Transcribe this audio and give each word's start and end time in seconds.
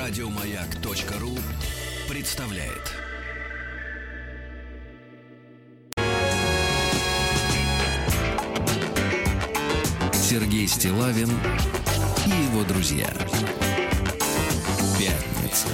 Радиомаяк.ру 0.00 1.36
представляет. 2.08 2.94
Сергей 10.14 10.66
Стилавин 10.68 11.28
и 12.24 12.30
его 12.30 12.64
друзья. 12.64 13.12
Пятница. 14.98 15.68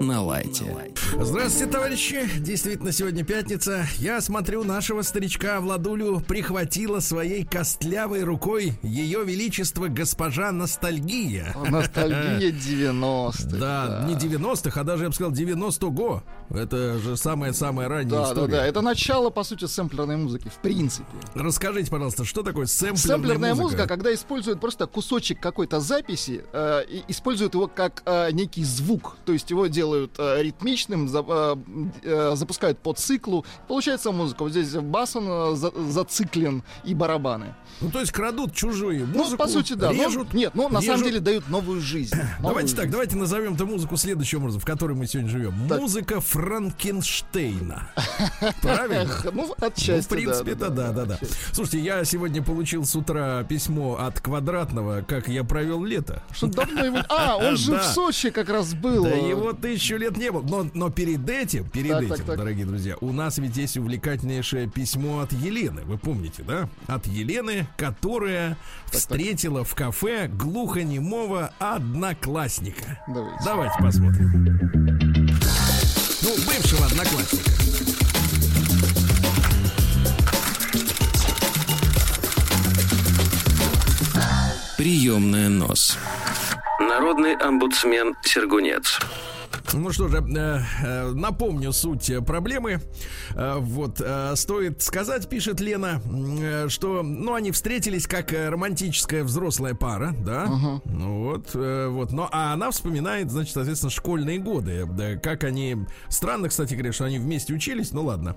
на 0.00 0.20
лайте. 0.20 0.91
Здравствуйте, 1.20 1.70
товарищи. 1.70 2.28
Действительно, 2.38 2.90
сегодня 2.90 3.22
пятница. 3.24 3.86
Я 3.98 4.20
смотрю, 4.20 4.64
нашего 4.64 5.02
старичка 5.02 5.60
Владулю 5.60 6.20
прихватила 6.20 7.00
своей 7.00 7.44
костлявой 7.44 8.24
рукой 8.24 8.72
ее 8.82 9.22
величество 9.24 9.88
госпожа 9.88 10.50
Ностальгия. 10.52 11.54
Ностальгия 11.68 12.50
90-х. 12.50 13.48
Да, 13.62 14.06
не 14.08 14.14
90-х, 14.14 14.80
а 14.80 14.84
даже, 14.84 15.04
я 15.04 15.08
бы 15.10 15.14
сказал, 15.14 15.32
90-го. 15.32 16.22
Это 16.54 16.98
же 16.98 17.16
самая-самая 17.16 17.88
ранняя 17.88 18.10
Да, 18.10 18.22
да, 18.24 18.28
история. 18.32 18.52
да. 18.52 18.66
Это 18.66 18.80
начало, 18.82 19.30
по 19.30 19.42
сути, 19.44 19.64
сэмплерной 19.66 20.16
музыки, 20.16 20.48
в 20.48 20.60
принципе. 20.60 21.06
Расскажите, 21.34 21.90
пожалуйста, 21.90 22.24
что 22.24 22.42
такое 22.42 22.66
сэмплерная, 22.66 22.98
Сэмплерная 23.16 23.50
музыка, 23.54 23.62
музыка? 23.64 23.86
когда 23.88 24.14
используют 24.14 24.60
просто 24.60 24.86
кусочек 24.86 25.40
какой-то 25.40 25.80
записи, 25.80 26.44
э, 26.52 26.82
и 26.88 27.04
используют 27.08 27.54
его 27.54 27.68
как 27.68 28.02
э, 28.04 28.30
некий 28.32 28.64
звук. 28.64 29.16
То 29.24 29.32
есть 29.32 29.50
его 29.50 29.66
делают 29.66 30.14
э, 30.18 30.42
ритмичным, 30.42 31.08
за- 31.08 31.24
э, 31.26 31.56
э, 32.02 32.32
запускают 32.36 32.78
по 32.78 32.92
циклу. 32.94 33.44
Получается 33.68 34.12
музыка. 34.12 34.42
Вот 34.42 34.52
здесь 34.52 34.70
бас 34.74 35.16
он 35.16 35.26
э, 35.28 35.56
за- 35.56 35.72
зациклен 35.90 36.62
и 36.84 36.94
барабаны. 36.94 37.54
Ну, 37.80 37.90
то 37.90 38.00
есть 38.00 38.12
крадут 38.12 38.54
чужую 38.54 39.06
Ну, 39.06 39.18
музыку, 39.18 39.38
по 39.42 39.48
сути, 39.48 39.72
да. 39.74 39.90
Ну, 39.92 40.04
режут. 40.06 40.34
нет, 40.34 40.54
ну, 40.54 40.68
на 40.68 40.80
самом 40.82 41.02
деле 41.04 41.20
дают 41.20 41.48
новую 41.48 41.80
жизнь. 41.80 42.14
Новую 42.38 42.42
Давайте 42.42 42.70
так, 42.74 42.80
жизнь. 42.84 42.92
давайте 42.92 43.16
назовем 43.16 43.54
эту 43.54 43.66
музыку 43.66 43.96
следующим 43.96 44.38
образом, 44.40 44.60
в 44.60 44.64
которой 44.64 44.92
мы 44.96 45.06
сегодня 45.06 45.30
живем. 45.30 45.54
Так. 45.68 45.80
Музыка 45.80 46.20
Франкенштейна. 46.42 47.88
Правильно? 48.62 49.08
Ну, 49.32 49.46
Ну, 49.46 49.54
отчасти, 49.64 50.06
в 50.06 50.08
принципе, 50.08 50.56
да, 50.56 50.70
да, 50.70 50.90
да, 50.90 51.04
да. 51.04 51.18
Слушайте, 51.52 51.78
я 51.78 52.04
сегодня 52.04 52.42
получил 52.42 52.84
с 52.84 52.96
утра 52.96 53.44
письмо 53.44 53.94
от 53.94 54.20
Квадратного, 54.20 55.02
как 55.02 55.28
я 55.28 55.44
провел 55.44 55.84
лето. 55.84 56.20
Что 56.32 56.48
давно 56.48 56.84
его... 56.84 56.98
А, 57.08 57.36
он 57.40 57.56
же 57.56 57.78
в. 57.78 57.82
Сочи 57.84 58.30
как 58.30 58.48
раз 58.48 58.74
был. 58.74 59.04
Да 59.04 59.10
его 59.10 59.52
тысячу 59.52 59.96
лет 59.96 60.16
не 60.16 60.32
было. 60.32 60.42
Но, 60.42 60.68
но 60.74 60.90
перед 60.90 61.28
этим, 61.30 61.68
перед 61.70 62.10
этим, 62.10 62.26
дорогие 62.26 62.66
друзья, 62.66 62.96
у 63.00 63.12
нас 63.12 63.38
ведь 63.38 63.56
есть 63.56 63.76
увлекательнейшее 63.76 64.68
письмо 64.68 65.20
от 65.20 65.32
Елены. 65.32 65.82
Вы 65.82 65.96
помните, 65.96 66.42
да? 66.42 66.68
От 66.88 67.06
Елены, 67.06 67.68
которая 67.76 68.56
встретила 68.90 69.62
в 69.62 69.76
кафе 69.76 70.26
глухонемого 70.26 71.52
одноклассника. 71.60 73.00
Давайте 73.44 73.78
посмотрим. 73.80 75.21
Ну, 76.22 76.36
бывшего 76.46 76.86
одноклассника. 76.86 77.50
Приемная 84.76 85.48
нос. 85.48 85.98
Народный 86.78 87.34
омбудсмен 87.34 88.14
Сергунец. 88.22 89.00
Ну 89.72 89.90
что 89.92 90.08
же, 90.08 90.18
э, 90.18 90.60
э, 90.82 91.12
напомню 91.12 91.72
суть 91.72 92.10
э, 92.10 92.20
проблемы. 92.20 92.80
Вот, 93.34 94.00
стоит 94.34 94.82
сказать, 94.82 95.28
пишет 95.28 95.60
Лена, 95.60 96.02
что, 96.68 97.02
ну, 97.02 97.34
они 97.34 97.50
встретились 97.52 98.06
как 98.06 98.32
романтическая 98.32 99.24
взрослая 99.24 99.74
пара, 99.74 100.14
да? 100.18 100.46
Ну 100.84 101.24
вот, 101.24 101.54
вот, 101.54 102.12
но, 102.12 102.28
а 102.30 102.52
она 102.52 102.70
вспоминает, 102.70 103.30
значит, 103.30 103.54
соответственно, 103.54 103.90
школьные 103.90 104.38
годы, 104.38 104.86
да, 104.86 105.16
как 105.16 105.44
они, 105.44 105.78
странно, 106.08 106.48
кстати 106.48 106.74
говоря, 106.74 106.92
что 106.92 107.04
они 107.04 107.18
вместе 107.18 107.54
учились, 107.54 107.92
ну 107.92 108.04
ладно. 108.04 108.36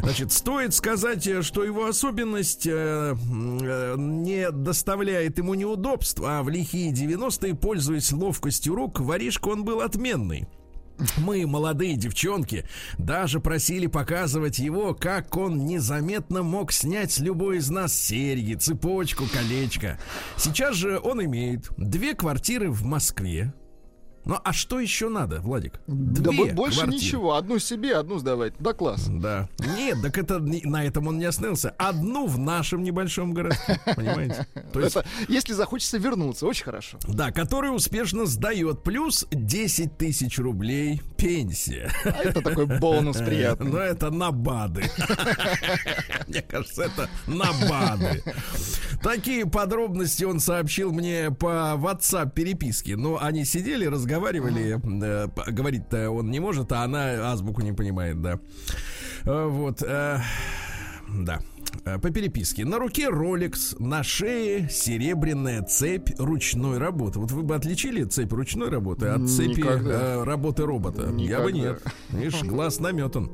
Значит, 0.00 0.32
стоит 0.32 0.74
сказать, 0.74 1.44
что 1.44 1.64
его 1.64 1.86
особенность 1.86 2.66
не 2.66 4.50
доставляет 4.50 5.38
ему 5.38 5.54
неудобств, 5.54 6.20
а 6.24 6.42
в 6.42 6.48
лихие 6.48 6.92
90-е, 6.92 7.54
пользуясь 7.54 8.12
ловкостью 8.12 8.74
рук, 8.74 9.00
воришка 9.00 9.48
он 9.48 9.64
был 9.64 9.80
отменный. 9.80 10.48
Мы, 11.16 11.46
молодые 11.46 11.96
девчонки, 11.96 12.64
даже 12.98 13.40
просили 13.40 13.86
показывать 13.86 14.58
его, 14.58 14.94
как 14.94 15.36
он 15.36 15.66
незаметно 15.66 16.42
мог 16.42 16.72
снять 16.72 17.12
с 17.12 17.18
любой 17.18 17.58
из 17.58 17.70
нас 17.70 17.94
серьги, 17.94 18.54
цепочку, 18.54 19.24
колечко. 19.32 19.98
Сейчас 20.36 20.76
же 20.76 21.00
он 21.02 21.24
имеет 21.24 21.70
две 21.76 22.14
квартиры 22.14 22.70
в 22.70 22.84
Москве. 22.84 23.52
Ну 24.24 24.38
а 24.42 24.52
что 24.52 24.80
еще 24.80 25.08
надо, 25.08 25.40
Владик? 25.40 25.80
Да 25.86 26.30
Две 26.30 26.46
бо- 26.46 26.52
больше 26.54 26.78
квартиры. 26.80 27.02
ничего. 27.04 27.34
Одну 27.34 27.58
себе, 27.58 27.96
одну 27.96 28.18
сдавать. 28.18 28.54
Да 28.58 28.72
класс. 28.72 29.06
Да. 29.08 29.48
Нет, 29.76 29.98
так 30.02 30.16
это 30.16 30.38
на 30.38 30.84
этом 30.84 31.08
он 31.08 31.18
не 31.18 31.26
остановился. 31.26 31.70
Одну 31.78 32.26
в 32.26 32.38
нашем 32.38 32.82
небольшом 32.82 33.34
городке. 33.34 33.78
Понимаете? 33.96 34.46
То 34.72 34.80
есть, 34.80 34.96
Это, 34.96 35.06
если 35.28 35.52
захочется 35.52 35.98
вернуться, 35.98 36.46
очень 36.46 36.64
хорошо. 36.64 36.98
да, 37.06 37.32
который 37.32 37.68
успешно 37.74 38.24
сдает. 38.26 38.82
Плюс 38.82 39.26
10 39.30 39.98
тысяч 39.98 40.38
рублей 40.38 41.02
пенсия. 41.18 41.90
А 42.04 42.08
это 42.22 42.40
такой 42.40 42.64
бонус 42.66 43.18
Но 43.20 43.26
приятный. 43.26 43.78
это 43.82 44.10
на 44.10 44.30
БАДы. 44.30 44.84
Мне 46.28 46.40
кажется, 46.42 46.84
это 46.84 47.08
на 47.26 47.52
БАДы. 47.68 48.22
Такие 49.02 49.44
подробности 49.46 50.24
он 50.24 50.40
сообщил 50.40 50.92
мне 50.92 51.30
по 51.30 51.74
WhatsApp 51.76 52.32
переписке. 52.32 52.96
Но 52.96 53.18
они 53.20 53.44
сидели, 53.44 53.84
разговаривали. 53.84 54.13
Э, 54.18 55.28
п- 55.28 55.50
Говорить-то 55.52 56.10
он 56.10 56.30
не 56.30 56.40
может, 56.40 56.70
а 56.72 56.82
она 56.84 57.30
азбуку 57.32 57.62
не 57.62 57.72
понимает, 57.72 58.20
да. 58.22 58.38
Э, 59.24 59.46
Вот. 59.48 59.82
э, 59.82 60.18
Да. 61.24 61.40
Э, 61.84 61.98
По 61.98 62.10
переписке. 62.10 62.64
На 62.64 62.78
руке 62.78 63.08
Rolex, 63.10 63.76
на 63.82 64.02
шее 64.02 64.68
серебряная 64.70 65.62
цепь 65.62 66.10
ручной 66.18 66.78
работы. 66.78 67.18
Вот 67.18 67.30
вы 67.32 67.42
бы 67.42 67.54
отличили 67.54 68.04
цепь 68.04 68.32
ручной 68.32 68.70
работы 68.70 69.08
от 69.08 69.28
цепи 69.28 69.58
Никогда. 69.60 69.90
э, 69.92 70.24
работы 70.24 70.64
робота? 70.64 71.02
Я 71.18 71.40
бы 71.40 71.52
Никогда. 71.52 71.52
нет. 71.52 71.82
Видишь, 72.10 72.42
глаз 72.42 72.80
наметан. 72.80 73.32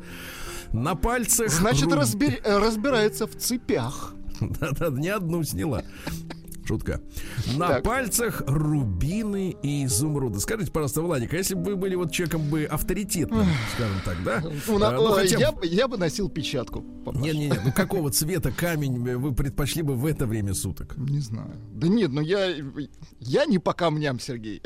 На 0.73 0.95
пальцах... 0.95 1.51
Значит, 1.51 1.89
ру- 1.89 1.97
разбер- 2.01 2.41
разбирается 2.45 3.27
в 3.27 3.35
цепях. 3.37 4.15
Да-да, 4.41 4.89
не 4.91 5.09
одну 5.09 5.43
сняла. 5.45 5.83
Шутка. 6.71 7.01
На 7.57 7.67
Так. 7.69 7.83
пальцах 7.83 8.45
рубины 8.47 9.57
и 9.61 9.85
изумруды. 9.87 10.39
Скажите, 10.39 10.71
пожалуйста, 10.71 11.03
Владик, 11.03 11.35
а 11.35 11.37
если 11.37 11.55
бы 11.57 11.71
вы 11.73 11.77
были 11.77 11.97
вот 11.97 12.13
человеком 12.13 12.43
бы 12.49 12.63
авторитетным, 12.65 13.45
скажем 13.75 13.97
так, 14.05 14.17
да? 14.25 14.41
Ну, 14.69 14.85
А, 14.85 14.93
ну, 14.93 15.11
хотя 15.11 15.37
я, 15.37 15.51
бы- 15.51 15.67
я 15.67 15.89
бы 15.89 15.97
носил 15.99 16.29
печатку. 16.29 16.83
папаш. 17.05 17.21
Не, 17.21 17.33
не, 17.33 17.49
не, 17.49 17.61
ну 17.65 17.73
какого 17.73 18.13
цвета 18.13 18.53
камень 18.53 19.01
вы 19.19 19.35
предпочли 19.35 19.83
бы 19.83 19.97
в 19.97 20.07
это 20.07 20.27
время 20.27 20.55
суток? 20.55 20.97
Не 20.97 21.19
знаю. 21.19 21.51
Да 21.75 21.89
нет, 21.89 22.13
ну 22.13 22.21
я, 22.21 22.55
я 23.19 23.47
не 23.47 23.59
по 23.59 23.73
камням, 23.73 24.21
Сергей. 24.21 24.63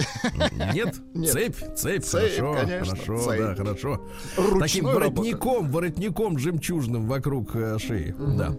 Нет? 0.75 0.97
Нет. 1.15 1.33
Цепь, 1.33 1.57
цепь, 1.75 2.05
Цепь, 2.05 2.37
хорошо, 2.37 2.55
конечно, 2.67 2.97
хорошо, 2.97 3.19
цепь. 3.31 3.41
да, 3.41 3.55
хорошо. 3.55 4.07
Ручной 4.37 4.61
Таким 4.61 4.85
воротником, 4.85 5.71
воротником 5.71 6.39
жемчужным 6.39 7.07
вокруг 7.07 7.57
э, 7.57 7.79
шеи, 7.79 8.15
да. 8.19 8.55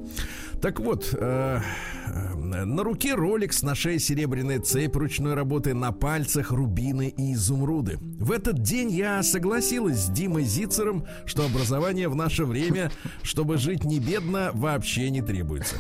Так 0.62 0.80
вот, 0.80 1.14
э, 1.14 1.60
э, 2.08 2.34
на 2.36 2.84
руке 2.84 3.10
Rolex, 3.12 3.64
на 3.64 3.76
шее 3.76 4.00
серебряная 4.00 4.60
цепь 4.60 4.96
ручной 4.96 5.36
работы, 5.36 5.74
на 5.76 5.92
пальцах 5.92 6.52
рубины 6.52 7.14
и 7.16 7.34
изумруды. 7.34 7.98
В 8.02 8.32
этот 8.32 8.62
день 8.64 8.90
я 8.92 9.22
согласилась 9.22 10.00
с 10.00 10.10
Димой 10.10 10.44
Зицером, 10.44 11.06
что 11.26 11.46
образование 11.46 12.08
в 12.08 12.16
наше 12.16 12.46
время, 12.46 12.92
чтобы 13.22 13.58
жить 13.58 13.84
не 13.84 14.00
бедно, 14.00 14.52
вообще 14.54 15.10
не 15.12 15.22
требуется. 15.22 15.76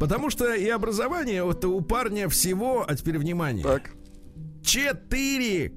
Потому 0.00 0.30
что 0.30 0.52
и 0.54 0.66
образование 0.68 1.44
вот 1.44 1.64
у 1.64 1.80
парня 1.80 2.28
всего, 2.28 2.84
а 2.88 2.96
теперь 2.96 3.18
внимание, 3.18 3.62
Так, 3.62 3.90
четыре 4.62 5.72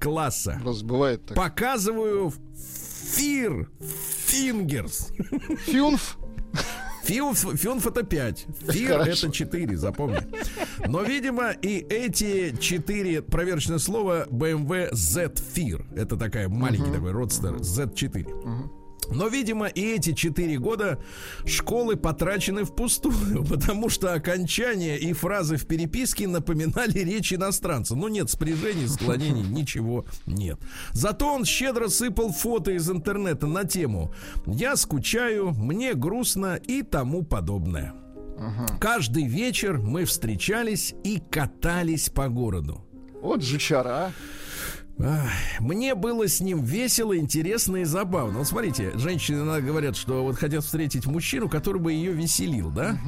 класса. 0.00 0.58
просто 0.62 0.86
бывает 0.86 1.26
так. 1.26 1.36
Показываю 1.36 2.32
фир, 3.14 3.68
фингерс. 4.26 5.12
Фюнф. 5.66 6.16
Фиунф, 7.10 7.60
фиунф 7.60 7.86
это 7.88 8.04
5. 8.04 8.46
Фир 8.68 8.98
Хорошо. 8.98 9.26
это 9.26 9.36
4, 9.36 9.76
запомни. 9.76 10.20
Но, 10.86 11.02
видимо, 11.02 11.50
и 11.50 11.78
эти 11.90 12.54
4 12.56 13.22
проверочное 13.22 13.78
слово 13.78 14.28
BMW 14.28 14.94
Z-Фир. 14.94 15.86
Это 15.96 16.16
такая 16.16 16.48
маленький 16.48 16.92
такой 16.92 17.10
родстер 17.10 17.56
Z4. 17.56 18.70
Но, 19.10 19.28
видимо, 19.28 19.66
и 19.66 19.94
эти 19.94 20.12
четыре 20.12 20.58
года 20.58 20.98
школы 21.44 21.96
потрачены 21.96 22.64
впустую, 22.64 23.44
потому 23.48 23.88
что 23.88 24.12
окончания 24.12 24.96
и 24.96 25.12
фразы 25.12 25.56
в 25.56 25.66
переписке 25.66 26.28
напоминали 26.28 26.98
речь 27.00 27.32
иностранца. 27.32 27.96
Ну, 27.96 28.08
нет 28.08 28.30
спряжений, 28.30 28.88
склонений, 28.88 29.42
ничего 29.48 30.04
нет. 30.26 30.58
Зато 30.92 31.32
он 31.32 31.44
щедро 31.44 31.88
сыпал 31.88 32.32
фото 32.32 32.72
из 32.72 32.90
интернета 32.90 33.46
на 33.46 33.64
тему 33.64 34.12
«Я 34.46 34.76
скучаю», 34.76 35.50
«Мне 35.50 35.94
грустно» 35.94 36.56
и 36.56 36.82
тому 36.82 37.22
подобное. 37.22 37.94
Каждый 38.80 39.26
вечер 39.26 39.78
мы 39.78 40.06
встречались 40.06 40.94
и 41.04 41.20
катались 41.30 42.08
по 42.08 42.28
городу. 42.28 42.82
Вот 43.20 43.42
жучара, 43.42 44.12
Мне 45.60 45.94
было 45.94 46.28
с 46.28 46.40
ним 46.40 46.62
весело, 46.62 47.16
интересно 47.16 47.78
и 47.78 47.84
забавно. 47.84 48.38
Вот 48.38 48.46
смотрите, 48.48 48.92
женщины 48.96 49.36
иногда 49.42 49.60
говорят, 49.60 49.96
что 49.96 50.22
вот 50.24 50.36
хотят 50.36 50.64
встретить 50.64 51.06
мужчину, 51.06 51.48
который 51.48 51.80
бы 51.80 51.92
ее 51.92 52.12
веселил, 52.12 52.70
да? 52.70 52.98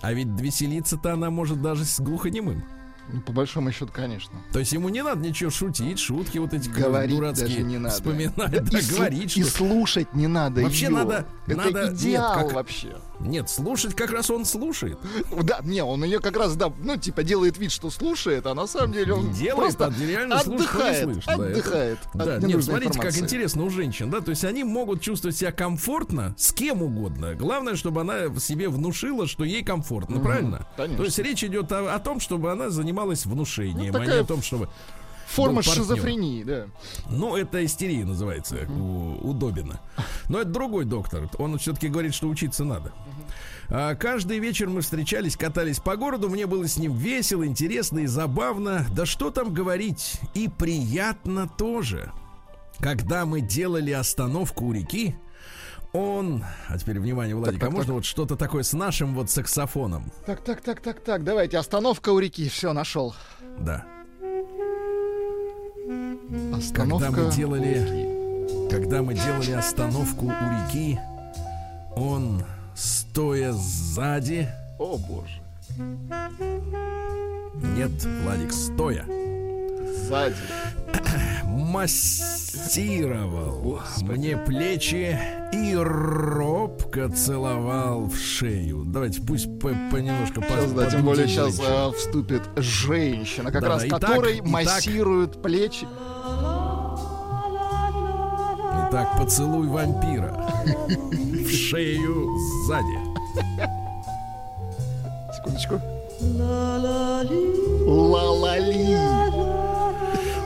А 0.00 0.12
ведь 0.12 0.28
веселиться-то 0.28 1.12
она 1.14 1.30
может 1.30 1.60
даже 1.60 1.84
с 1.84 1.98
глухонемым. 2.00 2.62
Ну, 3.10 3.22
по 3.22 3.32
большому 3.32 3.72
счету, 3.72 3.90
конечно. 3.92 4.34
То 4.52 4.58
есть 4.58 4.70
ему 4.72 4.90
не 4.90 5.02
надо 5.02 5.20
ничего 5.26 5.48
шутить, 5.48 5.98
шутки 5.98 6.36
вот 6.36 6.52
эти 6.52 6.68
Говорить 6.68 7.16
дурацкие 7.16 7.48
даже 7.48 7.62
не 7.62 7.78
надо. 7.78 7.94
вспоминать, 7.94 8.34
да, 8.36 8.78
и, 8.78 8.82
сл- 8.82 8.96
говорить, 8.96 9.36
и 9.38 9.42
что 9.44 9.50
слушать 9.56 10.12
не 10.14 10.26
надо. 10.26 10.60
Вообще 10.60 10.86
её. 10.86 10.96
надо- 10.96 11.26
Это 11.46 11.56
надо- 11.56 11.84
нет, 11.90 11.94
идеал 11.94 12.34
как- 12.34 12.52
вообще. 12.52 12.94
Нет, 13.20 13.50
слушать 13.50 13.94
как 13.94 14.10
раз 14.12 14.30
он 14.30 14.44
слушает. 14.44 14.98
Да, 15.42 15.60
не, 15.64 15.82
он 15.82 16.04
ее 16.04 16.20
как 16.20 16.36
раз, 16.36 16.54
да, 16.56 16.72
ну, 16.82 16.96
типа, 16.96 17.22
делает 17.22 17.58
вид, 17.58 17.72
что 17.72 17.90
слушает, 17.90 18.46
а 18.46 18.54
на 18.54 18.66
самом 18.66 18.92
деле 18.92 19.12
он 19.14 19.32
делает, 19.32 19.56
просто 19.56 19.86
а 19.86 19.90
реально 20.06 20.38
слушает, 20.38 20.46
но 20.48 20.54
не 20.54 20.64
отдыхает, 20.64 21.04
слышит, 21.04 21.26
да, 21.26 21.32
это- 21.34 21.42
отдыхает 21.44 21.98
от 22.14 22.16
Да, 22.18 22.46
нет, 22.46 22.64
смотрите, 22.64 22.86
как 22.92 22.96
информации. 22.96 23.20
интересно 23.20 23.64
у 23.64 23.70
женщин, 23.70 24.10
да, 24.10 24.20
то 24.20 24.30
есть 24.30 24.44
они 24.44 24.64
могут 24.64 25.00
чувствовать 25.00 25.36
себя 25.36 25.52
комфортно 25.52 26.34
с 26.38 26.52
кем 26.52 26.82
угодно. 26.82 27.34
Главное, 27.34 27.74
чтобы 27.74 28.02
она 28.02 28.28
в 28.28 28.38
себе 28.40 28.68
внушила, 28.68 29.26
что 29.26 29.44
ей 29.44 29.64
комфортно, 29.64 30.20
правильно? 30.20 30.66
конечно. 30.76 30.96
То 30.98 31.04
есть 31.04 31.18
речь 31.18 31.42
идет 31.42 31.72
о, 31.72 31.94
о 31.94 31.98
том, 31.98 32.20
чтобы 32.20 32.52
она 32.52 32.70
занималась 32.70 33.26
внушением, 33.26 33.92
Ну, 33.92 33.98
а 33.98 34.00
не 34.00 34.06
такая 34.06 34.20
о 34.22 34.24
том, 34.24 34.42
чтобы... 34.42 34.68
Форма 35.28 35.62
шизофрении, 35.62 36.42
да. 36.42 36.66
Ну, 37.10 37.36
это 37.36 37.64
истерия 37.64 38.04
называется 38.04 38.66
у, 38.68 39.28
у 39.28 39.32
Добина. 39.34 39.80
Но 40.28 40.40
это 40.40 40.50
другой 40.50 40.84
доктор. 40.84 41.28
Он 41.38 41.58
все-таки 41.58 41.88
говорит, 41.88 42.14
что 42.14 42.28
учиться 42.28 42.64
надо. 42.64 42.92
А, 43.68 43.94
каждый 43.94 44.38
вечер 44.38 44.68
мы 44.68 44.80
встречались, 44.80 45.36
катались 45.36 45.80
по 45.80 45.96
городу. 45.96 46.30
Мне 46.30 46.46
было 46.46 46.66
с 46.66 46.78
ним 46.78 46.96
весело, 46.96 47.46
интересно 47.46 48.00
и 48.00 48.06
забавно. 48.06 48.86
Да 48.94 49.04
что 49.04 49.30
там 49.30 49.52
говорить? 49.52 50.20
И 50.34 50.48
приятно 50.48 51.46
тоже. 51.46 52.10
Когда 52.78 53.26
мы 53.26 53.42
делали 53.42 53.90
остановку 53.90 54.64
у 54.64 54.72
реки, 54.72 55.14
он... 55.92 56.44
А 56.68 56.78
теперь, 56.78 57.00
внимание, 57.00 57.36
Владик, 57.36 57.60
так, 57.60 57.68
а 57.68 57.72
можно 57.72 57.88
так. 57.88 57.94
вот 57.96 58.04
что-то 58.06 58.36
такое 58.36 58.62
с 58.62 58.72
нашим 58.72 59.14
вот 59.14 59.30
саксофоном? 59.30 60.10
Так, 60.24 60.42
так, 60.42 60.62
так, 60.62 60.80
так, 60.80 61.00
так, 61.00 61.24
давайте, 61.24 61.58
остановка 61.58 62.10
у 62.10 62.18
реки, 62.18 62.48
все, 62.48 62.72
нашел. 62.72 63.14
Да. 63.58 63.84
Остановка 66.54 67.10
мы 67.10 67.30
делали- 67.32 67.60
у 67.60 67.84
реки. 67.84 68.70
Когда 68.70 69.02
мы 69.02 69.14
делали 69.14 69.52
остановку 69.52 70.26
у 70.26 70.30
реки, 70.30 70.98
он, 71.96 72.42
стоя 72.74 73.52
сзади, 73.52 74.48
О, 74.78 74.98
боже. 74.98 75.40
нет, 77.76 77.90
Владик, 78.24 78.52
стоя, 78.52 79.04
Сзади. 80.06 80.36
массировал 82.38 83.60
Господи. 83.62 84.10
мне 84.10 84.36
плечи 84.36 85.18
и 85.52 85.74
робко 85.74 87.08
целовал 87.10 88.06
в 88.06 88.16
шею. 88.16 88.84
Давайте 88.86 89.20
пусть 89.22 89.46
по- 89.58 89.74
понемножко 89.90 90.40
Сейчас, 90.42 90.72
да, 90.72 90.90
тем 90.90 91.04
более 91.04 91.26
сейчас 91.26 91.58
а, 91.64 91.90
вступит 91.92 92.42
женщина, 92.56 93.50
как 93.50 93.62
Да, 93.62 93.68
раз 93.68 93.82
да, 93.84 93.98
которой 93.98 94.36
итак. 94.40 94.46
массируют 94.48 95.42
плечи. 95.42 95.86
Итак, 98.90 99.18
поцелуй 99.18 99.66
вампира 99.66 100.34
в 101.20 101.50
шею 101.50 102.34
сзади. 102.64 102.98
Секундочку. 105.36 105.78
Ла-ла-ли. 107.86 108.96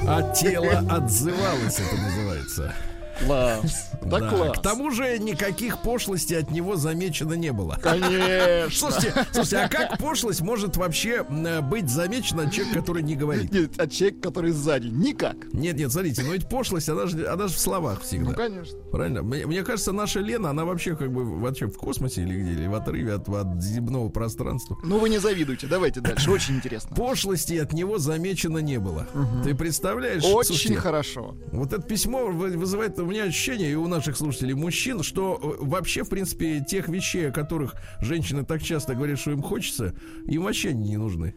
А 0.09 0.23
тело 0.35 0.79
отзывалось, 0.91 1.79
это 1.79 1.97
называется. 2.03 2.75
Класс. 3.25 3.91
Да, 4.03 4.19
Да. 4.19 4.29
класс. 4.31 4.59
К 4.59 4.63
тому 4.63 4.91
же 4.91 5.19
никаких 5.19 5.83
пошлостей 5.83 6.39
от 6.39 6.51
него 6.51 6.77
замечено 6.77 7.35
не 7.35 7.53
было. 7.53 7.79
Конечно. 7.83 8.69
Слушайте, 8.71 9.15
слушайте, 9.33 9.57
а 9.59 9.69
как 9.69 9.99
пошлость 9.99 10.41
может 10.41 10.77
вообще 10.77 11.23
быть 11.63 11.89
замечена 11.89 12.45
от 12.45 12.53
человека, 12.53 12.81
который 12.81 13.03
не 13.03 13.15
говорит? 13.15 13.53
Нет, 13.53 13.73
а 13.79 13.87
человек, 13.87 14.21
который 14.21 14.51
сзади. 14.53 14.89
Никак. 14.89 15.37
Нет, 15.53 15.77
нет, 15.77 15.93
смотрите, 15.93 16.23
но 16.23 16.33
ведь 16.33 16.49
пошлость, 16.49 16.89
она 16.89 17.07
же, 17.07 17.27
она 17.27 17.49
же 17.49 17.55
в 17.55 17.59
словах 17.59 17.99
Ну, 18.01 18.05
всегда. 18.07 18.33
конечно. 18.35 18.79
Правильно? 18.91 19.23
Мне, 19.23 19.47
мне 19.47 19.63
кажется, 19.63 19.93
наша 19.93 20.21
Лена, 20.21 20.51
она 20.51 20.65
вообще 20.65 20.97
как 20.97 21.13
бы 21.13 21.25
вообще 21.41 21.67
в 21.67 21.77
космосе 21.77 22.23
или 22.23 22.41
где, 22.41 22.53
или 22.53 22.67
в 22.67 22.75
отрыве 22.75 23.15
от, 23.15 23.29
от 23.29 23.63
земного 23.63 24.09
пространства. 24.09 24.77
Ну, 24.83 24.99
вы 24.99 25.09
не 25.09 25.19
завидуйте. 25.19 25.67
Давайте 25.67 26.01
дальше. 26.01 26.31
Очень 26.31 26.57
интересно. 26.57 26.95
Пошлости 26.97 27.55
от 27.55 27.73
него 27.73 27.99
замечено 27.99 28.59
не 28.59 28.79
было. 28.79 29.07
Ты 29.45 29.55
представляешь? 29.55 30.25
Очень 30.25 30.55
Слушайте, 30.55 30.77
хорошо. 30.77 31.37
Вот 31.53 31.73
это 31.73 31.83
письмо 31.83 32.27
вы- 32.27 32.57
вызывает 32.57 32.99
у 33.03 33.07
меня 33.07 33.25
ощущение, 33.25 33.73
и 33.73 33.75
у 33.75 33.87
наших 33.89 34.17
слушателей 34.17 34.55
мужчин, 34.55 35.03
что 35.03 35.39
э, 35.41 35.65
вообще, 35.65 36.05
в 36.05 36.09
принципе, 36.09 36.65
тех 36.67 36.89
вещей, 36.89 37.29
о 37.29 37.33
которых 37.33 37.75
женщины 38.01 38.45
так 38.45 38.63
часто 38.63 38.95
говорят, 38.95 39.19
что 39.19 39.33
им 39.33 39.43
хочется, 39.43 39.95
им 40.27 40.45
вообще 40.45 40.71
они 40.71 40.91
не 40.91 40.97
нужны. 40.97 41.35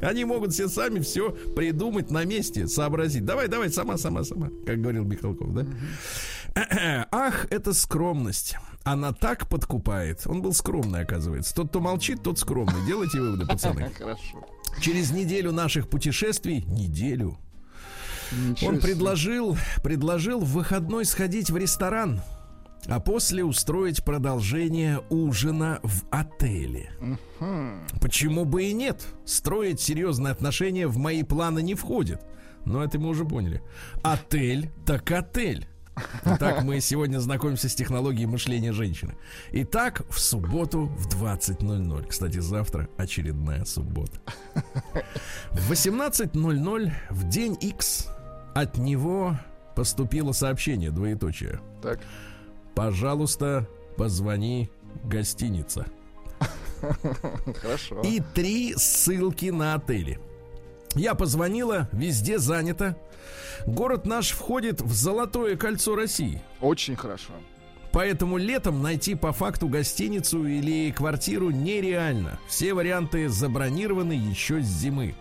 Они 0.00 0.24
могут 0.24 0.52
все 0.52 0.68
сами 0.68 1.00
все 1.00 1.30
придумать 1.56 2.10
на 2.10 2.24
месте, 2.24 2.68
сообразить. 2.68 3.24
Давай, 3.24 3.48
давай, 3.48 3.70
сама, 3.70 3.96
сама, 3.96 4.22
сама, 4.24 4.50
как 4.64 4.80
говорил 4.80 5.04
Михалков, 5.04 5.52
да? 5.54 5.66
Ах, 7.10 7.46
это 7.50 7.72
скромность. 7.72 8.56
Она 8.84 9.12
так 9.12 9.48
подкупает. 9.48 10.22
Он 10.26 10.40
был 10.40 10.52
скромный, 10.54 11.00
оказывается. 11.00 11.54
Тот, 11.54 11.68
кто 11.68 11.80
молчит, 11.80 12.22
тот 12.22 12.38
скромный. 12.38 12.86
Делайте 12.86 13.20
выводы, 13.20 13.46
пацаны. 13.46 13.90
Хорошо. 13.98 14.46
Через 14.80 15.10
неделю 15.10 15.52
наших 15.52 15.88
путешествий, 15.88 16.62
неделю, 16.62 17.38
Ничего 18.32 18.70
он 18.70 18.80
предложил, 18.80 19.56
предложил 19.82 20.40
в 20.40 20.52
выходной 20.52 21.04
сходить 21.04 21.50
в 21.50 21.56
ресторан, 21.56 22.20
а 22.86 23.00
после 23.00 23.44
устроить 23.44 24.04
продолжение 24.04 25.02
ужина 25.10 25.80
в 25.82 26.02
отеле. 26.10 26.92
Почему 28.00 28.44
бы 28.44 28.64
и 28.64 28.72
нет? 28.72 29.06
Строить 29.24 29.80
серьезные 29.80 30.32
отношения 30.32 30.86
в 30.86 30.96
мои 30.98 31.22
планы 31.22 31.62
не 31.62 31.74
входит. 31.74 32.22
Но 32.64 32.82
это 32.82 32.98
мы 32.98 33.08
уже 33.08 33.24
поняли. 33.24 33.62
Отель 34.02 34.70
так 34.84 35.10
отель. 35.10 35.66
Итак, 36.24 36.62
мы 36.62 36.80
сегодня 36.80 37.18
знакомимся 37.18 37.68
с 37.68 37.74
технологией 37.74 38.26
мышления 38.26 38.72
женщины. 38.72 39.16
Итак, 39.52 40.02
в 40.10 40.18
субботу 40.20 40.86
в 40.86 41.08
20.00. 41.08 42.06
Кстати, 42.06 42.38
завтра 42.38 42.88
очередная 42.96 43.64
суббота. 43.64 44.20
В 45.50 45.72
18.00 45.72 46.92
в 47.10 47.28
день 47.28 47.56
X 47.60 48.08
от 48.60 48.76
него 48.76 49.38
поступило 49.74 50.32
сообщение, 50.32 50.90
двоеточие. 50.90 51.60
Так. 51.82 52.00
Пожалуйста, 52.74 53.68
позвони 53.96 54.70
гостиница. 55.04 55.86
Хорошо. 57.60 58.00
И 58.02 58.20
три 58.34 58.74
ссылки 58.76 59.46
на 59.46 59.74
отели. 59.74 60.20
Я 60.94 61.14
позвонила, 61.14 61.88
везде 61.92 62.38
занято. 62.38 62.96
Город 63.66 64.06
наш 64.06 64.30
входит 64.30 64.80
в 64.80 64.92
золотое 64.92 65.56
кольцо 65.56 65.94
России. 65.96 66.42
Очень 66.60 66.96
хорошо. 66.96 67.32
Поэтому 67.92 68.36
летом 68.36 68.82
найти 68.82 69.14
по 69.14 69.32
факту 69.32 69.68
гостиницу 69.68 70.46
или 70.46 70.92
квартиру 70.92 71.50
нереально. 71.50 72.38
Все 72.48 72.74
варианты 72.74 73.28
забронированы 73.28 74.12
еще 74.12 74.60
с 74.60 74.66
зимы. 74.66 75.14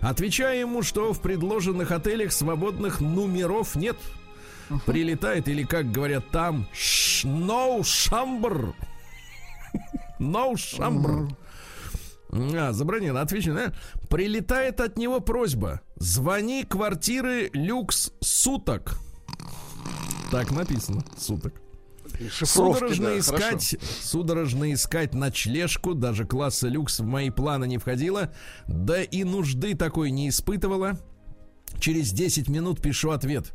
Отвечаю 0.00 0.60
ему, 0.60 0.82
что 0.82 1.12
в 1.12 1.20
предложенных 1.20 1.90
отелях 1.90 2.32
свободных 2.32 3.00
номеров 3.00 3.76
нет. 3.76 3.96
Прилетает 4.84 5.48
или, 5.48 5.62
как 5.64 5.90
говорят 5.90 6.30
там, 6.30 6.66
no 7.24 7.82
шамбр. 7.84 8.74
No 10.18 10.56
шамбр. 10.56 11.28
А, 12.32 12.72
забронировано. 12.72 13.22
Отвечаю, 13.22 13.56
да? 13.56 14.08
Прилетает 14.08 14.80
от 14.80 14.98
него 14.98 15.20
просьба. 15.20 15.80
Звони 15.96 16.64
квартиры 16.64 17.50
люкс 17.52 18.12
суток. 18.20 18.98
Так 20.30 20.50
написано, 20.50 21.04
суток. 21.16 21.54
Судорожно 22.30 23.10
да, 23.10 23.18
искать, 23.18 23.76
судорожно 24.02 24.72
искать 24.72 25.14
ночлежку, 25.14 25.94
даже 25.94 26.24
класса 26.24 26.68
люкс 26.68 27.00
в 27.00 27.04
мои 27.04 27.30
планы 27.30 27.66
не 27.66 27.78
входило, 27.78 28.32
да 28.66 29.02
и 29.02 29.24
нужды 29.24 29.74
такой 29.74 30.10
не 30.10 30.28
испытывала. 30.28 30.98
Через 31.78 32.12
10 32.12 32.48
минут 32.48 32.80
пишу 32.80 33.10
ответ. 33.10 33.52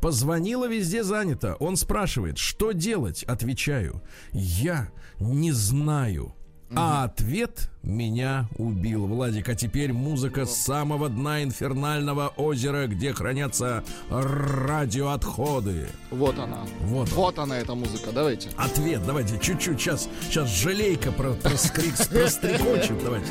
Позвонила, 0.00 0.68
везде 0.68 1.02
занято. 1.02 1.56
Он 1.58 1.76
спрашивает, 1.76 2.38
что 2.38 2.72
делать? 2.72 3.24
Отвечаю, 3.24 4.02
я 4.32 4.90
не 5.18 5.52
знаю. 5.52 6.34
А 6.76 7.04
ответ 7.04 7.70
меня 7.82 8.48
убил. 8.56 9.06
Владик, 9.06 9.48
а 9.48 9.54
теперь 9.54 9.92
музыка 9.92 10.46
с 10.46 10.56
самого 10.56 11.08
дна 11.08 11.42
инфернального 11.42 12.28
озера, 12.36 12.86
где 12.86 13.12
хранятся 13.12 13.84
радиоотходы. 14.10 15.88
Вот 16.10 16.38
она. 16.38 16.60
Вот. 16.80 17.10
Вот 17.12 17.38
она, 17.38 17.58
эта 17.58 17.74
музыка. 17.74 18.10
Давайте. 18.12 18.48
Ответ, 18.56 19.04
давайте, 19.06 19.38
чуть-чуть. 19.38 19.80
Сейчас, 19.80 20.08
сейчас 20.22 20.48
жалейка 20.48 21.12
про, 21.12 21.32
прострекочет. 21.34 23.04
Давайте. 23.04 23.30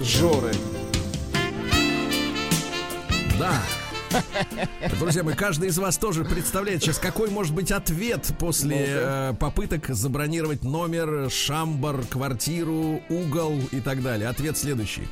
Жоры. 0.00 0.52
Да. 3.38 3.54
Друзья 4.98 5.22
мои, 5.22 5.34
каждый 5.34 5.68
из 5.68 5.78
вас 5.78 5.98
тоже 5.98 6.24
представляет 6.24 6.82
сейчас, 6.82 6.98
какой 6.98 7.30
может 7.30 7.54
быть 7.54 7.70
ответ 7.70 8.32
после 8.38 8.86
э, 8.88 9.34
попыток 9.38 9.88
забронировать 9.88 10.62
номер, 10.62 11.30
шамбар, 11.30 12.02
квартиру, 12.08 13.02
угол 13.08 13.58
и 13.72 13.80
так 13.80 14.02
далее. 14.02 14.28
Ответ 14.28 14.56
следующий. 14.56 15.08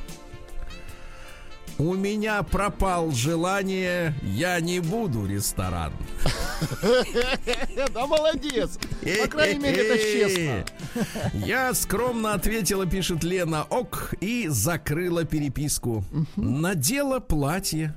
У 1.79 1.93
меня 1.93 2.43
пропал 2.43 3.11
желание, 3.11 4.13
я 4.21 4.59
не 4.59 4.81
буду 4.81 5.25
ресторан. 5.25 5.93
Да 7.93 8.05
молодец. 8.05 8.77
По 9.23 9.29
крайней 9.29 9.59
мере, 9.59 9.87
это 9.87 9.97
честно. 9.97 10.65
Я 11.45 11.73
скромно 11.73 12.33
ответила, 12.33 12.85
пишет 12.85 13.23
Лена, 13.23 13.63
ок, 13.63 14.13
и 14.19 14.49
закрыла 14.49 15.23
переписку. 15.23 16.03
Надела 16.35 17.21
платье. 17.21 17.95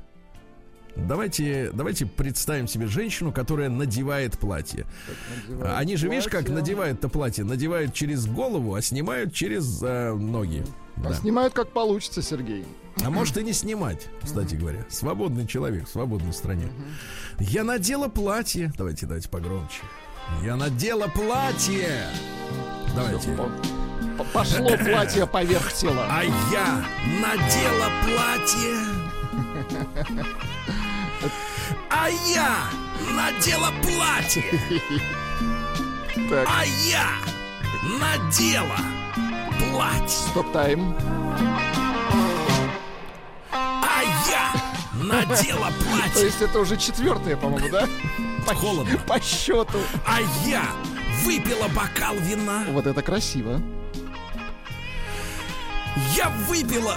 Давайте, 0.97 1.71
давайте 1.73 2.07
представим 2.07 2.69
себе 2.69 2.87
женщину, 2.87 3.33
которая 3.33 3.69
надевает 3.69 4.39
платье. 4.39 4.87
надевает 5.49 5.79
Они 5.79 5.97
же, 5.97 6.09
видишь, 6.09 6.25
как 6.25 6.33
платье. 6.47 6.55
надевают-то 6.55 7.09
платье? 7.09 7.45
Надевают 7.45 7.95
через 7.95 8.27
голову, 8.27 8.75
а 8.75 8.83
снимают 8.83 9.33
через 9.33 9.83
э, 9.83 10.13
ноги. 10.13 10.65
А 10.99 11.09
Да. 11.09 11.15
Снимают 11.15 11.55
как 11.55 11.71
получится, 11.73 12.21
Сергей. 12.21 12.65
А 13.03 13.11
может 13.11 13.39
и 13.39 13.43
не 13.43 13.55
снимать, 13.55 14.09
кстати 14.23 14.55
говоря. 14.55 14.85
Свободный 14.91 15.47
человек 15.47 15.89
в 15.89 15.91
свободной 15.91 16.35
стране. 16.35 16.69
Я 17.39 17.65
надела 17.65 18.09
платье. 18.09 18.73
Давайте, 18.77 19.07
давайте 19.07 19.29
погромче. 19.31 19.81
Я 20.45 20.57
надела 20.57 21.09
платье. 21.09 22.07
Давайте. 22.95 23.37
Пошло 24.35 24.77
платье 24.77 25.27
поверх 25.27 25.73
тела. 25.73 26.07
А 26.11 26.23
я 26.53 26.85
надела 27.21 27.89
платье. 28.05 28.77
А 31.91 32.09
я 32.09 32.57
надела 33.15 33.73
платье. 33.83 34.45
А 36.47 36.65
я 36.65 37.07
надела 38.01 38.79
платье. 39.59 40.09
стоп-тайм. 40.09 40.97
А 43.53 44.03
я 44.29 44.53
надела 44.95 45.69
То 45.79 45.85
платье. 45.85 46.25
есть 46.25 46.43
это 46.43 46.59
уже 46.61 46.77
четвертое, 46.77 47.37
по-моему, 47.37 47.69
да? 47.71 47.87
По, 48.47 48.55
Холодно. 48.55 48.99
по 49.07 49.21
счету. 49.21 49.79
А 50.07 50.21
я 50.47 50.65
выпила 51.25 51.69
бокал 51.69 52.17
вина. 52.17 52.65
Вот 52.71 52.87
это 52.87 53.03
красиво. 53.03 53.61
Я 56.17 56.29
выпила 56.49 56.95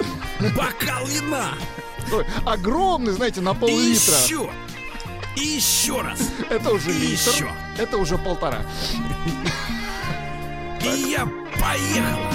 бокал 0.56 1.06
вина. 1.06 1.50
Огромный, 2.44 3.12
знаете, 3.12 3.40
на 3.40 3.54
пол-литра. 3.54 4.14
еще. 4.14 4.50
И 5.36 5.40
еще 5.40 6.00
раз. 6.00 6.20
Это 6.50 6.70
уже 6.72 6.92
литр. 6.92 7.30
еще. 7.30 7.48
Это 7.78 7.98
уже 7.98 8.16
полтора. 8.18 8.62
И 10.82 11.10
я 11.10 11.26
поехала. 11.60 12.32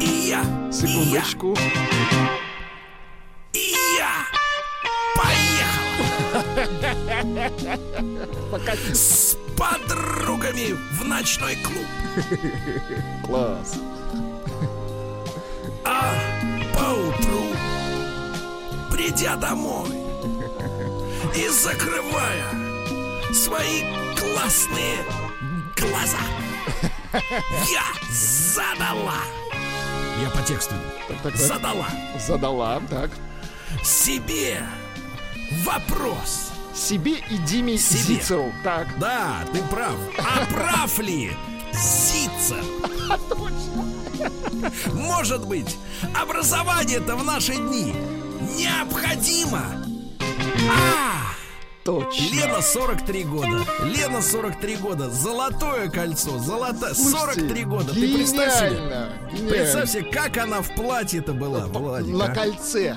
И 0.00 0.28
я. 0.28 0.44
Секундочку. 0.72 1.56
И 3.52 3.74
я. 3.98 4.24
Поехала. 5.16 5.74
С 8.94 9.36
подругами 9.56 10.76
в 10.92 11.04
ночной 11.04 11.56
клуб. 11.56 11.86
Класс. 13.26 13.74
А 15.84 16.14
поутру, 16.74 17.46
придя 19.00 19.34
домой 19.36 19.88
и 21.34 21.48
закрывая 21.48 22.44
свои 23.32 23.82
классные 24.14 24.98
глаза, 25.74 26.18
я 27.70 27.82
задала. 28.12 29.22
Я 30.22 30.28
по 30.28 30.42
тексту. 30.42 30.74
Так, 31.08 31.22
так, 31.22 31.32
так. 31.32 31.40
Задала 31.40 31.86
Задала, 32.18 32.82
так. 32.90 33.10
себе 33.82 34.62
вопрос. 35.64 36.50
Себе 36.74 37.12
и 37.30 37.38
Диме 37.38 37.78
Себе. 37.78 38.16
Зицеру. 38.16 38.52
Так. 38.62 38.98
Да, 38.98 39.38
ты 39.50 39.62
прав. 39.70 39.96
А 40.18 40.44
прав 40.44 40.98
ли 40.98 41.32
Зицер? 41.72 42.62
Может 44.92 45.46
быть, 45.46 45.78
образование-то 46.14 47.16
в 47.16 47.24
наши 47.24 47.54
дни 47.56 47.94
необходимо. 48.40 49.62
А! 50.68 51.34
Точно. 51.84 52.34
Лена 52.34 52.60
43 52.60 53.24
года. 53.24 53.64
Лена 53.84 54.22
43 54.22 54.76
года. 54.76 55.10
Золотое 55.10 55.88
кольцо. 55.88 56.38
Золото... 56.38 56.94
43 56.94 57.64
года. 57.64 57.94
Ты 57.94 58.14
представь 58.14 58.54
себе. 58.54 58.70
Гениально. 58.70 59.08
Представь 59.48 59.90
себе, 59.90 60.04
как 60.04 60.36
она 60.36 60.62
в 60.62 60.72
платье-то 60.74 61.32
была, 61.32 61.66
Владик. 61.66 62.14
На 62.14 62.26
а? 62.26 62.34
кольце. 62.34 62.96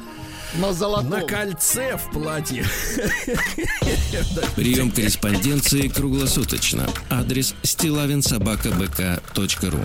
На 0.56 0.74
золотом. 0.74 1.10
На 1.10 1.22
кольце 1.22 1.98
в 1.98 2.12
платье. 2.12 2.64
Прием 4.56 4.92
корреспонденции 4.92 5.88
круглосуточно. 5.88 6.88
Адрес 7.10 7.56
стилавинсобакабк.ру 7.64 9.80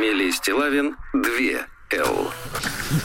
Фамилия 0.00 0.32
Стилавин 0.32 0.96
2 1.12 1.22
Л. 1.92 2.32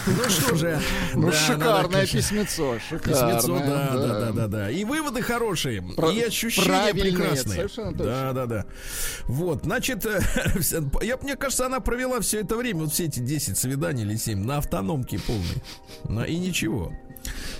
Ну 0.07 0.29
что 0.29 0.55
же. 0.55 0.79
Ну, 1.13 1.29
да, 1.29 1.33
шикарное 1.33 1.67
надо, 1.81 1.89
конечно, 1.89 2.19
письмецо. 2.19 2.79
Шикарное. 2.89 3.35
Письмецо, 3.35 3.59
да, 3.59 3.89
да, 3.97 4.19
да, 4.19 4.31
да, 4.31 4.47
да. 4.47 4.71
И 4.71 4.85
выводы 4.85 5.21
хорошие, 5.21 5.81
Про- 5.81 6.11
и 6.11 6.21
ощущения 6.21 6.93
прекрасные. 6.93 7.55
совершенно 7.57 7.91
точно. 7.91 8.05
Да, 8.05 8.31
да, 8.31 8.45
да. 8.45 8.65
Вот, 9.25 9.63
значит, 9.65 10.05
я, 11.01 11.17
мне 11.17 11.35
кажется, 11.35 11.65
она 11.65 11.81
провела 11.81 12.21
все 12.21 12.39
это 12.39 12.55
время, 12.55 12.83
вот 12.83 12.93
все 12.93 13.07
эти 13.07 13.19
10 13.19 13.57
свиданий 13.57 14.03
или 14.03 14.15
7, 14.15 14.39
на 14.45 14.59
автономке 14.59 15.19
полной. 15.19 15.43
На- 16.05 16.23
и 16.23 16.37
ничего. 16.37 16.93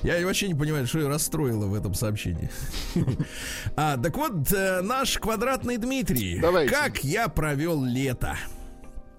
Я 0.04 0.26
вообще 0.26 0.48
не 0.48 0.54
понимаю, 0.56 0.88
что 0.88 1.00
ее 1.00 1.10
расстроило 1.10 1.66
в 1.66 1.74
этом 1.74 1.94
сообщении. 1.94 2.50
А, 3.76 3.98
так 3.98 4.16
вот, 4.16 4.50
э, 4.54 4.80
наш 4.82 5.18
квадратный 5.18 5.76
Дмитрий. 5.76 6.40
Давайте. 6.40 6.74
Как 6.74 7.04
я 7.04 7.28
провел 7.28 7.84
лето. 7.84 8.38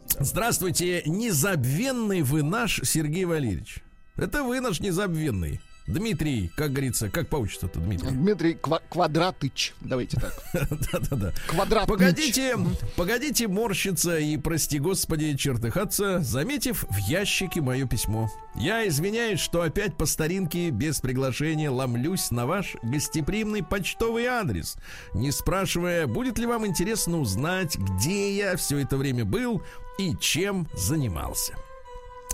Здравствуйте, 0.08 1.02
незабвенный 1.06 2.22
вы 2.22 2.42
наш 2.42 2.80
Сергей 2.84 3.24
Валерьевич. 3.24 3.78
Это 4.16 4.42
вы 4.42 4.60
наш 4.60 4.80
незабвенный. 4.80 5.60
Дмитрий, 5.86 6.50
как 6.56 6.72
говорится, 6.72 7.10
как 7.10 7.28
получится-то, 7.28 7.78
Дмитрий? 7.78 8.10
Дмитрий 8.10 8.54
Ква- 8.54 8.82
Квадратыч. 8.90 9.72
Давайте 9.80 10.18
так. 10.18 10.34
Да-да-да. 10.92 11.32
Квадратныч. 11.46 11.86
Погодите, 11.88 12.56
погодите 12.96 13.46
морщиться 13.46 14.18
и, 14.18 14.36
прости 14.36 14.80
господи, 14.80 15.36
чертыхаться, 15.36 16.18
заметив 16.20 16.84
в 16.90 16.96
ящике 17.08 17.60
мое 17.60 17.86
письмо. 17.86 18.28
Я 18.56 18.88
извиняюсь, 18.88 19.38
что 19.38 19.62
опять 19.62 19.96
по 19.96 20.06
старинке, 20.06 20.70
без 20.70 20.98
приглашения, 21.00 21.70
ломлюсь 21.70 22.32
на 22.32 22.46
ваш 22.46 22.74
гостеприимный 22.82 23.62
почтовый 23.62 24.26
адрес, 24.26 24.76
не 25.14 25.30
спрашивая, 25.30 26.08
будет 26.08 26.38
ли 26.38 26.46
вам 26.46 26.66
интересно 26.66 27.20
узнать, 27.20 27.76
где 27.78 28.36
я 28.36 28.56
все 28.56 28.78
это 28.78 28.96
время 28.96 29.24
был 29.24 29.62
и 29.98 30.14
чем 30.16 30.68
занимался. 30.74 31.54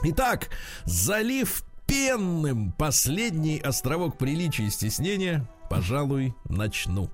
Итак, 0.05 0.49
залив 0.85 1.65
пенным 1.87 2.73
последний 2.73 3.59
островок 3.61 4.19
приличия 4.19 4.65
и 4.65 4.71
стеснения, 4.71 5.49
пожалуй, 5.69 6.35
начну. 6.49 7.11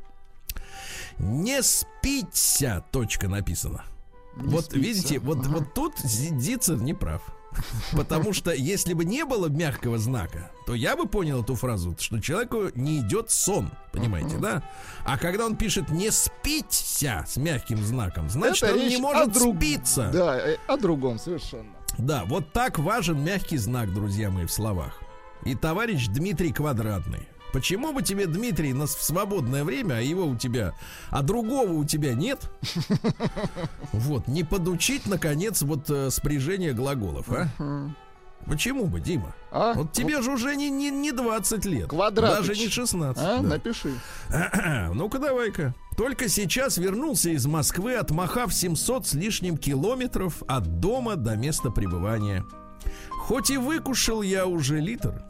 Не 1.18 1.62
спиться, 1.62 2.84
точка 2.92 3.28
написана. 3.28 3.84
вот 4.36 4.66
спится. 4.66 4.78
видите, 4.78 5.18
вот, 5.18 5.46
вот 5.46 5.74
тут 5.74 5.98
Зицер 5.98 6.76
не 6.80 6.94
прав. 6.94 7.22
Потому 7.92 8.32
что 8.32 8.52
если 8.52 8.92
бы 8.94 9.04
не 9.04 9.24
было 9.24 9.48
мягкого 9.48 9.98
знака, 9.98 10.50
то 10.66 10.74
я 10.74 10.96
бы 10.96 11.06
понял 11.06 11.42
эту 11.42 11.54
фразу, 11.54 11.96
что 11.98 12.20
человеку 12.20 12.68
не 12.74 12.98
идет 13.00 13.30
сон, 13.30 13.70
понимаете, 13.92 14.36
да? 14.38 14.62
А 15.04 15.18
когда 15.18 15.46
он 15.46 15.56
пишет 15.56 15.88
не 15.90 16.10
спиться 16.10 17.24
с 17.26 17.36
мягким 17.36 17.78
знаком, 17.78 18.28
значит 18.28 18.64
Это 18.64 18.74
он 18.74 18.86
не 18.86 18.98
может 18.98 19.32
друг- 19.32 19.56
спиться. 19.56 20.10
Да, 20.12 20.38
э, 20.38 20.56
о 20.66 20.76
другом 20.76 21.18
совершенно. 21.18 21.70
Да, 21.96 22.24
вот 22.26 22.52
так 22.52 22.78
важен 22.78 23.24
мягкий 23.24 23.56
знак, 23.56 23.92
друзья 23.92 24.30
мои, 24.30 24.44
в 24.44 24.52
словах. 24.52 25.00
И 25.44 25.54
товарищ 25.54 26.06
Дмитрий 26.08 26.52
Квадратный 26.52 27.28
Почему 27.52 27.92
бы 27.92 28.02
тебе, 28.02 28.26
Дмитрий, 28.26 28.72
на 28.72 28.86
свободное 28.86 29.64
время, 29.64 29.94
а 29.94 30.00
его 30.00 30.26
у 30.26 30.36
тебя, 30.36 30.74
а 31.10 31.22
другого 31.22 31.72
у 31.72 31.84
тебя 31.84 32.14
нет, 32.14 32.50
вот, 33.92 34.28
не 34.28 34.44
подучить, 34.44 35.06
наконец, 35.06 35.62
вот 35.62 35.88
э, 35.88 36.10
спряжение 36.10 36.72
глаголов, 36.72 37.30
а? 37.30 37.48
Почему 38.46 38.86
бы, 38.86 39.00
Дима? 39.00 39.34
А? 39.50 39.74
Вот 39.74 39.92
тебе 39.92 40.22
же 40.22 40.32
уже 40.32 40.56
не, 40.56 40.70
не, 40.70 40.90
не 40.90 41.12
20 41.12 41.64
лет. 41.66 41.88
Квадратыч. 41.88 42.46
Даже 42.46 42.62
не 42.62 42.68
16. 42.68 43.22
А? 43.22 43.36
да. 43.38 43.42
Напиши. 43.42 43.92
Ну-ка 44.94 45.18
давай-ка. 45.18 45.74
Только 45.96 46.28
сейчас 46.28 46.78
вернулся 46.78 47.30
из 47.30 47.44
Москвы, 47.46 47.94
отмахав 47.96 48.54
700 48.54 49.06
с 49.06 49.14
лишним 49.14 49.58
километров 49.58 50.42
от 50.46 50.80
дома 50.80 51.16
до 51.16 51.36
места 51.36 51.70
пребывания. 51.70 52.44
Хоть 53.10 53.50
и 53.50 53.56
выкушал 53.56 54.22
я 54.22 54.46
уже 54.46 54.80
литр, 54.80 55.22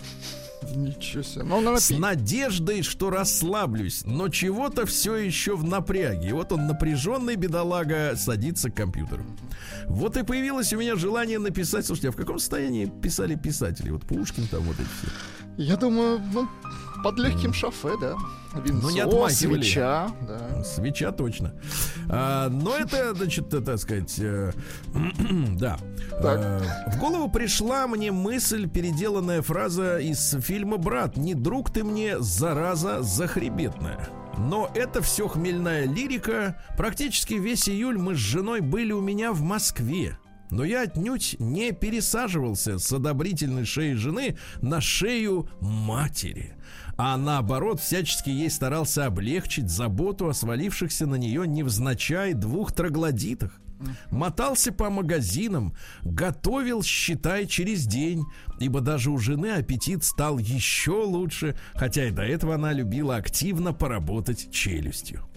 Ничего 0.75 1.23
себе. 1.23 1.45
Ну, 1.45 1.61
ну, 1.61 1.77
с 1.77 1.91
напи- 1.91 1.99
надеждой, 1.99 2.83
что 2.83 3.11
расслаблюсь, 3.11 4.03
но 4.05 4.29
чего-то 4.29 4.87
все 4.87 5.17
еще 5.17 5.57
в 5.57 5.65
напряге. 5.65 6.29
И 6.29 6.33
вот 6.33 6.53
он 6.53 6.67
напряженный 6.67 7.37
бедолага 7.37 8.15
садится 8.17 8.71
к 8.71 8.75
компьютеру. 8.75 9.25
Вот 9.87 10.17
и 10.17 10.23
появилось 10.23 10.73
у 10.73 10.79
меня 10.79 10.97
желание 10.97 11.39
написать. 11.39 11.87
Слушайте, 11.87 12.09
а 12.09 12.13
в 12.13 12.17
каком 12.17 12.39
состоянии 12.39 12.87
писали 12.87 13.35
писатели? 13.35 13.91
Вот 13.91 14.05
Пушкин 14.05 14.47
там 14.49 14.63
вот 14.63 14.77
эти 14.79 14.89
все. 15.01 15.09
Я 15.59 15.77
думаю, 15.77 16.21
ну, 16.33 16.49
под 17.03 17.19
легким 17.19 17.53
шофе, 17.53 17.91
да. 18.01 18.15
Винцо, 18.65 18.89
Ну, 18.89 18.91
не 18.91 19.01
отмахивали. 19.01 19.63
свеча, 19.63 20.11
да. 20.27 20.65
Свеча 20.65 21.13
точно. 21.13 21.53
А, 22.09 22.49
но 22.49 22.77
это, 22.77 23.15
значит, 23.15 23.53
э, 23.53 23.61
так 23.61 23.79
сказать, 23.79 24.15
э, 24.19 24.53
да. 25.59 25.79
Так. 26.23 26.41
Э, 26.41 26.91
в 26.93 26.99
голову 26.99 27.29
пришла 27.31 27.87
мне 27.87 28.11
мысль, 28.11 28.69
переделанная 28.69 29.43
фраза 29.43 29.99
из 29.99 30.37
фильма 30.41 30.79
«Брат». 30.79 31.17
Не 31.17 31.35
друг 31.35 31.71
ты 31.73 31.85
мне, 31.85 32.19
зараза 32.21 33.03
захребетная. 33.03 34.09
Но 34.39 34.71
это 34.75 35.03
все 35.03 35.29
хмельная 35.29 35.85
лирика. 35.85 36.57
Практически 36.77 37.35
весь 37.35 37.69
июль 37.69 37.99
мы 37.99 38.15
с 38.15 38.19
женой 38.19 38.61
были 38.61 38.93
у 38.93 39.01
меня 39.01 39.33
в 39.33 39.43
Москве. 39.43 40.17
Но 40.51 40.65
я 40.65 40.83
отнюдь 40.83 41.37
не 41.39 41.73
пересаживался 41.73 42.79
с 42.79 42.93
одобрительной 42.93 43.65
шеи 43.65 43.95
жены 43.95 44.39
на 44.63 44.81
шею 44.81 45.49
матери. 45.61 46.55
А 46.97 47.17
наоборот, 47.17 47.81
всячески 47.81 48.31
ей 48.31 48.51
старался 48.51 49.07
облегчить 49.07 49.71
заботу 49.71 50.29
о 50.29 50.35
свалившихся 50.35 51.07
на 51.07 51.15
нее 51.17 51.47
невзначай 51.47 52.35
двух 52.35 52.73
троглодитах. 52.73 53.61
Мотался 54.11 54.73
по 54.73 54.91
магазинам, 54.91 55.75
готовил, 56.03 56.83
считай, 56.83 57.47
через 57.47 57.87
день, 57.87 58.25
ибо 58.59 58.81
даже 58.81 59.11
у 59.11 59.19
жены 59.19 59.53
аппетит 59.53 60.03
стал 60.03 60.39
еще 60.39 61.05
лучше, 61.05 61.57
хотя 61.75 62.07
и 62.07 62.11
до 62.11 62.23
этого 62.23 62.57
она 62.57 62.73
любила 62.73 63.17
активно 63.17 63.73
поработать 63.73 64.51
челюстью. 64.51 65.29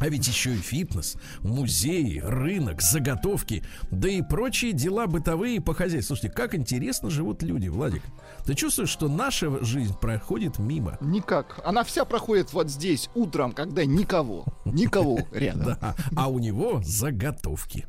А 0.00 0.08
ведь 0.08 0.26
еще 0.26 0.54
и 0.54 0.56
фитнес, 0.56 1.16
музеи, 1.42 2.22
рынок, 2.24 2.80
заготовки, 2.80 3.62
да 3.90 4.08
и 4.08 4.22
прочие 4.22 4.72
дела 4.72 5.06
бытовые 5.06 5.60
по 5.60 5.74
хозяйству. 5.74 6.16
Слушайте, 6.16 6.34
как 6.34 6.54
интересно 6.54 7.10
живут 7.10 7.42
люди, 7.42 7.68
Владик. 7.68 8.02
Ты 8.46 8.54
чувствуешь, 8.54 8.88
что 8.88 9.08
наша 9.08 9.62
жизнь 9.62 9.94
проходит 10.00 10.58
мимо? 10.58 10.96
Никак. 11.02 11.60
Она 11.64 11.84
вся 11.84 12.06
проходит 12.06 12.52
вот 12.54 12.70
здесь, 12.70 13.10
утром, 13.14 13.52
когда 13.52 13.84
никого. 13.84 14.46
Никого 14.64 15.20
рядом. 15.32 15.76
Да, 15.80 15.94
а 16.16 16.28
у 16.28 16.38
него 16.38 16.80
заготовки. 16.82 17.86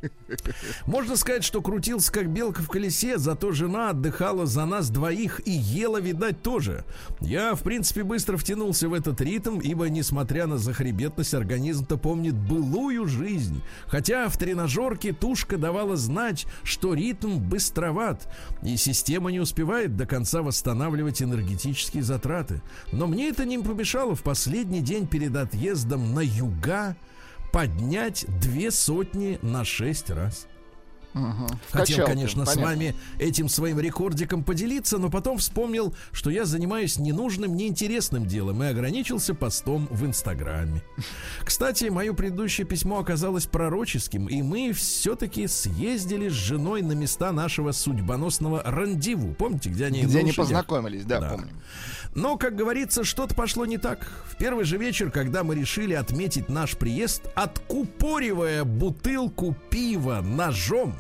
Можно 0.86 1.16
сказать, 1.16 1.46
что 1.46 1.62
крутился 1.62 2.12
как 2.12 2.30
белка 2.30 2.62
в 2.62 2.68
колесе, 2.68 3.18
зато 3.18 3.52
жена 3.54 3.92
отдыхала 3.92 4.46
за 4.46 4.66
нас 4.66 4.90
двоих 4.90 5.40
и 5.46 5.52
ела, 5.52 6.02
видать, 6.02 6.42
тоже. 6.44 6.84
Я, 7.22 7.56
в 7.56 7.62
принципе, 7.62 8.04
быстро 8.04 8.36
втянулся 8.36 8.90
в 8.90 8.94
этот 8.94 9.22
ритм, 9.22 9.60
ибо, 9.60 9.88
несмотря 9.90 10.48
на 10.48 10.58
захребетность, 10.58 11.34
организм-то 11.34 12.01
помнит 12.02 12.36
былую 12.36 13.08
жизнь. 13.08 13.62
Хотя 13.86 14.28
в 14.30 14.38
тренажерке 14.38 15.14
тушка 15.14 15.58
давала 15.58 15.96
знать, 15.96 16.48
что 16.64 16.94
ритм 16.94 17.38
быстроват, 17.38 18.28
и 18.64 18.76
система 18.78 19.32
не 19.32 19.40
успевает 19.40 19.96
до 19.96 20.06
конца 20.06 20.42
восстанавливать 20.42 21.22
энергетические 21.22 22.04
затраты. 22.04 22.62
Но 22.92 23.08
мне 23.08 23.30
это 23.30 23.46
не 23.46 23.60
помешало 23.60 24.16
в 24.16 24.24
последний 24.24 24.82
день 24.82 25.08
перед 25.08 25.36
отъездом 25.36 26.14
на 26.14 26.22
юга 26.22 26.96
поднять 27.52 28.26
две 28.42 28.72
сотни 28.72 29.38
на 29.42 29.64
шесть 29.66 30.10
раз. 30.10 30.48
Мгм. 31.14 31.48
Хотел, 31.72 32.06
конечно, 32.06 32.46
с 32.46 32.50
понятно. 32.56 32.66
вами 32.66 32.96
этим 33.20 33.50
своим 33.50 33.80
рекордиком 33.80 34.44
поделиться, 34.44 34.98
но 34.98 35.10
потом 35.10 35.38
вспомнил, 35.40 35.94
что 36.12 36.30
я 36.30 36.46
занимаюсь 36.46 36.98
ненужным, 36.98 37.56
неинтересным 37.56 38.26
делом 38.26 38.64
и 38.64 38.68
ограничился 38.68 39.34
постом 39.34 39.88
в 39.92 40.06
Инстаграме. 40.06 40.82
Кстати, 41.44 41.86
мое 41.86 42.14
предыдущее 42.14 42.66
письмо 42.66 43.00
оказалось 43.00 43.46
пророческим, 43.46 44.28
и 44.28 44.42
мы 44.42 44.72
все-таки 44.74 45.48
съездили 45.48 46.30
с 46.30 46.34
женой 46.34 46.82
на 46.82 46.94
места 46.94 47.32
нашего 47.32 47.72
судьбоносного 47.72 48.62
рандеву. 48.64 49.34
Помните, 49.34 49.70
где 49.70 49.86
они 49.88 50.04
Где 50.04 50.20
они 50.20 50.32
познакомились, 50.32 51.04
да, 51.06 51.20
Да. 51.20 51.30
помню. 51.32 51.50
Но, 52.14 52.38
как 52.38 52.56
говорится, 52.56 53.04
что-то 53.04 53.34
пошло 53.36 53.66
не 53.66 53.78
так. 53.78 54.06
В 54.26 54.36
первый 54.36 54.66
же 54.66 54.78
вечер, 54.78 55.12
когда 55.12 55.44
мы 55.44 55.56
решили 55.56 55.94
отметить 55.94 56.50
наш 56.50 56.76
приезд, 56.76 57.24
откупоривая 57.36 58.64
бутылку 58.66 59.56
пива 59.70 60.22
ножом. 60.22 60.94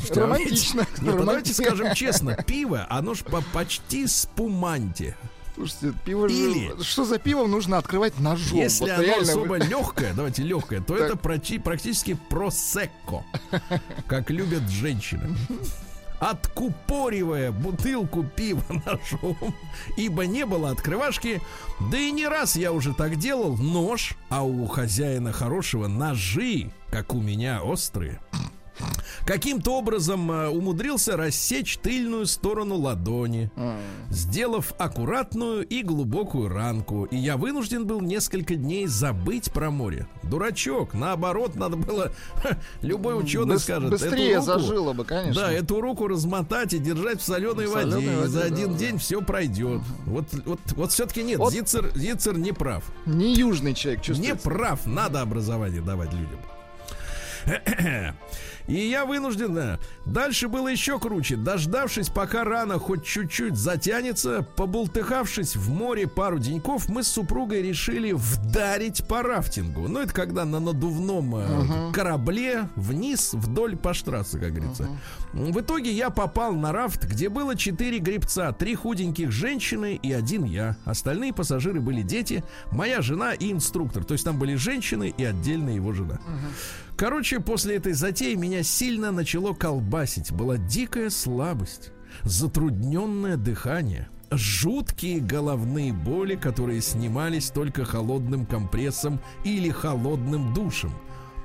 Ведь- 0.00 0.16
Романтично. 0.16 0.80
Нет, 0.80 0.88
ну 1.00 1.06
давайте 1.06 1.22
Романтично. 1.52 1.64
скажем 1.64 1.94
честно, 1.94 2.36
пиво, 2.46 2.86
оно 2.88 3.14
ж 3.14 3.24
по 3.24 3.42
почти 3.52 4.06
спуманте. 4.06 5.16
Слушайте, 5.56 5.94
пиво 6.04 6.28
же... 6.28 6.34
Или- 6.36 6.82
Что 6.82 7.04
за 7.04 7.18
пивом 7.18 7.50
нужно 7.50 7.78
открывать 7.78 8.20
ножом? 8.20 8.58
Если 8.58 8.82
Вот 8.84 8.90
оно 8.90 9.02
реально 9.02 9.32
особо 9.32 9.56
легкое, 9.56 10.12
давайте 10.14 10.42
легкое, 10.42 10.80
то 10.80 10.96
Так. 10.96 11.06
это 11.10 11.16
прочи- 11.16 11.58
практически 11.60 12.16
просекко, 12.28 13.24
как 14.06 14.30
любят 14.30 14.62
женщины. 14.68 15.34
Откупоривая 16.20 17.52
бутылку 17.52 18.24
пива 18.24 18.62
ножом, 18.86 19.54
ибо 19.96 20.26
не 20.26 20.46
было 20.46 20.70
открывашки, 20.70 21.40
да 21.90 21.98
и 21.98 22.10
не 22.10 22.26
раз 22.26 22.56
я 22.56 22.72
уже 22.72 22.94
так 22.94 23.16
делал, 23.16 23.56
нож, 23.56 24.16
а 24.28 24.42
у 24.42 24.66
хозяина 24.66 25.32
хорошего 25.32 25.88
ножи, 25.88 26.70
как 26.90 27.14
у 27.14 27.20
меня 27.20 27.62
острые. 27.62 28.20
Каким-то 29.24 29.78
образом 29.78 30.30
э, 30.30 30.48
умудрился 30.48 31.16
рассечь 31.16 31.78
тыльную 31.78 32.26
сторону 32.26 32.76
ладони, 32.76 33.50
М. 33.56 33.76
сделав 34.10 34.72
аккуратную 34.78 35.66
и 35.66 35.82
глубокую 35.82 36.48
ранку. 36.48 37.04
И 37.04 37.16
я 37.16 37.36
вынужден 37.36 37.86
был 37.86 38.00
несколько 38.00 38.54
дней 38.54 38.86
забыть 38.86 39.50
про 39.50 39.70
море. 39.70 40.06
Дурачок, 40.22 40.94
наоборот, 40.94 41.56
надо 41.56 41.76
было... 41.76 42.12
ха, 42.42 42.56
любой 42.82 43.18
ученый 43.20 43.56
Быс- 43.56 43.60
скажет. 43.60 43.90
Быстрее 43.90 44.36
руку- 44.36 44.46
зажило 44.46 44.92
бы, 44.92 45.04
конечно. 45.04 45.42
Да, 45.42 45.52
эту 45.52 45.80
руку 45.80 46.06
размотать 46.06 46.72
и 46.74 46.78
держать 46.78 47.20
в 47.20 47.24
соленой 47.24 47.66
В 47.66 47.72
воде. 47.72 47.90
соленой 47.90 48.12
и 48.14 48.16
воде, 48.18 48.28
за 48.28 48.40
да, 48.40 48.46
один 48.46 48.72
да. 48.72 48.78
день 48.78 48.98
все 48.98 49.20
пройдет. 49.22 49.82
Вот, 50.06 50.26
вот, 50.44 50.60
вот 50.76 50.92
все-таки 50.92 51.22
нет, 51.22 51.38
Вот- 51.38 51.52
Зицер, 51.52 51.90
Зицер 51.96 52.38
не 52.38 52.52
прав. 52.52 52.84
Не 53.06 53.34
южный 53.34 53.74
человек 53.74 54.00
Не 54.02 54.04
чувствуется. 54.06 54.48
прав, 54.48 54.86
надо 54.86 55.20
образование 55.22 55.80
давать 55.80 56.12
людям. 56.12 56.38
И 58.66 58.88
я 58.88 59.04
вынужден, 59.04 59.54
да. 59.54 59.78
Дальше 60.04 60.48
было 60.48 60.68
еще 60.68 60.98
круче. 60.98 61.36
Дождавшись, 61.36 62.08
пока 62.08 62.44
рана 62.44 62.78
хоть 62.78 63.04
чуть-чуть 63.04 63.56
затянется, 63.56 64.46
побултыхавшись 64.56 65.54
в 65.54 65.70
море 65.70 66.08
пару 66.08 66.38
деньков, 66.38 66.88
мы 66.88 67.04
с 67.04 67.08
супругой 67.08 67.62
решили 67.62 68.12
вдарить 68.12 69.06
по 69.06 69.22
рафтингу. 69.22 69.88
Ну, 69.88 70.00
это 70.00 70.12
когда 70.12 70.44
на 70.44 70.58
надувном 70.58 71.36
э, 71.36 71.92
корабле 71.92 72.68
вниз 72.74 73.34
вдоль 73.34 73.76
по 73.76 73.94
штрассе, 73.94 74.38
как 74.38 74.54
говорится. 74.54 74.88
В 75.32 75.60
итоге 75.60 75.92
я 75.92 76.10
попал 76.10 76.54
на 76.54 76.72
рафт, 76.72 77.04
где 77.04 77.28
было 77.28 77.56
четыре 77.56 77.98
гребца, 77.98 78.52
три 78.52 78.74
худеньких 78.74 79.30
женщины 79.30 79.94
и 79.94 80.12
один 80.12 80.44
я. 80.44 80.76
Остальные 80.84 81.32
пассажиры 81.32 81.80
были 81.80 82.02
дети, 82.02 82.42
моя 82.72 83.00
жена 83.00 83.32
и 83.32 83.52
инструктор. 83.52 84.04
То 84.04 84.14
есть 84.14 84.24
там 84.24 84.38
были 84.38 84.56
женщины 84.56 85.14
и 85.16 85.24
отдельно 85.24 85.70
его 85.70 85.92
жена. 85.92 86.18
Короче, 86.96 87.40
после 87.40 87.76
этой 87.76 87.92
затеи 87.92 88.34
меня 88.34 88.62
сильно 88.62 89.12
начало 89.12 89.52
колбасить. 89.52 90.32
Была 90.32 90.56
дикая 90.56 91.10
слабость, 91.10 91.92
затрудненное 92.22 93.36
дыхание, 93.36 94.08
жуткие 94.30 95.20
головные 95.20 95.92
боли, 95.92 96.36
которые 96.36 96.80
снимались 96.80 97.50
только 97.50 97.84
холодным 97.84 98.46
компрессом 98.46 99.20
или 99.44 99.68
холодным 99.68 100.54
душем. 100.54 100.92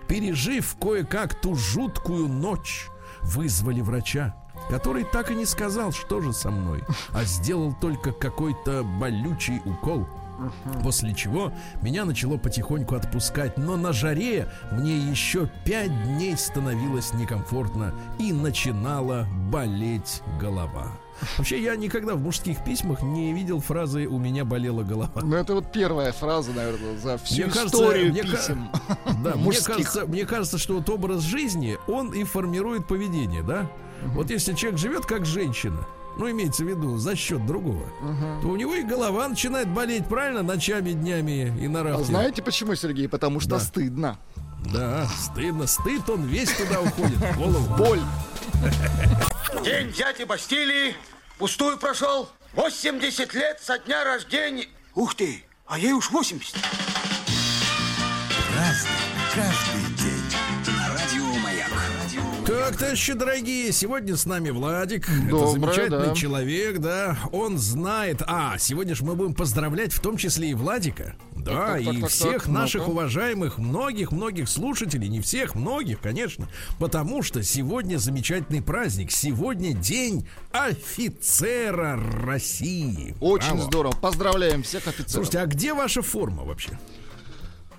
Пережив 0.08 0.78
кое-как 0.80 1.40
ту 1.42 1.56
жуткую 1.56 2.30
ночь, 2.30 2.88
вызвали 3.22 3.82
врача, 3.82 4.34
который 4.70 5.04
так 5.04 5.32
и 5.32 5.36
не 5.36 5.46
сказал, 5.46 5.92
что 5.92 6.22
же 6.22 6.32
со 6.32 6.50
мной, 6.50 6.82
а 7.12 7.26
сделал 7.26 7.74
только 7.74 8.14
какой-то 8.14 8.84
болючий 8.84 9.62
укол. 9.66 10.08
После 10.84 11.14
чего 11.14 11.52
меня 11.82 12.06
начало 12.06 12.38
потихоньку 12.38 12.96
отпускать, 12.96 13.58
но 13.58 13.78
на 13.78 13.94
жаре 13.94 14.48
мне 14.72 14.98
еще 14.98 15.50
пять 15.66 15.92
дней 16.06 16.36
становилось 16.38 17.14
некомфортно 17.14 17.94
и 18.20 18.32
начинала 18.34 19.28
болеть 19.52 20.22
голова. 20.40 20.88
Вообще, 21.38 21.62
я 21.62 21.76
никогда 21.76 22.16
в 22.16 22.22
мужских 22.22 22.64
письмах 22.64 23.04
не 23.04 23.32
видел 23.34 23.60
фразы 23.60 24.08
«у 24.08 24.18
меня 24.18 24.44
болела 24.44 24.82
голова». 24.82 25.22
Ну, 25.22 25.36
это 25.36 25.54
вот 25.54 25.72
первая 25.72 26.12
фраза, 26.14 26.52
наверное, 26.52 26.98
за 26.98 27.18
всю 27.20 27.44
Мне 27.44 27.52
кажется, 27.52 27.78
историю 27.78 28.12
мне 28.12 28.24
ка- 28.24 28.30
писем. 28.30 28.70
Да, 29.24 29.36
мне 29.36 29.60
кажется, 29.60 30.06
мне 30.08 30.26
кажется, 30.26 30.58
что 30.58 30.76
вот 30.76 30.90
образ 30.90 31.22
жизни, 31.22 31.78
он 31.88 32.12
и 32.14 32.24
формирует 32.24 32.88
поведение, 32.88 33.44
да? 33.44 33.70
Вот 34.16 34.32
если 34.32 34.54
человек 34.54 34.80
живет 34.80 35.06
как 35.06 35.28
женщина, 35.28 35.86
ну, 36.22 36.30
имеется 36.30 36.64
в 36.64 36.68
виду, 36.68 36.98
за 36.98 37.16
счет 37.16 37.44
другого, 37.48 37.84
то 38.44 38.48
у 38.50 38.56
него 38.56 38.76
и 38.76 38.84
голова 38.84 39.28
начинает 39.28 39.68
болеть, 39.68 40.06
правильно, 40.08 40.44
ночами, 40.44 40.92
днями 40.92 41.52
и 41.60 41.68
на 41.68 41.80
А 41.82 41.84
рафте. 41.84 42.04
знаете 42.06 42.44
почему, 42.44 42.76
Сергей? 42.76 43.10
Потому 43.10 43.40
что 43.40 43.52
Да. 43.52 43.60
стыдно. 43.60 44.20
Да, 44.72 45.08
стыдно, 45.08 45.66
стыд, 45.66 46.08
он 46.08 46.24
весь 46.26 46.52
туда 46.52 46.80
уходит, 46.82 47.18
в 47.18 47.38
голову. 47.38 47.76
Боль. 47.76 48.02
День 49.64 49.88
взятия 49.88 50.28
Бастилии 50.28 50.96
пустую 51.40 51.78
прошел. 51.80 52.30
80 52.54 53.34
лет 53.34 53.60
со 53.60 53.80
дня 53.80 54.04
рождения. 54.04 54.68
Ух 54.94 55.16
ты, 55.16 55.44
а 55.66 55.80
ей 55.80 55.94
уж 55.94 56.12
80. 56.12 56.56
Каждый 59.34 59.71
Так, 62.72 62.80
товарищи 62.80 63.12
дорогие, 63.12 63.70
сегодня 63.74 64.16
с 64.16 64.26
нами 64.26 64.50
Владик. 64.50 65.10
Это 65.10 65.30
Доброе, 65.30 65.52
замечательный 65.52 66.08
да. 66.08 66.16
человек, 66.16 66.78
да. 66.78 67.20
Он 67.34 67.58
знает. 67.58 68.22
А, 68.26 68.58
сегодня 68.60 68.96
же 68.96 69.04
мы 69.04 69.16
будем 69.16 69.34
поздравлять 69.34 69.92
в 69.92 70.00
том 70.00 70.16
числе 70.16 70.52
и 70.52 70.54
Владика. 70.54 71.18
Да, 71.36 71.52
так, 71.52 71.84
так, 71.84 71.94
и 71.94 72.02
так, 72.02 72.10
всех 72.10 72.48
наших 72.48 72.84
ну-ка. 72.84 72.92
уважаемых, 72.92 73.58
многих-многих 73.58 74.48
слушателей, 74.48 75.10
не 75.10 75.20
всех, 75.20 75.56
многих, 75.56 76.00
конечно, 76.00 76.48
потому 76.80 77.24
что 77.24 77.44
сегодня 77.44 77.98
замечательный 77.98 78.62
праздник. 78.62 79.12
Сегодня 79.12 79.74
день 79.74 80.26
офицера 80.54 82.00
России. 82.24 83.18
Очень 83.20 83.56
Браво. 83.56 83.64
здорово. 83.64 83.96
Поздравляем 83.98 84.64
всех 84.64 84.88
офицеров. 84.88 85.12
Слушайте, 85.12 85.40
а 85.40 85.46
где 85.46 85.74
ваша 85.74 86.02
форма 86.02 86.46
вообще? 86.46 86.80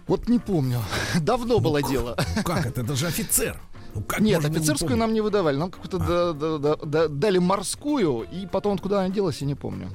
Вот 0.07 0.29
не 0.29 0.39
помню. 0.39 0.83
Давно 1.19 1.61
было 1.61 1.83
дело. 1.83 2.15
Ну 2.37 2.43
как 2.43 2.67
это? 2.67 2.83
Это 2.83 2.95
же 2.95 3.07
офицер. 3.07 3.59
Ну, 3.95 4.03
как 4.03 4.21
Нет, 4.21 4.41
не 4.43 4.47
офицерскую 4.49 4.91
помнить? 4.91 4.99
нам 5.01 5.13
не 5.15 5.21
выдавали. 5.21 5.57
Нам 5.57 5.71
какую-то 5.71 5.99
да- 5.99 6.33
да- 6.33 6.59
да- 6.59 6.77
да- 6.85 7.09
дали 7.09 7.39
морскую, 7.39 8.23
и 8.33 8.47
потом 8.47 8.73
вот 8.73 8.81
куда 8.81 9.01
она 9.01 9.11
делась, 9.15 9.39
я 9.41 9.47
не 9.47 9.55
помню. 9.55 9.91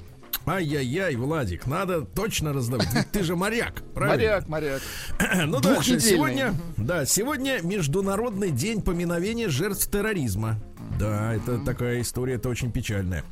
Ай-яй-яй, 0.45 1.15
Владик, 1.17 1.67
надо 1.67 2.01
точно 2.01 2.53
раздавать. 2.53 2.87
Ведь 2.93 3.11
ты 3.11 3.21
же 3.23 3.35
моряк, 3.35 3.83
правильно? 3.93 4.15
Моряк, 4.15 4.47
моряк. 4.47 4.81
Ну. 5.45 5.59
Двухнедельный. 5.59 5.99
Сегодня, 5.99 6.53
да, 6.77 7.05
сегодня 7.05 7.59
Международный 7.63 8.51
день 8.51 8.81
поминовения 8.81 9.49
жертв 9.49 9.89
терроризма. 9.91 10.55
Да, 10.99 11.33
это 11.33 11.59
такая 11.59 12.01
история, 12.01 12.35
это 12.35 12.49
очень 12.49 12.71
печальная. 12.71 13.23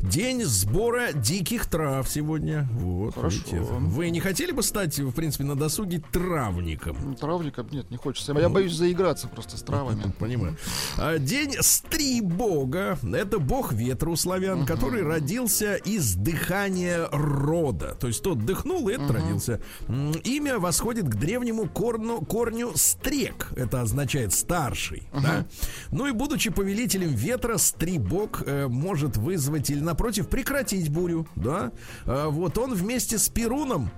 День 0.00 0.44
сбора 0.44 1.12
диких 1.12 1.66
трав 1.66 2.08
сегодня. 2.08 2.68
Вот, 2.72 3.14
Хорошо. 3.14 3.36
видите. 3.38 3.60
Вы 3.60 4.10
не 4.10 4.20
хотели 4.20 4.52
бы 4.52 4.62
стать, 4.62 4.98
в 4.98 5.12
принципе, 5.12 5.44
на 5.44 5.54
досуге 5.56 6.02
травником? 6.12 6.96
Ну, 7.04 7.14
Травником 7.14 7.68
нет, 7.70 7.90
не 7.90 7.96
хочется. 7.96 8.32
Я 8.32 8.48
боюсь 8.48 8.72
заиграться 8.74 9.28
просто 9.28 9.56
с 9.56 9.62
травами. 9.62 10.02
Понимаю. 10.18 10.56
А, 10.98 11.18
День 11.18 11.54
Стрибога. 11.60 12.98
Это 13.12 13.38
бог 13.38 13.72
ветра 13.72 14.10
у 14.10 14.16
славян, 14.16 14.64
который 14.66 15.02
родился 15.02 15.74
из 15.76 16.14
дыхания 16.14 17.08
рода. 17.12 17.94
То 18.00 18.06
есть 18.06 18.22
тот 18.22 18.44
дыхнул, 18.44 18.88
и 18.88 18.94
этот 18.94 19.10
родился. 19.10 19.60
М, 19.88 20.12
Имя 20.24 20.58
восходит 20.58 21.06
к 21.08 21.14
древнему 21.16 21.68
корну, 21.68 22.20
корню 22.22 22.72
стрек. 22.76 23.48
Это 23.56 23.82
означает 23.82 24.32
старший. 24.32 25.02
да? 25.12 25.46
Ну 25.90 26.06
и 26.06 26.12
будучи 26.12 26.50
повелителем 26.50 27.09
ветра, 27.12 27.56
Стрибог 27.56 28.42
э, 28.46 28.66
может 28.68 29.16
вызвать 29.16 29.70
или, 29.70 29.80
напротив, 29.80 30.28
прекратить 30.28 30.88
бурю. 30.90 31.26
Да? 31.36 31.72
А, 32.06 32.28
вот 32.28 32.58
он 32.58 32.74
вместе 32.74 33.18
с 33.18 33.28
Перуном 33.28 33.90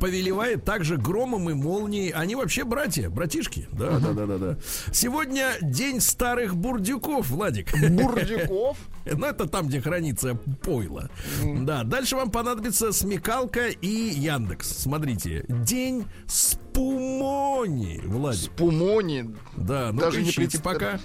повелевает 0.00 0.64
также 0.64 0.96
громом 0.96 1.48
и 1.50 1.54
молнией. 1.54 2.10
Они 2.10 2.34
вообще 2.34 2.64
братья, 2.64 3.08
братишки. 3.08 3.68
Да, 3.72 3.98
да, 4.00 4.12
да, 4.12 4.26
да, 4.26 4.38
да. 4.38 4.56
Сегодня 4.92 5.52
день 5.62 6.00
старых 6.00 6.56
бурдюков, 6.56 7.28
Владик. 7.30 7.72
Бурдюков. 7.90 8.76
Ну, 9.08 9.24
это 9.24 9.46
там, 9.46 9.68
где 9.68 9.80
хранится 9.80 10.34
пойло. 10.34 11.08
Да, 11.60 11.84
дальше 11.84 12.16
вам 12.16 12.32
понадобится 12.32 12.90
смекалка 12.90 13.68
и 13.68 13.86
Яндекс. 13.88 14.66
Смотрите, 14.78 15.44
день 15.48 16.06
спумони, 16.26 18.00
Владик. 18.04 18.50
Пумони. 18.50 19.32
Да, 19.56 19.90
ну 19.92 20.00
Даже 20.00 20.22
не 20.22 20.32
представ- 20.32 20.62
пока. 20.62 20.98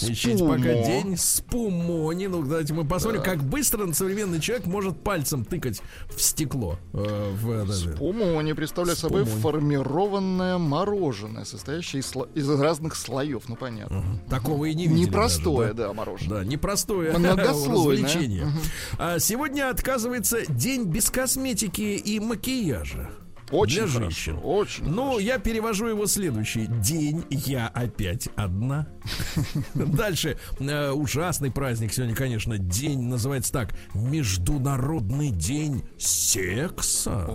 Ищите 0.00 0.44
пока 0.46 0.62
день 0.62 1.16
спумони. 1.16 2.26
Ну, 2.26 2.42
давайте 2.42 2.72
мы 2.74 2.84
посмотрим, 2.86 3.22
как 3.22 3.42
быстро 3.42 3.90
современный 3.92 4.40
человек 4.40 4.66
может 4.66 4.98
пальцем 5.02 5.44
тыкать 5.44 5.80
в 6.14 6.20
стекло. 6.20 6.78
э, 6.92 7.32
в, 7.40 7.66
даже- 7.66 7.90
Пумони 7.90 8.52
представляет 8.52 8.98
собой 8.98 9.24
Спумони. 9.26 9.42
формированное 9.42 10.58
мороженое, 10.58 11.44
состоящее 11.44 12.00
из, 12.00 12.12
сло- 12.12 12.28
из 12.34 12.48
разных 12.48 12.94
слоев. 12.96 13.48
Ну, 13.48 13.56
понятно. 13.56 14.02
Такого 14.28 14.64
и 14.66 14.74
не 14.74 14.86
видели. 14.86 15.06
Непростое, 15.06 15.72
даже, 15.74 15.88
да, 15.88 15.92
мороженое. 15.92 16.38
Да, 16.40 16.44
непростое 16.44 17.12
Многослойное. 17.18 18.52
А 18.98 19.18
сегодня 19.18 19.70
отказывается 19.70 20.38
день 20.50 20.84
без 20.84 21.10
косметики 21.10 21.82
и 21.82 22.18
макияжа. 22.20 23.10
Очень 23.52 23.74
для 23.74 23.86
хорошо, 23.86 24.00
женщин. 24.00 24.38
очень 24.42 24.84
Ну, 24.84 25.02
хорошо. 25.04 25.18
я 25.20 25.38
перевожу 25.38 25.86
его 25.86 26.06
следующий. 26.06 26.66
День 26.66 27.24
я 27.30 27.68
опять 27.68 28.28
одна. 28.36 28.88
Дальше. 29.74 30.36
э, 30.58 30.90
Ужасный 30.90 31.50
праздник 31.50 31.92
сегодня, 31.92 32.14
конечно. 32.14 32.58
День 32.58 33.02
называется 33.02 33.52
так. 33.52 33.74
Международный 33.94 35.30
день 35.30 35.84
секса. 35.98 37.26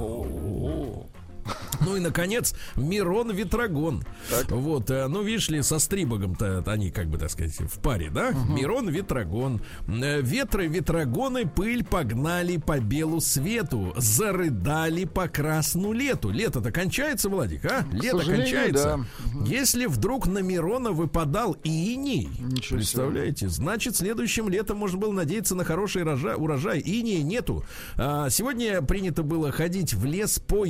Ну 1.82 1.96
и, 1.96 2.00
наконец, 2.00 2.54
Мирон 2.76 3.32
Ветрогон. 3.32 4.04
Вот, 4.50 4.90
э, 4.90 5.08
ну, 5.08 5.22
видишь 5.24 5.50
ли, 5.50 5.62
со 5.62 5.80
Стрибогом-то 5.80 6.64
они, 6.66 6.90
как 6.92 7.08
бы, 7.08 7.18
так 7.18 7.30
сказать, 7.32 7.56
в 7.60 7.80
паре, 7.80 8.10
да? 8.10 8.32
Мирон 8.50 8.90
Ветрогон. 8.90 9.62
Э, 9.88 10.22
Ветры, 10.22 10.68
ветрогоны, 10.68 11.48
пыль 11.48 11.84
погнали 11.86 12.58
по 12.58 12.80
белу 12.80 13.22
свету. 13.22 13.94
Зарыдали 13.98 15.06
по 15.06 15.28
красну 15.28 15.94
лету. 15.94 16.30
Лето-то 16.30 16.72
кончается, 16.72 17.30
Владик, 17.30 17.66
а? 17.66 17.86
Лето 17.92 18.20
кончается. 18.26 19.06
да. 19.36 19.46
Если 19.46 19.86
вдруг 19.86 20.28
на 20.28 20.40
Мирона 20.40 20.92
выпадал 20.92 21.54
иней, 21.64 22.28
Ничего 22.40 22.62
себе. 22.62 22.78
представляете, 22.78 23.50
значит, 23.50 23.96
следующим 23.96 24.50
летом 24.50 24.78
можно 24.78 24.98
было 24.98 25.12
надеяться 25.14 25.56
на 25.56 25.64
хороший 25.64 26.04
рожа- 26.04 26.36
урожай. 26.36 26.82
Инея 26.84 27.24
нету. 27.24 27.64
А, 27.98 28.30
сегодня 28.30 28.82
принято 28.82 29.24
было 29.24 29.52
ходить 29.52 29.94
в 29.94 30.06
лес 30.06 30.40
по 30.40 30.66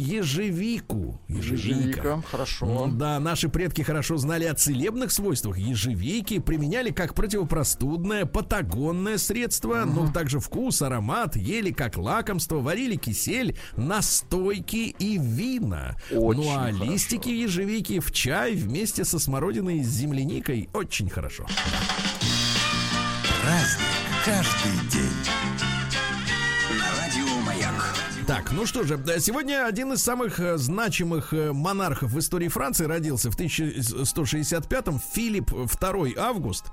ежевику. 0.67 1.19
Ежевика. 1.27 1.67
Ежевика, 1.67 2.21
хорошо. 2.30 2.86
М, 2.86 2.97
Да, 2.97 3.19
наши 3.19 3.49
предки 3.49 3.82
хорошо 3.82 4.17
знали 4.17 4.45
о 4.45 4.53
целебных 4.53 5.12
свойствах 5.12 5.58
ежевики, 5.58 6.39
применяли 6.39 6.91
как 6.91 7.13
противопростудное, 7.13 8.25
патагонное 8.25 9.17
средство, 9.17 9.84
ну, 9.86 10.12
также 10.12 10.39
вкус, 10.39 10.82
аромат, 10.82 11.36
ели 11.36 11.71
как 11.71 11.97
лакомство, 11.97 12.58
варили 12.58 12.95
кисель, 12.95 13.58
настойки 13.75 14.95
и 14.99 15.17
вина. 15.17 15.95
Очень 16.12 16.41
ну, 16.41 16.49
а 16.51 16.71
хорошо. 16.71 16.84
листики 16.84 17.30
ежевики 17.30 17.99
в 17.99 18.12
чай 18.12 18.56
вместе 18.56 19.06
со 19.06 19.19
смородиной 19.19 19.80
и 19.80 19.84
с 19.84 19.88
земляникой 19.88 20.69
очень 20.73 21.10
хорошо. 21.10 21.45
Праздник 23.41 23.88
каждый 24.25 24.89
день. 24.91 25.46
Так, 28.38 28.52
ну 28.52 28.67
что 28.67 28.84
же, 28.84 28.97
да, 28.97 29.17
сегодня 29.19 29.65
один 29.65 29.93
из 29.93 30.04
самых 30.04 30.39
э, 30.39 30.60
значимых 30.60 31.34
э, 31.34 31.54
монархов 31.54 32.12
в 32.12 32.19
истории 32.19 32.50
Франции 32.50 32.86
родился 32.86 33.32
в 33.32 33.39
1165-м 33.39 35.00
Филипп 35.00 35.52
II 35.52 36.15
Август. 36.15 36.65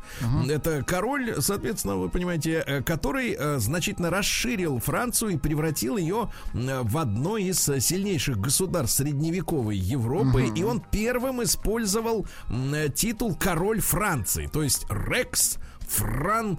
Это 0.46 0.82
король, 0.82 1.36
соответственно, 1.40 1.96
вы 1.96 2.10
понимаете, 2.10 2.62
э, 2.66 2.82
который 2.82 3.34
э, 3.38 3.58
значительно 3.60 4.10
расширил 4.10 4.78
Францию 4.78 5.30
и 5.30 5.36
превратил 5.38 5.96
ее 5.96 6.30
э, 6.52 6.82
в 6.82 6.98
одно 6.98 7.38
из 7.38 7.66
э, 7.70 7.80
сильнейших 7.80 8.36
государств 8.38 8.98
средневековой 8.98 9.78
Европы. 9.78 10.52
И 10.54 10.62
он 10.64 10.82
первым 10.90 11.42
использовал 11.42 12.26
э, 12.50 12.90
титул 12.94 13.34
король 13.36 13.80
Франции, 13.80 14.50
то 14.52 14.62
есть 14.62 14.84
Рекс 14.90 15.56
Фран. 15.88 16.58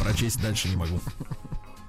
Прочесть 0.00 0.40
дальше 0.40 0.70
не 0.70 0.76
могу. 0.76 1.00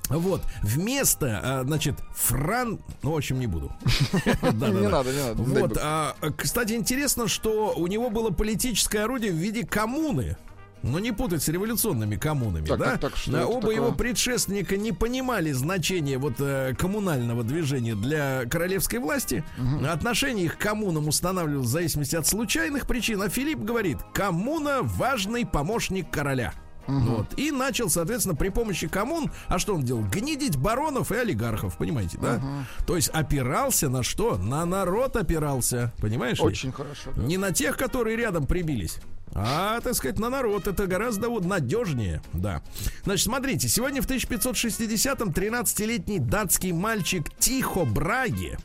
Вот, 0.09 0.41
вместо, 0.61 1.39
а, 1.43 1.63
значит, 1.63 1.95
Фран... 2.15 2.79
Ну, 3.03 3.11
в 3.13 3.17
общем, 3.17 3.39
не 3.39 3.47
буду. 3.47 3.71
Не 4.25 4.87
надо, 4.89 5.11
не 5.11 5.21
надо. 5.21 5.33
Вот, 5.43 5.77
а, 5.81 6.15
кстати, 6.37 6.73
интересно, 6.73 7.27
что 7.27 7.73
у 7.75 7.87
него 7.87 8.09
было 8.09 8.29
политическое 8.29 8.99
орудие 9.05 9.31
в 9.31 9.35
виде 9.35 9.65
коммуны. 9.65 10.35
но 10.83 10.99
не 10.99 11.13
путать 11.13 11.41
с 11.41 11.47
революционными 11.47 12.17
коммунами, 12.17 12.65
Так, 12.65 12.77
да? 12.79 12.85
так, 12.91 12.99
так, 13.01 13.15
что 13.15 13.37
это 13.37 13.47
Оба 13.47 13.61
такое? 13.61 13.75
его 13.75 13.91
предшественника 13.93 14.75
не 14.75 14.91
понимали 14.91 15.53
значения 15.53 16.17
вот 16.17 16.33
э, 16.39 16.75
коммунального 16.77 17.43
движения 17.43 17.95
для 17.95 18.43
королевской 18.51 18.99
власти. 18.99 19.45
Отношение 19.89 20.45
их 20.47 20.57
к 20.57 20.61
коммунам 20.61 21.07
устанавливалось 21.07 21.67
в 21.69 21.71
зависимости 21.71 22.17
от 22.17 22.27
случайных 22.27 22.85
причин. 22.85 23.21
А 23.21 23.29
Филипп 23.29 23.59
говорит, 23.59 23.99
коммуна 24.13 24.79
важный 24.81 25.45
помощник 25.45 26.09
короля. 26.11 26.53
Вот. 26.87 27.37
И 27.37 27.51
начал, 27.51 27.89
соответственно, 27.89 28.35
при 28.35 28.49
помощи 28.49 28.87
коммун, 28.87 29.31
а 29.47 29.59
что 29.59 29.75
он 29.75 29.83
делал? 29.83 30.03
Гнидить 30.03 30.57
баронов 30.57 31.11
и 31.11 31.15
олигархов, 31.15 31.77
понимаете, 31.77 32.17
да? 32.21 32.41
То 32.85 32.95
есть 32.95 33.09
опирался 33.09 33.89
на 33.89 34.03
что? 34.03 34.37
На 34.37 34.65
народ 34.65 35.15
опирался, 35.15 35.93
понимаешь? 35.99 36.39
ли? 36.39 36.45
Очень 36.45 36.71
хорошо. 36.71 37.11
да. 37.15 37.23
Не 37.23 37.37
на 37.37 37.51
тех, 37.51 37.77
которые 37.77 38.17
рядом 38.17 38.45
прибились. 38.45 38.99
А, 39.35 39.79
так 39.81 39.95
сказать, 39.95 40.19
на 40.19 40.29
народ. 40.29 40.67
Это 40.67 40.85
гораздо 40.85 41.29
вот 41.29 41.43
надежнее, 41.43 42.21
да. 42.33 42.61
Значит, 43.03 43.25
смотрите, 43.25 43.67
сегодня 43.67 44.01
в 44.01 44.07
1560-м 44.07 45.29
13-летний 45.29 46.19
датский 46.19 46.71
мальчик 46.71 47.29
Тихо 47.39 47.83
Браги 47.85 48.57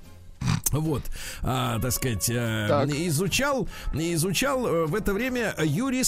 вот, 0.73 1.03
а, 1.43 1.79
так 1.81 1.93
сказать, 1.93 2.29
э, 2.31 2.67
Так. 2.69 2.91
изучал, 2.91 3.69
изучал 3.95 4.67
э, 4.67 4.87
в 4.87 4.95
это 4.95 5.13
время 5.15 5.55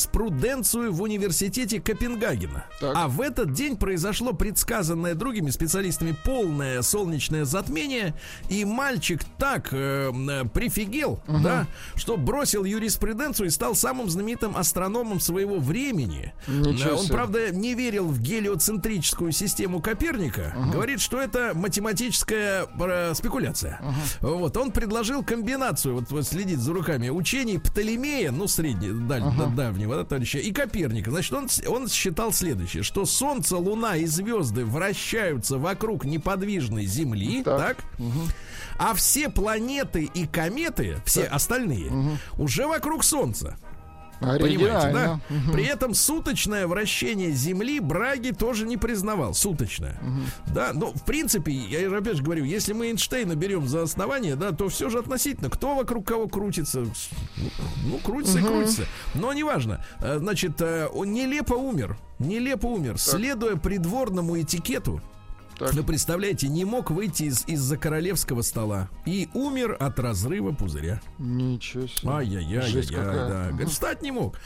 юриспруденцию 0.05 0.93
в 0.93 1.03
университете 1.03 1.81
Копенгагена. 1.81 2.65
Так. 2.81 2.95
А 2.97 3.09
в 3.09 3.21
этот 3.21 3.53
день 3.53 3.77
произошло 3.77 4.33
предсказанное 4.33 5.15
другими 5.15 5.51
специалистами 5.51 6.15
полное 6.25 6.83
солнечное 6.83 7.45
затмение, 7.45 8.15
и 8.49 8.65
мальчик 8.65 9.21
так 9.39 9.69
э, 9.73 10.11
прифигел, 10.53 11.23
да, 11.27 11.67
что 11.95 12.17
бросил 12.17 12.65
юриспруденцию 12.65 13.47
и 13.49 13.51
стал 13.51 13.75
самым 13.75 14.11
знаменитым 14.11 14.57
астрономом 14.57 15.21
своего 15.21 15.59
времени. 15.59 16.33
Ничего 16.47 16.91
Э, 16.91 16.95
Он, 16.95 17.05
себе. 17.05 17.15
правда, 17.15 17.51
не 17.55 17.75
верил 17.75 18.07
в 18.09 18.21
гелиоцентрическую 18.21 19.33
систему 19.33 19.81
Коперника. 19.81 20.55
Говорит, 20.73 21.01
что 21.01 21.21
это 21.21 21.53
математическая 21.55 22.67
спекуляция. 23.15 23.81
Вот, 24.21 24.57
он 24.57 24.71
предложил 24.71 25.25
комбинацию, 25.25 25.95
вот, 25.95 26.11
вот 26.11 26.27
следить 26.27 26.59
за 26.59 26.73
руками, 26.75 27.09
учений 27.09 27.59
Птолемея, 27.59 28.31
ну, 28.33 28.47
средне, 28.49 28.93
даль- 28.93 29.23
давнего, 29.57 29.97
да, 29.97 30.05
товарища, 30.05 30.39
и 30.39 30.53
Коперника. 30.53 31.11
Значит, 31.11 31.33
он, 31.33 31.49
он 31.69 31.89
считал 31.89 32.33
следующее, 32.33 32.83
что 32.83 33.07
Солнце, 33.07 33.57
Луна 33.57 33.97
и 33.97 34.05
звезды 34.07 34.65
вращаются 34.65 35.57
вокруг 35.59 36.05
неподвижной 36.05 36.85
Земли, 36.85 37.43
Так. 37.43 37.77
так? 37.79 37.85
А 38.79 38.95
все 38.95 39.29
планеты 39.31 40.05
и 40.13 40.27
кометы, 40.27 40.97
все 41.05 41.25
остальные, 41.25 41.91
уже 42.39 42.67
вокруг 42.67 43.05
Солнца. 43.05 43.59
Понимаете, 44.21 44.93
да? 44.93 45.21
При 45.53 45.65
этом 45.65 45.95
суточное 45.95 46.67
вращение 46.67 47.31
Земли 47.31 47.81
Браги 47.81 48.31
тоже 48.31 48.67
не 48.67 48.77
признавал. 48.77 49.35
Суточное. 49.35 49.99
Да, 50.47 50.73
но 50.75 50.93
в 50.93 51.05
принципе, 51.05 51.53
я 51.53 51.89
опять 51.97 52.17
же 52.19 52.23
говорю, 52.23 52.45
если 52.45 52.73
мы 52.73 52.89
Эйнштейна 52.89 53.35
берем 53.35 53.67
за 53.67 53.83
основание, 53.83 54.37
да, 54.37 54.53
то 54.53 54.69
все 54.69 54.91
же 54.91 54.99
относительно. 54.99 55.51
Кто 55.51 55.75
вокруг 55.75 56.07
кого 56.07 56.29
крутится? 56.29 56.81
Ну, 56.81 57.99
крутится 58.05 58.39
и 58.39 58.43
крутится. 58.43 58.85
Но 59.15 59.33
неважно. 59.33 59.85
Э, 60.01 60.19
Значит, 60.19 60.61
э, 60.61 60.87
он 60.93 61.13
нелепо 61.13 61.55
умер. 61.55 61.97
Нелепо 62.19 62.67
умер. 62.67 62.99
Следуя 62.99 63.57
придворному 63.57 64.39
этикету, 64.41 65.01
Так. 65.61 65.75
вы 65.75 65.83
представляете, 65.85 66.49
не 66.49 66.65
мог 66.65 66.91
выйти 66.91 67.25
из- 67.25 67.45
из-за 67.47 67.77
королевского 67.77 68.43
стола 68.43 68.89
и 69.07 69.29
умер 69.35 69.77
от 69.79 69.99
разрыва 69.99 70.53
пузыря. 70.53 71.01
Ничего 71.19 71.87
себе. 71.87 72.11
Ай-яй-яй, 72.11 72.67
Жесть 72.69 72.91
какая. 72.91 73.29
да. 73.29 73.49
Говорит, 73.51 73.69
встать 73.71 74.03
не 74.03 74.11
мог. 74.11 74.37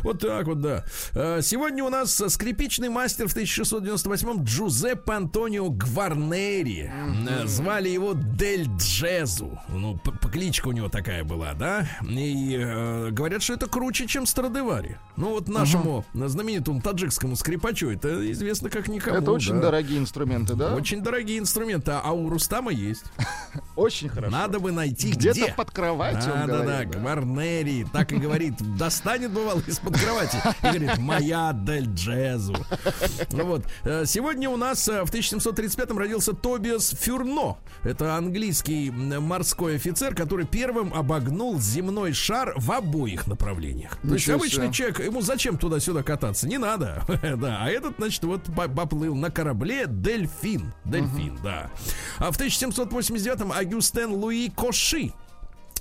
Вот 0.00 0.20
так 0.20 0.46
вот, 0.46 0.60
да. 0.60 0.84
Э, 1.12 1.40
Сегодня 1.42 1.84
у 1.84 1.90
нас 1.90 2.20
э, 2.20 2.28
скрипичный 2.28 2.88
мастер 2.88 3.28
в 3.28 3.36
1698-м 3.36 4.44
Джузеппе 4.44 5.12
Антонио 5.12 5.68
Гварнери. 5.70 6.90
Э, 7.28 7.46
Звали 7.46 7.88
его 7.88 8.14
Дель 8.14 8.68
Джезу. 8.78 9.58
Ну, 9.68 9.96
п- 9.98 10.12
п- 10.12 10.28
кличка 10.30 10.68
у 10.68 10.72
него 10.72 10.88
такая 10.88 11.24
была, 11.24 11.52
да? 11.54 11.86
И 12.08 12.56
э, 12.58 13.10
говорят, 13.10 13.42
что 13.42 13.54
это 13.54 13.66
круче, 13.66 14.06
чем 14.06 14.26
Страдевари. 14.26 14.98
Ну, 15.16 15.30
вот 15.30 15.48
нашему 15.48 16.04
знаменитому 16.14 16.80
таджикскому 16.80 17.36
скрипачу 17.36 17.90
это 17.90 18.30
известно 18.32 18.70
как 18.70 18.88
никому. 18.88 19.18
Это 19.18 19.30
очень 19.32 19.54
да. 19.54 19.62
дорогие 19.62 19.98
инструменты, 19.98 20.53
да? 20.56 20.74
Очень 20.74 21.02
дорогие 21.02 21.38
инструменты, 21.38 21.92
а 21.92 22.12
у 22.12 22.28
Рустама 22.28 22.72
есть. 22.72 23.04
Очень 23.76 24.08
хорошо. 24.08 24.30
Надо 24.30 24.60
бы 24.60 24.70
найти 24.72 25.10
Где-то 25.12 25.40
где. 25.40 25.52
под 25.52 25.70
кроватью, 25.70 26.32
Да, 26.32 26.46
да, 26.46 26.62
да. 26.64 26.84
Гварнери, 26.84 27.86
так 27.92 28.12
и 28.12 28.16
говорит, 28.16 28.54
достанет, 28.78 29.32
бывало, 29.32 29.60
из-под 29.66 29.98
кровати 29.98 30.36
и 30.62 30.66
говорит, 30.66 30.98
моя 30.98 31.52
Дель 31.52 31.88
Джезу. 31.92 32.54
Ну 33.32 33.44
вот, 33.44 33.64
э, 33.84 34.04
сегодня 34.06 34.48
у 34.48 34.56
нас 34.56 34.86
э, 34.88 35.04
в 35.04 35.10
1735-м 35.12 35.98
родился 35.98 36.34
Тобиас 36.34 36.90
Фюрно. 37.00 37.56
Это 37.82 38.14
английский 38.16 38.90
морской 38.90 39.76
офицер, 39.76 40.14
который 40.14 40.46
первым 40.46 40.94
обогнул 40.94 41.60
земной 41.60 42.12
шар 42.12 42.54
в 42.56 42.70
обоих 42.70 43.26
направлениях. 43.26 43.98
То 44.02 44.14
есть 44.14 44.28
обычный 44.28 44.72
человек, 44.72 45.00
ему 45.00 45.20
зачем 45.20 45.58
туда-сюда 45.58 46.02
кататься? 46.02 46.46
Не 46.46 46.58
надо. 46.58 47.04
да, 47.08 47.58
а 47.62 47.68
этот, 47.68 47.96
значит, 47.98 48.22
вот 48.24 48.42
по- 48.54 48.68
поплыл 48.68 49.14
на 49.14 49.30
корабле 49.30 49.86
Дельфин. 49.88 50.43
Дельфин, 50.84 51.38
да. 51.42 51.70
А 52.18 52.30
в 52.30 52.38
1789-м 52.38 53.50
Агюстен 53.52 54.12
Луи 54.12 54.50
Коши 54.50 55.12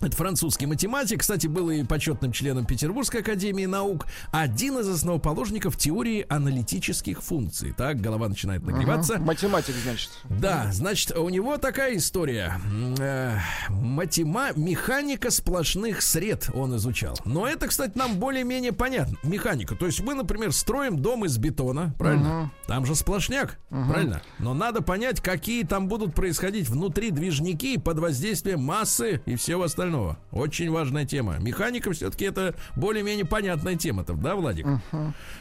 это 0.06 0.16
французский 0.16 0.66
математик, 0.66 1.22
кстати, 1.22 1.48
был 1.48 1.70
и 1.70 1.84
почетным 1.84 2.32
членом 2.32 2.66
Петербургской 2.66 3.22
академии 3.22 3.66
наук. 3.66 4.08
Один 4.32 4.80
из 4.80 4.88
основоположников 4.88 5.78
теории 5.78 6.26
аналитических 6.30 7.22
функций. 7.22 7.74
Так, 7.76 8.02
голова 8.02 8.30
начинает 8.30 8.64
нагреваться. 8.64 9.20
Математик, 9.20 9.76
значит. 9.84 10.10
Да, 10.30 10.70
значит, 10.72 11.16
у 11.16 11.30
него 11.30 11.58
такая 11.58 11.98
история. 11.98 12.60
Э, 13.00 13.38
матема, 13.70 14.50
механика 14.56 15.32
сплошных 15.32 16.02
сред 16.02 16.50
он 16.54 16.76
изучал. 16.76 17.18
Но 17.26 17.48
это, 17.48 17.68
кстати, 17.68 17.98
нам 17.98 18.16
более-менее 18.16 18.74
понятно. 18.74 19.18
Механика. 19.24 19.76
То 19.76 19.86
есть 19.86 20.02
мы, 20.02 20.14
например, 20.14 20.52
строим 20.52 21.00
дом 21.00 21.26
из 21.26 21.38
бетона, 21.38 21.94
правильно? 21.98 22.52
Там 22.68 22.86
же 22.86 22.96
сплошняк, 22.96 23.60
правильно? 23.70 24.22
Но 24.40 24.54
надо 24.54 24.82
понять, 24.82 25.22
какие 25.22 25.64
там 25.64 25.88
будут 25.88 26.16
происходить 26.16 26.70
внутри 26.70 27.12
движники 27.12 27.78
под 27.78 28.00
воздействием 28.00 28.62
массы 28.62 29.22
и 29.26 29.36
всего 29.36 29.64
остального. 29.64 29.93
Очень 30.32 30.72
важная 30.72 31.06
тема. 31.06 31.38
Механика 31.40 31.92
все-таки 31.92 32.26
это 32.26 32.56
более-менее 32.76 33.26
понятная 33.26 33.76
тема-то, 33.76 34.14
да, 34.14 34.36
Владик? 34.36 34.66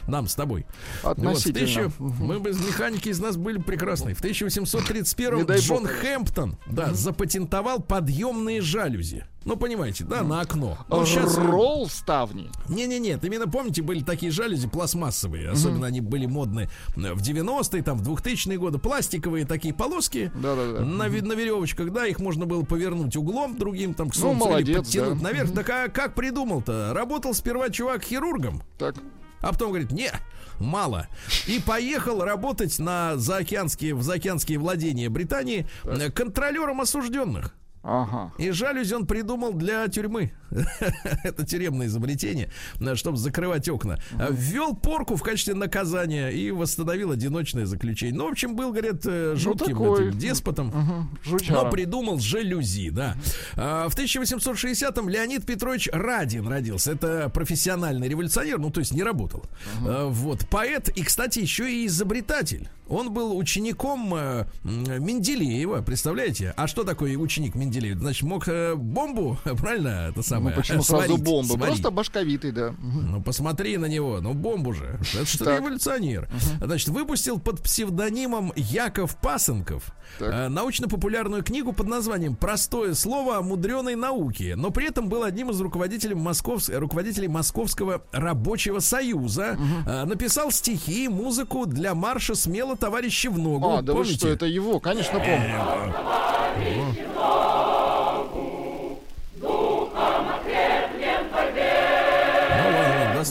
Нам 0.07 0.27
с 0.27 0.35
тобой. 0.35 0.65
Относительно. 1.03 1.83
Вот, 1.83 1.93
в 1.93 1.97
тысячу- 1.97 2.23
Мы 2.23 2.39
без 2.39 2.59
механики 2.65 3.09
из 3.09 3.19
нас 3.19 3.37
были 3.37 3.57
прекрасны. 3.59 4.13
В 4.13 4.19
1831 4.19 5.37
Не 5.39 5.43
дай 5.43 5.57
бог, 5.57 5.65
Джон. 5.65 5.87
Хэмптон, 5.87 6.57
да, 6.67 6.93
запатентовал 6.93 7.79
подъемные 7.81 8.61
жалюзи. 8.61 9.25
Ну, 9.45 9.57
понимаете, 9.57 10.05
да, 10.05 10.23
на 10.23 10.39
окно. 10.39 10.77
Ну, 10.87 11.05
щас- 11.05 11.37
Ролл 11.37 11.89
ставни. 11.89 12.49
Не-не-не, 12.69 13.19
именно 13.21 13.45
помните, 13.45 13.81
были 13.81 14.01
такие 14.01 14.31
жалюзи 14.31 14.69
пластмассовые. 14.69 15.49
Особенно 15.49 15.85
они 15.87 15.99
были 15.99 16.25
модны 16.27 16.69
в 16.95 17.21
90-е, 17.21 17.83
там, 17.83 17.97
в 17.97 18.03
2000-е 18.03 18.57
годы. 18.57 18.77
Пластиковые 18.77 19.45
такие 19.45 19.73
полоски. 19.73 20.31
Да-да-да. 20.33 20.85
На, 20.85 21.09
ви- 21.09 21.19
на 21.21 21.33
веревочках, 21.33 21.91
да, 21.91 22.07
их 22.07 22.19
можно 22.21 22.45
было 22.45 22.63
повернуть 22.63 23.17
углом 23.17 23.57
другим, 23.57 23.93
там, 23.93 24.09
к 24.09 24.15
Ну, 24.15 24.21
солнцу, 24.21 24.32
или 24.33 24.39
молодец, 24.39 24.77
подтянуть 24.77 25.17
да. 25.17 25.23
наверх. 25.23 25.53
Так 25.53 25.69
а 25.69 25.89
как 25.89 26.15
придумал-то? 26.15 26.93
Работал 26.93 27.33
сперва 27.33 27.69
чувак 27.69 28.03
хирургом, 28.03 28.63
Так. 28.77 28.95
а 29.41 29.51
потом 29.51 29.69
говорит, 29.69 29.91
не, 29.91 30.11
мало. 30.59 31.07
И 31.47 31.59
поехал 31.59 32.21
работать 32.23 32.79
на 32.79 33.17
заокеанские, 33.17 33.95
в 33.95 34.03
заокеанские 34.03 34.57
владения 34.59 35.09
Британии 35.09 35.67
э, 35.83 36.09
контролером 36.11 36.81
осужденных. 36.81 37.55
Ага. 37.83 38.31
И 38.37 38.49
жалюзи 38.51 38.93
он 38.93 39.05
придумал 39.05 39.53
для 39.53 39.87
тюрьмы. 39.89 40.31
Это 41.23 41.45
тюремное 41.45 41.87
изобретение, 41.87 42.49
чтобы 42.95 43.17
закрывать 43.17 43.67
окна. 43.67 43.99
Ввел 44.29 44.75
порку 44.75 45.15
в 45.15 45.23
качестве 45.23 45.53
наказания 45.53 46.29
и 46.29 46.51
восстановил 46.51 47.11
одиночное 47.11 47.65
заключение. 47.65 48.15
Ну, 48.15 48.27
в 48.27 48.31
общем, 48.31 48.55
был, 48.55 48.71
говорят, 48.71 49.01
э, 49.05 49.35
жутким 49.35 49.67
такой. 49.77 50.09
этим 50.09 50.19
деспотом. 50.19 51.09
Но 51.49 51.69
придумал 51.71 52.19
жалюзи, 52.19 52.89
да. 52.91 53.15
А, 53.55 53.89
В 53.89 53.95
1860-м 53.97 55.09
Леонид 55.09 55.45
Петрович 55.45 55.89
Радин 55.91 56.47
родился. 56.47 56.93
Это 56.93 57.29
профессиональный 57.29 58.07
революционер, 58.07 58.59
ну, 58.59 58.69
то 58.69 58.79
есть 58.79 58.93
не 58.93 59.03
работал. 59.03 59.43
А, 59.85 60.07
Вот, 60.07 60.47
поэт 60.49 60.89
и, 60.89 61.03
кстати, 61.03 61.39
еще 61.39 61.69
и 61.71 61.87
изобретатель. 61.87 62.69
Он 62.93 63.11
был 63.11 63.35
учеником 63.37 64.13
э, 64.15 64.45
Менделеева, 64.63 65.81
представляете? 65.81 66.53
А 66.55 66.67
что 66.67 66.83
такое 66.83 67.17
ученик 67.17 67.55
Менделеева? 67.55 67.99
Значит, 67.99 68.23
мог 68.23 68.47
э, 68.47 68.75
бомбу, 68.75 69.37
правильно, 69.43 70.07
это 70.09 70.17
Ну, 70.17 70.23
самое, 70.23 70.55
почему 70.55 70.83
сразу 70.83 71.05
сварить, 71.07 71.23
бомба? 71.23 71.47
сварить. 71.53 71.65
Просто 71.65 71.91
башковитый, 71.91 72.51
да. 72.51 72.73
Ну, 72.81 73.21
посмотри 73.21 73.77
на 73.77 73.85
него. 73.85 74.19
Ну, 74.21 74.33
бомбу 74.33 74.73
же. 74.73 74.99
Это 75.13 75.25
что 75.25 75.55
революционер. 75.57 76.29
Значит, 76.61 76.89
выпустил 76.89 77.39
под 77.39 77.61
псевдонимом 77.63 78.53
Яков 78.55 79.17
Пасынков 79.17 79.91
Так. 80.19 80.31
э, 80.33 80.47
научно-популярную 80.49 81.43
книгу 81.43 81.73
под 81.73 81.87
названием 81.87 82.35
«Простое 82.35 82.93
слово 82.93 83.37
о 83.37 83.41
мудреной 83.41 83.95
науке», 83.95 84.55
но 84.55 84.69
при 84.69 84.87
этом 84.87 85.09
был 85.09 85.23
одним 85.23 85.49
из 85.49 85.59
руководителей, 85.59 86.15
Московс... 86.15 86.69
руководителей 86.69 87.27
Московского 87.27 88.03
рабочего 88.11 88.79
союза. 88.79 89.57
Э, 89.87 90.05
Написал 90.05 90.51
стихи, 90.51 91.07
музыку 91.07 91.65
для 91.65 91.95
марша 91.95 92.35
«Смело, 92.35 92.75
товарищи, 92.83 93.27
в 93.27 93.39
ногу». 93.39 93.69
А, 93.69 93.81
да 93.81 93.93
вы 93.93 93.99
Помните? 93.99 94.17
что, 94.19 94.27
это 94.29 94.45
его, 94.45 94.79
конечно, 94.79 95.19
помню. 95.19 95.93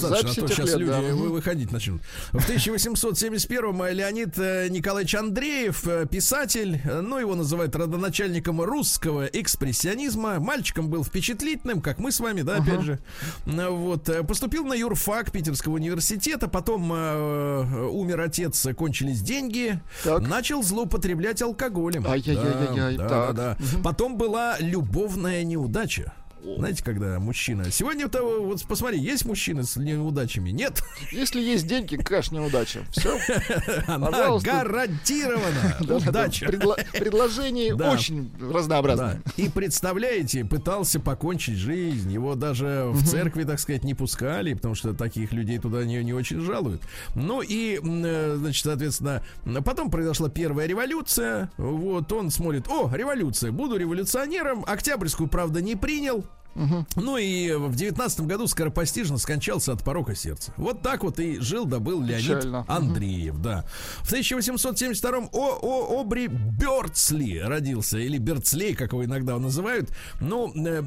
Достаточно, 0.01 0.45
а 0.45 0.47
то 0.49 0.53
сейчас 0.55 0.69
лет, 0.71 0.79
люди 0.79 0.91
да. 0.91 1.01
вы- 1.01 1.29
выходить 1.31 1.73
начнут. 1.73 2.03
В 2.33 2.49
1871-м 2.49 3.85
Леонид 3.95 4.39
э, 4.39 4.69
Николаевич 4.69 5.15
Андреев, 5.15 5.87
э, 5.87 6.07
писатель, 6.07 6.81
э, 6.85 7.01
ну, 7.01 7.19
его 7.19 7.35
называют 7.35 7.75
родоначальником 7.77 8.61
русского 8.63 9.27
экспрессионизма. 9.27 10.41
Мальчиком 10.41 10.89
был 10.89 11.05
впечатлительным, 11.05 11.81
как 11.81 11.99
мы 11.99 12.13
с 12.13 12.21
вами, 12.21 12.43
да, 12.43 12.57
опять 12.57 12.83
же. 12.83 12.99
Вот, 13.47 14.09
э, 14.09 14.23
поступил 14.23 14.65
на 14.65 14.75
юрфак 14.75 15.31
Питерского 15.33 15.75
университета, 15.75 16.49
потом 16.49 16.93
э, 16.93 16.97
э, 16.97 17.85
умер 17.87 18.21
отец, 18.21 18.65
э, 18.67 18.75
кончились 18.75 19.21
деньги, 19.21 19.81
Так. 20.05 20.27
начал 20.29 20.63
злоупотреблять 20.63 21.43
алкоголем. 21.43 22.07
Ай-яй-яй-яй-яй, 22.07 22.97
Да, 22.97 23.09
да, 23.09 23.33
да. 23.33 23.57
Потом 23.83 24.17
была 24.17 24.57
любовная 24.59 25.45
неудача. 25.45 26.13
Знаете, 26.45 26.83
когда 26.83 27.19
мужчина... 27.21 27.71
Сегодня-то, 27.71 28.23
вот 28.43 28.63
посмотри, 28.67 28.99
есть 28.99 29.25
мужчины 29.25 29.63
с 29.65 29.77
неудачами? 29.77 30.51
Нет. 30.51 30.83
Если 31.13 31.41
есть 31.41 31.67
деньги, 31.67 31.97
кэш 31.97 32.31
неудача. 32.33 32.85
Все. 32.91 33.19
Она 33.87 34.07
Пожалуйста. 34.11 34.51
гарантирована. 34.51 35.77
Удача. 36.09 36.47
Предложений 36.93 37.75
Да. 37.77 37.93
очень 37.93 38.31
Да. 38.39 38.53
разнообразные. 38.53 39.23
И 39.37 39.49
представляете, 39.49 40.45
пытался 40.45 40.99
покончить 41.01 41.57
жизнь. 41.57 42.13
Его 42.13 42.35
даже 42.35 42.87
в 42.93 43.07
церкви, 43.07 43.45
так 43.45 43.61
сказать, 43.61 43.85
не 43.85 43.95
пускали, 43.95 44.55
потому 44.55 44.75
что 44.75 44.95
таких 44.95 45.33
людей 45.33 45.59
туда 45.59 45.85
не, 45.85 46.03
не 46.03 46.13
очень 46.13 46.41
жалуют. 46.41 46.83
Ну 47.15 47.41
и, 47.43 47.79
э, 47.83 48.35
значит, 48.37 48.65
соответственно, 48.65 49.23
потом 49.65 49.91
произошла 49.91 50.29
первая 50.29 50.67
революция. 50.67 51.51
Вот 51.57 52.11
он 52.13 52.31
смотрит, 52.31 52.67
о, 52.69 52.91
революция, 52.93 53.53
буду 53.53 53.77
революционером. 53.77 54.65
Октябрьскую, 54.67 55.29
правда, 55.29 55.61
не 55.63 55.77
принял. 55.77 56.25
Ну 56.55 57.17
и 57.17 57.53
в 57.53 57.75
девятнадцатом 57.75 58.27
году 58.27 58.47
скоропостижно 58.47 59.19
скончался 59.19 59.73
от 59.73 59.83
порока 59.85 60.15
сердца. 60.15 60.53
Вот 60.57 60.83
так 60.83 61.03
вот 61.03 61.19
и 61.19 61.39
жил, 61.39 61.65
да 61.65 61.79
был 61.79 62.03
Леонид 62.03 62.27
Печально. 62.39 62.65
Андреев, 62.69 63.39
да. 63.39 63.65
В 64.03 64.13
1872-м 64.13 65.29
О, 65.33 65.59
О, 65.63 66.01
Обри 66.01 66.27
Бёрдсли 66.29 67.39
родился, 67.39 67.99
или 67.99 68.19
Бёрдслей, 68.19 68.75
как 68.75 68.93
его 68.93 69.05
иногда 69.05 69.39
называют. 69.39 69.91
Ну, 70.21 70.53
э, 70.55 70.83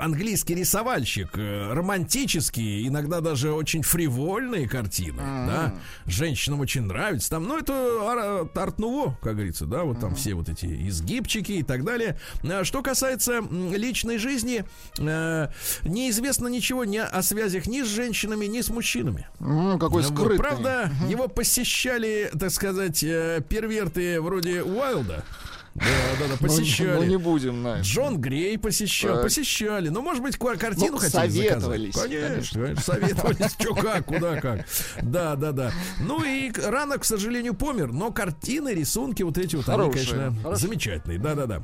английский 0.00 0.54
рисовальщик, 0.54 1.30
э, 1.36 1.72
романтический, 1.72 2.86
иногда 2.86 3.20
даже 3.20 3.52
очень 3.52 3.82
фривольные 3.82 4.68
картины, 4.68 5.18
да. 5.18 5.74
Женщинам 6.06 6.60
очень 6.60 6.82
нравится. 6.82 7.30
Там, 7.30 7.44
ну, 7.44 7.58
это 7.58 7.72
ар- 8.02 8.48
арт-нуво, 8.54 9.18
как 9.22 9.34
говорится, 9.34 9.66
да, 9.66 9.84
вот 9.84 10.00
там 10.00 10.14
все 10.14 10.34
вот 10.34 10.48
эти 10.48 10.88
изгибчики 10.88 11.52
и 11.52 11.62
так 11.62 11.84
далее. 11.84 12.18
А 12.44 12.64
Что 12.64 12.82
касается 12.82 13.40
личной 13.40 14.18
жизни, 14.18 14.64
э, 15.00 15.48
неизвестно 15.84 16.48
ничего 16.48 16.84
ни 16.84 16.98
о 16.98 17.22
связях 17.22 17.66
ни 17.66 17.82
с 17.82 17.86
женщинами, 17.88 18.46
ни 18.46 18.60
с 18.60 18.68
мужчинами. 18.68 19.26
М, 19.40 19.78
Какой 19.78 20.02
Вот, 20.02 20.12
скрытный. 20.12 20.38
Правда, 20.38 20.90
его 21.08 21.28
посещали, 21.28 22.30
так 22.38 22.50
сказать, 22.50 23.02
э, 23.02 23.42
перверты 23.48 24.20
вроде 24.20 24.62
Уайлда. 24.62 25.24
Да, 25.72 25.84
да, 26.18 26.26
да, 26.26 26.34
Ну, 26.40 26.48
посещали. 26.48 26.96
Ну, 26.96 27.02
не 27.04 27.16
будем, 27.16 27.60
знаешь. 27.60 27.86
Джон 27.86 28.20
Грей 28.20 28.58
посещал, 28.58 29.14
Так. 29.14 29.22
посещали. 29.22 29.88
Ну, 29.88 30.02
может 30.02 30.20
быть, 30.20 30.36
ка- 30.36 30.56
картину 30.56 30.92
Ну, 30.94 30.98
хотели 30.98 31.12
советовались, 31.30 31.94
заказать. 31.94 32.20
Конечно, 32.20 32.60
конечно, 32.62 32.82
советовались. 32.82 33.52
Что 33.52 33.74
как, 33.76 34.04
куда 34.06 34.40
как. 34.40 34.66
Да, 35.00 35.36
да, 35.36 35.52
да. 35.52 35.70
Ну 36.00 36.24
и 36.24 36.50
рано, 36.60 36.98
к 36.98 37.04
сожалению, 37.04 37.54
помер. 37.54 37.92
Но 37.92 38.10
картины, 38.10 38.74
рисунки 38.74 39.22
вот 39.22 39.38
эти 39.38 39.54
вот, 39.54 39.68
они, 39.68 39.90
конечно, 39.92 40.34
замечательные. 40.56 41.20
Да, 41.20 41.36
да, 41.36 41.46
да. 41.46 41.62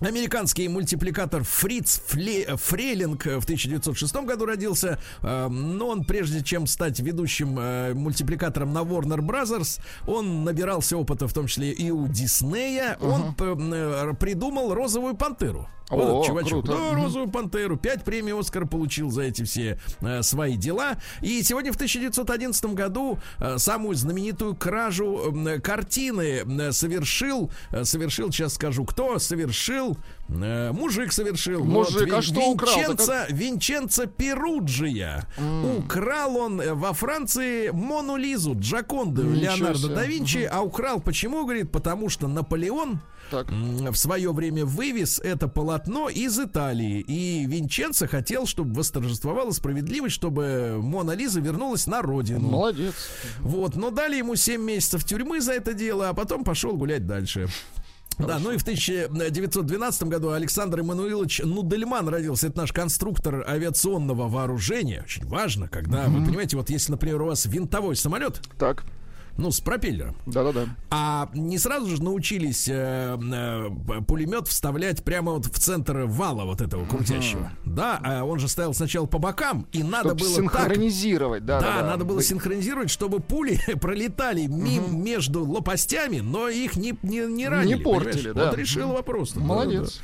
Американский 0.00 0.68
мультипликатор 0.68 1.42
Фриц 1.44 2.00
Фле- 2.08 2.56
Фрейлинг 2.56 3.24
в 3.24 3.44
1906 3.44 4.14
году 4.24 4.46
родился. 4.46 4.98
Э, 5.22 5.48
Но 5.48 5.88
он, 5.88 6.04
прежде 6.04 6.42
чем 6.42 6.66
стать 6.66 7.00
ведущим 7.00 7.58
э, 7.58 7.94
мультипликатором 7.94 8.72
на 8.72 8.80
Warner 8.80 9.20
Brothers, 9.20 9.80
он 10.06 10.44
набирался 10.44 10.96
опыта, 10.96 11.26
в 11.28 11.32
том 11.32 11.46
числе 11.46 11.70
и 11.70 11.90
у 11.90 12.06
Диснея. 12.08 12.96
Он 13.00 13.34
п- 13.34 13.56
э, 13.58 14.12
придумал 14.18 14.74
розовую 14.74 15.14
пантеру. 15.14 15.68
Вот 15.90 16.00
О, 16.00 16.12
этот 16.22 16.26
чувачок. 16.26 16.64
круто. 16.64 16.72
Да, 16.72 16.94
розовую 16.94 17.30
пантеру. 17.30 17.76
Пять 17.76 18.04
премий 18.04 18.32
Оскара 18.32 18.64
получил 18.66 19.10
за 19.10 19.22
эти 19.22 19.42
все 19.44 19.78
э, 20.00 20.22
свои 20.22 20.56
дела. 20.56 20.96
И 21.20 21.42
сегодня 21.42 21.72
в 21.72 21.76
1911 21.76 22.64
году 22.74 23.18
э, 23.38 23.58
самую 23.58 23.94
знаменитую 23.94 24.54
кражу 24.56 25.34
э, 25.46 25.60
картины 25.60 26.42
э, 26.46 26.72
совершил, 26.72 27.50
э, 27.70 27.84
совершил, 27.84 28.32
сейчас 28.32 28.54
скажу, 28.54 28.84
кто 28.86 29.18
совершил, 29.18 29.98
э, 30.30 30.72
мужик 30.72 31.12
совершил. 31.12 31.62
Мужик, 31.64 32.10
а 32.12 32.16
Вин- 32.16 32.22
что 32.22 32.50
украл-то? 32.50 33.26
Винченцо, 33.28 33.34
Винченцо 33.34 34.06
Перуджия. 34.06 35.26
Украл 35.78 36.36
он 36.38 36.60
э, 36.60 36.72
во 36.72 36.94
Франции 36.94 37.68
Мону 37.70 38.16
Лизу, 38.16 38.54
Джаконду 38.58 39.22
Леонардо 39.30 39.88
да 39.88 40.06
Винчи, 40.06 40.48
а 40.50 40.62
украл 40.62 41.00
почему, 41.00 41.44
говорит, 41.44 41.70
потому 41.70 42.08
что 42.08 42.26
Наполеон 42.26 43.00
Так. 43.30 43.48
в 43.50 43.94
свое 43.94 44.32
время 44.32 44.64
вывез 44.64 45.18
это 45.18 45.48
полотно 45.48 46.08
из 46.08 46.38
Италии. 46.38 47.00
И 47.00 47.46
Винченцо 47.46 48.06
хотел, 48.06 48.46
чтобы 48.46 48.74
восторжествовала 48.74 49.50
справедливость, 49.50 50.14
чтобы 50.14 50.78
Мона 50.80 51.12
Лиза 51.12 51.40
вернулась 51.40 51.86
на 51.86 52.02
родину. 52.02 52.48
Молодец. 52.50 52.94
Вот, 53.40 53.76
но 53.76 53.90
дали 53.90 54.16
ему 54.16 54.36
7 54.36 54.60
месяцев 54.62 55.04
тюрьмы 55.04 55.40
за 55.40 55.52
это 55.52 55.74
дело, 55.74 56.08
а 56.08 56.14
потом 56.14 56.44
пошел 56.44 56.76
гулять 56.76 57.06
дальше. 57.06 57.48
Да, 58.18 58.38
ну 58.38 58.52
и 58.52 58.58
в 58.58 58.62
1912 58.62 60.04
году 60.04 60.30
Александр 60.30 60.80
Эммануилович 60.80 61.40
Нудельман 61.44 62.08
родился. 62.08 62.46
Это 62.46 62.58
наш 62.58 62.72
конструктор 62.72 63.44
авиационного 63.48 64.28
вооружения. 64.28 65.02
Очень 65.04 65.26
важно, 65.26 65.68
когда, 65.68 66.06
вы 66.06 66.24
понимаете, 66.24 66.56
вот 66.56 66.70
если, 66.70 66.92
например, 66.92 67.22
у 67.22 67.26
вас 67.26 67.46
винтовой 67.46 67.96
самолет, 67.96 68.40
Так. 68.58 68.84
Ну, 69.36 69.50
с 69.50 69.60
пропеллером, 69.60 70.16
Да-да-да. 70.26 70.66
а 70.90 71.28
не 71.34 71.58
сразу 71.58 71.86
же 71.96 72.02
научились 72.02 72.68
э, 72.68 73.18
э, 73.20 74.00
пулемет 74.06 74.48
вставлять 74.48 75.02
прямо 75.04 75.32
вот 75.32 75.46
в 75.46 75.58
центр 75.58 76.04
вала 76.06 76.44
вот 76.44 76.60
этого 76.60 76.86
крутящего. 76.86 77.50
Да, 77.64 78.00
а 78.04 78.24
он 78.24 78.38
же 78.38 78.48
стоял 78.48 78.74
сначала 78.74 79.06
по 79.06 79.18
бокам, 79.18 79.66
и 79.72 79.82
надо 79.82 80.10
Чтоб 80.10 80.20
было 80.20 80.28
так 80.28 80.36
синхронизировать, 80.36 81.44
да, 81.44 81.60
да, 81.60 81.80
да, 81.80 81.86
надо 81.86 82.04
было 82.04 82.16
Вы- 82.16 82.22
синхронизировать, 82.22 82.90
чтобы 82.90 83.20
пули 83.20 83.58
пролетали 83.80 84.46
мим 84.46 85.02
между 85.02 85.44
лопастями, 85.44 86.20
но 86.20 86.48
их 86.48 86.76
не, 86.76 86.94
не, 87.02 87.20
не 87.26 87.48
ранили. 87.48 87.82
портили, 87.82 88.28
понимаешь? 88.30 88.34
да. 88.34 88.50
Вот 88.50 88.58
решил 88.58 88.88
вопрос. 88.92 89.32
Да, 89.32 89.40
Молодец. 89.40 90.00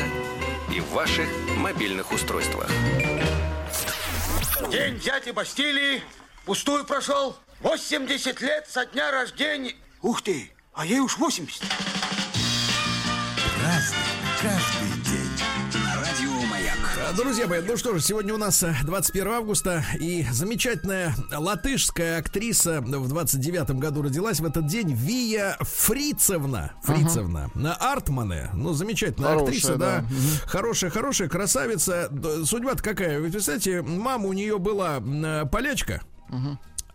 и 0.75 0.81
в 0.81 0.89
ваших 0.89 1.25
мобильных 1.55 2.11
устройствах. 2.11 2.69
День 4.69 4.99
дяди 4.99 5.31
Бастилии 5.31 6.03
пустую 6.45 6.83
прошел. 6.83 7.37
80 7.61 8.41
лет 8.41 8.67
со 8.69 8.85
дня 8.85 9.09
рождения. 9.09 9.73
Ух 10.01 10.21
ты, 10.21 10.51
а 10.73 10.85
ей 10.85 10.99
уж 10.99 11.17
80. 11.17 11.63
Разный, 13.63 13.97
Друзья 17.17 17.47
мои, 17.47 17.61
ну 17.61 17.75
что 17.77 17.95
же, 17.95 17.99
сегодня 17.99 18.31
у 18.31 18.37
нас 18.37 18.61
э, 18.61 18.75
21 18.83 19.27
августа, 19.29 19.83
и 19.99 20.23
замечательная 20.31 21.15
латышская 21.35 22.19
актриса 22.19 22.79
в 22.79 23.07
29 23.07 23.71
году 23.71 24.03
родилась 24.03 24.39
в 24.39 24.45
этот 24.45 24.67
день, 24.67 24.93
Вия 24.93 25.57
Фрицевна. 25.61 26.73
Фрицевна. 26.83 27.49
На 27.55 27.73
Артмане. 27.73 28.51
Ну, 28.53 28.73
замечательная 28.73 29.29
Хорошая, 29.29 29.47
актриса, 29.47 29.75
да. 29.77 30.01
да. 30.01 30.05
Хорошая, 30.45 30.91
хорошая, 30.91 31.27
красавица. 31.27 32.11
Судьба-то 32.45 32.83
какая? 32.83 33.19
Вы 33.19 33.31
представляете, 33.31 33.81
мама 33.81 34.27
у 34.27 34.33
нее 34.33 34.59
была 34.59 34.99
э, 34.99 35.45
полячка. 35.51 36.03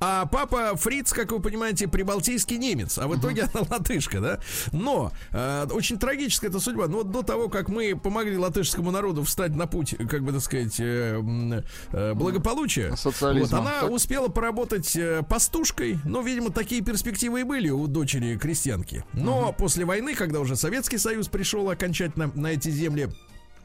А 0.05 0.27
папа 0.27 0.75
Фриц, 0.75 1.13
как 1.13 1.31
вы 1.31 1.39
понимаете, 1.39 1.87
прибалтийский 1.87 2.59
немец, 2.59 2.99
а 2.99 3.07
в 3.07 3.17
итоге 3.17 3.43
она 3.55 3.65
латышка, 3.71 4.21
да? 4.21 4.41
Но 4.73 5.13
э, 5.31 5.69
очень 5.71 5.97
трагическая 5.97 6.51
эта 6.51 6.59
судьба. 6.59 6.89
Но 6.89 6.99
вот 6.99 7.13
до 7.13 7.23
того, 7.23 7.49
как 7.49 7.69
мы 7.69 7.95
помогли 7.95 8.37
латышскому 8.37 8.91
народу 8.91 9.23
встать 9.23 9.55
на 9.55 9.69
путь, 9.69 9.95
как 10.11 10.25
бы 10.25 10.33
так 10.33 10.41
сказать, 10.41 10.75
э, 10.81 11.63
э, 11.93 12.15
благополучия, 12.15 12.97
Социализма. 12.97 13.59
вот, 13.59 13.67
она 13.67 13.81
Так. 13.83 13.91
успела 13.93 14.27
поработать 14.27 14.97
э, 14.97 15.23
пастушкой. 15.23 16.01
Ну, 16.05 16.21
видимо, 16.21 16.51
такие 16.51 16.83
перспективы 16.83 17.43
и 17.43 17.45
были 17.45 17.71
у 17.71 17.87
дочери 17.87 18.37
крестьянки. 18.37 19.05
Но 19.13 19.53
после 19.57 19.85
войны, 19.85 20.17
когда 20.17 20.41
уже 20.41 20.57
Советский 20.57 20.99
Союз 20.99 21.29
пришел 21.29 21.71
окончательно 21.71 22.29
на 22.35 22.49
эти 22.49 22.71
земли, 22.71 23.09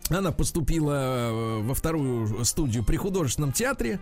она 0.10 0.32
поступила 0.32 0.94
э, 0.94 1.62
во 1.62 1.74
вторую 1.74 2.44
студию 2.46 2.84
при 2.84 2.98
художественном 2.98 3.52
театре, 3.52 4.00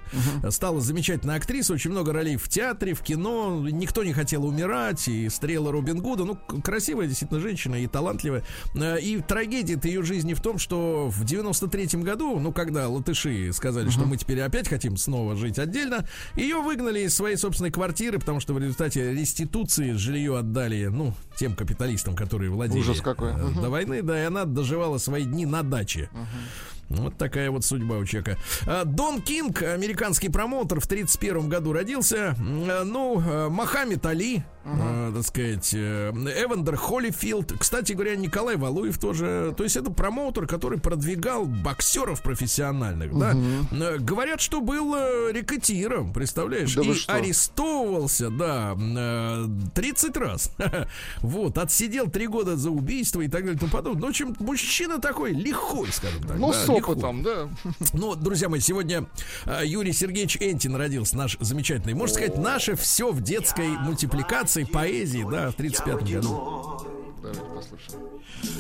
стала 0.50 0.82
замечательной 0.82 1.36
актрисой, 1.36 1.76
очень 1.76 1.92
много 1.92 2.14
ролей 2.14 2.38
в 2.38 2.48
театре, 2.50 2.94
в 2.94 3.02
кино, 3.02 3.60
никто 3.70 4.04
не 4.04 4.14
хотел 4.14 4.46
умирать, 4.46 5.08
и 5.08 5.30
стрела 5.30 5.72
Робин 5.72 6.00
Гуда, 6.02 6.26
ну, 6.26 6.36
красивая 6.62 7.08
действительно 7.08 7.40
женщина 7.40 7.76
и 7.76 7.88
талантливая. 7.88 8.44
Э, 8.76 9.00
И 9.00 9.20
трагедия 9.22 9.80
ее 9.84 10.04
жизни 10.04 10.34
в 10.34 10.42
том, 10.42 10.58
что 10.58 11.10
в 11.10 11.24
93-м 11.24 12.02
году, 12.02 12.40
ну, 12.40 12.52
когда 12.52 12.88
латыши 12.90 13.52
сказали, 13.54 13.90
что 13.90 14.06
мы 14.06 14.18
теперь 14.18 14.42
опять 14.42 14.68
хотим 14.68 14.98
снова 14.98 15.36
жить 15.36 15.60
отдельно, 15.60 16.08
ее 16.36 16.58
выгнали 16.62 17.02
из 17.02 17.16
своей 17.16 17.36
собственной 17.38 17.72
квартиры, 17.72 18.20
потому 18.20 18.40
что 18.40 18.54
в 18.54 18.60
результате 18.60 19.14
реституции 19.14 19.92
жилье 19.94 20.38
отдали, 20.38 20.86
ну, 20.88 21.14
тем 21.38 21.56
капиталистам, 21.56 22.16
которые 22.16 22.50
владели 22.52 22.80
Ужас 22.80 23.02
какой. 23.02 23.32
э, 23.34 23.62
до 23.62 23.70
войны, 23.70 24.02
да, 24.02 24.20
и 24.22 24.26
она 24.26 24.46
доживала 24.46 24.98
свои 24.98 25.24
дни 25.26 25.46
на 25.46 25.62
даче 25.64 25.95
прочее. 25.96 26.10
Угу. 26.14 26.75
Вот 26.90 27.18
такая 27.18 27.50
вот 27.52 27.66
судьба 27.66 27.98
у 27.98 28.06
человека. 28.06 28.38
А, 28.68 28.86
Дон 28.86 29.22
Кинг, 29.22 29.62
американский 29.64 30.30
промоутер, 30.30 30.80
в 30.80 30.88
31 30.88 31.50
году 31.50 31.74
родился. 31.74 32.36
Э, 32.40 32.84
Ну, 32.84 33.20
э, 33.22 33.50
Мохаммед 33.50 34.06
Али, 34.06 34.44
э, 34.66 35.12
так 35.16 35.24
сказать, 35.24 35.74
э, 35.74 36.12
Эвандер 36.12 36.76
Холлифилд. 36.76 37.54
Кстати 37.60 37.94
говоря, 37.94 38.16
Николай 38.16 38.56
Валуев 38.56 39.00
тоже. 39.00 39.54
То 39.58 39.64
есть 39.64 39.76
это 39.78 39.90
промоутер, 39.92 40.46
который 40.48 40.80
продвигал 40.80 41.46
боксеров 41.46 42.22
профессиональных, 42.22 43.18
да. 43.18 43.34
Э, 43.72 43.98
Говорят, 43.98 44.40
что 44.42 44.62
был 44.62 44.94
э, 44.96 45.32
рекетиром, 45.34 46.14
представляешь? 46.14 46.74
Да 46.76 46.82
и 46.84 46.86
арестовывался, 47.08 48.30
да, 48.30 48.76
э, 48.78 49.46
30 49.74 50.18
раз. 50.18 50.52
Вот, 51.22 51.58
отсидел 51.58 52.10
3 52.10 52.28
года 52.28 52.56
за 52.58 52.70
убийство 52.70 53.22
и 53.22 53.28
так 53.28 53.42
далее 53.42 53.56
и 53.56 53.60
тому 53.60 53.72
подобное. 53.72 54.02
Ну, 54.02 54.08
в 54.08 54.10
общем, 54.10 54.36
мужчина 54.40 55.00
такой 55.00 55.32
лихой, 55.34 55.88
скажем 55.92 56.22
так. 56.24 56.38
Ну, 56.38 56.52
да. 56.52 56.75
Опытом, 56.76 57.24
да. 57.24 57.50
Ну, 57.94 58.16
друзья 58.16 58.50
мои, 58.50 58.60
сегодня 58.60 59.06
э, 59.46 59.62
Юрий 59.66 59.94
Сергеевич 59.94 60.38
Энтин 60.40 60.76
родился, 60.76 61.18
наш 61.18 61.38
замечательный. 61.40 61.94
Можно 61.94 62.16
сказать, 62.16 62.38
наше 62.38 62.76
все 62.76 63.12
в 63.12 63.22
детской 63.22 63.68
мультипликации, 63.68 64.64
поэзии, 64.64 65.26
да, 65.30 65.52
в 65.52 65.56
35 65.56 65.96
году. 66.04 66.80
Давайте 67.22 67.42
послушаем. 67.42 68.06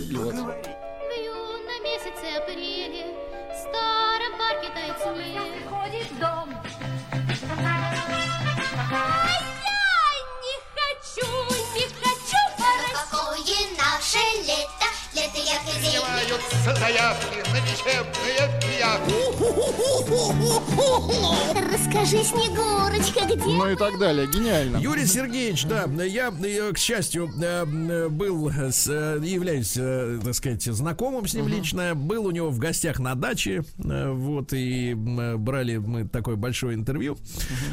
И 0.09 0.15
вот. 0.15 0.33
В 0.33 0.37
юном 0.37 1.83
месяце 1.83 2.37
апреле 2.41 3.05
В 3.51 3.59
старом 3.59 4.37
парке 4.39 4.69
тает 4.73 4.97
снег 4.97 5.69
Ходит 5.69 6.19
дом 6.19 6.54
зимнее. 15.45 15.95
заявки 16.79 17.37
на 17.51 17.57
лечебные 17.57 18.45
Расскажи, 21.71 22.23
Снегурочка, 22.23 23.25
где 23.25 23.35
Ну 23.35 23.69
и 23.69 23.75
так 23.75 23.99
далее. 23.99 24.27
Гениально. 24.27 24.77
Юрий 24.77 25.05
Сергеевич, 25.05 25.65
да, 25.65 25.85
я, 26.03 26.31
к 26.31 26.77
счастью, 26.77 27.31
э, 27.41 28.07
был, 28.09 28.49
с, 28.49 28.87
э, 28.87 29.19
являюсь, 29.23 29.75
э, 29.77 30.19
так 30.23 30.33
сказать, 30.33 30.63
знакомым 30.63 31.27
с 31.27 31.33
ним 31.33 31.47
лично, 31.47 31.95
был 31.95 32.25
у 32.25 32.31
него 32.31 32.49
в 32.49 32.59
гостях 32.59 32.99
на 32.99 33.15
даче, 33.15 33.63
вот, 33.77 34.53
и 34.53 34.93
брали 34.95 35.77
мы 35.77 36.07
такое 36.07 36.35
большое 36.35 36.75
интервью, 36.75 37.17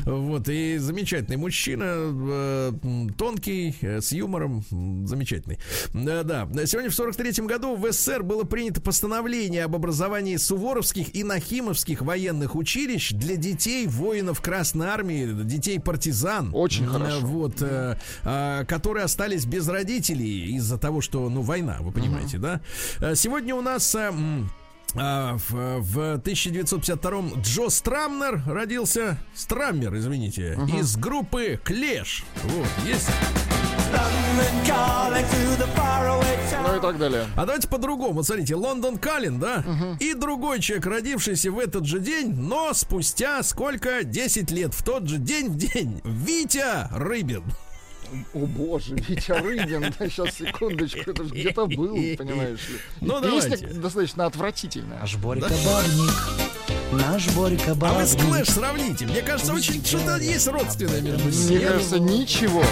вот, 0.05 0.49
и 0.49 0.79
замечательный 0.79 1.37
мужчина, 1.37 2.73
тонкий, 3.16 3.75
с 3.83 4.12
юмором, 4.12 4.64
замечательный. 5.07 5.59
Да, 5.95 6.23
да, 6.23 6.49
сегодня 6.66 6.91
в 6.91 6.95
43 6.95 7.47
году 7.47 7.62
в 7.77 7.93
СССР 7.93 8.23
было 8.23 8.45
принято 8.45 8.81
постановление 8.81 9.65
об 9.65 9.75
образовании 9.75 10.37
суворовских 10.37 11.15
и 11.15 11.25
нахимовских 11.25 12.03
военных 12.03 12.55
училищ 12.57 13.13
для 13.13 13.37
детей 13.37 13.87
воинов 13.87 14.41
Красной 14.41 14.89
Армии, 14.89 15.27
детей 15.45 15.81
партизан. 15.81 16.51
Очень 16.53 16.87
хорошо. 16.87 17.21
Вот, 17.21 17.63
э, 17.63 17.97
а, 18.25 18.65
которые 18.65 19.05
остались 19.05 19.45
без 19.47 19.69
родителей 19.69 20.57
из-за 20.57 20.79
того, 20.79 21.01
что, 21.01 21.29
ну, 21.29 21.43
война, 21.43 21.79
вы 21.81 21.93
понимаете, 21.93 22.39
да? 22.39 22.61
Э, 23.01 23.15
Сегодня 23.15 23.55
у 23.55 23.61
нас... 23.63 23.95
э, 23.95 24.11
а, 24.95 25.39
в, 25.49 25.81
в 25.81 25.99
1952-м 26.19 27.41
Джо 27.41 27.71
Страмнер 27.71 28.43
родился, 28.47 29.19
Страммер, 29.35 29.97
извините, 29.97 30.59
из 30.79 30.97
группы 30.97 31.59
Клеш. 31.65 32.25
Вот, 32.45 32.69
есть. 32.87 33.09
Ну 36.64 36.76
и 36.78 36.80
так 36.80 36.99
далее. 36.99 37.26
А 37.36 37.45
давайте 37.45 37.68
по-другому. 37.68 38.22
Смотрите, 38.22 38.55
Лондон 38.55 38.99
Каллен, 38.99 39.38
да? 39.38 39.64
И 40.01 40.14
другой 40.14 40.61
человек, 40.61 40.86
родившийся 40.86 41.51
в 41.51 41.59
этот 41.59 41.86
же 41.86 41.99
день, 42.01 42.32
но 42.34 42.72
спустя 42.74 43.43
сколько? 43.43 44.05
10 44.05 44.51
лет. 44.51 44.74
В 44.74 44.82
тот 44.82 45.09
же 45.09 45.18
день 45.18 45.49
в 45.49 45.57
день. 45.57 46.01
Витя 46.05 46.88
Рыбин. 46.97 47.43
О 48.34 48.40
боже, 48.40 48.95
Витя 48.95 49.32
Рыбин, 49.32 49.95
да, 49.99 50.09
сейчас 50.11 50.34
секундочку, 50.34 51.11
это 51.11 51.24
же 51.24 51.30
где-то 51.30 51.64
был, 51.66 51.95
понимаешь 52.18 52.68
ли. 52.68 52.76
Ну, 53.01 53.22
песня 53.22 53.57
давайте. 53.57 53.66
достаточно 53.80 54.26
отвратительная. 54.26 54.99
Наш 55.01 55.16
Борька 55.16 55.49
Бабник, 55.49 56.12
наш 56.93 57.26
Борька 57.34 57.72
А 57.72 57.93
вы 57.95 58.05
с 58.05 58.14
Бабник. 58.14 58.28
Клэш 58.28 58.49
сравните. 58.51 59.07
Мне 59.07 59.22
кажется, 59.22 59.55
очень 59.55 59.82
что-то 59.82 60.18
есть 60.18 60.47
родственное 60.47 61.01
между 61.01 61.30
ними. 61.30 61.57
Мне 61.57 61.66
кажется, 61.66 61.99
ничего. 61.99 62.62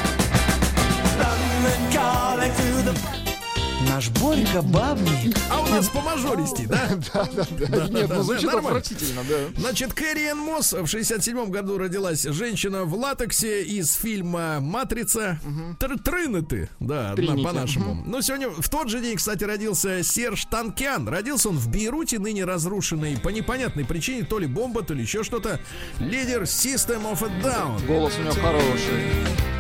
Наш 3.89 4.09
Борька 4.11 4.63
бабник. 4.63 5.37
А 5.51 5.61
у 5.61 5.67
нас 5.67 5.89
по 5.89 6.01
мажористи, 6.01 6.67
да? 6.67 6.89
Да, 7.15 7.29
да, 7.35 7.47
да. 7.69 7.89
Нет, 7.89 8.09
ну 8.09 8.23
звучит 8.23 8.45
нормально. 8.45 8.79
отвратительно, 8.79 9.23
да. 9.29 9.61
Значит, 9.61 9.93
Кэрри 9.95 10.29
Энн 10.31 10.39
Мосс 10.39 10.73
в 10.73 10.87
67 10.87 11.51
году 11.51 11.77
родилась 11.79 12.23
женщина 12.23 12.85
в 12.85 12.95
латексе 12.95 13.63
из 13.63 13.95
фильма 13.95 14.61
«Матрица». 14.61 15.39
Тр- 15.79 15.99
Тринеты, 16.01 16.69
да, 16.79 17.15
по-нашему. 17.17 18.03
Но 18.07 18.21
сегодня, 18.21 18.49
в 18.51 18.69
тот 18.69 18.89
же 18.89 19.01
день, 19.01 19.17
кстати, 19.17 19.45
родился 19.45 20.03
Серж 20.03 20.45
Танкян. 20.45 21.09
Родился 21.09 21.49
он 21.49 21.57
в 21.59 21.69
Бейруте, 21.69 22.19
ныне 22.19 22.45
разрушенный 22.45 23.19
по 23.19 23.31
непонятной 23.31 23.85
причине, 23.85 24.25
то 24.25 24.39
ли 24.39 24.47
бомба, 24.47 24.83
то 24.83 24.95
ли 24.95 25.03
еще 25.03 25.25
что-то. 25.25 25.59
Лидер 25.99 26.43
System 26.43 27.11
of 27.13 27.25
a 27.25 27.43
Down. 27.43 27.87
Голос 27.87 28.15
у 28.19 28.23
него 28.23 28.33
хороший. 28.35 29.60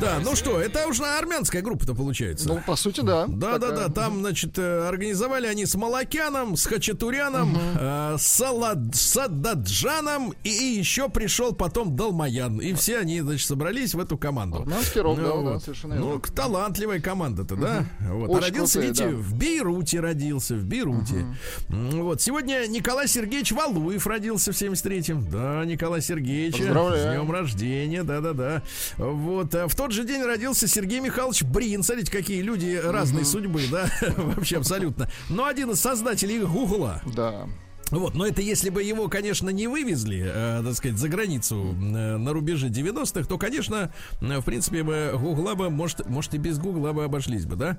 Да, 0.00 0.18
ну 0.22 0.36
что, 0.36 0.60
это 0.60 0.86
уже 0.86 1.04
армянская 1.04 1.62
группа-то 1.62 1.94
получается. 1.94 2.48
Ну, 2.48 2.60
по 2.66 2.76
сути, 2.76 3.00
да. 3.00 3.26
Да, 3.26 3.58
да, 3.58 3.70
Такая. 3.70 3.88
да. 3.88 3.92
Там, 3.92 4.20
значит, 4.20 4.58
э, 4.58 4.88
организовали 4.88 5.46
они 5.46 5.66
с 5.66 5.74
Малакяном, 5.74 6.56
с 6.56 6.66
Хачатуряном, 6.66 7.56
э, 7.78 8.16
с 8.18 8.40
Салад- 8.40 8.94
Сададжаном, 8.94 10.34
и, 10.44 10.50
и 10.50 10.78
еще 10.78 11.08
пришел 11.08 11.52
потом 11.54 11.96
Далмаян. 11.96 12.58
И 12.60 12.72
все 12.74 12.98
они, 12.98 13.20
значит, 13.20 13.46
собрались 13.46 13.94
в 13.94 14.00
эту 14.00 14.16
команду. 14.18 14.60
Армянский 14.62 15.00
рок, 15.00 15.16
да, 15.16 15.22
Ну, 15.22 15.28
да, 15.44 15.50
вот. 15.52 15.62
совершенно 15.62 15.94
Ну, 15.96 16.06
верно. 16.06 16.20
к- 16.20 16.30
талантливая 16.30 17.00
команда-то, 17.00 17.56
да? 17.56 17.84
Вот. 18.00 18.28
А 18.28 18.32
Очень 18.32 18.44
родился, 18.44 18.80
крутые, 18.80 18.88
видите, 18.88 19.08
да. 19.10 19.16
в 19.16 19.34
Бейруте 19.34 20.00
родился, 20.00 20.54
в 20.54 20.64
Бейруте. 20.64 21.26
М, 21.68 21.90
Вот. 22.02 22.20
Сегодня 22.22 22.66
Николай 22.66 23.08
Сергеевич 23.08 23.52
Валуев 23.52 24.06
родился 24.06 24.52
в 24.52 24.56
73-м. 24.56 25.28
Да, 25.30 25.64
Николай 25.64 26.00
Сергеевич. 26.02 26.56
Поздравляю. 26.58 27.12
С 27.12 27.16
днем 27.16 27.30
рождения, 27.30 28.02
да-да-да. 28.06 28.62
Вот. 28.96 29.54
А 29.54 29.68
в 29.68 29.74
тот 29.74 29.92
же 29.92 30.04
день 30.04 30.22
родился 30.22 30.66
Сергей 30.68 31.00
Михайлович 31.00 31.42
Брин. 31.42 31.82
Смотрите, 31.82 32.10
какие 32.10 32.40
люди 32.42 32.80
разной 32.82 33.24
судьбы, 33.24 33.62
да? 33.70 33.90
Вообще 34.16 34.58
абсолютно. 34.58 35.10
Но 35.28 35.44
один 35.44 35.70
из 35.70 35.80
создателей 35.80 36.40
Гугла. 36.40 37.02
Да. 37.14 37.46
Вот, 37.90 38.14
но 38.14 38.26
это 38.26 38.42
если 38.42 38.68
бы 38.68 38.82
его, 38.82 39.08
конечно, 39.08 39.48
не 39.50 39.68
вывезли, 39.68 40.24
э, 40.26 40.60
так 40.64 40.74
сказать, 40.74 40.98
за 40.98 41.08
границу 41.08 41.72
э, 41.72 42.16
на 42.16 42.32
рубеже 42.32 42.66
90-х, 42.68 43.28
то, 43.28 43.38
конечно, 43.38 43.92
э, 44.20 44.38
в 44.40 44.44
принципе, 44.44 44.82
бы 44.82 45.12
Гугла 45.14 45.54
бы, 45.54 45.70
может, 45.70 46.04
может 46.08 46.34
и 46.34 46.38
без 46.38 46.58
Гугла 46.58 46.92
бы 46.92 47.04
обошлись 47.04 47.46
бы, 47.46 47.54
да? 47.54 47.78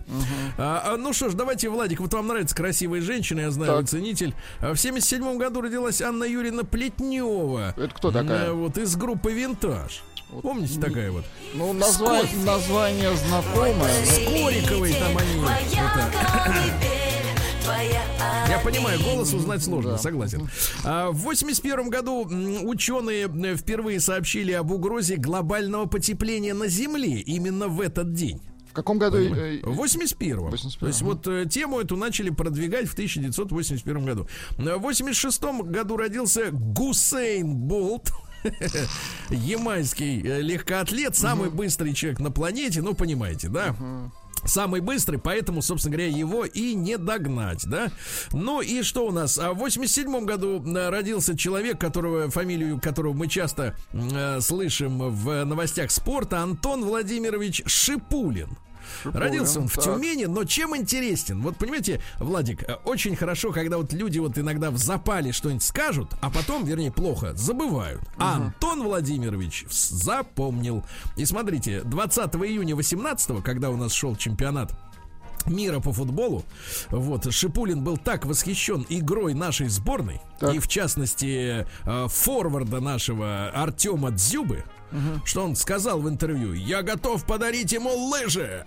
А, 0.57 0.93
а, 0.93 0.97
ну 0.97 1.11
что 1.11 1.29
ж, 1.29 1.33
давайте, 1.33 1.67
Владик, 1.67 1.99
вот 1.99 2.13
вам 2.13 2.27
нравятся 2.27 2.55
красивые 2.55 3.01
женщины, 3.01 3.41
я 3.41 3.51
знаю, 3.51 3.79
Так. 3.81 3.89
ценитель. 3.89 4.33
А 4.61 4.73
В 4.73 4.77
77 4.79 5.37
году 5.37 5.59
родилась 5.59 6.01
Анна 6.01 6.23
Юрьевна 6.23 6.63
Плетнева. 6.63 7.73
Это 7.75 7.93
кто 7.93 8.09
такая? 8.09 8.47
Э, 8.47 8.51
Вот 8.53 8.77
из 8.77 8.95
группы 8.95 9.33
«Винтаж». 9.33 10.03
Помните 10.41 10.79
такая 10.79 11.11
вот? 11.11 11.23
Ну, 11.53 11.73
назва- 11.73 12.25
название 12.45 13.15
знакомое. 13.15 14.05
С 14.05 14.17
Кориковой 14.25 14.93
там 14.93 15.17
они. 15.17 15.41
это, 15.41 16.11
Я 18.49 18.59
понимаю, 18.59 18.99
голос 19.01 19.33
узнать 19.33 19.63
сложно, 19.63 19.97
согласен. 19.97 20.49
А, 20.83 21.11
В 21.11 21.17
81 21.17 21.89
году 21.89 22.25
ученые 22.63 23.27
э, 23.27 23.55
впервые 23.55 23.99
сообщили 23.99 24.51
об 24.51 24.71
угрозе 24.71 25.15
глобального 25.15 25.85
потепления 25.85 26.53
на 26.53 26.67
Земле 26.67 27.19
именно 27.19 27.67
в 27.67 27.81
этот 27.81 28.13
день. 28.13 28.41
В 28.69 28.73
каком 28.73 28.99
году? 28.99 29.17
э, 29.17 29.59
В 29.63 29.81
81-м. 29.81 30.47
81-м, 30.49 30.79
То 30.79 30.87
есть 30.87 31.01
вот 31.01 31.27
э, 31.27 31.45
тему 31.49 31.79
эту 31.79 31.95
начали 31.97 32.29
продвигать 32.29 32.87
в 32.87 32.93
1981 32.93 34.05
году. 34.05 34.27
В 34.57 34.77
86 34.77 35.41
году 35.63 35.97
родился 35.97 36.49
Гусейн 36.51 37.55
Болт. 37.55 38.11
Ямайский 39.29 40.21
э, 40.21 40.41
легкоатлет, 40.41 41.15
самый 41.15 41.49
быстрый 41.49 41.93
человек 41.93 42.19
на 42.19 42.31
планете, 42.31 42.81
ну, 42.81 42.93
понимаете, 42.93 43.49
да? 43.49 43.75
Самый 44.43 44.81
быстрый, 44.81 45.17
поэтому, 45.17 45.61
собственно 45.61 45.95
говоря, 45.95 46.09
его 46.09 46.45
и 46.45 46.73
не 46.73 46.97
догнать, 46.97 47.65
да? 47.67 47.87
Ну 48.31 48.61
и 48.61 48.83
что 48.83 49.07
у 49.07 49.11
нас? 49.11 49.37
А 49.39 49.53
В 49.53 49.57
87 49.57 50.25
году 50.25 50.63
э, 50.63 50.89
родился 50.89 51.37
человек, 51.37 51.79
которого, 51.79 52.29
фамилию 52.29 52.79
которого 52.79 53.13
мы 53.13 53.27
часто 53.27 53.75
э, 53.91 54.39
слышим 54.41 54.99
в 54.99 55.43
новостях 55.43 55.91
спорта, 55.91 56.39
Антон 56.39 56.85
Владимирович 56.85 57.63
Шипулин. 57.65 58.57
Родился 59.03 59.59
он 59.59 59.67
в 59.67 59.75
так. 59.75 59.83
Тюмени, 59.83 60.25
но 60.25 60.43
чем 60.43 60.75
интересен? 60.75 61.41
Вот 61.41 61.57
понимаете, 61.57 62.01
Владик, 62.19 62.63
э, 62.63 62.75
очень 62.85 63.15
хорошо, 63.15 63.51
когда 63.51 63.77
вот 63.77 63.93
люди 63.93 64.19
вот 64.19 64.37
иногда 64.37 64.71
в 64.71 64.77
запале 64.77 65.31
что-нибудь 65.31 65.63
скажут, 65.63 66.11
а 66.21 66.29
потом, 66.29 66.65
вернее, 66.65 66.91
плохо, 66.91 67.33
забывают. 67.35 68.01
А 68.17 68.35
Антон 68.35 68.83
Владимирович 68.83 69.65
запомнил. 69.69 70.83
И 71.15 71.25
смотрите, 71.25 71.81
20 71.83 72.35
июня 72.35 72.75
18 72.75 73.43
когда 73.43 73.69
у 73.69 73.77
нас 73.77 73.93
шел 73.93 74.15
чемпионат 74.15 74.73
мира 75.49 75.79
по 75.79 75.91
футболу. 75.93 76.43
Вот, 76.89 77.31
Шипулин 77.31 77.83
был 77.83 77.97
так 77.97 78.25
восхищен 78.25 78.85
игрой 78.89 79.33
нашей 79.33 79.69
сборной, 79.69 80.21
Так. 80.39 80.53
и 80.55 80.59
в 80.59 80.67
частности 80.67 81.65
э, 81.85 82.07
форварда 82.09 82.79
нашего 82.79 83.49
Артема 83.49 84.11
Дзюбы, 84.11 84.63
что 85.25 85.43
он 85.43 85.55
сказал 85.55 85.99
в 85.99 86.07
интервью, 86.09 86.53
я 86.53 86.81
готов 86.81 87.25
подарить 87.25 87.71
ему 87.73 87.89
лыжи. 88.09 88.65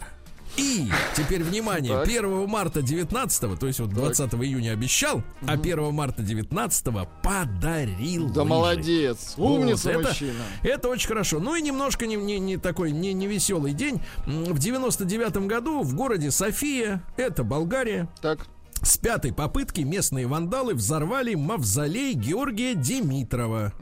И 0.56 0.90
теперь 1.16 1.42
внимание, 1.42 1.92
Так. 1.92 2.08
1 2.08 2.48
марта 2.48 2.82
19 2.82 3.58
то 3.58 3.66
есть 3.66 3.80
вот 3.80 3.90
20 3.90 4.34
июня 4.34 4.72
обещал, 4.72 5.22
а 5.46 5.52
1 5.52 5.92
марта 5.92 6.22
19 6.22 6.86
подарил. 7.22 8.28
Да 8.30 8.42
лыжи. 8.42 8.50
молодец. 8.50 9.34
Умница 9.36 9.90
это, 9.90 10.08
мужчина. 10.08 10.42
это 10.62 10.88
очень 10.88 11.08
хорошо. 11.08 11.38
Ну 11.40 11.54
и 11.54 11.62
немножко 11.62 12.06
не, 12.06 12.16
не, 12.16 12.38
не 12.38 12.56
такой 12.56 12.92
не, 12.92 13.12
не 13.12 13.26
веселый 13.26 13.72
день. 13.72 14.00
В 14.26 14.58
99 14.58 15.46
году 15.46 15.82
в 15.82 15.94
городе 15.94 16.30
София, 16.30 17.02
это 17.16 17.44
Болгария, 17.44 18.08
Так. 18.20 18.48
С 18.82 18.96
пятой 18.96 19.32
попытки 19.32 19.80
местные 19.82 20.26
вандалы 20.26 20.74
взорвали 20.74 21.34
мавзолей 21.34 22.14
Георгия 22.14 22.74
Димитрова. 22.74 23.72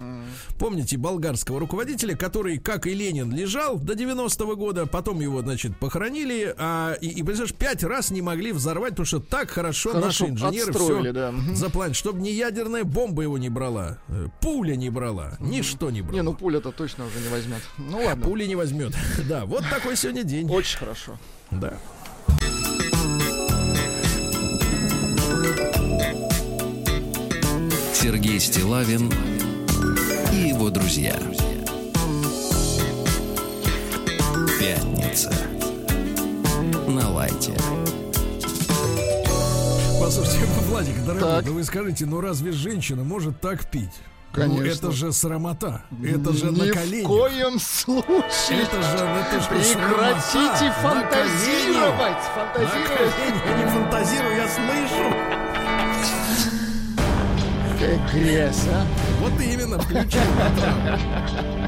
Помните 0.58 0.96
болгарского 0.96 1.60
руководителя, 1.60 2.16
который, 2.16 2.58
как 2.58 2.86
и 2.86 2.94
Ленин, 2.94 3.32
лежал 3.34 3.78
до 3.78 3.94
90-го 3.94 4.56
года, 4.56 4.86
потом 4.86 5.20
его, 5.20 5.42
значит, 5.42 5.76
похоронили, 5.76 6.54
а, 6.58 6.94
и, 7.00 7.08
и, 7.08 7.22
представляешь, 7.22 7.54
пять 7.54 7.84
раз 7.84 8.10
не 8.10 8.22
могли 8.22 8.52
взорвать, 8.52 8.90
потому 8.90 9.06
что 9.06 9.20
так 9.20 9.50
хорошо, 9.50 9.90
Хорошо 9.90 10.06
наши 10.06 10.26
инженеры 10.26 10.72
все 10.72 11.12
да. 11.12 11.32
Мгм. 11.32 11.54
запланировали, 11.54 11.94
чтобы 11.94 12.20
ни 12.20 12.30
ядерная 12.30 12.84
бомба 12.84 13.22
его 13.22 13.38
не 13.38 13.48
брала, 13.48 13.98
э, 14.08 14.28
пуля 14.40 14.76
не 14.76 14.90
брала, 14.90 15.36
ничто 15.40 15.90
не 15.90 16.02
брала. 16.02 16.14
Не, 16.14 16.22
ну 16.22 16.34
пуля-то 16.34 16.72
точно 16.72 17.06
уже 17.06 17.20
не 17.20 17.28
возьмет. 17.28 17.62
Ну 17.78 18.02
ладно. 18.04 18.24
Пули 18.24 18.46
не 18.46 18.56
возьмет. 18.56 18.94
Да, 19.28 19.44
вот 19.44 19.62
такой 19.68 19.96
сегодня 19.96 20.22
день. 20.22 20.48
Очень 20.50 20.78
хорошо. 20.78 21.18
Да. 21.50 21.74
Сергей 28.08 28.40
Стилавин 28.40 29.12
и 30.32 30.48
его 30.48 30.70
друзья. 30.70 31.14
Пятница. 34.58 35.30
На 36.86 37.10
лайте. 37.10 37.52
Послушайте, 40.00 40.46
Владик, 40.70 41.04
дорогой, 41.04 41.28
Так. 41.28 41.44
ну 41.44 41.52
вы 41.52 41.64
скажите, 41.64 42.06
ну 42.06 42.22
разве 42.22 42.52
женщина 42.52 43.04
может 43.04 43.42
так 43.42 43.70
пить? 43.70 43.92
Конечно. 44.32 44.56
Ну, 44.64 44.64
это 44.64 44.92
же 44.92 45.12
срамота. 45.12 45.82
Это 46.02 46.32
же 46.32 46.46
Ни 46.46 46.60
на 46.60 46.64
в 46.64 46.72
коленях. 46.72 47.06
коем 47.06 47.58
случае. 47.60 48.62
Это 48.62 48.82
же, 48.82 49.04
это 49.04 49.42
что, 49.42 49.50
Прекратите 49.50 50.72
фантазировать. 50.80 52.24
Фантазировать. 52.34 53.14
Я 53.44 53.58
не 53.58 53.70
фантазирую, 53.70 54.34
я 54.34 54.48
слышу. 54.48 55.37
Как 57.78 58.12
грязь, 58.14 58.64
а? 58.68 58.86
Вот 59.20 59.32
именно, 59.40 59.78
включай. 59.78 60.26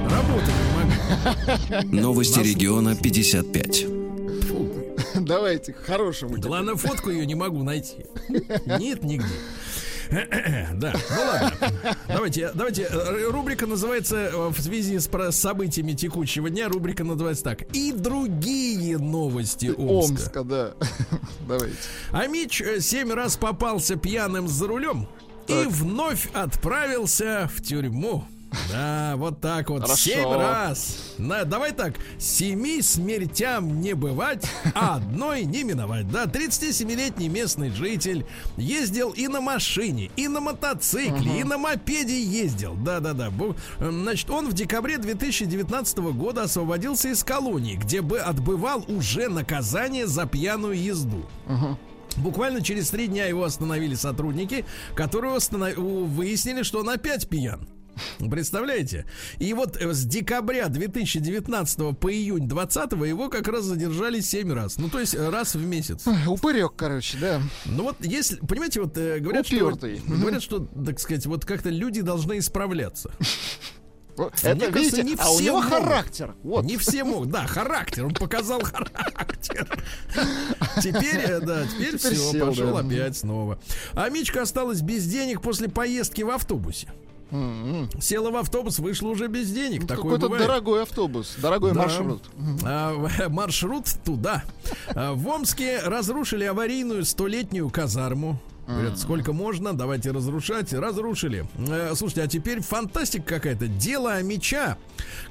Работать 0.08 0.54
не 0.58 1.80
могу. 1.86 1.96
Новости 2.02 2.40
региона 2.40 2.96
55. 2.96 3.86
Давайте, 5.20 5.72
к 5.72 5.78
хорошему. 5.84 6.36
Главное, 6.38 6.74
фотку 6.76 7.10
ее 7.10 7.26
не 7.26 7.34
могу 7.34 7.62
найти. 7.62 8.06
Нет 8.66 9.02
нигде. 9.04 9.26
Да, 10.10 10.92
ну 11.10 11.24
ладно. 11.24 11.96
Давайте, 12.08 12.50
давайте. 12.52 12.82
э, 12.90 13.30
Рубрика 13.30 13.68
называется 13.68 14.16
э, 14.16 14.48
в 14.48 14.60
связи 14.60 14.98
с 14.98 15.06
про- 15.06 15.30
событиями 15.30 15.92
текущего 15.92 16.50
дня. 16.50 16.68
Рубрика 16.68 17.04
называется 17.04 17.44
так. 17.44 17.62
И 17.76 17.92
другие 17.92 18.98
новости 18.98 19.66
Омска. 19.66 20.40
Омска, 20.40 20.42
да. 20.44 20.72
Давайте. 21.46 21.76
А 22.10 22.26
Мич 22.26 22.60
э, 22.60 22.80
семь 22.80 23.12
раз 23.12 23.36
попался 23.36 23.94
пьяным 23.94 24.48
за 24.48 24.66
рулем 24.66 25.06
и 25.50 25.64
Так. 25.64 25.72
вновь 25.72 26.28
отправился 26.32 27.50
в 27.54 27.62
тюрьму. 27.62 28.24
Да, 28.72 29.14
вот 29.16 29.40
так 29.40 29.70
вот. 29.70 29.82
Хорошо. 29.82 30.02
Семь 30.10 30.32
раз. 30.32 31.14
На, 31.18 31.44
давай 31.44 31.70
так. 31.70 31.94
Семи 32.18 32.82
смертям 32.82 33.80
не 33.80 33.94
бывать, 33.94 34.44
а 34.74 34.96
одной 34.96 35.44
не 35.44 35.62
миновать. 35.62 36.10
Да, 36.10 36.24
37-летний 36.24 37.28
местный 37.28 37.70
житель 37.70 38.26
ездил 38.56 39.10
и 39.10 39.28
на 39.28 39.40
машине, 39.40 40.10
и 40.16 40.26
на 40.26 40.40
мотоцикле, 40.40 41.38
и 41.38 41.44
на 41.44 41.58
мопеде 41.58 42.20
ездил. 42.20 42.74
Да-да-да. 42.74 43.28
Бу- 43.30 43.54
эм, 43.78 44.02
Значит, 44.02 44.28
он 44.30 44.48
в 44.48 44.52
декабре 44.52 44.98
2019 44.98 45.98
года 46.12 46.42
освободился 46.42 47.08
из 47.10 47.22
колонии, 47.22 47.76
где 47.76 48.02
бы 48.02 48.18
отбывал 48.18 48.84
уже 48.88 49.28
наказание 49.28 50.08
за 50.08 50.26
пьяную 50.26 50.76
езду. 50.76 51.24
Буквально 52.16 52.62
через 52.62 52.90
три 52.90 53.06
дня 53.06 53.26
его 53.26 53.44
остановили 53.44 53.94
сотрудники, 53.94 54.64
которые 54.94 55.34
останов- 55.36 55.76
выяснили, 55.76 56.62
что 56.62 56.80
он 56.80 56.90
опять 56.90 57.28
пьян. 57.28 57.66
Представляете? 58.18 59.04
И 59.38 59.52
вот 59.52 59.76
э, 59.76 59.92
с 59.92 60.04
декабря 60.04 60.68
2019 60.68 61.98
по 61.98 62.12
июнь 62.12 62.48
2020 62.48 62.92
его 63.08 63.28
как 63.28 63.46
раз 63.48 63.64
задержали 63.64 64.20
7 64.20 64.52
раз. 64.52 64.78
Ну, 64.78 64.88
то 64.88 65.00
есть 65.00 65.14
э, 65.14 65.28
раз 65.28 65.54
в 65.54 65.64
месяц. 65.64 66.04
Упырек, 66.26 66.72
короче, 66.76 67.18
да. 67.20 67.42
Ну 67.66 67.82
вот, 67.84 67.96
если, 68.00 68.36
понимаете, 68.36 68.80
вот 68.80 68.96
э, 68.96 69.18
говорят, 69.18 69.46
что, 69.46 69.56
говорят, 70.06 70.42
что, 70.42 70.60
так 70.60 70.98
сказать, 71.00 71.26
вот 71.26 71.44
как-то 71.44 71.68
люди 71.68 72.00
должны 72.00 72.38
исправляться. 72.38 73.10
Вот 74.20 74.34
Мне 74.42 74.52
Это, 74.52 74.72
кажется, 74.72 74.96
видите, 74.96 75.02
не 75.02 75.14
а 75.18 75.30
у 75.30 75.40
него 75.40 75.62
могут. 75.62 75.70
характер. 75.72 76.34
Вот. 76.42 76.64
Не 76.64 76.76
все 76.76 77.04
могут. 77.04 77.30
Да, 77.30 77.46
характер. 77.46 78.04
Он 78.06 78.12
показал 78.14 78.60
характер. 78.62 79.82
Теперь, 80.82 81.16
э, 81.24 81.40
да, 81.40 81.64
теперь, 81.66 81.96
Теперь 81.98 82.14
все, 82.16 82.32
сел, 82.32 82.46
пошел 82.48 82.72
да. 82.74 82.80
опять 82.80 83.16
снова. 83.16 83.58
А 83.94 84.08
Мичка 84.10 84.42
осталась 84.42 84.82
без 84.82 85.06
денег 85.06 85.40
после 85.40 85.68
поездки 85.68 86.22
в 86.22 86.30
автобусе. 86.30 86.88
Села 88.00 88.30
в 88.32 88.36
автобус, 88.36 88.80
вышла 88.80 89.08
уже 89.08 89.28
без 89.28 89.50
денег. 89.52 89.82
Такое 89.86 89.96
Ну, 89.96 90.02
Какой-то 90.02 90.26
бывает. 90.28 90.46
дорогой 90.48 90.82
автобус, 90.82 91.36
дорогой 91.38 91.72
Да. 91.72 91.80
маршрут. 91.82 92.24
А, 92.64 93.28
маршрут 93.28 93.86
туда. 94.04 94.42
А, 94.88 95.12
В 95.14 95.28
Омске 95.28 95.78
разрушили 95.84 96.44
аварийную 96.44 97.04
столетнюю 97.04 97.70
казарму. 97.70 98.38
Говорят, 98.70 98.98
сколько 98.98 99.32
можно, 99.32 99.72
давайте 99.74 100.10
разрушать. 100.10 100.72
Разрушили. 100.72 101.46
Э, 101.68 101.92
Слушайте, 101.94 102.22
а 102.22 102.26
теперь 102.26 102.60
фантастика 102.60 103.34
какая-то. 103.34 103.66
Дело 103.66 104.22
меча, 104.22 104.78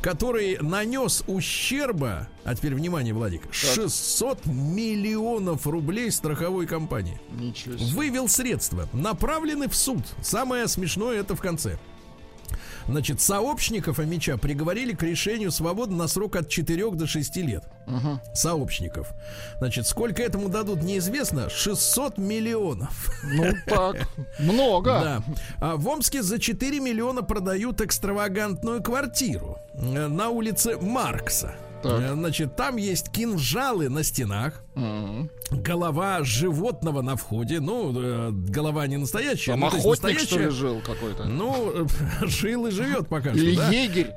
который 0.01 0.57
нанес 0.59 1.23
ущерба, 1.27 2.27
а 2.43 2.55
теперь 2.55 2.75
внимание, 2.75 3.13
Владик, 3.13 3.43
600 3.51 4.45
миллионов 4.45 5.65
рублей 5.67 6.11
страховой 6.11 6.67
компании. 6.67 7.19
Ничего 7.31 7.77
себе. 7.77 7.93
Вывел 7.95 8.27
средства, 8.27 8.87
направлены 8.93 9.69
в 9.69 9.75
суд. 9.75 10.01
Самое 10.21 10.67
смешное 10.67 11.19
это 11.19 11.35
в 11.35 11.41
конце. 11.41 11.77
Значит, 12.89 13.21
сообщников 13.21 13.99
Амича 13.99 14.37
приговорили 14.37 14.93
к 14.93 15.03
решению 15.03 15.51
свободы 15.51 15.93
на 15.93 16.07
срок 16.07 16.35
от 16.35 16.49
4 16.49 16.91
до 16.91 17.05
6 17.05 17.37
лет. 17.37 17.63
Сообщников. 18.33 19.13
Значит, 19.59 19.85
сколько 19.85 20.23
этому 20.23 20.49
дадут, 20.49 20.81
неизвестно. 20.81 21.49
600 21.49 22.17
миллионов. 22.17 23.11
Ну 23.23 23.53
так, 23.67 24.07
много. 24.39 24.89
Да. 24.89 25.23
А 25.59 25.75
в 25.75 25.87
Омске 25.87 26.23
за 26.23 26.39
4 26.39 26.79
миллиона 26.79 27.21
продают 27.21 27.81
экстравагантную 27.81 28.81
квартиру 28.81 29.59
э, 29.73 30.07
на 30.07 30.29
улице 30.29 30.77
Маркса. 30.77 31.55
Так. 31.81 32.01
Э, 32.01 32.13
Значит, 32.13 32.55
там 32.55 32.75
есть 32.77 33.09
кинжалы 33.11 33.89
на 33.89 34.03
стенах, 34.03 34.63
Мгм. 34.75 35.29
голова 35.51 36.23
животного 36.23 37.01
на 37.01 37.15
входе. 37.15 37.59
Ну, 37.59 37.91
э, 37.95 38.29
голова 38.31 38.85
не 38.87 38.97
настоящая. 38.97 39.51
Там 39.51 39.61
ну, 39.61 39.67
охотник, 39.67 39.95
что 39.95 40.07
ли, 40.07 40.13
настоящая. 40.15 40.49
жил 40.51 40.81
какой-то? 40.85 41.25
Ну, 41.25 41.85
э, 41.85 41.87
жил 42.27 42.67
и 42.67 42.71
живет 42.71 43.07
пока 43.07 43.31
Или 43.31 43.53
что, 43.53 43.61
да? 43.61 43.69
егерь. 43.71 44.11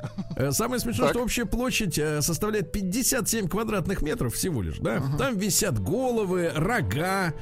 Самое 0.51 0.81
смешное, 0.81 1.09
Так. 1.09 1.15
что 1.17 1.25
общая 1.25 1.45
площадь 1.47 1.95
составляет 2.21 2.73
57 2.73 3.49
квадратных 3.49 4.03
метров 4.03 4.35
всего 4.35 4.63
лишь, 4.63 4.79
да? 4.79 5.03
Там 5.19 5.37
висят 5.37 5.79
головы, 5.81 6.51
рога, 6.55 7.35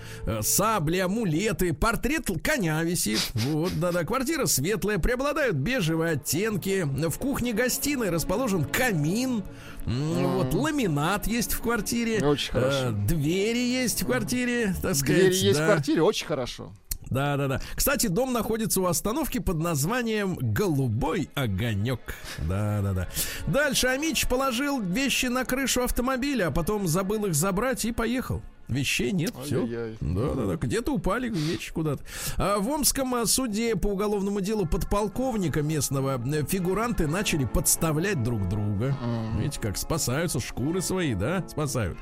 сабли, 0.42 0.98
амулеты, 0.98 1.72
портрет 1.72 2.28
коня 2.42 2.82
висит. 2.82 3.20
Вот, 3.34 3.72
да-да. 3.78 4.04
Квартира 4.04 4.46
светлая, 4.46 4.98
преобладают 4.98 5.56
бежевые 5.56 6.12
оттенки. 6.12 6.86
В 7.08 7.18
кухне-гостиной 7.18 8.10
расположен 8.10 8.64
камин. 8.64 9.42
М, 9.86 10.36
Вот, 10.36 10.54
ламинат 10.54 11.26
есть 11.26 11.52
в 11.54 11.60
квартире. 11.60 12.24
Очень 12.24 12.52
хорошо. 12.52 12.88
Э, 12.88 12.90
Двери 12.92 13.58
есть 13.58 14.02
в 14.02 14.06
квартире, 14.06 14.74
так 14.82 14.94
сказать. 14.94 15.22
Двери 15.22 15.34
есть 15.36 15.58
да. 15.58 15.64
в 15.64 15.68
квартире, 15.68 16.02
очень 16.02 16.26
хорошо. 16.26 16.72
Да, 17.10 17.36
да, 17.36 17.48
да. 17.48 17.60
Кстати, 17.74 18.06
дом 18.06 18.32
находится 18.32 18.80
у 18.80 18.86
остановки 18.86 19.38
под 19.38 19.56
названием 19.58 20.36
Голубой 20.40 21.28
огонек. 21.34 22.14
Да, 22.48 22.80
да, 22.82 22.92
да. 22.92 23.08
Дальше 23.48 23.88
Амич 23.88 24.28
положил 24.28 24.80
вещи 24.80 25.26
на 25.26 25.44
крышу 25.44 25.82
автомобиля, 25.82 26.48
а 26.48 26.50
потом 26.52 26.86
забыл 26.86 27.26
их 27.26 27.34
забрать 27.34 27.84
и 27.84 27.90
поехал. 27.90 28.42
Вещей 28.70 29.12
нет, 29.12 29.32
все. 29.44 29.62
Ай-яй-яй. 29.62 29.96
Да, 30.00 30.34
да, 30.34 30.46
да. 30.46 30.56
Где-то 30.56 30.92
упали 30.92 31.28
вещи 31.28 31.72
куда-то. 31.72 32.02
А 32.36 32.58
в 32.58 32.68
Омском 32.68 33.14
а, 33.14 33.26
суде 33.26 33.76
по 33.76 33.88
уголовному 33.88 34.40
делу 34.40 34.66
подполковника 34.66 35.62
местного 35.62 36.20
э, 36.24 36.44
фигуранты 36.46 37.06
начали 37.06 37.44
подставлять 37.44 38.22
друг 38.22 38.48
друга. 38.48 38.96
Видите, 39.38 39.60
как 39.60 39.76
спасаются 39.76 40.40
шкуры 40.40 40.80
свои, 40.80 41.14
да, 41.14 41.44
спасают. 41.48 41.98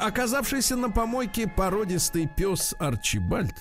Оказавшийся 0.00 0.76
на 0.76 0.90
помойке 0.90 1.48
породистый 1.48 2.28
пес 2.36 2.74
Арчибальд 2.78 3.54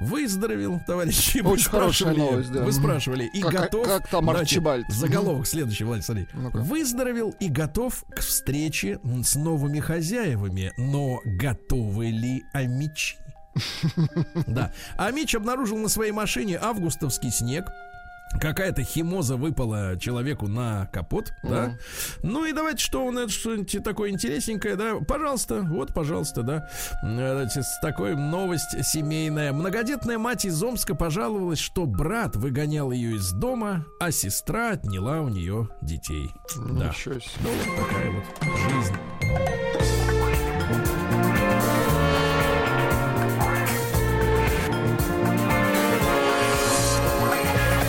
выздоровел, 0.00 0.80
товарищи. 0.86 1.38
Очень 1.40 1.70
хорошая 1.70 2.14
новость, 2.14 2.50
да. 2.52 2.62
Вы 2.62 2.72
спрашивали. 2.72 3.24
И 3.32 3.40
Как- 3.40 3.52
готов... 3.52 3.86
как 3.86 4.08
там 4.08 4.26
Давайте 4.26 4.42
Арчибальд? 4.56 4.86
Заголовок 4.88 5.46
следующий, 5.46 5.84
Владимир, 5.84 6.04
смотри. 6.04 6.28
Ну-ка. 6.34 6.56
Выздоровел 6.58 7.34
и 7.40 7.48
готов 7.48 8.04
к 8.10 8.20
встрече 8.20 8.98
с 9.24 9.34
новыми 9.34 9.80
хозяевами. 9.80 10.72
Но 10.76 11.20
готовы 11.24 12.06
ли 12.10 12.42
амичи? 12.52 13.16
Да. 14.46 14.72
Амич 14.96 15.34
обнаружил 15.34 15.76
на 15.78 15.88
своей 15.88 16.12
машине 16.12 16.58
августовский 16.60 17.30
снег. 17.30 17.66
Какая-то 18.40 18.82
химоза 18.82 19.36
выпала 19.36 19.96
человеку 19.98 20.48
на 20.48 20.86
капот, 20.86 21.32
да. 21.42 21.76
Ну 22.22 22.44
и 22.44 22.52
давайте, 22.52 22.82
что 22.84 23.04
у 23.04 23.10
нас 23.10 23.30
что-нибудь 23.30 23.84
такое 23.84 24.10
интересненькое, 24.10 24.76
да. 24.76 24.96
Пожалуйста, 25.06 25.60
вот, 25.60 25.94
пожалуйста, 25.94 26.42
да. 26.42 26.68
Значит, 27.02 27.64
такой 27.80 28.16
новость 28.16 28.84
семейная. 28.84 29.52
Многодетная 29.52 30.18
мать 30.18 30.44
из 30.44 30.62
Омска 30.62 30.94
пожаловалась, 30.94 31.58
что 31.58 31.86
брат 31.86 32.36
выгонял 32.36 32.90
ее 32.90 33.16
из 33.16 33.32
дома, 33.32 33.84
а 34.00 34.10
сестра 34.10 34.70
отняла 34.70 35.20
у 35.20 35.28
нее 35.28 35.68
детей. 35.82 36.30
Да. 36.56 36.88
Ничего 36.88 37.14
себе. 37.14 37.30
Вот 37.44 37.76
такая 37.76 38.10
вот 38.10 38.24
жизнь. 38.70 38.94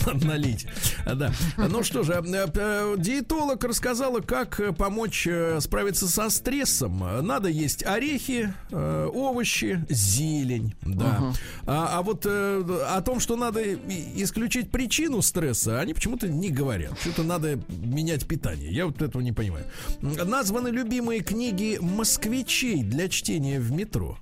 налить. 0.24 0.66
Да. 1.04 1.32
Ну 1.56 1.82
что 1.82 2.02
же, 2.02 2.12
э, 2.12 2.94
диетолог 2.98 3.62
рассказала, 3.64 4.20
как 4.20 4.60
э, 4.60 4.72
помочь 4.72 5.26
э, 5.26 5.60
справиться 5.60 6.08
со 6.08 6.30
стрессом. 6.30 6.98
Надо 7.26 7.48
есть 7.48 7.84
орехи, 7.84 8.52
овощи, 8.70 9.84
зелень. 9.88 10.74
Да. 10.82 11.32
А, 11.66 11.98
а 11.98 12.02
вот 12.02 12.26
о 12.26 13.02
том, 13.04 13.20
что 13.20 13.36
надо 13.36 13.62
исключить 13.74 14.70
причину 14.70 15.22
стресса, 15.22 15.80
они 15.80 15.94
почему-то 15.94 16.28
не 16.28 16.50
говорят. 16.50 16.98
Что-то 17.00 17.22
надо 17.22 17.60
менять 17.68 18.26
питание. 18.26 18.72
Я 18.72 18.86
вот 18.86 19.02
этого 19.02 19.22
не 19.22 19.32
понимаю. 19.32 19.66
Названы 20.00 20.68
любимые 20.68 21.20
книги 21.20 21.78
москвичей 21.80 22.82
для 22.82 23.08
чтения 23.08 23.60
в 23.60 23.72
метро. 23.72 24.18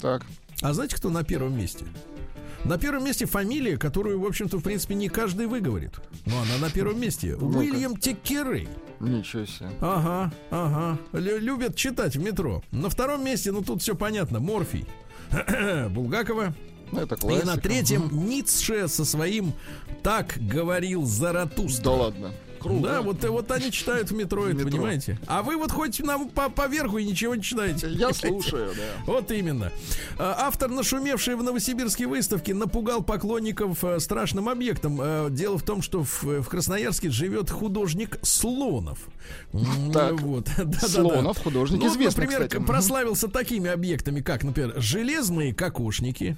Так. 0.00 0.24
А 0.60 0.72
знаете, 0.72 0.96
кто 0.96 1.10
на 1.10 1.24
первом 1.24 1.56
месте? 1.56 1.84
На 2.64 2.78
первом 2.78 3.04
месте 3.04 3.26
фамилия, 3.26 3.76
которую, 3.76 4.20
в 4.20 4.26
общем-то, 4.26 4.58
в 4.58 4.62
принципе, 4.62 4.94
не 4.94 5.08
каждый 5.08 5.46
выговорит. 5.46 5.92
Но 6.24 6.40
она 6.40 6.56
на 6.66 6.70
первом 6.70 6.98
месте. 7.00 7.34
Уильям 7.36 7.96
Текерей. 7.96 8.68
Ничего 9.00 9.44
себе. 9.44 9.68
Ага, 9.80 10.32
ага. 10.50 10.98
Лю- 11.12 11.38
любят 11.38 11.76
читать 11.76 12.16
в 12.16 12.22
метро. 12.22 12.62
На 12.72 12.88
втором 12.88 13.22
месте, 13.24 13.52
ну 13.52 13.60
тут 13.62 13.82
все 13.82 13.94
понятно, 13.94 14.40
Морфий. 14.40 14.86
Булгакова. 15.90 16.54
Ну, 16.92 17.00
это 17.00 17.14
И 17.16 17.18
классика. 17.18 17.46
на 17.46 17.56
третьем 17.56 18.08
Ницше 18.28 18.88
со 18.88 19.04
своим 19.04 19.52
«Так 20.02 20.38
говорил 20.38 21.04
Заратустра». 21.04 21.84
Да 21.84 21.90
ладно. 21.90 22.30
Круто. 22.64 22.82
Да, 22.88 23.02
вот, 23.02 23.22
э, 23.22 23.28
вот 23.28 23.50
они 23.50 23.70
читают 23.70 24.10
в 24.10 24.14
метро, 24.14 24.46
это 24.48 24.64
понимаете? 24.64 25.18
А 25.26 25.42
вы 25.42 25.56
вот 25.58 25.70
хоть 25.70 26.00
нам 26.00 26.30
по, 26.30 26.48
поверху 26.48 26.96
и 26.96 27.04
ничего 27.04 27.34
не 27.34 27.42
читаете. 27.42 27.88
Я 27.90 28.12
слушаю, 28.14 28.72
да. 28.74 28.82
Вот 29.06 29.30
именно. 29.30 29.70
А, 30.18 30.34
Автор, 30.46 30.70
нашумевший 30.70 31.34
в 31.34 31.42
Новосибирской 31.42 32.06
выставке, 32.06 32.54
напугал 32.54 33.02
поклонников 33.02 33.84
э, 33.84 34.00
страшным 34.00 34.48
объектом. 34.48 34.98
Э, 34.98 35.28
Дело 35.30 35.58
в 35.58 35.62
том, 35.62 35.82
что 35.82 36.02
в, 36.04 36.22
в 36.22 36.48
Красноярске 36.48 37.10
живет 37.10 37.50
художник 37.50 38.18
Слонов. 38.22 38.98
Так. 39.92 40.20
Вот. 40.22 40.48
Слонов, 40.80 41.36
художник 41.42 41.80
Ну, 41.80 41.88
известный, 41.88 42.22
например, 42.24 42.48
кстати. 42.48 42.64
прославился 42.64 43.28
такими 43.28 43.68
объектами, 43.68 44.22
как, 44.22 44.42
например, 44.42 44.72
железные 44.76 45.52
кокошники. 45.54 46.36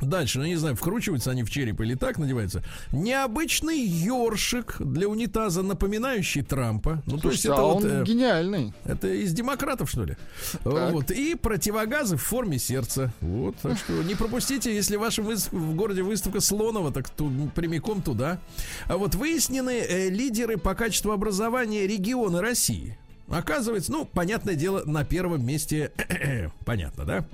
Дальше, 0.00 0.38
ну 0.38 0.44
не 0.44 0.56
знаю, 0.56 0.76
вкручиваются 0.76 1.30
они 1.30 1.42
в 1.42 1.50
череп 1.50 1.80
или 1.80 1.94
так 1.94 2.18
надеваются. 2.18 2.62
Необычный 2.92 3.80
ёршик 3.80 4.76
для 4.78 5.08
унитаза, 5.08 5.62
напоминающий 5.62 6.42
Трампа. 6.42 7.02
Ну, 7.06 7.18
то 7.18 7.30
есть 7.30 7.42
Слушайте, 7.42 7.48
это 7.48 7.60
а 7.60 7.64
вот... 7.64 7.84
он 7.84 7.90
э, 7.90 8.04
гениальный. 8.04 8.72
это 8.84 9.08
из 9.08 9.32
демократов, 9.32 9.90
что 9.90 10.04
ли? 10.04 10.16
Вот. 10.64 11.10
И 11.10 11.34
противогазы 11.34 12.16
в 12.16 12.22
форме 12.22 12.58
сердца. 12.58 13.12
Вот. 13.20 13.56
Так 13.62 13.78
что 13.78 13.92
не 14.02 14.14
пропустите, 14.14 14.74
если 14.74 14.96
в 14.96 15.00
вашем 15.00 15.28
выс- 15.28 15.48
в 15.50 15.74
городе 15.74 16.02
выставка 16.02 16.40
Слонова, 16.40 16.92
так 16.92 17.08
ту- 17.08 17.50
прямиком 17.54 18.02
туда. 18.02 18.38
А 18.86 18.96
вот 18.96 19.14
выяснены 19.14 19.78
э, 19.78 20.08
лидеры 20.10 20.56
по 20.58 20.74
качеству 20.74 21.12
образования 21.12 21.86
региона 21.86 22.40
России. 22.42 22.98
Оказывается, 23.28 23.90
ну, 23.90 24.04
понятное 24.04 24.54
дело, 24.54 24.82
на 24.84 25.04
первом 25.04 25.44
месте, 25.44 25.92
понятно, 26.64 27.04
да? 27.04 27.24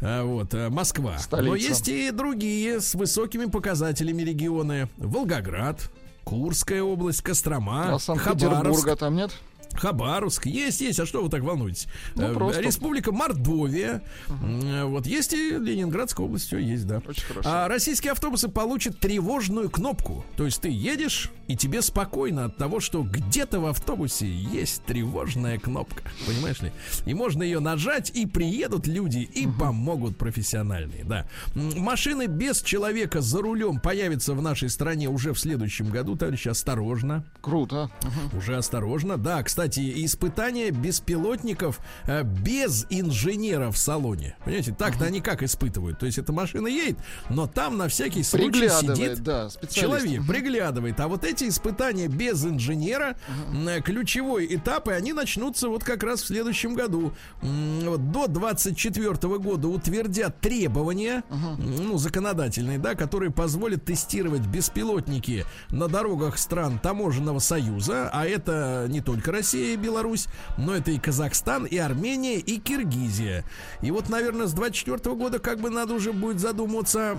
А, 0.00 0.24
вот, 0.24 0.52
э, 0.54 0.68
Москва. 0.68 1.18
Столица. 1.18 1.48
Но 1.48 1.54
есть 1.56 1.88
и 1.88 2.10
другие 2.10 2.80
с 2.80 2.94
высокими 2.94 3.46
показателями 3.46 4.22
регионы. 4.22 4.88
Волгоград, 4.98 5.90
Курская 6.24 6.82
область, 6.82 7.22
Кострома, 7.22 7.94
А 7.94 7.98
Санкт-Петербурга 7.98 8.96
там 8.96 9.14
нет? 9.14 9.30
Хабаровск. 9.80 10.46
Есть, 10.46 10.80
есть. 10.80 11.00
А 11.00 11.06
что 11.06 11.22
вы 11.22 11.28
так 11.28 11.42
волнуетесь? 11.42 11.86
Ну, 12.14 12.26
Э, 12.30 12.34
просто. 12.34 12.60
Республика 12.62 13.12
Мордовия. 13.12 14.02
Э, 14.28 14.84
Вот 14.84 15.06
есть 15.06 15.32
и 15.32 15.50
Ленинградская 15.50 16.26
область, 16.26 16.46
все 16.46 16.58
есть, 16.58 16.86
да. 16.86 17.02
Очень 17.06 17.24
хорошо. 17.24 17.48
А 17.52 17.68
российские 17.68 18.12
автобусы 18.12 18.48
получат 18.48 18.98
тревожную 18.98 19.70
кнопку. 19.70 20.24
То 20.36 20.44
есть 20.44 20.60
ты 20.62 20.68
едешь, 20.68 21.30
и 21.48 21.56
тебе 21.56 21.82
спокойно 21.82 22.46
от 22.46 22.56
того, 22.56 22.80
что 22.80 23.02
где-то 23.02 23.60
в 23.60 23.66
автобусе 23.66 24.26
есть 24.30 24.82
тревожная 24.84 25.58
кнопка. 25.58 26.02
Понимаешь 26.26 26.60
ли? 26.60 26.72
И 27.04 27.14
можно 27.14 27.42
ее 27.42 27.60
нажать, 27.60 28.10
и 28.14 28.26
приедут 28.26 28.86
люди, 28.86 29.18
и 29.18 29.46
помогут 29.46 30.16
профессиональные, 30.16 31.04
да. 31.04 31.26
Машины 31.54 32.26
без 32.26 32.62
человека 32.62 33.20
за 33.20 33.40
рулем 33.42 33.80
появятся 33.80 34.34
в 34.34 34.42
нашей 34.42 34.68
стране 34.70 35.08
уже 35.08 35.32
в 35.32 35.38
следующем 35.38 35.90
году, 35.90 36.16
товарищи, 36.16 36.48
осторожно. 36.48 37.24
Круто. 37.40 37.90
Уже 38.36 38.56
осторожно. 38.56 39.16
Да, 39.16 39.42
кстати, 39.42 39.65
испытания 39.68 40.70
беспилотников 40.70 41.80
э, 42.04 42.22
без 42.22 42.86
инженера 42.90 43.70
в 43.70 43.76
салоне. 43.76 44.36
Понимаете, 44.44 44.74
так-то 44.76 45.04
они 45.04 45.20
как 45.20 45.42
испытывают? 45.42 45.98
То 45.98 46.06
есть 46.06 46.18
эта 46.18 46.32
машина 46.32 46.66
едет, 46.68 46.98
но 47.28 47.46
там 47.46 47.76
на 47.76 47.88
всякий 47.88 48.22
случай 48.22 48.68
сидит 48.96 49.22
да, 49.22 49.48
человек, 49.70 50.26
приглядывает. 50.26 50.98
А 51.00 51.08
вот 51.08 51.24
эти 51.24 51.48
испытания 51.48 52.08
без 52.08 52.44
инженера, 52.44 53.16
м, 53.50 53.82
ключевой 53.82 54.46
этап, 54.54 54.88
и 54.88 54.92
они 54.92 55.12
начнутся 55.12 55.68
вот 55.68 55.84
как 55.84 56.02
раз 56.02 56.22
в 56.22 56.26
следующем 56.26 56.74
году. 56.74 57.12
Вот 57.42 58.10
До 58.12 58.26
24 58.28 59.38
года 59.38 59.68
утвердят 59.68 60.40
требования, 60.40 61.24
м, 61.30 61.58
ну, 61.88 61.98
законодательные, 61.98 62.78
да, 62.78 62.94
которые 62.94 63.30
позволят 63.30 63.84
тестировать 63.84 64.42
беспилотники 64.42 65.44
на 65.70 65.88
дорогах 65.88 66.38
стран 66.38 66.78
таможенного 66.78 67.38
союза, 67.38 68.10
а 68.12 68.26
это 68.26 68.86
не 68.88 69.00
только 69.00 69.32
Россия 69.32 69.55
и 69.56 69.76
Беларусь, 69.76 70.28
но 70.56 70.74
это 70.74 70.90
и 70.90 70.98
Казахстан, 70.98 71.64
и 71.64 71.76
Армения, 71.76 72.36
и 72.36 72.58
Киргизия. 72.58 73.44
И 73.82 73.90
вот, 73.90 74.08
наверное, 74.08 74.46
с 74.46 74.52
24 74.52 75.14
года 75.14 75.38
как 75.38 75.60
бы 75.60 75.70
надо 75.70 75.94
уже 75.94 76.12
будет 76.12 76.40
задуматься 76.40 77.18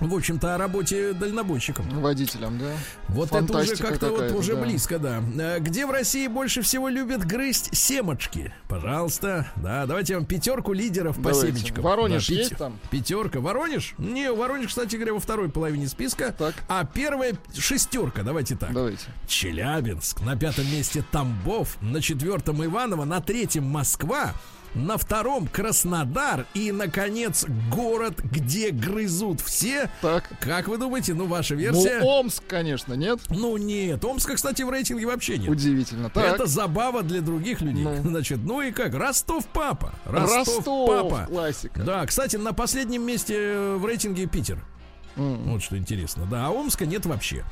в 0.00 0.14
общем-то, 0.14 0.54
о 0.54 0.58
работе 0.58 1.12
дальнобойщиком. 1.12 1.88
Водителем, 2.00 2.58
да? 2.58 2.72
Вот 3.08 3.28
это 3.28 3.36
уже 3.38 3.46
Фантастика 3.46 3.88
как-то 3.88 4.10
вот 4.10 4.32
уже 4.32 4.54
да. 4.56 4.62
близко, 4.62 4.98
да. 4.98 5.22
Э, 5.38 5.58
Где 5.60 5.86
в 5.86 5.90
России 5.90 6.26
больше 6.26 6.62
всего 6.62 6.88
любят 6.88 7.24
грызть 7.24 7.76
семечки? 7.76 8.52
Пожалуйста. 8.68 9.46
Да, 9.56 9.86
давайте 9.86 10.16
вам 10.16 10.26
пятерку 10.26 10.72
лидеров 10.72 11.16
по 11.16 11.30
Давайте. 11.30 11.58
семечкам. 11.58 11.84
Воронеж 11.84 12.26
Да, 12.28 12.34
есть 12.34 12.56
там? 12.56 12.78
Пятерка. 12.90 13.40
Воронеж? 13.40 13.94
Не, 13.98 14.32
Воронеж, 14.32 14.68
кстати 14.68 14.96
говоря, 14.96 15.14
во 15.14 15.20
второй 15.20 15.48
половине 15.48 15.86
списка. 15.86 16.34
Так. 16.36 16.54
А 16.68 16.84
первая 16.84 17.34
шестерка, 17.56 18.22
давайте 18.22 18.56
так. 18.56 18.72
Давайте. 18.72 19.06
Челябинск, 19.28 20.20
на 20.22 20.36
пятом 20.36 20.64
месте 20.70 21.04
Тамбов, 21.10 21.76
на 21.80 22.00
четвертом 22.02 22.64
Иваново, 22.64 23.04
на 23.04 23.20
третьем 23.20 23.64
Москва, 23.64 24.34
на 24.74 24.98
втором 24.98 25.46
Краснодар 25.46 26.46
и, 26.54 26.72
наконец, 26.72 27.44
город, 27.70 28.20
где 28.22 28.70
грызут 28.70 29.40
все. 29.40 29.90
Так. 30.00 30.30
Как 30.40 30.68
вы 30.68 30.78
думаете, 30.78 31.14
ну, 31.14 31.26
ваша 31.26 31.54
Ну, 31.54 31.60
версия? 31.60 32.00
Омск, 32.02 32.42
конечно, 32.46 32.94
нет? 32.94 33.20
Ну 33.30 33.56
нет, 33.56 34.04
Омска, 34.04 34.34
кстати, 34.34 34.62
в 34.62 34.70
рейтинге 34.70 35.06
вообще 35.06 35.38
нет. 35.38 35.48
Удивительно. 35.48 36.10
Так. 36.10 36.34
Это 36.34 36.46
забава 36.46 37.02
для 37.02 37.20
других 37.20 37.60
людей. 37.60 37.84
Ну. 37.84 38.02
Значит, 38.02 38.38
ну 38.42 38.60
и 38.60 38.70
как? 38.72 38.94
Ростов 38.94 39.46
папа. 39.46 39.94
Ростов, 40.04 41.26
классика. 41.26 41.82
Да, 41.82 42.04
кстати, 42.06 42.36
на 42.36 42.52
последнем 42.52 43.02
месте 43.02 43.74
в 43.76 43.84
рейтинге 43.86 44.26
Питер. 44.26 44.58
М. 45.16 45.36
Вот 45.44 45.62
что 45.62 45.76
интересно. 45.78 46.26
Да, 46.30 46.46
а 46.46 46.50
Омска 46.50 46.86
нет 46.86 47.06
вообще. 47.06 47.44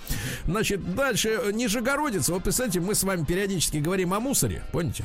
Значит, 0.46 0.94
дальше 0.94 1.28
э, 1.42 1.52
Нижегородец. 1.52 2.28
Вот, 2.28 2.42
представьте, 2.42 2.80
мы 2.80 2.94
с 2.94 3.04
вами 3.04 3.24
периодически 3.24 3.76
говорим 3.78 4.14
о 4.14 4.20
мусоре. 4.20 4.64
Помните? 4.72 5.04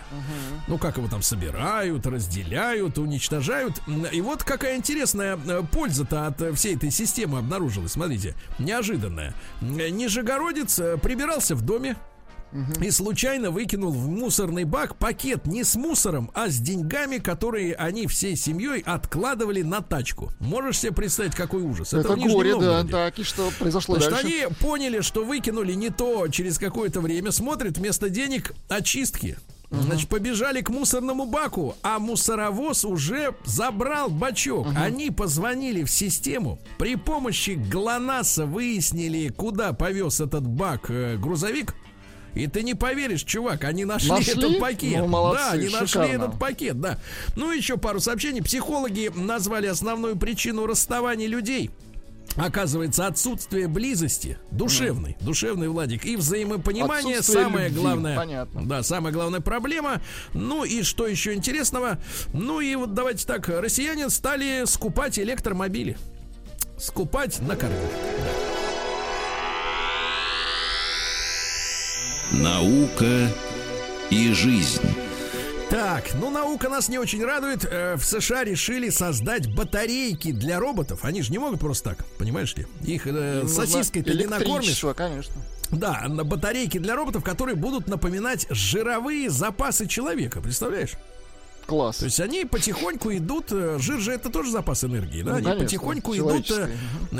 Ну, 0.67 0.77
как 0.77 0.97
его 0.97 1.07
там 1.07 1.21
собирают, 1.21 2.05
разделяют, 2.05 2.97
уничтожают. 2.97 3.81
И 4.11 4.21
вот 4.21 4.43
какая 4.43 4.75
интересная 4.77 5.37
э, 5.37 5.63
польза-то 5.71 6.27
от 6.27 6.41
э, 6.41 6.53
всей 6.53 6.75
этой 6.75 6.91
системы 6.91 7.39
обнаружилась. 7.39 7.93
Смотрите, 7.93 8.35
неожиданная. 8.59 9.33
Нижегородец 9.61 10.75
прибирался 11.01 11.55
в 11.55 11.61
доме, 11.61 11.95
и 12.81 12.91
случайно 12.91 13.51
выкинул 13.51 13.91
в 13.91 14.07
мусорный 14.07 14.63
бак 14.63 14.95
пакет 14.97 15.45
не 15.45 15.63
с 15.63 15.75
мусором, 15.75 16.31
а 16.33 16.49
с 16.49 16.57
деньгами, 16.57 17.17
которые 17.17 17.75
они 17.75 18.07
всей 18.07 18.35
семьей 18.35 18.81
откладывали 18.81 19.61
на 19.61 19.81
тачку. 19.81 20.31
Можешь 20.39 20.79
себе 20.79 20.93
представить, 20.93 21.35
какой 21.35 21.61
ужас? 21.61 21.93
Это 21.93 22.13
Нижнем 22.15 22.31
горе, 22.31 22.59
да. 22.59 22.83
Так, 22.83 23.19
и 23.19 23.23
что 23.23 23.51
произошло 23.59 23.95
Значит, 23.95 24.11
дальше? 24.11 24.27
они 24.27 24.55
поняли, 24.59 25.01
что 25.01 25.23
выкинули 25.23 25.73
не 25.73 25.89
то 25.89 26.27
через 26.27 26.57
какое-то 26.57 27.01
время, 27.01 27.31
смотрят 27.31 27.77
вместо 27.77 28.09
денег 28.09 28.53
очистки. 28.69 29.37
Значит, 29.69 30.07
побежали 30.07 30.61
к 30.61 30.69
мусорному 30.69 31.25
баку, 31.25 31.75
а 31.83 31.99
мусоровоз 31.99 32.85
уже 32.85 33.35
забрал 33.43 34.09
бачок. 34.09 34.67
Они 34.75 35.11
позвонили 35.11 35.83
в 35.83 35.91
систему. 35.91 36.57
При 36.77 36.95
помощи 36.95 37.51
ГЛОНАССа 37.51 38.45
выяснили, 38.45 39.27
куда 39.27 39.73
повез 39.73 40.21
этот 40.21 40.47
бак 40.47 40.89
э, 40.89 41.17
грузовик. 41.17 41.75
И 42.36 42.47
ты 42.47 42.63
не 42.63 42.73
поверишь, 42.75 43.23
чувак, 43.23 43.63
они 43.63 43.86
нашли, 43.86 44.09
Нашли? 44.11 44.34
этот 44.34 44.59
пакет. 44.59 44.99
Ну, 44.99 45.07
молодцы, 45.07 45.43
да, 45.43 45.51
они 45.53 45.69
нашли 45.69 45.88
шикарно. 45.88 46.11
этот 46.11 46.39
пакет, 46.39 46.80
да. 46.80 46.99
Ну, 47.36 47.51
еще 47.51 47.78
пару 47.78 47.99
сообщений. 47.99 48.41
Психологи 48.43 49.11
назвали 49.15 49.67
основную 49.67 50.15
причину 50.17 50.65
расставания 50.67 51.28
людей. 51.28 51.71
Оказывается, 52.36 53.07
отсутствие 53.07 53.67
близости 53.67 54.38
душевной, 54.51 55.17
душевный 55.21 55.69
Владик, 55.69 56.05
и 56.05 56.15
взаимопонимание 56.15 57.23
самая 57.23 57.67
любви, 57.69 57.82
главная, 57.82 58.15
понятно. 58.15 58.61
да, 58.67 58.84
самая 58.84 59.11
главная 59.11 59.39
проблема. 59.39 60.01
Ну 60.34 60.63
и 60.63 60.84
что 60.84 61.07
еще 61.07 61.34
интересного? 61.34 61.97
Ну 62.34 62.59
и 62.59 62.75
вот 62.75 62.93
давайте 62.93 63.25
так, 63.25 63.47
россияне 63.49 64.09
стали 64.11 64.65
скупать 64.65 65.17
электромобили, 65.17 65.97
скупать 66.78 67.39
на 67.39 67.55
корню. 67.55 67.75
Наука 72.32 73.30
и 74.09 74.34
жизнь. 74.34 74.82
Так, 75.69 76.05
ну 76.19 76.30
наука 76.30 76.69
нас 76.69 76.88
не 76.89 76.97
очень 76.97 77.23
радует. 77.23 77.65
Э, 77.69 77.95
В 77.95 78.03
США 78.05 78.43
решили 78.43 78.89
создать 78.89 79.53
батарейки 79.53 80.32
для 80.32 80.59
роботов. 80.59 80.99
Они 81.03 81.21
же 81.21 81.32
не 81.32 81.39
могут 81.39 81.59
просто 81.59 81.89
так, 81.91 82.05
понимаешь 82.17 82.55
ли? 82.55 82.65
Их 82.86 83.05
э, 83.05 83.45
сосиской 83.47 84.01
ты 84.03 84.13
не 84.13 84.25
накормишь. 84.28 84.84
конечно. 84.95 85.36
Да, 85.71 86.05
на 86.07 86.23
батарейки 86.23 86.78
для 86.78 86.95
роботов, 86.95 87.23
которые 87.23 87.55
будут 87.55 87.88
напоминать 87.88 88.47
жировые 88.49 89.30
запасы 89.30 89.88
человека. 89.88 90.39
Представляешь? 90.41 90.93
Класс. 91.68 91.97
То 91.97 92.05
есть 92.05 92.20
они 92.22 92.45
потихоньку 92.45 93.13
идут, 93.13 93.47
э, 93.51 93.78
жир 93.78 93.99
же 93.99 94.13
это 94.13 94.30
тоже 94.30 94.51
запас 94.51 94.86
энергии, 94.86 95.22
да? 95.22 95.32
Ну, 95.32 95.36
они 95.38 95.45
конечно, 95.45 95.65
потихоньку 95.65 96.15
идут 96.15 96.49
э, 96.49 96.70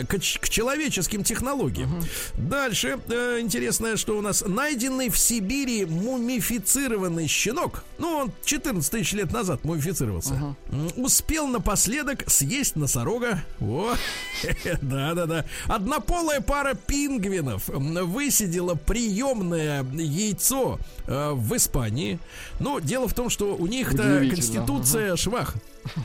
к, 0.06 0.18
к 0.40 0.50
человеческим 0.50 1.24
технологиям. 1.26 2.02
Дальше 2.38 2.98
э, 3.10 3.40
интересное, 3.42 3.98
что 3.98 4.18
у 4.18 4.22
нас 4.22 4.46
найденный 4.48 5.10
в 5.10 5.18
Сибири 5.18 5.86
мумифицированный 5.86 7.28
щенок, 7.28 7.84
ну 7.98 8.10
он 8.10 8.32
14 8.46 8.90
тысяч 8.90 9.12
лет 9.14 9.34
назад 9.34 9.66
мумифицировался, 9.66 10.34
м, 10.72 10.92
успел 10.96 11.48
напоследок 11.48 12.24
съесть 12.28 12.78
носорога. 12.78 13.44
О, 13.60 13.96
да-да-да. 14.82 15.44
Однополая 15.66 16.40
пара 16.40 16.74
пингвинов 16.74 17.68
высидела 17.68 18.76
приемное 18.76 19.84
яйцо 19.94 20.80
э, 21.06 21.32
в 21.34 21.54
Испании. 21.54 22.20
Но 22.62 22.80
дело 22.80 23.10
в 23.10 23.14
том, 23.14 23.30
что 23.30 23.56
у 23.56 23.68
них-то 23.68 24.20
конституция 24.38 25.16
швах. 25.16 25.56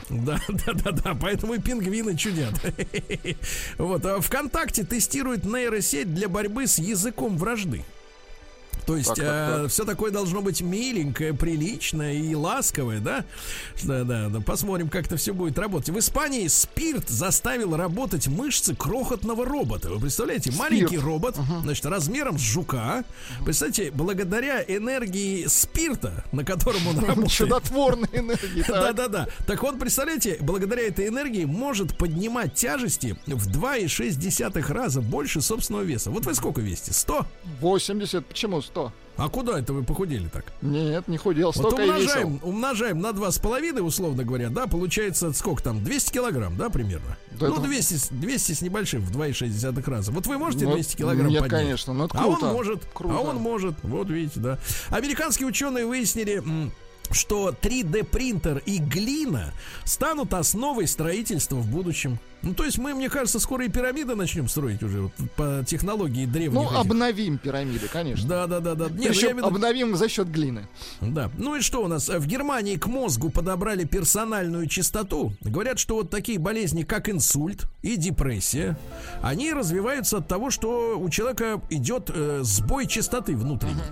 Да, 0.09 0.39
да, 0.47 0.73
да, 0.73 0.91
да, 0.91 1.17
поэтому 1.19 1.53
и 1.55 1.59
пингвины 1.59 2.15
чудят. 2.15 2.53
Вот, 3.77 4.05
а 4.05 4.19
ВКонтакте 4.21 4.83
тестирует 4.83 5.45
нейросеть 5.45 6.13
для 6.13 6.29
борьбы 6.29 6.67
с 6.67 6.77
языком 6.77 7.37
вражды. 7.37 7.83
То 8.85 8.97
есть 8.97 9.09
Так, 9.09 9.17
так, 9.17 9.61
так. 9.61 9.71
все 9.71 9.85
такое 9.85 10.11
должно 10.11 10.41
быть 10.41 10.61
миленькое, 10.61 11.33
приличное 11.33 12.13
и 12.13 12.35
ласковое, 12.35 12.99
да? 12.99 13.25
Да, 13.83 14.03
да, 14.03 14.29
да. 14.29 14.41
Посмотрим, 14.41 14.89
как 14.89 15.05
это 15.07 15.17
все 15.17 15.33
будет 15.33 15.57
работать. 15.57 15.89
В 15.89 15.99
Испании 15.99 16.47
спирт 16.47 17.09
заставил 17.09 17.75
работать 17.75 18.27
мышцы 18.27 18.75
крохотного 18.75 19.45
робота. 19.45 19.89
Вы 19.89 19.99
представляете, 19.99 20.51
маленький 20.51 20.97
робот, 20.97 21.35
значит, 21.63 21.85
размером 21.85 22.37
с 22.37 22.41
жука. 22.41 23.03
Представляете, 23.45 23.91
благодаря 23.91 24.61
энергии 24.63 25.45
спирта, 25.47 26.23
на 26.31 26.43
котором 26.43 26.87
он 26.87 26.99
работает. 27.05 27.31
Чудотворной 27.31 28.09
энергии. 28.11 28.61
так. 28.67 28.95
Да-да-да. 28.95 29.27
Так 29.47 29.61
вот, 29.63 29.79
представляете, 29.79 30.37
благодаря 30.41 30.83
этой 30.87 31.07
энергии 31.07 31.45
может 31.45 31.97
поднимать 31.97 32.53
тяжести 32.55 33.17
в 33.25 33.47
2,6 33.49 34.73
раза 34.73 35.01
больше 35.01 35.41
собственного 35.41 35.83
веса. 35.83 36.11
Вот 36.11 36.25
вы 36.25 36.33
сколько 36.35 36.61
весите? 36.61 36.93
100? 36.93 37.25
80, 37.59 38.25
почему 38.25 38.61
100? 38.73 38.91
А 39.15 39.29
куда 39.29 39.59
это 39.59 39.73
вы 39.73 39.83
похудели 39.83 40.27
так? 40.27 40.45
Нет, 40.63 41.07
не 41.07 41.17
худел, 41.17 41.47
Вот 41.55 41.55
столько 41.55 41.83
и 41.83 41.85
умножаем, 41.87 42.33
весил. 42.33 42.47
умножаем 42.49 42.99
на 42.99 43.11
2,5, 43.11 43.79
условно 43.81 44.23
говоря, 44.23 44.49
да, 44.49 44.65
получается 44.65 45.31
сколько 45.33 45.61
там? 45.61 45.83
200 45.83 46.11
килограмм, 46.13 46.57
да, 46.57 46.69
примерно? 46.71 47.15
Да 47.39 47.49
ну, 47.49 47.53
это- 47.57 47.61
200, 47.63 47.93
с- 47.93 48.07
200 48.09 48.53
с 48.53 48.61
небольшим, 48.63 49.01
в 49.01 49.11
2,6 49.11 49.87
раза. 49.87 50.11
Вот 50.11 50.25
вы 50.25 50.39
можете 50.39 50.65
Ну, 50.65 50.73
200 50.73 50.95
килограмм 50.95 51.27
нет, 51.29 51.43
поднять? 51.43 51.61
конечно, 51.61 51.93
ну 51.93 52.05
это 52.05 52.17
А 52.17 52.25
он 52.25 52.37
круто. 52.37 52.53
может, 52.53 52.85
Круто. 52.91 53.15
а 53.15 53.19
он 53.21 53.35
может, 53.35 53.75
вот 53.83 54.09
видите, 54.09 54.39
да. 54.39 54.57
Американские 54.89 55.47
ученые 55.47 55.85
выяснили, 55.85 56.41
что 57.13 57.49
3D 57.49 58.03
принтер 58.03 58.61
и 58.65 58.77
глина 58.77 59.53
станут 59.85 60.33
основой 60.33 60.87
строительства 60.87 61.55
в 61.55 61.67
будущем. 61.69 62.19
Ну, 62.41 62.53
то 62.53 62.65
есть 62.65 62.77
мы, 62.77 62.93
мне 62.93 63.09
кажется, 63.09 63.39
скоро 63.39 63.65
и 63.65 63.69
пирамиды 63.69 64.15
начнем 64.15 64.49
строить 64.49 64.83
уже 64.83 65.09
по 65.37 65.63
технологии 65.65 66.25
древних. 66.25 66.53
Ну, 66.55 66.65
этих. 66.67 66.75
обновим 66.77 67.37
пирамиды, 67.37 67.87
конечно. 67.87 68.27
Да, 68.27 68.47
да, 68.47 68.59
да, 68.59 68.75
да. 68.75 68.89
Не, 68.89 69.05
я 69.05 69.09
Причем 69.11 69.37
виду- 69.37 69.47
обновим 69.47 69.95
за 69.95 70.09
счет 70.09 70.29
глины. 70.29 70.67
да. 70.99 71.31
Ну 71.37 71.55
и 71.55 71.61
что 71.61 71.81
у 71.83 71.87
нас? 71.87 72.09
В 72.09 72.27
Германии 72.27 72.75
к 72.75 72.87
мозгу 72.87 73.29
подобрали 73.29 73.85
персональную 73.85 74.67
частоту. 74.67 75.31
Говорят, 75.41 75.79
что 75.79 75.95
вот 75.95 76.09
такие 76.09 76.37
болезни, 76.37 76.83
как 76.83 77.07
инсульт 77.07 77.63
и 77.81 77.95
депрессия, 77.95 78.77
они 79.21 79.53
развиваются 79.53 80.17
от 80.17 80.27
того, 80.27 80.49
что 80.49 80.99
у 80.99 81.09
человека 81.09 81.61
идет 81.69 82.09
э, 82.13 82.39
сбой 82.43 82.87
частоты 82.87 83.37
внутренней. 83.37 83.83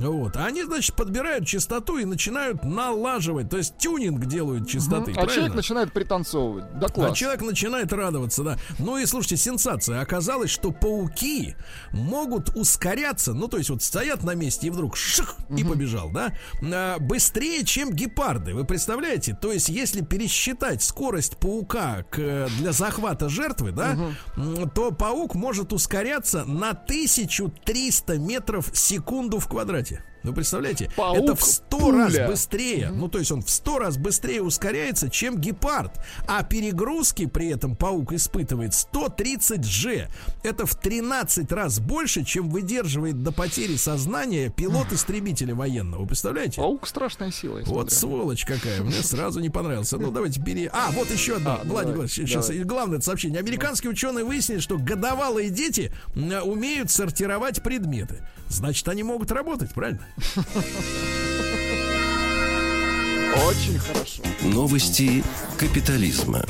Вот. 0.00 0.36
А 0.36 0.46
они, 0.46 0.64
значит, 0.64 0.94
подбирают 0.96 1.46
частоту 1.46 1.98
и 1.98 2.04
начинают 2.04 2.64
налаживать. 2.64 3.50
То 3.50 3.58
есть 3.58 3.76
тюнинг 3.78 4.24
делают 4.26 4.68
частоты. 4.68 5.10
А 5.12 5.14
правильно? 5.14 5.34
человек 5.34 5.54
начинает 5.54 5.92
пританцовывать. 5.92 6.78
Да 6.78 6.86
А 6.86 6.90
класс. 6.90 7.16
человек 7.18 7.42
начинает 7.42 7.92
радоваться, 7.92 8.42
да. 8.42 8.58
Ну 8.78 8.96
и 8.98 9.06
слушайте, 9.06 9.36
сенсация. 9.36 10.00
Оказалось, 10.00 10.50
что 10.50 10.70
пауки 10.70 11.54
могут 11.92 12.50
ускоряться, 12.56 13.34
ну 13.34 13.48
то 13.48 13.58
есть 13.58 13.70
вот 13.70 13.82
стоят 13.82 14.22
на 14.24 14.34
месте 14.34 14.68
и 14.68 14.70
вдруг 14.70 14.96
ших 14.96 15.36
и 15.56 15.64
побежал, 15.64 16.10
да, 16.10 16.32
а, 16.62 16.98
быстрее, 16.98 17.64
чем 17.64 17.92
гепарды. 17.92 18.54
Вы 18.54 18.64
представляете? 18.64 19.36
То 19.40 19.52
есть 19.52 19.68
если 19.68 20.00
пересчитать 20.02 20.82
скорость 20.82 21.36
паука 21.36 22.04
к, 22.10 22.48
для 22.58 22.72
захвата 22.72 23.28
жертвы, 23.28 23.72
да, 23.72 23.96
м, 24.36 24.70
то 24.70 24.90
паук 24.92 25.34
может 25.34 25.72
ускоряться 25.72 26.44
на 26.44 26.72
1300 26.74 28.18
метров 28.18 28.70
в 28.72 28.76
секунду 28.78 29.38
в 29.38 29.48
квадрате. 29.48 29.89
Кстати, 29.90 30.02
вы 30.22 30.32
представляете? 30.34 30.90
Паук 30.96 31.16
Это 31.18 31.34
в 31.34 31.42
100 31.42 31.78
пуля. 31.78 31.96
раз 32.04 32.28
быстрее. 32.30 32.90
Ну, 32.92 33.08
то 33.08 33.18
есть 33.18 33.30
он 33.32 33.42
в 33.42 33.50
100 33.50 33.78
раз 33.78 33.96
быстрее 33.96 34.42
ускоряется, 34.42 35.08
чем 35.08 35.38
гепард. 35.38 35.92
А 36.26 36.42
перегрузки 36.42 37.26
при 37.26 37.48
этом 37.48 37.74
паук 37.76 38.12
испытывает 38.12 38.74
130 38.74 39.60
G. 39.60 40.08
Это 40.42 40.66
в 40.66 40.74
13 40.74 41.50
раз 41.52 41.80
больше, 41.80 42.24
чем 42.24 42.50
выдерживает 42.50 43.22
до 43.22 43.32
потери 43.32 43.76
сознания 43.76 44.50
пилот 44.50 44.92
истребителя 44.92 45.54
военного. 45.54 46.02
Вы 46.02 46.08
представляете? 46.08 46.56
Паук 46.60 46.86
страшная 46.86 47.30
сила. 47.30 47.62
Вот 47.66 47.90
сволочь 47.92 48.44
какая. 48.44 48.82
Мне 48.82 49.02
сразу 49.02 49.40
не 49.40 49.50
понравился. 49.50 49.96
Ну, 49.98 50.10
давайте 50.10 50.40
бери. 50.40 50.68
А, 50.72 50.90
вот 50.92 51.10
еще 51.10 51.36
одно. 51.36 51.60
А, 51.62 51.64
Владимир 51.64 51.94
давай, 51.94 52.08
сейчас 52.08 52.48
давай. 52.48 52.64
главное 52.64 52.96
это 52.98 53.06
сообщение. 53.06 53.38
Американские 53.40 53.90
ученые 53.90 54.24
выяснили, 54.24 54.58
что 54.58 54.76
годовалые 54.78 55.50
дети 55.50 55.92
умеют 56.14 56.90
сортировать 56.90 57.62
предметы. 57.62 58.22
Значит, 58.48 58.88
они 58.88 59.02
могут 59.02 59.30
работать, 59.30 59.72
правильно? 59.72 60.00
Очень 63.46 63.78
хорошо. 63.78 64.22
Новости 64.42 65.22
капитализма. 65.58 66.44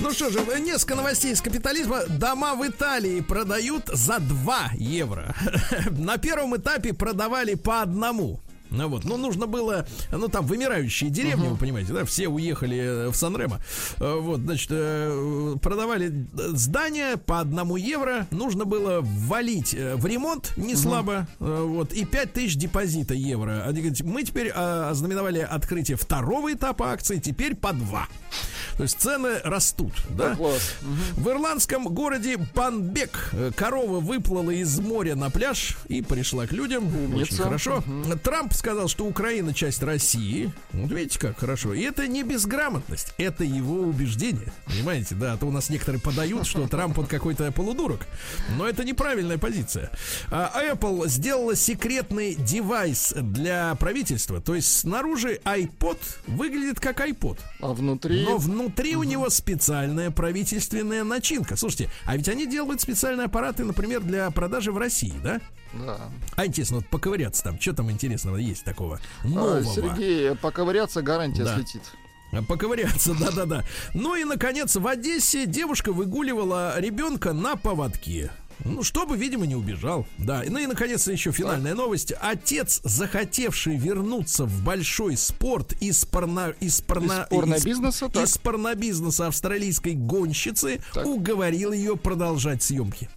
Ну 0.00 0.12
что 0.12 0.30
же, 0.30 0.40
несколько 0.60 0.94
новостей 0.94 1.32
из 1.32 1.40
капитализма. 1.40 2.04
Дома 2.08 2.54
в 2.54 2.66
Италии 2.66 3.20
продают 3.20 3.88
за 3.88 4.18
2 4.18 4.72
евро. 4.76 5.34
На 5.90 6.18
первом 6.18 6.56
этапе 6.56 6.92
продавали 6.92 7.54
по 7.54 7.82
одному. 7.82 8.40
Ну 8.70 8.88
вот, 8.88 9.04
ну 9.04 9.16
нужно 9.16 9.46
было, 9.46 9.86
ну 10.10 10.28
там 10.28 10.44
вымирающие 10.46 11.10
деревни, 11.10 11.48
вы 11.48 11.56
понимаете, 11.56 11.92
да, 11.92 12.04
все 12.04 12.28
уехали 12.28 12.78
э, 12.78 13.08
в 13.08 13.14
Сан-Ремо. 13.16 13.60
Э, 13.98 14.18
Вот, 14.20 14.40
значит, 14.40 14.68
э, 14.70 15.54
продавали 15.62 16.26
здания 16.34 17.16
по 17.16 17.40
одному 17.40 17.76
евро, 17.76 18.26
нужно 18.30 18.64
было 18.64 19.00
ввалить 19.02 19.74
э, 19.74 19.96
в 19.96 20.04
ремонт 20.06 20.52
не 20.56 20.74
слабо, 20.74 21.26
э, 21.40 21.62
вот, 21.66 21.92
и 21.92 22.04
5 22.04 22.32
тысяч 22.32 22.56
депозита 22.56 23.14
евро. 23.14 23.62
Они 23.66 23.80
говорят, 23.80 24.00
мы 24.02 24.22
теперь 24.24 24.48
э, 24.48 24.88
ознаменовали 24.90 25.38
открытие 25.38 25.96
второго 25.96 26.52
этапа 26.52 26.90
акции, 26.92 27.18
теперь 27.18 27.54
по 27.54 27.72
2. 27.72 28.08
То 28.76 28.82
есть 28.82 29.00
цены 29.00 29.38
растут, 29.44 29.92
да? 30.10 30.30
Да, 30.30 30.36
класс. 30.36 30.74
В 31.16 31.28
ирландском 31.30 31.84
городе 31.84 32.36
Банбек 32.54 33.32
корова 33.56 34.00
выплыла 34.00 34.50
из 34.50 34.78
моря 34.80 35.14
на 35.14 35.30
пляж 35.30 35.76
и 35.88 36.02
пришла 36.02 36.46
к 36.46 36.52
людям. 36.52 36.86
Очень 36.88 37.14
Умница. 37.14 37.42
хорошо. 37.44 37.84
Трамп 38.22 38.52
сказал, 38.56 38.88
что 38.88 39.06
Украина 39.06 39.54
часть 39.54 39.82
России. 39.82 40.52
Вот 40.72 40.90
видите, 40.90 41.18
как 41.18 41.38
хорошо. 41.38 41.74
И 41.74 41.82
это 41.82 42.06
не 42.08 42.22
безграмотность, 42.22 43.14
это 43.18 43.44
его 43.44 43.80
убеждение. 43.80 44.52
Понимаете, 44.66 45.14
да, 45.14 45.34
а 45.34 45.36
то 45.36 45.46
у 45.46 45.50
нас 45.50 45.70
некоторые 45.70 46.00
подают, 46.00 46.46
что 46.46 46.66
Трамп 46.66 46.98
он 46.98 47.06
какой-то 47.06 47.50
полудурок. 47.52 48.06
Но 48.56 48.68
это 48.68 48.84
неправильная 48.84 49.38
позиция. 49.38 49.90
А 50.30 50.52
Apple 50.62 51.08
сделала 51.08 51.54
секретный 51.54 52.34
девайс 52.34 53.14
для 53.16 53.74
правительства. 53.76 54.40
То 54.40 54.54
есть 54.54 54.80
снаружи 54.80 55.40
iPod 55.44 55.98
выглядит 56.26 56.80
как 56.80 57.00
iPod. 57.00 57.38
А 57.60 57.72
внутри... 57.72 58.24
Но 58.24 58.38
внутри 58.38 58.96
у 58.96 59.02
него 59.02 59.30
специальная 59.30 60.10
правительственная 60.10 61.04
начинка. 61.04 61.56
Слушайте, 61.56 61.90
а 62.04 62.16
ведь 62.16 62.28
они 62.28 62.46
делают 62.46 62.80
специальные 62.80 63.26
аппараты, 63.26 63.64
например, 63.64 64.02
для 64.02 64.30
продажи 64.30 64.72
в 64.72 64.78
России, 64.78 65.14
да? 65.22 65.40
Да. 65.72 65.98
А 66.36 66.46
интересно, 66.46 66.76
вот 66.76 66.86
поковыряться 66.88 67.42
там, 67.44 67.60
что 67.60 67.72
там 67.74 67.90
интересного 67.90 68.36
есть 68.36 68.64
такого 68.64 69.00
А, 69.24 69.28
нового? 69.28 69.64
Сергей, 69.64 70.34
поковыряться 70.36 71.02
гарантия 71.02 71.44
Да. 71.44 71.56
слетит. 71.56 71.82
А, 72.32 72.42
Поковыряться, 72.42 73.14
да-да-да. 73.18 73.64
Ну 73.94 74.14
и, 74.16 74.24
наконец, 74.24 74.74
в 74.76 74.86
Одессе 74.86 75.46
девушка 75.46 75.92
выгуливала 75.92 76.78
ребенка 76.80 77.32
на 77.32 77.56
поводке. 77.56 78.30
Ну, 78.64 78.82
чтобы, 78.82 79.16
видимо, 79.18 79.46
не 79.46 79.54
убежал. 79.54 80.06
Да. 80.16 80.42
Ну 80.48 80.58
и, 80.58 80.66
наконец, 80.66 81.06
еще 81.06 81.30
финальная 81.30 81.74
новость. 81.74 82.12
Отец, 82.20 82.80
захотевший 82.84 83.76
вернуться 83.76 84.46
в 84.46 84.62
большой 84.64 85.16
спорт 85.18 85.74
из 85.80 86.04
порно... 86.06 86.54
Из, 86.60 86.80
порно... 86.80 87.26
Из 87.30 87.36
порнобизнеса, 87.36 88.08
так. 88.08 88.24
из 88.24 88.38
порнобизнеса 88.38 89.26
австралийской 89.26 89.92
гонщицы 89.94 90.80
Так. 90.94 91.04
уговорил 91.06 91.72
ее 91.72 91.96
продолжать 91.96 92.62
съемки. 92.62 93.10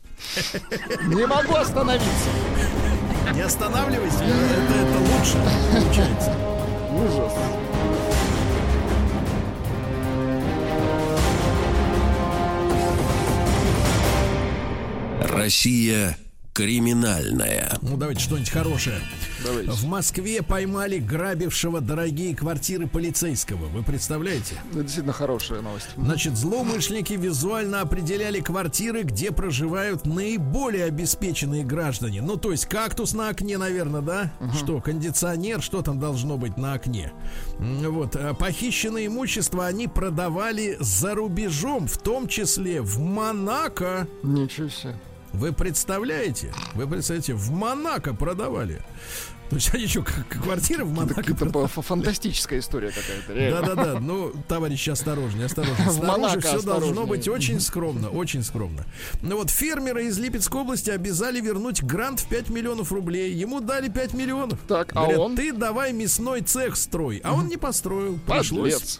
Не 1.07 1.25
могу 1.25 1.55
остановиться. 1.55 2.29
Не 3.33 3.41
останавливайся, 3.41 4.23
это, 4.23 4.73
это 4.73 4.99
лучше 4.99 5.37
получается. 5.71 6.35
Ужас. 6.91 7.33
Россия 15.21 16.17
Криминальное. 16.59 17.71
Ну, 17.81 17.95
давайте 17.95 18.19
что-нибудь 18.19 18.49
хорошее. 18.49 18.99
Давайте. 19.45 19.71
В 19.71 19.85
Москве 19.85 20.41
поймали 20.41 20.97
грабившего 20.97 21.79
дорогие 21.79 22.35
квартиры 22.35 22.85
полицейского. 22.85 23.67
Вы 23.67 23.81
представляете? 23.81 24.55
Это 24.71 24.81
действительно 24.81 25.13
хорошая 25.13 25.61
новость. 25.61 25.87
Значит, 25.95 26.35
злоумышленники 26.35 27.13
визуально 27.13 27.79
определяли 27.79 28.41
квартиры, 28.41 29.03
где 29.03 29.31
проживают 29.31 30.05
наиболее 30.05 30.83
обеспеченные 30.83 31.63
граждане. 31.63 32.21
Ну, 32.21 32.35
то 32.35 32.51
есть 32.51 32.65
кактус 32.65 33.13
на 33.13 33.29
окне, 33.29 33.57
наверное, 33.57 34.01
да? 34.01 34.33
Что, 34.53 34.81
кондиционер, 34.81 35.61
что 35.61 35.81
там 35.81 35.97
должно 35.97 36.37
быть 36.37 36.57
на 36.57 36.73
окне? 36.73 37.13
Вот. 37.57 38.17
а 38.17 38.33
Похищенное 38.33 39.07
имущество 39.07 39.65
они 39.65 39.87
продавали 39.87 40.75
за 40.81 41.15
рубежом, 41.15 41.87
в 41.87 41.97
том 41.97 42.27
числе 42.27 42.81
в 42.81 42.99
Монако. 42.99 44.09
Ничего 44.23 44.67
себе. 44.67 44.95
Вы 45.33 45.53
представляете? 45.53 46.51
Вы 46.73 46.87
представляете, 46.87 47.33
в 47.33 47.51
Монако 47.51 48.13
продавали. 48.13 48.81
То 49.49 49.55
есть 49.55 49.73
они 49.73 49.87
что, 49.87 50.03
квартиры 50.29 50.85
в 50.85 50.93
Монако 50.93 51.33
Это 51.33 51.67
фантастическая 51.67 52.59
история 52.59 52.91
какая-то. 52.91 53.65
да-да-да, 53.65 53.99
ну, 53.99 54.31
товарищи, 54.47 54.91
осторожнее, 54.91 55.47
осторожнее. 55.47 55.89
Снаружи 55.91 56.39
все 56.39 56.61
должно 56.61 57.07
быть 57.07 57.27
очень 57.27 57.59
скромно, 57.59 58.09
очень 58.09 58.43
скромно. 58.43 58.85
Ну 59.23 59.37
вот 59.37 59.49
фермера 59.49 60.03
из 60.03 60.19
Липецкой 60.19 60.61
области 60.61 60.91
обязали 60.91 61.41
вернуть 61.41 61.81
грант 61.81 62.19
в 62.19 62.27
5 62.27 62.49
миллионов 62.49 62.91
рублей. 62.91 63.33
Ему 63.33 63.59
дали 63.59 63.89
5 63.89 64.13
миллионов. 64.13 64.59
Так, 64.67 64.91
а 64.93 65.01
Говорят, 65.01 65.19
он? 65.19 65.35
ты 65.35 65.51
давай 65.51 65.93
мясной 65.93 66.41
цех 66.41 66.75
строй. 66.75 67.19
А 67.23 67.33
он 67.33 67.47
не 67.47 67.57
построил. 67.57 68.19
Пришлось. 68.27 68.99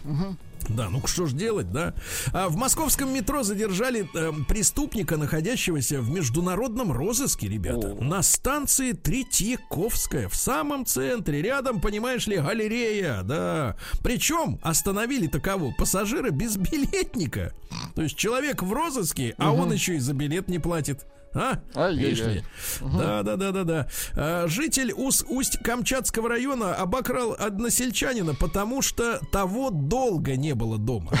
Да, 0.76 0.88
ну 0.90 1.04
что 1.06 1.26
ж 1.26 1.32
делать, 1.32 1.70
да? 1.70 1.94
А 2.32 2.48
в 2.48 2.56
московском 2.56 3.12
метро 3.12 3.42
задержали 3.42 4.08
эм, 4.14 4.44
преступника, 4.44 5.16
находящегося 5.16 6.00
в 6.00 6.10
международном 6.10 6.92
розыске, 6.92 7.48
ребята. 7.48 7.94
На 7.94 8.22
станции 8.22 8.92
Третьяковская, 8.92 10.28
в 10.28 10.36
самом 10.36 10.86
центре, 10.86 11.42
рядом, 11.42 11.80
понимаешь 11.80 12.26
ли, 12.26 12.36
галерея, 12.36 13.22
да. 13.22 13.76
Причем 14.02 14.58
остановили 14.62 15.26
таково 15.26 15.72
пассажира 15.72 16.30
без 16.30 16.56
билетника. 16.56 17.52
То 17.94 18.02
есть 18.02 18.16
человек 18.16 18.62
в 18.62 18.72
розыске, 18.72 19.34
а 19.38 19.52
он 19.52 19.72
еще 19.72 19.96
и 19.96 19.98
за 19.98 20.14
билет 20.14 20.48
не 20.48 20.58
платит. 20.58 21.06
А? 21.32 21.58
Ай-яй-яй. 21.76 22.44
Да, 22.80 23.22
да, 23.22 23.36
да, 23.36 23.52
да, 23.52 23.64
да. 23.64 23.88
А, 24.16 24.46
житель 24.48 24.92
Ус- 24.92 25.24
Усть-Камчатского 25.28 26.28
района 26.28 26.74
обокрал 26.74 27.36
односельчанина, 27.38 28.34
потому 28.34 28.82
что 28.82 29.20
того 29.30 29.70
долго 29.70 30.36
не 30.36 30.54
было 30.54 30.76
дома. 30.78 31.12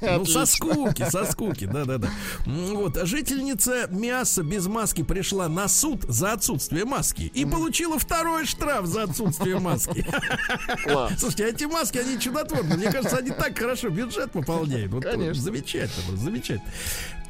Ну, 0.00 0.24
со 0.24 0.46
скуки, 0.46 1.04
со 1.08 1.24
скуки, 1.24 1.64
да, 1.64 1.84
да, 1.84 1.98
да. 1.98 2.08
Вот, 2.46 2.98
жительница 3.04 3.86
мяса 3.90 4.42
без 4.42 4.66
маски 4.66 5.02
пришла 5.02 5.48
на 5.48 5.68
суд 5.68 6.02
за 6.08 6.32
отсутствие 6.32 6.84
маски 6.84 7.22
и 7.34 7.44
получила 7.44 7.98
второй 7.98 8.46
штраф 8.46 8.86
за 8.86 9.04
отсутствие 9.04 9.58
маски. 9.58 10.06
Слушайте, 11.18 11.44
а 11.46 11.48
эти 11.48 11.64
маски, 11.64 11.98
они 11.98 12.18
чудотворны. 12.18 12.76
Мне 12.76 12.90
кажется, 12.90 13.16
они 13.18 13.30
так 13.30 13.58
хорошо 13.58 13.88
бюджет 13.90 14.32
пополняют. 14.32 14.92
Вот, 14.92 15.04
Конечно. 15.04 15.42
Замечательно, 15.42 16.16
замечательно. 16.16 16.70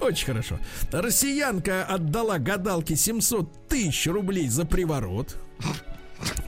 Очень 0.00 0.26
хорошо. 0.26 0.58
Россиянка 1.62 1.84
отдала 1.84 2.38
гадалке 2.38 2.96
700 2.96 3.68
тысяч 3.68 4.06
рублей 4.06 4.48
за 4.48 4.64
приворот. 4.64 5.36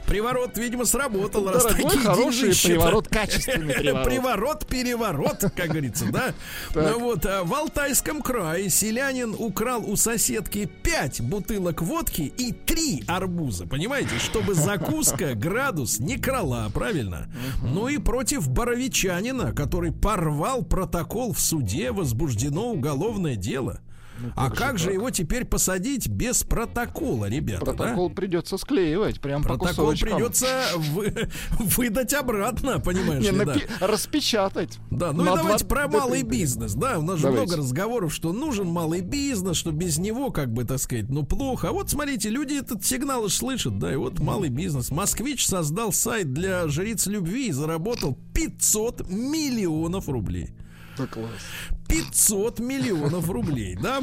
Приворот, 0.07 0.57
видимо, 0.57 0.85
сработал, 0.85 1.49
раз 1.49 1.63
Дорогой, 1.63 1.83
такие 1.83 2.03
хороший 2.03 2.41
деньжища-то. 2.43 2.75
приворот, 2.75 3.07
качественный 3.09 3.73
приворот. 3.73 4.05
Приворот, 4.05 4.67
переворот, 4.67 5.39
как 5.55 5.69
говорится, 5.69 6.05
да? 6.11 6.33
Ну 6.75 6.99
вот, 6.99 7.25
а 7.25 7.43
в 7.43 7.53
Алтайском 7.53 8.21
крае 8.21 8.69
селянин 8.69 9.35
украл 9.37 9.83
у 9.85 9.95
соседки 9.97 10.69
5 10.83 11.21
бутылок 11.21 11.81
водки 11.81 12.21
и 12.21 12.53
3 12.53 13.05
арбуза, 13.07 13.65
понимаете? 13.65 14.17
Чтобы 14.19 14.53
закуска 14.53 15.33
градус 15.35 15.99
не 15.99 16.17
крала, 16.17 16.69
правильно? 16.73 17.27
Ну 17.63 17.87
и 17.89 17.97
против 17.97 18.47
боровичанина, 18.47 19.51
который 19.53 19.91
порвал 19.91 20.63
протокол 20.63 21.33
в 21.33 21.39
суде, 21.39 21.91
возбуждено 21.91 22.71
уголовное 22.71 23.35
дело. 23.35 23.81
А 24.35 24.49
как 24.49 24.77
же 24.77 24.91
его 24.91 25.09
теперь 25.09 25.45
посадить 25.45 26.07
без 26.07 26.43
протокола, 26.43 27.25
ребята? 27.29 27.65
да? 27.65 27.73
Протокол 27.73 28.09
придется 28.09 28.57
склеивать, 28.57 29.19
прям 29.21 29.43
по 29.43 29.49
Протокол 29.57 29.87
кусочкам. 29.91 30.09
придется 30.17 30.47
вы- 30.77 31.29
выдать 31.59 32.13
обратно, 32.13 32.79
понимаешь 32.79 33.23
Не, 33.23 33.31
ли, 33.31 33.45
да? 33.45 33.53
напи- 33.55 33.67
распечатать. 33.79 34.79
Да, 34.91 35.11
ну 35.11 35.23
и 35.23 35.25
давайте 35.25 35.65
два- 35.65 35.75
про 35.75 35.87
да, 35.87 35.99
малый 35.99 36.23
да, 36.23 36.29
бизнес, 36.29 36.73
да, 36.73 36.99
у 36.99 37.01
нас 37.01 37.17
же 37.17 37.23
Давайте. 37.23 37.45
много 37.47 37.57
разговоров, 37.63 38.13
что 38.13 38.33
нужен 38.33 38.67
малый 38.67 39.01
бизнес, 39.01 39.57
что 39.57 39.71
без 39.71 39.97
него, 39.97 40.31
как 40.31 40.51
бы, 40.53 40.63
так 40.63 40.79
сказать, 40.79 41.09
ну 41.09 41.23
плохо. 41.23 41.69
А 41.69 41.71
вот 41.71 41.89
смотрите, 41.89 42.29
люди 42.29 42.53
этот 42.59 42.85
сигнал 42.85 43.23
уж 43.23 43.33
слышат, 43.33 43.77
да, 43.79 43.91
и 43.93 43.95
вот 43.95 44.19
малый 44.19 44.49
бизнес. 44.49 44.91
Москвич 44.91 45.45
создал 45.45 45.91
сайт 45.91 46.33
для 46.33 46.67
жриц 46.67 47.07
любви 47.07 47.47
и 47.47 47.51
заработал 47.51 48.17
500 48.33 49.09
миллионов 49.09 50.07
рублей. 50.09 50.49
Да 50.97 51.07
класс. 51.07 51.29
500 51.89 52.59
миллионов 52.59 53.29
рублей, 53.29 53.75
да? 53.81 54.01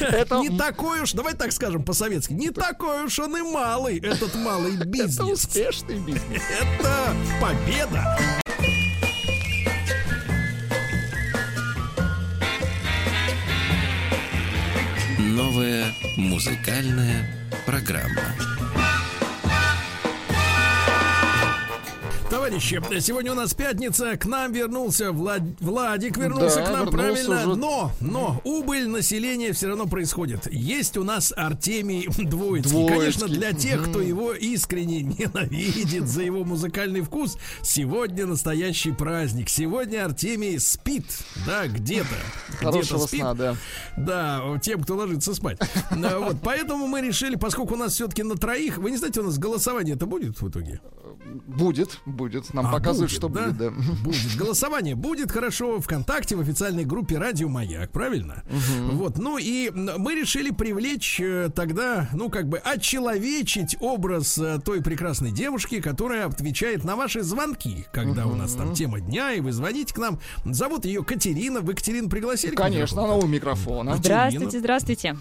Это- 0.00 0.38
Не 0.40 0.56
такой 0.56 1.00
уж, 1.02 1.12
давай 1.12 1.34
так 1.34 1.52
скажем 1.52 1.82
по-советски, 1.82 2.32
не 2.34 2.50
такой 2.50 3.04
уж 3.04 3.18
он 3.18 3.36
и 3.36 3.42
малый, 3.42 3.98
этот 3.98 4.34
малый 4.34 4.74
Это 4.76 4.84
бизнес. 4.84 5.44
успешный 5.44 5.98
бизнес. 5.98 6.42
Это 6.60 7.16
победа. 7.40 8.18
Новая 15.18 15.92
музыкальная 16.16 17.26
программа. 17.64 18.22
Товарищи, 22.36 22.82
сегодня 23.00 23.32
у 23.32 23.34
нас 23.34 23.54
пятница, 23.54 24.14
к 24.18 24.26
нам 24.26 24.52
вернулся 24.52 25.10
Влад... 25.10 25.40
Владик, 25.58 26.18
вернулся 26.18 26.56
Да, 26.56 26.66
к 26.66 26.70
нам, 26.70 26.90
правильно, 26.90 27.46
уже. 27.46 27.56
но, 27.56 27.90
но 28.02 28.42
убыль 28.44 28.86
населения 28.88 29.54
все 29.54 29.68
равно 29.68 29.86
происходит. 29.86 30.46
Есть 30.52 30.98
у 30.98 31.02
нас 31.02 31.32
Артемий 31.34 32.06
Двоицкий. 32.06 32.70
Двоицкий. 32.70 32.88
Конечно, 32.88 33.28
для 33.28 33.54
тех, 33.54 33.88
кто 33.88 34.02
его 34.02 34.34
искренне 34.34 35.00
ненавидит 35.18 36.06
за 36.06 36.24
его 36.24 36.44
музыкальный 36.44 37.00
вкус, 37.00 37.38
сегодня 37.62 38.26
настоящий 38.26 38.92
праздник. 38.92 39.48
Сегодня 39.48 40.04
Артемий 40.04 40.58
спит, 40.58 41.06
да, 41.46 41.66
где-то. 41.66 42.06
Где-то 42.48 42.64
Хорошего 42.66 43.06
спит. 43.06 43.20
сна, 43.20 43.32
да. 43.32 43.56
Да, 43.96 44.58
тем, 44.60 44.82
кто 44.82 44.94
ложится 44.96 45.34
спать. 45.34 45.58
Вот, 45.90 46.36
поэтому 46.42 46.86
мы 46.86 47.00
решили, 47.00 47.36
поскольку 47.36 47.74
у 47.74 47.78
нас 47.78 47.94
все-таки 47.94 48.22
на 48.22 48.36
троих, 48.36 48.76
вы 48.76 48.90
не 48.90 48.98
знаете, 48.98 49.20
у 49.20 49.24
нас 49.24 49.38
голосование 49.38 49.94
это 49.94 50.04
будет 50.04 50.38
в 50.40 50.48
итоге? 50.50 50.80
Будет, 51.46 52.00
будет. 52.04 52.25
Нам 52.52 52.66
А, 52.66 52.72
показывают, 52.72 53.10
будет, 53.10 53.18
что 53.18 53.28
да? 53.28 53.46
будет, 53.46 53.56
да. 53.56 53.70
Будет. 54.04 54.36
Голосование 54.38 54.94
будет 54.94 55.30
хорошо 55.30 55.80
ВКонтакте 55.80 56.36
в 56.36 56.40
официальной 56.40 56.84
группе 56.84 57.18
Радио 57.18 57.48
Маяк, 57.48 57.90
правильно? 57.90 58.42
Вот. 58.92 59.18
Ну 59.18 59.38
и 59.38 59.70
мы 59.70 60.14
решили 60.14 60.50
привлечь 60.50 61.20
э, 61.20 61.50
тогда, 61.54 62.08
ну 62.12 62.28
как 62.30 62.48
бы 62.48 62.58
очеловечить 62.58 63.76
образ 63.80 64.38
э, 64.38 64.58
той 64.64 64.82
прекрасной 64.82 65.32
девушки, 65.32 65.80
которая 65.80 66.26
отвечает 66.26 66.84
на 66.84 66.96
ваши 66.96 67.22
звонки, 67.22 67.86
когда 67.92 68.26
у 68.26 68.34
нас 68.34 68.52
там 68.52 68.74
тема 68.74 69.00
дня, 69.00 69.32
и 69.32 69.40
вы 69.40 69.52
звоните 69.52 69.94
к 69.94 69.98
нам. 69.98 70.18
Зовут 70.44 70.84
ее 70.84 71.04
Катерина. 71.04 71.60
Вы 71.60 71.74
Катерину 71.74 72.08
пригласили? 72.08 72.54
Конечно, 72.54 73.04
она 73.04 73.14
у 73.14 73.26
микрофона. 73.26 73.96
Здравствуйте, 73.96 74.58
здравствуйте. 74.58 75.16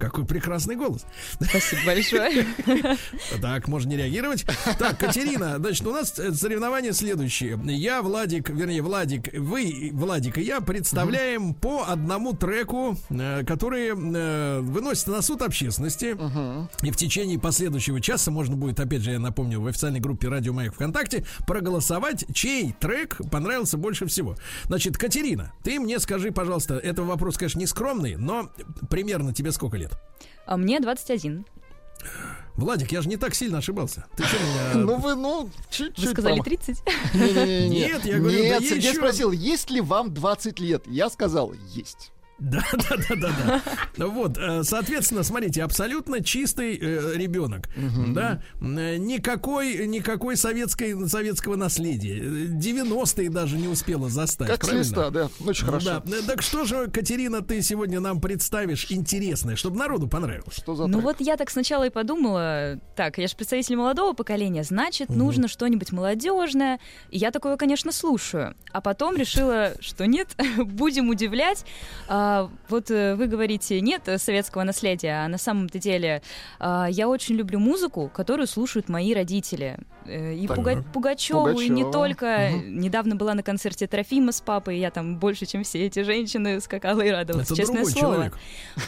Какой 0.00 0.24
прекрасный 0.24 0.76
голос. 0.76 1.04
Спасибо 1.40 1.82
большое. 1.86 2.46
Так, 3.40 3.68
можно 3.68 3.90
не 3.90 3.96
реагировать. 3.96 4.44
Так, 4.78 4.98
Катерина, 4.98 5.56
значит, 5.58 5.86
у 5.86 5.92
нас 5.92 6.18
э, 6.18 6.32
соревнования 6.32 6.92
следующие. 6.92 7.58
Я, 7.64 8.02
Владик, 8.02 8.48
вернее, 8.48 8.82
Владик, 8.82 9.32
вы, 9.34 9.90
Владик 9.92 10.38
и 10.38 10.42
я 10.42 10.60
представляем 10.60 11.54
по 11.54 11.84
одному 11.86 12.32
треку, 12.32 12.96
э, 13.10 13.44
которые 13.44 13.94
э, 13.94 14.60
выносятся 14.60 15.10
на 15.10 15.22
суд 15.22 15.42
общественности. 15.42 16.16
И 16.82 16.90
в 16.90 16.96
течение 16.96 17.38
последующего 17.38 18.00
часа 18.00 18.30
можно 18.30 18.56
будет, 18.56 18.80
опять 18.80 19.02
же, 19.02 19.12
я 19.12 19.18
напомню, 19.18 19.60
в 19.60 19.66
официальной 19.66 20.00
группе 20.00 20.28
Радио 20.28 20.52
Маяк 20.52 20.74
ВКонтакте 20.74 21.24
проголосовать, 21.46 22.24
чей 22.32 22.74
трек 22.78 23.18
понравился 23.30 23.76
больше 23.76 24.06
всего. 24.06 24.36
Значит, 24.64 24.96
Катерина, 24.96 25.52
ты 25.62 25.78
мне 25.78 25.98
скажи, 25.98 26.32
пожалуйста, 26.32 26.76
это 26.76 27.02
вопрос, 27.02 27.36
конечно, 27.36 27.58
не 27.58 27.66
скромный, 27.66 28.16
но 28.16 28.50
примерно 28.88 29.34
тебе 29.34 29.52
сколько 29.52 29.76
лет? 29.76 29.89
А 30.46 30.56
мне 30.56 30.80
21. 30.80 31.44
Владик, 32.56 32.92
я 32.92 33.00
же 33.02 33.08
не 33.08 33.16
так 33.16 33.34
сильно 33.34 33.58
ошибался. 33.58 34.06
Ты 34.16 34.24
что 34.24 34.36
меня... 34.38 34.74
Ну 34.74 34.96
вы, 34.98 35.14
ну, 35.14 35.48
чуть-чуть. 35.70 36.04
Вы 36.06 36.10
сказали 36.12 36.40
промах- 36.40 36.44
30? 36.44 36.78
Не-не-не. 37.14 37.68
Нет, 37.68 38.04
я 38.04 38.18
говорю, 38.18 38.42
Нет, 38.42 38.62
Сергей 38.62 38.88
еще- 38.90 38.94
спросил, 38.94 39.30
есть 39.32 39.70
ли 39.70 39.80
вам 39.80 40.12
20 40.12 40.58
лет? 40.60 40.86
Я 40.86 41.08
сказал, 41.10 41.54
есть. 41.68 42.10
Да, 42.50 42.64
да, 42.72 42.96
да, 43.08 43.16
да, 43.16 43.62
да. 43.96 44.06
Вот, 44.06 44.38
э, 44.38 44.62
соответственно, 44.64 45.22
смотрите, 45.22 45.62
абсолютно 45.62 46.22
чистый 46.24 46.76
э, 46.80 47.12
ребенок, 47.16 47.68
да, 48.14 48.40
Э, 48.60 48.96
никакой, 48.96 49.86
никакой 49.86 50.36
советской, 50.36 51.08
советского 51.08 51.56
наследия. 51.56 52.18
90-е 52.20 53.30
даже 53.30 53.56
не 53.56 53.68
успела 53.68 54.08
заставить. 54.08 54.52
Как 54.52 54.60
правильно? 54.60 54.80
листа, 54.80 55.10
да, 55.10 55.28
очень 55.46 55.66
хорошо. 55.66 56.02
Да. 56.04 56.16
Так 56.26 56.42
что 56.42 56.64
же, 56.64 56.88
Катерина, 56.88 57.42
ты 57.42 57.62
сегодня 57.62 58.00
нам 58.00 58.20
представишь 58.20 58.86
интересное, 58.90 59.56
чтобы 59.56 59.76
народу 59.76 60.08
понравилось? 60.08 60.54
Что 60.54 60.74
за 60.74 60.86
Ну 60.86 60.94
трек? 60.94 61.04
вот 61.04 61.16
я 61.20 61.36
так 61.36 61.50
сначала 61.50 61.84
и 61.86 61.90
подумала, 61.90 62.80
так, 62.96 63.18
я 63.18 63.26
же 63.28 63.36
представитель 63.36 63.76
молодого 63.76 64.12
поколения, 64.14 64.64
значит, 64.64 65.08
нужно 65.10 65.48
что-нибудь 65.48 65.92
молодежное. 65.92 66.80
И 67.10 67.18
я 67.18 67.30
такое, 67.30 67.56
конечно, 67.56 67.92
слушаю. 67.92 68.54
А 68.72 68.80
потом 68.80 69.16
решила, 69.16 69.72
что 69.80 70.06
нет, 70.06 70.28
будем 70.58 71.08
удивлять. 71.08 71.64
А, 72.08 72.29
вот 72.68 72.90
э, 72.90 73.14
вы 73.14 73.26
говорите, 73.26 73.80
нет 73.80 74.02
советского 74.16 74.62
наследия, 74.64 75.24
а 75.24 75.28
на 75.28 75.38
самом-то 75.38 75.78
деле 75.78 76.22
а, 76.58 76.86
я 76.90 77.08
очень 77.08 77.34
люблю 77.36 77.58
музыку, 77.58 78.10
которую 78.12 78.46
слушают 78.46 78.88
мои 78.88 79.14
родители. 79.14 79.78
Э, 80.06 80.34
И 80.34 80.46
Так. 80.46 80.58
Пуга- 80.58 80.84
Пугачеву, 80.92 81.60
и 81.60 81.68
не 81.68 81.90
только. 81.90 82.50
Недавно 82.64 83.16
была 83.16 83.34
на 83.34 83.42
концерте 83.42 83.86
Трофима 83.86 84.32
с 84.32 84.40
папой, 84.40 84.78
я 84.78 84.90
там 84.90 85.16
больше, 85.18 85.46
чем 85.46 85.62
все 85.62 85.86
эти 85.86 86.02
женщины, 86.02 86.60
скакала 86.60 87.00
и 87.02 87.10
радовалась, 87.10 87.46
Это 87.48 87.56
честное 87.56 87.84
слово. 87.84 88.00
человек. 88.14 88.38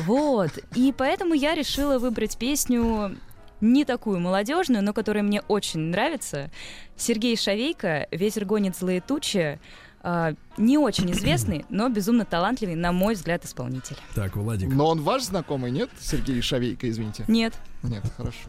Вот. 0.00 0.50
И 0.74 0.92
поэтому 0.96 1.34
я 1.34 1.54
решила 1.54 1.98
выбрать 1.98 2.36
песню 2.36 3.16
не 3.60 3.84
такую 3.84 4.18
молодежную, 4.18 4.82
но 4.82 4.92
которая 4.92 5.22
мне 5.22 5.40
очень 5.48 5.80
нравится. 5.80 6.50
Сергей 6.96 7.36
Шавейко 7.36 8.08
«Ветер 8.10 8.44
гонит 8.44 8.76
злые 8.76 9.00
тучи». 9.00 9.60
А, 10.04 10.34
не 10.56 10.78
очень 10.78 11.10
известный, 11.12 11.64
но 11.68 11.88
безумно 11.88 12.24
талантливый, 12.24 12.74
на 12.74 12.90
мой 12.92 13.14
взгляд, 13.14 13.44
исполнитель. 13.44 13.96
Так, 14.14 14.36
Владик. 14.36 14.68
Но 14.68 14.88
он 14.88 15.00
ваш 15.02 15.22
знакомый, 15.22 15.70
нет? 15.70 15.90
Сергей 16.00 16.40
Шавейко, 16.42 16.90
извините. 16.90 17.24
Нет. 17.28 17.54
Нет, 17.82 18.02
хорошо. 18.16 18.48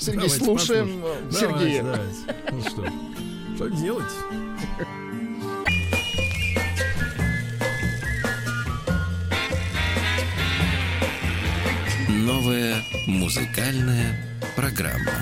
Сергей, 0.00 0.14
Давайте 0.28 0.44
слушаем 0.44 1.02
послушаем. 1.02 1.28
э, 1.28 1.32
Сергея. 1.32 1.82
Давайте, 1.82 2.02
давайте. 2.26 2.52
Ну 2.52 2.60
что, 2.60 3.56
что 3.56 3.68
делать? 3.68 4.12
Новая 12.08 12.82
музыкальная 13.06 14.16
программа. 14.56 15.12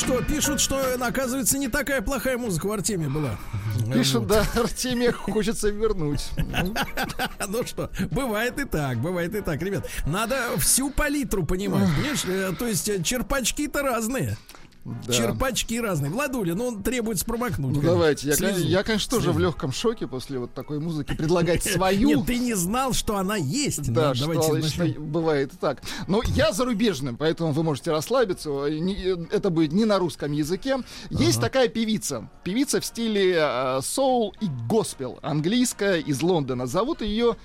Что, 0.00 0.22
пишут, 0.22 0.60
что, 0.60 0.94
оказывается, 1.00 1.58
не 1.58 1.68
такая 1.68 2.00
плохая 2.00 2.38
музыка 2.38 2.66
в 2.66 2.72
Артеме 2.72 3.08
была. 3.08 3.38
Пишет, 3.92 4.16
Вот. 4.20 4.28
да, 4.28 4.44
Артемия 4.60 5.12
хочется 5.12 5.68
вернуть. 5.68 6.28
Ну, 6.36 6.74
Ну 7.48 7.64
что, 7.66 7.90
бывает 8.10 8.58
и 8.58 8.64
так, 8.64 8.98
бывает 8.98 9.34
и 9.34 9.40
так, 9.40 9.60
ребят. 9.62 9.86
Надо 10.06 10.36
всю 10.58 10.90
палитру 10.90 11.44
понимать, 11.44 11.88
понимаешь? 11.96 12.24
Э, 12.26 12.52
То 12.58 12.66
есть 12.66 12.88
э, 12.88 13.02
черпачки-то 13.02 13.82
разные. 13.82 14.36
Да. 14.84 15.12
Черпачки 15.12 15.78
разные. 15.80 16.10
Владуля, 16.10 16.54
ну 16.54 16.68
он 16.68 16.82
требуется 16.82 17.24
промокнуть. 17.24 17.68
Ну 17.68 17.80
конечно. 17.80 17.90
давайте, 17.90 18.28
я, 18.28 18.34
Слезу. 18.34 18.66
я, 18.66 18.82
конечно, 18.82 19.10
тоже 19.10 19.24
Слезу. 19.24 19.38
в 19.38 19.40
легком 19.40 19.72
шоке 19.72 20.06
после 20.06 20.38
вот 20.38 20.54
такой 20.54 20.80
музыки 20.80 21.14
предлагать 21.16 21.62
свою. 21.62 22.08
Нет, 22.08 22.26
ты 22.26 22.38
не 22.38 22.54
знал, 22.54 22.92
что 22.92 23.16
она 23.16 23.36
есть. 23.36 23.92
Да, 23.92 24.08
Ну, 24.08 24.14
что 24.14 24.40
обычно 24.40 24.86
бывает 24.98 25.52
так. 25.60 25.82
Но 26.06 26.22
я 26.24 26.52
зарубежным, 26.52 27.16
поэтому 27.16 27.52
вы 27.52 27.62
можете 27.62 27.90
расслабиться. 27.90 28.50
Это 29.30 29.50
будет 29.50 29.72
не 29.72 29.84
на 29.84 29.98
русском 29.98 30.32
языке. 30.32 30.78
Есть 31.10 31.40
такая 31.40 31.68
певица. 31.68 32.30
Певица 32.42 32.80
в 32.80 32.84
стиле 32.84 33.36
э, 33.38 33.80
соул 33.82 34.34
и 34.40 34.46
госпел. 34.68 35.18
Английская, 35.22 35.98
из 36.00 36.22
Лондона. 36.22 36.66
Зовут 36.66 37.02
ее 37.02 37.36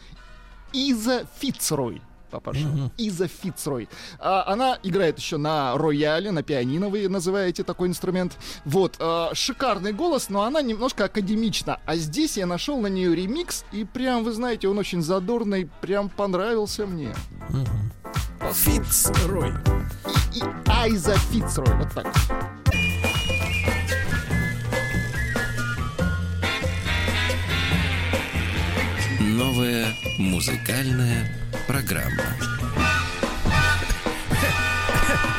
Иза 0.71 1.25
Фицрой. 1.39 2.01
Папаша. 2.35 2.91
Иза 2.97 3.27
Фицрой. 3.27 3.87
А, 4.19 4.43
она 4.47 4.77
играет 4.83 5.17
еще 5.17 5.37
на 5.37 5.77
рояле, 5.77 6.31
на 6.31 6.43
пианино, 6.43 6.89
вы 6.89 7.07
называете 7.07 7.63
такой 7.63 7.87
инструмент. 7.87 8.37
Вот, 8.65 8.97
а, 8.99 9.31
шикарный 9.33 9.93
голос, 9.93 10.29
но 10.29 10.43
она 10.43 10.61
немножко 10.61 11.05
академична. 11.05 11.79
А 11.85 11.95
здесь 11.95 12.37
я 12.37 12.45
нашел 12.45 12.79
на 12.79 12.87
нее 12.87 13.15
ремикс, 13.15 13.63
и 13.71 13.85
прям, 13.85 14.23
вы 14.23 14.33
знаете, 14.33 14.67
он 14.67 14.77
очень 14.77 15.01
задорный, 15.01 15.69
прям 15.81 16.09
понравился 16.09 16.85
мне. 16.85 17.15
Фицрой. 18.51 19.53
И 20.33 20.43
Айза 20.67 21.15
Фицрой, 21.31 21.73
вот 21.77 21.91
так. 21.93 22.13
Новая 29.19 29.87
музыкальная 30.17 31.44
программа. 31.75 32.23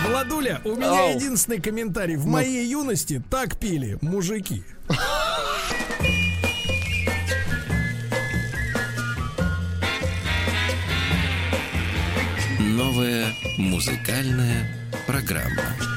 Владуля, 0.07 0.61
у 0.65 0.77
меня 0.77 0.91
Ау. 0.91 1.17
единственный 1.17 1.61
комментарий. 1.61 2.17
В 2.17 2.27
моей 2.27 2.67
юности 2.69 3.23
так 3.31 3.59
пили 3.59 3.97
мужики. 4.03 4.63
Новая 12.59 13.33
музыкальная 13.57 14.71
программа. 15.07 15.96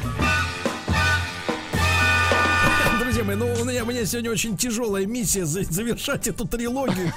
Друзья 3.19 3.35
мои, 3.35 3.53
ну 3.53 3.61
у 3.61 3.65
меня, 3.65 3.83
у 3.83 3.85
меня 3.85 4.05
сегодня 4.05 4.31
очень 4.31 4.55
тяжелая 4.55 5.05
миссия 5.05 5.43
за- 5.43 5.63
завершать 5.63 6.29
эту 6.29 6.47
трилогию. 6.47 7.11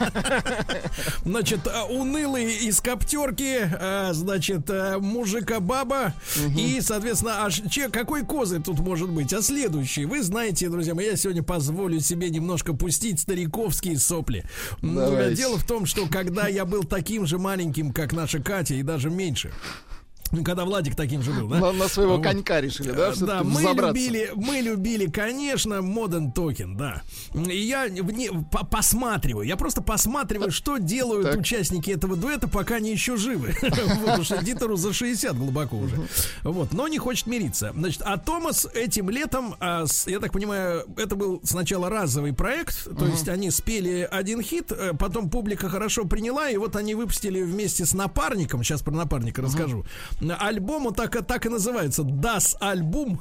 Значит, 1.25 1.61
а, 1.73 1.85
унылый 1.85 2.57
из 2.57 2.81
коптерки, 2.81 3.59
а, 3.61 4.11
значит, 4.13 4.69
а, 4.69 4.99
мужика-баба. 4.99 6.13
И, 6.59 6.81
соответственно, 6.81 7.45
аж 7.45 7.63
че, 7.71 7.89
какой 7.89 8.25
козырь 8.25 8.61
тут 8.61 8.81
может 8.81 9.11
быть? 9.11 9.33
А 9.33 9.43
следующий, 9.43 10.05
вы 10.05 10.25
знаете, 10.25 10.69
друзья 10.69 10.97
мои, 10.97 11.07
я 11.07 11.17
сегодня 11.17 11.45
позволю 11.45 12.01
себе 12.01 12.31
немножко 12.31 12.73
пустить 12.75 13.21
стариковские 13.21 13.97
сопли. 13.97 14.45
Давайте. 14.83 15.37
Дело 15.37 15.57
в 15.57 15.65
том, 15.65 15.87
что 15.87 16.09
когда 16.09 16.49
я 16.49 16.65
был 16.65 16.83
таким 16.83 17.27
же 17.27 17.39
маленьким, 17.39 17.93
как 17.93 18.13
наша 18.13 18.43
Катя, 18.43 18.75
и 18.75 18.83
даже 18.83 19.09
меньше, 19.09 19.53
ну, 19.53 19.91
когда 20.45 20.64
Владик 20.64 20.97
таким 20.97 21.22
же 21.22 21.33
был, 21.33 21.49
да? 21.49 21.59
На, 21.61 21.72
на 21.72 21.89
своего 21.89 22.16
Вот. 22.16 22.22
конька 22.24 22.61
решили, 22.61 22.91
да? 22.91 23.09
Да, 23.09 23.12
всё-таки 23.12 23.45
мы 23.45 23.61
взобраться? 23.61 23.87
любили, 23.89 24.30
мы 24.35 24.57
любили, 24.61 25.07
конечно, 25.07 25.74
Modern 25.74 26.33
Token, 26.35 26.76
да. 26.76 27.03
И 27.35 27.57
я 27.59 27.87
вне- 27.89 28.45
по- 28.51 28.64
посматриваю, 28.64 29.47
я 29.47 29.57
просто 29.57 29.83
посматриваю, 29.83 30.51
что 30.51 30.78
делают 30.78 31.30
Так. 31.30 31.41
участники 31.41 31.91
этого 31.91 32.16
дуэта, 32.16 32.49
пока 32.49 32.76
они 32.76 32.91
еще 32.93 33.16
живы. 33.16 33.55
Потому 33.61 34.24
что 34.24 34.43
Дитеру 34.43 34.76
за 34.76 34.93
60 34.93 35.37
глубоко 35.37 35.76
уже. 35.78 35.97
Вот, 36.43 36.72
но 36.72 36.89
не 36.89 36.99
хочет 36.99 37.26
мириться. 37.26 37.72
Значит, 37.76 38.03
а 38.05 38.16
Томас 38.18 38.66
этим 38.74 39.11
летом, 39.11 39.55
а, 39.61 39.85
я 40.07 40.18
так 40.20 40.33
понимаю, 40.33 40.85
это 40.97 41.14
был 41.16 41.41
сначала 41.45 41.89
разовый 41.91 42.33
проект, 42.33 42.85
то 42.99 43.07
есть 43.07 43.28
они 43.28 43.51
спели 43.51 44.09
один 44.11 44.41
хит, 44.43 44.72
э, 44.72 44.93
потом 44.99 45.28
публика 45.30 45.68
хорошо 45.68 46.05
приняла, 46.05 46.49
и 46.49 46.57
вот 46.57 46.76
они 46.76 46.95
выпустили 46.95 47.43
вместе 47.43 47.85
с 47.85 47.95
напарником, 47.95 48.62
сейчас 48.62 48.83
про 48.83 48.93
напарника 48.93 49.43
расскажу, 49.43 49.85
альбом, 50.31 50.87
он 50.87 50.95
так, 50.95 51.16
и- 51.16 51.23
так 51.23 51.47
и 51.47 51.49
называется, 51.49 52.03
Das 52.03 52.57
альбом. 52.61 53.20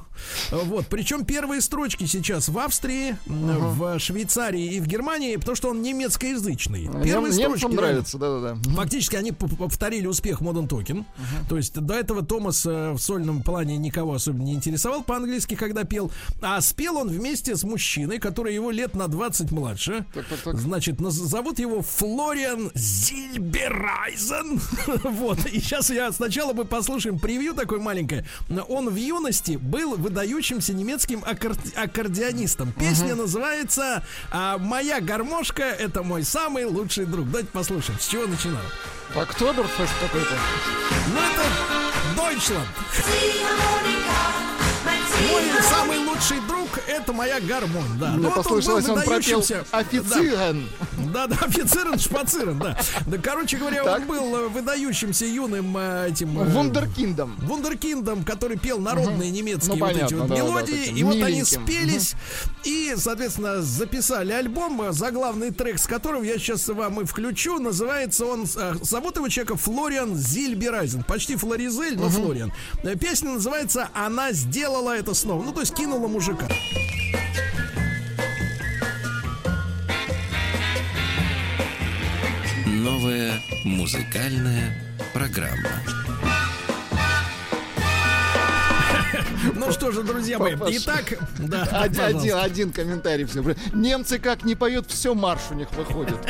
Вот, 0.51 0.87
причем 0.87 1.25
первые 1.25 1.61
строчки 1.61 2.05
сейчас 2.05 2.49
в 2.49 2.57
Австрии, 2.59 3.15
м, 3.27 3.73
в 3.75 3.99
Швейцарии 3.99 4.75
и 4.75 4.79
в 4.79 4.87
Германии, 4.87 5.35
потому 5.35 5.55
что 5.55 5.69
он 5.69 5.81
немецкоязычный. 5.81 6.83
Нем- 6.83 7.03
Первые 7.03 7.33
немцам 7.35 7.57
строчки 7.57 7.75
нравится, 7.75 8.17
да-да-да. 8.17 8.71
Фактически 8.75 9.15
они 9.15 9.31
повторили 9.31 10.07
успех 10.07 10.41
Modern 10.41 10.67
Token. 10.67 11.05
То 11.49 11.57
есть 11.57 11.73
до 11.79 11.93
этого 11.95 12.23
Томас 12.23 12.65
э, 12.65 12.91
в 12.91 12.99
сольном 12.99 13.41
плане 13.41 13.77
никого 13.77 14.13
особенно 14.13 14.43
не 14.43 14.53
интересовал 14.53 15.03
по-английски, 15.03 15.55
когда 15.55 15.83
пел. 15.83 16.11
А 16.41 16.59
спел 16.61 16.97
он 16.97 17.07
вместе 17.09 17.55
с 17.55 17.63
мужчиной, 17.63 18.19
который 18.19 18.53
его 18.53 18.71
лет 18.71 18.95
на 18.95 19.07
20 19.07 19.51
младше. 19.51 20.05
Так, 20.13 20.25
так, 20.27 20.39
так. 20.39 20.57
Значит, 20.57 20.99
зовут 20.99 21.59
его 21.59 21.81
Флориан 21.81 22.71
Зильберайзен. 22.75 24.59
вот. 25.03 25.45
И 25.47 25.59
сейчас 25.59 25.89
я 25.89 26.11
сначала 26.11 26.53
мы 26.53 26.65
послушаем 26.91 27.19
превью 27.19 27.53
такое 27.53 27.79
маленькое. 27.79 28.25
Он 28.67 28.89
в 28.89 28.95
юности 28.97 29.51
был 29.55 29.95
выдающимся 29.95 30.73
немецким 30.73 31.19
аккор- 31.23 31.57
аккордеонистом. 31.81 32.73
Песня 32.73 33.15
называется 33.15 34.03
а, 34.29 34.57
«Моя 34.57 34.99
гармошка– 34.99 35.63
это 35.79 36.03
мой 36.03 36.23
самый 36.23 36.65
лучший 36.65 37.05
друг». 37.05 37.27
Давайте 37.27 37.47
послушаем, 37.53 37.97
с 37.97 38.07
чего 38.07 38.27
начинал. 38.27 38.61
Октоберфест 39.15 39.93
какой-то. 40.01 40.35
Ну, 41.13 41.21
это 41.21 42.35
Deutschland. 42.35 42.67
Мой 45.29 45.43
самый 45.69 45.97
лучший 45.99 46.39
друг 46.47 46.69
это 46.87 47.13
моя 47.13 47.39
гармонь, 47.39 47.83
да. 47.99 48.11
Мне 48.11 48.27
Ну, 48.27 48.31
послышалось, 48.35 48.85
был 48.85 48.95
он 48.95 49.01
пропел 49.03 49.43
офицерен. 49.71 50.67
Да, 51.13 51.27
да, 51.27 51.35
офицерен, 51.41 51.99
шпацерен, 51.99 52.59
да. 52.59 52.77
Да, 53.07 53.17
короче 53.17 53.57
говоря, 53.57 53.83
Так. 53.83 53.99
он 54.01 54.07
был 54.07 54.35
э, 54.35 54.47
выдающимся 54.47 55.25
юным 55.25 55.75
э, 55.77 56.09
этим... 56.09 56.39
э, 56.39 56.45
Вундеркиндом. 56.45 57.35
Вундеркиндом, 57.41 58.23
который 58.23 58.57
пел 58.57 58.79
народные 58.79 59.29
немецкие 59.29 59.75
Ну, 59.75 59.79
вот 59.85 59.91
эти 59.91 59.95
понятно, 59.97 60.17
вот 60.19 60.27
да, 60.29 60.35
да, 60.35 60.41
мелодии. 60.41 60.71
таким 60.85 60.97
и 60.97 61.03
вот 61.03 61.23
они 61.23 61.43
спелись. 61.43 62.15
И, 62.63 62.93
соответственно, 62.97 63.61
записали 63.61 64.31
альбом, 64.31 64.91
заглавный 64.93 65.51
трек, 65.51 65.79
с 65.79 65.87
которым 65.87 66.23
я 66.23 66.37
сейчас 66.37 66.67
вам 66.69 67.01
и 67.01 67.05
включу. 67.05 67.59
Называется 67.59 68.25
он... 68.25 68.45
Зовут 68.45 69.17
его 69.17 69.27
человека 69.27 69.57
Флориан 69.57 70.15
Зильберайзен. 70.15 71.03
Почти 71.03 71.35
Флоризель, 71.35 71.97
но 71.97 72.09
Флориан. 72.09 72.53
Э, 72.83 72.95
Песня 72.95 73.31
называется 73.31 73.89
«Она 73.93 74.31
сделала 74.31 74.95
это 74.95 75.10
снова». 75.13 75.43
Ну, 75.43 75.51
то 75.51 75.61
есть 75.61 75.75
кинула 75.75 76.07
мужика. 76.07 76.47
Новая 82.65 83.41
музыкальная 83.63 84.77
программа. 85.13 86.00
Ну 89.55 89.71
что 89.71 89.91
же, 89.91 90.03
друзья 90.03 90.39
мои, 90.39 90.55
итак... 90.69 91.13
Да, 91.39 91.63
Один, 91.71 92.35
один, 92.35 92.71
комментарий 92.71 93.25
все. 93.25 93.43
Немцы 93.73 94.19
как 94.19 94.43
не 94.43 94.55
поют, 94.55 94.89
все 94.89 95.13
марш 95.13 95.41
у 95.51 95.55
них 95.55 95.71
выходит. 95.73 96.17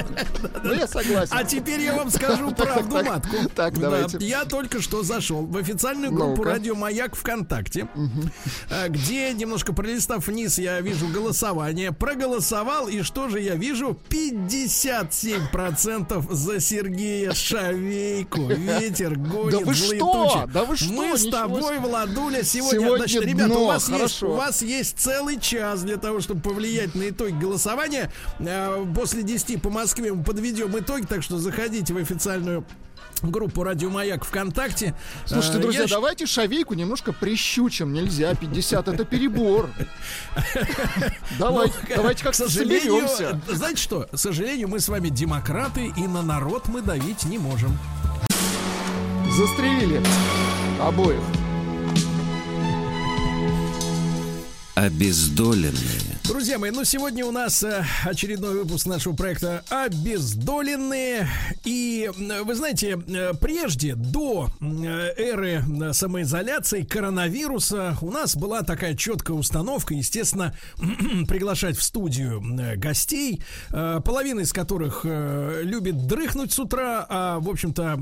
Ну, 0.64 0.74
я 0.74 0.88
согласен. 0.88 1.34
А 1.36 1.44
теперь 1.44 1.82
я 1.82 1.96
вам 1.96 2.10
скажу 2.12 2.52
правду 2.56 3.04
матку. 3.04 3.36
так, 3.56 3.74
Да, 3.74 3.82
давайте. 3.82 4.18
я 4.20 4.46
только 4.46 4.80
что 4.82 5.04
зашел 5.04 5.46
в 5.46 5.58
официальную 5.58 6.12
группу. 6.12 6.44
Радио 6.44 6.76
Маяк 6.76 7.16
ВКонтакте, 7.16 7.88
э, 8.70 8.88
где, 8.90 9.34
немножко 9.34 9.74
пролистав 9.74 10.28
вниз, 10.28 10.60
я 10.60 10.80
вижу 10.82 11.08
голосование. 11.08 11.92
Проголосовал, 11.92 12.88
и 12.88 13.02
что 13.02 13.30
же 13.30 13.40
я 13.40 13.56
вижу? 13.56 13.98
57% 14.10 16.32
за 16.32 16.60
Сергея 16.60 17.34
Шавейку. 17.34 18.48
Ветер 18.48 19.18
гонит 19.18 19.60
Да 19.60 19.66
вы 19.66 19.74
что? 19.74 20.46
Да 20.54 20.66
вы 20.66 20.78
что? 20.78 20.92
Мы 20.92 21.18
с 21.18 21.28
тобой. 21.28 21.80
Владуля, 21.80 22.44
сегодня... 22.44 22.80
Сегодня 22.80 23.01
значит, 23.02 23.26
ребята, 23.26 23.52
у 23.54 23.56
дно, 23.58 23.66
вас, 23.68 23.88
есть, 23.90 24.00
хорошо. 24.00 24.32
у 24.32 24.36
вас 24.36 24.62
есть 24.62 25.00
целый 25.00 25.40
час 25.40 25.82
для 25.84 25.98
того, 25.98 26.20
чтобы 26.22 26.42
повлиять 26.42 26.96
на 26.96 27.10
итоги 27.10 27.34
голосования. 27.34 28.12
Э, 28.40 28.86
После 28.96 29.24
10 29.24 29.62
по 29.62 29.70
Москве 29.70 30.14
мы 30.14 30.24
подведем 30.24 30.78
итоги, 30.78 31.06
так 31.06 31.24
что 31.24 31.38
заходите 31.40 31.94
в 31.94 31.98
официальную 31.98 32.66
группу 33.24 33.62
Радио 33.64 33.90
Маяк 33.92 34.26
ВКонтакте. 34.26 34.96
Слушайте, 35.26 35.60
Э, 35.60 35.62
друзья, 35.62 35.82
я 35.82 35.88
давайте 35.88 36.26
шавейку 36.26 36.74
немножко 36.74 37.14
прищучим. 37.14 37.94
Нельзя, 37.94 38.34
50 38.34 38.88
это 38.88 39.06
перебор. 39.06 39.70
Давайте, 41.38 41.74
Ну, 41.90 41.96
давайте 41.96 42.24
как-то 42.24 42.50
соберемся. 42.50 43.40
знаете 43.48 43.78
что? 43.82 44.08
К 44.12 44.18
сожалению, 44.18 44.68
мы 44.70 44.80
с 44.80 44.90
вами 44.90 45.10
демократы, 45.10 45.92
и 45.96 46.08
на 46.08 46.22
народ 46.24 46.68
мы 46.68 46.82
давить 46.82 47.24
не 47.26 47.38
можем. 47.38 47.78
Застрелили 49.38 50.02
обоих. 50.82 51.22
Обездоленные. 54.76 56.18
Друзья 56.24 56.58
мои, 56.58 56.72
ну 56.72 56.86
сегодня 56.86 57.26
у 57.26 57.32
нас 57.32 57.62
э, 57.62 57.84
очередной 58.06 58.64
выпуск 58.64 58.86
нашего 58.86 59.14
проекта 59.14 59.66
«Обездоленные». 59.70 61.28
И 61.66 62.10
э, 62.10 62.44
вы 62.44 62.56
знаете, 62.56 62.98
э, 63.06 63.34
прежде, 63.34 63.96
до 63.96 64.50
эры 64.62 65.62
самоизоляции, 65.92 66.84
коронавируса, 66.84 67.98
у 68.02 68.12
нас 68.12 68.38
была 68.38 68.62
такая 68.62 68.96
четкая 68.96 69.36
установка, 69.36 69.94
естественно, 69.94 70.56
приглашать 71.28 71.76
в 71.76 71.84
студию 71.84 72.42
гостей, 72.78 73.44
половина 73.70 74.40
из 74.40 74.54
которых 74.54 75.04
любит 75.04 76.08
дрыхнуть 76.08 76.54
с 76.54 76.60
утра, 76.60 77.06
а, 77.10 77.40
в 77.40 77.50
общем-то, 77.50 78.00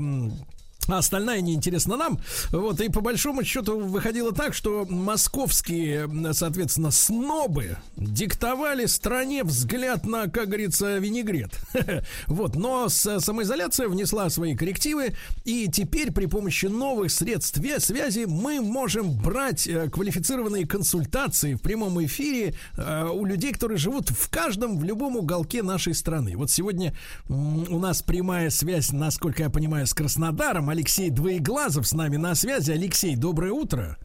а 0.88 0.98
остальная 0.98 1.40
неинтересна 1.40 1.96
нам. 1.96 2.18
Вот, 2.50 2.80
и 2.80 2.88
по 2.88 3.00
большому 3.00 3.44
счету 3.44 3.78
выходило 3.78 4.32
так, 4.32 4.54
что 4.54 4.86
московские, 4.88 6.08
соответственно, 6.32 6.90
снобы 6.90 7.76
диктовали 7.96 8.86
стране 8.86 9.44
взгляд 9.44 10.06
на, 10.06 10.28
как 10.28 10.48
говорится, 10.48 10.98
винегрет. 10.98 11.58
Вот, 12.26 12.56
но 12.56 12.88
самоизоляция 12.88 13.88
внесла 13.88 14.30
свои 14.30 14.56
коррективы, 14.56 15.14
и 15.44 15.68
теперь 15.68 16.12
при 16.12 16.26
помощи 16.26 16.66
новых 16.66 17.10
средств 17.10 17.58
свя- 17.58 17.80
связи 17.80 18.24
мы 18.26 18.60
можем 18.60 19.12
брать 19.12 19.66
э, 19.66 19.88
квалифицированные 19.88 20.66
консультации 20.66 21.54
в 21.54 21.60
прямом 21.60 22.02
эфире 22.04 22.54
э, 22.76 23.08
у 23.12 23.24
людей, 23.24 23.52
которые 23.52 23.78
живут 23.78 24.10
в 24.10 24.30
каждом, 24.30 24.78
в 24.78 24.84
любом 24.84 25.16
уголке 25.16 25.62
нашей 25.62 25.94
страны. 25.94 26.36
Вот 26.36 26.50
сегодня 26.50 26.94
у 27.28 27.78
нас 27.78 28.02
прямая 28.02 28.50
связь, 28.50 28.92
насколько 28.92 29.42
я 29.42 29.50
понимаю, 29.50 29.86
с 29.86 29.94
Краснодаром. 29.94 30.69
Алексей 30.70 31.10
Двоеглазов 31.10 31.86
с 31.86 31.92
нами 31.92 32.16
на 32.16 32.34
связи. 32.34 32.70
Алексей, 32.72 33.16
доброе 33.16 33.52
утро. 33.52 33.96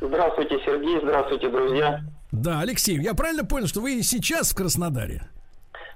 Здравствуйте, 0.00 0.58
Сергей, 0.64 0.98
здравствуйте, 1.02 1.48
друзья. 1.50 2.00
Да, 2.32 2.60
Алексей, 2.60 2.98
я 3.00 3.14
правильно 3.14 3.44
понял, 3.44 3.66
что 3.66 3.80
вы 3.80 4.02
сейчас 4.02 4.52
в 4.52 4.54
Краснодаре? 4.56 5.28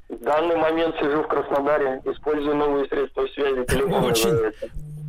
В 0.09 0.23
данный 0.23 0.57
момент 0.57 0.95
сижу 0.97 1.23
в 1.23 1.29
Краснодаре, 1.29 2.03
использую 2.05 2.57
новые 2.57 2.87
средства 2.87 3.27
связи, 3.35 3.65
телефон 3.67 4.05
Очень, 4.05 4.31
называется. 4.31 4.67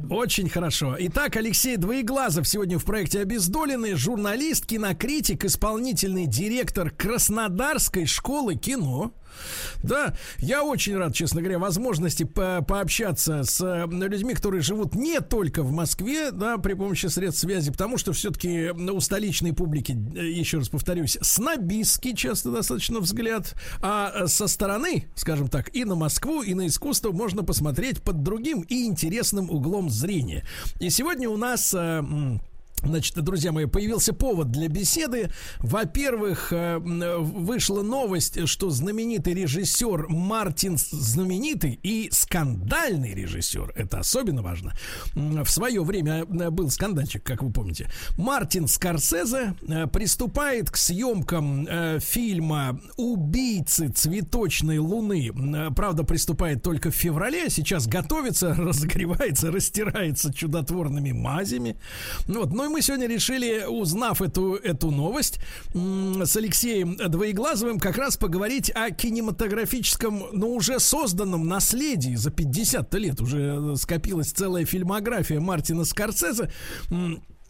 очень 0.10 0.50
хорошо. 0.50 0.96
Итак, 1.00 1.36
Алексей 1.36 1.76
Двоеглазов 1.76 2.48
сегодня 2.48 2.80
в 2.80 2.86
проекте 2.86 3.20
«Обездоленный», 3.20 3.96
журналист, 3.96 4.66
кинокритик, 4.66 5.44
исполнительный 5.44 6.28
директор 6.28 6.90
Краснодарской 6.92 8.06
школы 8.06 8.56
кино. 8.56 9.12
Да, 9.84 10.16
я 10.40 10.64
очень 10.64 10.96
рад, 10.98 11.14
честно 11.14 11.42
говоря, 11.42 11.60
возможности 11.60 12.24
по- 12.24 12.62
пообщаться 12.68 13.44
с 13.44 13.86
людьми, 13.88 14.34
которые 14.34 14.62
живут 14.62 14.96
не 14.96 15.20
только 15.22 15.64
в 15.64 15.72
Москве, 15.72 16.32
да, 16.32 16.58
при 16.58 16.74
помощи 16.74 17.08
средств 17.08 17.42
связи, 17.42 17.72
потому 17.72 17.98
что 17.98 18.14
все-таки 18.14 18.70
у 18.70 19.00
столичной 19.00 19.54
публики, 19.54 19.98
э, 20.16 20.26
еще 20.28 20.58
раз 20.58 20.70
повторюсь, 20.70 21.18
снобистский 21.22 22.16
часто 22.16 22.52
достаточно 22.52 23.00
взгляд, 23.00 23.54
а 23.82 24.12
э, 24.14 24.28
со 24.28 24.48
стороны, 24.48 25.08
скажем 25.16 25.48
так, 25.48 25.76
и 25.76 25.86
на 25.86 25.96
Москву, 25.96 26.42
и 26.42 26.54
на 26.54 26.68
искусство 26.68 27.12
можно 27.12 27.44
посмотреть 27.44 28.02
под 28.02 28.24
другим 28.24 28.62
и 28.62 28.86
интересным 28.86 29.50
углом 29.50 29.90
зрения. 29.90 30.46
И 30.80 30.90
сегодня 30.90 31.30
у 31.30 31.38
нас... 31.38 31.74
э, 31.74 32.04
Значит, 32.86 33.16
друзья 33.24 33.52
мои, 33.52 33.66
появился 33.66 34.14
повод 34.14 34.52
для 34.52 34.68
беседы. 34.68 35.30
Во-первых, 35.60 36.54
э, 36.54 36.76
м, 36.78 37.24
вышла 37.24 37.82
новость, 37.82 38.48
что 38.48 38.70
знаменитый 38.70 39.34
режиссер 39.34 40.08
Мартин, 40.10 40.78
знаменитый 40.78 41.80
и 41.82 42.10
скандальный 42.12 43.14
режиссер, 43.14 43.74
это 43.76 44.00
особенно 44.00 44.42
важно, 44.42 44.74
в 45.14 45.48
свое 45.48 45.84
время 45.84 46.26
э, 46.26 46.50
был 46.50 46.70
скандальчик, 46.70 47.24
как 47.24 47.42
вы 47.44 47.52
помните. 47.52 47.90
Мартин 48.18 48.68
Скорсезе 48.68 49.56
э, 49.68 49.88
приступает 49.88 50.70
к 50.70 50.78
съемкам 50.78 51.66
э, 51.68 52.00
фильма 52.00 52.80
«Убийцы 52.98 53.90
цветочной 53.90 54.78
луны». 54.78 55.32
Э, 55.34 55.72
Правда, 55.76 56.04
приступает 56.04 56.62
только 56.64 56.92
в 56.92 56.96
феврале, 56.96 57.50
сейчас 57.50 57.88
готовится, 57.88 58.54
разогревается, 58.58 59.52
растирается 59.52 60.34
чудотворными 60.34 61.12
мазями. 61.12 61.78
Ну 62.28 62.42
Вот. 62.42 62.54
Ну 62.54 62.66
и 62.66 62.75
мы 62.76 62.82
сегодня 62.82 63.08
решили, 63.08 63.64
узнав 63.64 64.22
эту, 64.22 64.56
эту 64.56 64.92
новость, 64.92 65.40
с 65.74 66.36
Алексеем 66.36 66.98
Двоеглазовым 66.98 67.80
как 67.80 67.98
раз 67.98 68.18
поговорить 68.18 68.70
о 68.70 68.92
кинематографическом, 68.92 70.26
ну, 70.34 70.54
уже 70.54 70.82
созданном 70.82 71.48
наследии 71.48 72.16
за 72.16 72.32
50 72.32 72.94
лет. 72.96 73.22
Уже 73.22 73.58
э, 73.58 73.76
скопилась 73.78 74.34
целая 74.34 74.66
фильмография 74.66 75.40
Мартина 75.40 75.86
Скорсезе. 75.86 76.52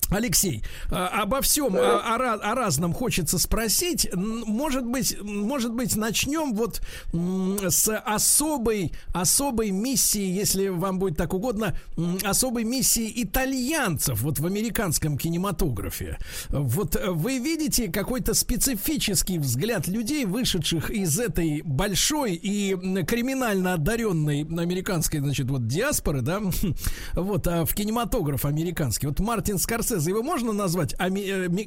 Алексей, 0.10 0.64
а, 0.92 1.08
обо 1.24 1.42
всем, 1.42 1.76
о, 1.76 2.00
о 2.00 2.16
о 2.16 2.56
разном 2.56 2.94
хочется 2.94 3.40
спросить. 3.40 4.08
Может 4.14 4.86
быть, 4.86 5.18
может 5.22 5.74
быть, 5.74 5.96
начнем 5.96 6.54
вот 6.54 6.82
с 7.12 7.96
особой, 7.98 8.92
особой 9.14 9.72
миссии, 9.72 10.26
если 10.26 10.68
вам 10.68 11.00
будет 11.00 11.18
так 11.18 11.34
угодно, 11.34 11.76
особой 12.24 12.64
миссии 12.64 13.12
итальянцев 13.16 14.22
вот 14.22 14.40
в 14.40 14.46
американском 14.46 15.18
кинематографе. 15.18 16.18
Вот 16.50 16.96
э, 16.96 17.12
вы 17.12 17.40
видите 17.40 17.92
какой-то 17.92 18.34
специфический 18.34 19.40
взгляд 19.40 19.88
людей, 19.88 20.26
вышедших 20.26 20.90
из 20.90 21.20
этой 21.20 21.62
большой 21.62 22.34
и 22.34 22.76
криминально 23.06 23.74
одаренной 23.74 24.42
американской, 24.42 25.20
значит, 25.20 25.50
вот 25.50 25.68
диаспоры, 25.68 26.22
да, 26.22 26.42
вот, 27.14 27.48
а 27.48 27.66
в 27.66 27.74
кинематограф 27.74 28.46
американский. 28.46 29.08
Вот 29.08 29.20
Мартин 29.20 29.58
Скорсезе, 29.58 29.95
его 29.98 30.24
можно 30.24 30.52
назвать 30.54 30.94
э, 30.94 30.98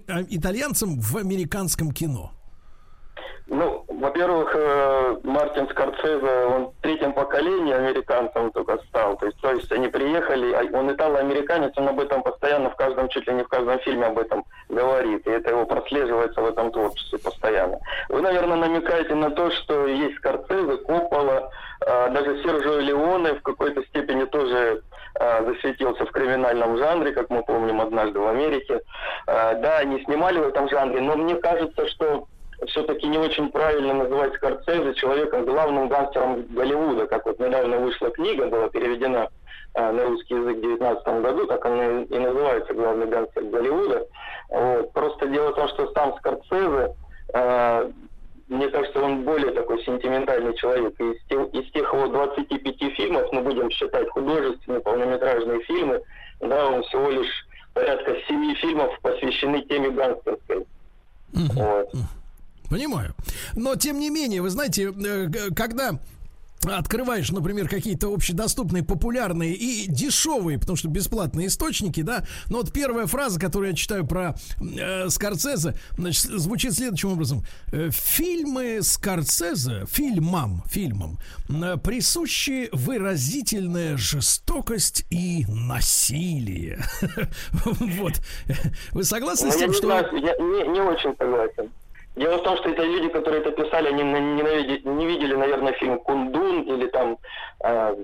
а, 0.09 0.23
итальянцем 0.29 1.01
в 1.01 1.17
американском 1.17 1.93
кино? 1.93 2.33
Ну, 3.51 3.85
во-первых, 3.89 4.55
э, 4.55 5.17
Мартин 5.25 5.69
Скорсезе, 5.71 6.45
он 6.47 6.71
третьем 6.83 7.15
поколении 7.15 7.73
американцем 7.73 8.51
только 8.51 8.79
стал. 8.89 9.17
То 9.17 9.27
есть, 9.27 9.41
то 9.41 9.53
есть 9.53 9.73
они 9.73 9.89
приехали, 9.89 10.53
а 10.53 10.79
он 10.79 10.93
итало-американец, 10.93 11.73
он 11.77 11.89
об 11.89 11.99
этом 11.99 12.23
постоянно 12.23 12.71
в 12.71 12.77
каждом, 12.77 13.09
чуть 13.09 13.27
ли 13.27 13.33
не 13.33 13.45
в 13.45 13.49
каждом 13.49 13.79
фильме 13.81 14.05
об 14.05 14.19
этом 14.19 14.45
говорит. 14.69 15.27
И 15.27 15.31
это 15.31 15.51
его 15.51 15.65
прослеживается 15.65 16.43
в 16.43 16.47
этом 16.47 16.71
творчестве 16.71 17.19
постоянно. 17.19 17.79
Вы, 18.11 18.21
наверное, 18.21 18.57
намекаете 18.57 19.15
на 19.15 19.31
то, 19.31 19.51
что 19.51 19.87
есть 19.87 20.17
Скорсезе, 20.17 20.77
Коппола, 20.85 21.51
э, 21.87 22.11
даже 22.11 22.43
Сержио 22.43 22.81
Леоне 22.81 23.33
в 23.35 23.43
какой-то 23.43 23.83
степени 23.87 24.25
тоже 24.27 24.57
э, 24.57 24.88
засветился 25.15 26.07
в 26.07 26.13
криминальном 26.13 26.79
жанре, 26.79 27.13
как 27.13 27.31
мы 27.31 27.43
помним 27.43 27.81
однажды 27.81 28.19
в 28.19 28.27
Америке. 28.27 28.81
Да, 29.27 29.79
они 29.79 30.03
снимали 30.05 30.39
в 30.39 30.49
этом 30.49 30.69
жанре, 30.69 31.01
но 31.01 31.17
мне 31.17 31.35
кажется, 31.37 31.89
что 31.89 32.27
все-таки 32.67 33.07
не 33.07 33.19
очень 33.19 33.51
правильно 33.51 33.95
называть 33.95 34.35
Скорсезе 34.35 34.95
человеком, 34.95 35.45
главным 35.45 35.89
гангстером 35.89 36.45
Голливуда. 36.51 37.07
Как 37.07 37.25
вот 37.27 37.39
недавно 37.39 37.79
вышла 37.79 38.11
книга, 38.11 38.47
была 38.47 38.69
переведена 38.69 39.29
э, 39.75 39.93
на 39.93 40.05
русский 40.05 40.35
язык 40.35 40.57
в 40.57 40.61
2019 40.61 41.07
году, 41.23 41.47
так 41.47 41.65
она 41.65 42.03
и 42.03 42.19
называется 42.19 42.75
«Главный 42.75 43.07
гангстер 43.07 43.45
Голливуда». 43.45 44.07
Вот. 44.51 44.93
Просто 44.93 45.27
дело 45.29 45.53
в 45.53 45.55
том, 45.55 45.69
что 45.69 45.93
сам 45.93 46.17
Скорсезе, 46.19 46.95
э, 47.35 47.91
мне 48.49 48.69
кажется, 48.69 49.01
он 49.01 49.25
более 49.25 49.53
такой 49.53 49.83
сентиментальный 49.85 50.55
человек. 50.57 50.99
Из 50.99 51.23
тех, 51.29 51.49
из 51.53 51.71
тех 51.73 51.93
его 51.93 52.09
25 52.09 52.95
фильмов, 52.95 53.29
мы 53.33 53.43
будем 53.43 53.71
считать 53.71 54.09
художественные, 54.11 54.81
полнометражные 54.81 55.63
фильмы, 55.65 56.01
да, 56.41 56.67
он 56.67 56.83
всего 56.85 57.11
лишь 57.11 57.47
порядка 57.75 58.17
7 58.27 58.55
фильмов 58.57 58.99
посвящены 59.03 59.63
теме 59.63 59.91
гангстерской. 59.91 60.67
Вот. 61.33 61.93
Понимаю. 62.71 63.15
Но, 63.55 63.77
тем 63.77 63.99
не 63.99 64.11
менее, 64.11 64.43
вы 64.43 64.51
знаете, 64.51 64.93
э, 64.93 65.51
когда 65.55 65.99
открываешь, 66.65 67.31
например, 67.31 67.69
какие-то 67.69 68.13
общедоступные, 68.13 68.83
популярные 68.83 69.55
и 69.55 69.87
дешевые, 69.89 70.59
потому 70.59 70.77
что 70.77 70.89
бесплатные 70.89 71.47
источники, 71.49 72.03
да, 72.03 72.25
но 72.49 72.59
вот 72.59 72.73
первая 72.73 73.07
фраза, 73.07 73.39
которую 73.39 73.71
я 73.71 73.77
читаю 73.77 74.07
про 74.07 74.35
э, 74.61 75.09
Скорсезе, 75.09 75.75
значит, 75.97 76.25
звучит 76.25 76.75
следующим 76.75 77.13
образом. 77.13 77.45
Э, 77.73 77.91
фильмы 77.91 78.81
Скорсезе, 78.83 79.85
фильмам, 79.89 80.63
фильмам, 80.67 81.19
э, 81.49 81.77
присущи 81.77 82.69
выразительная 82.73 83.97
жестокость 83.97 85.05
и 85.11 85.45
насилие. 85.49 86.81
Вот. 87.99 88.21
Вы 88.93 89.05
согласны 89.05 89.51
с 89.51 89.55
Ну, 89.55 89.61
тем, 89.61 89.73
что... 89.73 89.87
не 90.13 90.81
очень 90.81 91.15
согласен. 91.19 91.71
Дело 92.19 92.39
в 92.39 92.43
том, 92.43 92.57
что 92.57 92.71
это 92.71 92.83
люди, 92.83 93.09
которые 93.09 93.43
это 93.43 93.53
писали, 93.53 93.89
они 93.89 94.03
не 94.03 95.07
видели, 95.07 95.35
наверное, 95.35 95.73
фильм 95.75 96.01
«Кундун» 96.01 96.63
или 96.63 96.89
там 96.89 97.17
э, 97.63 97.97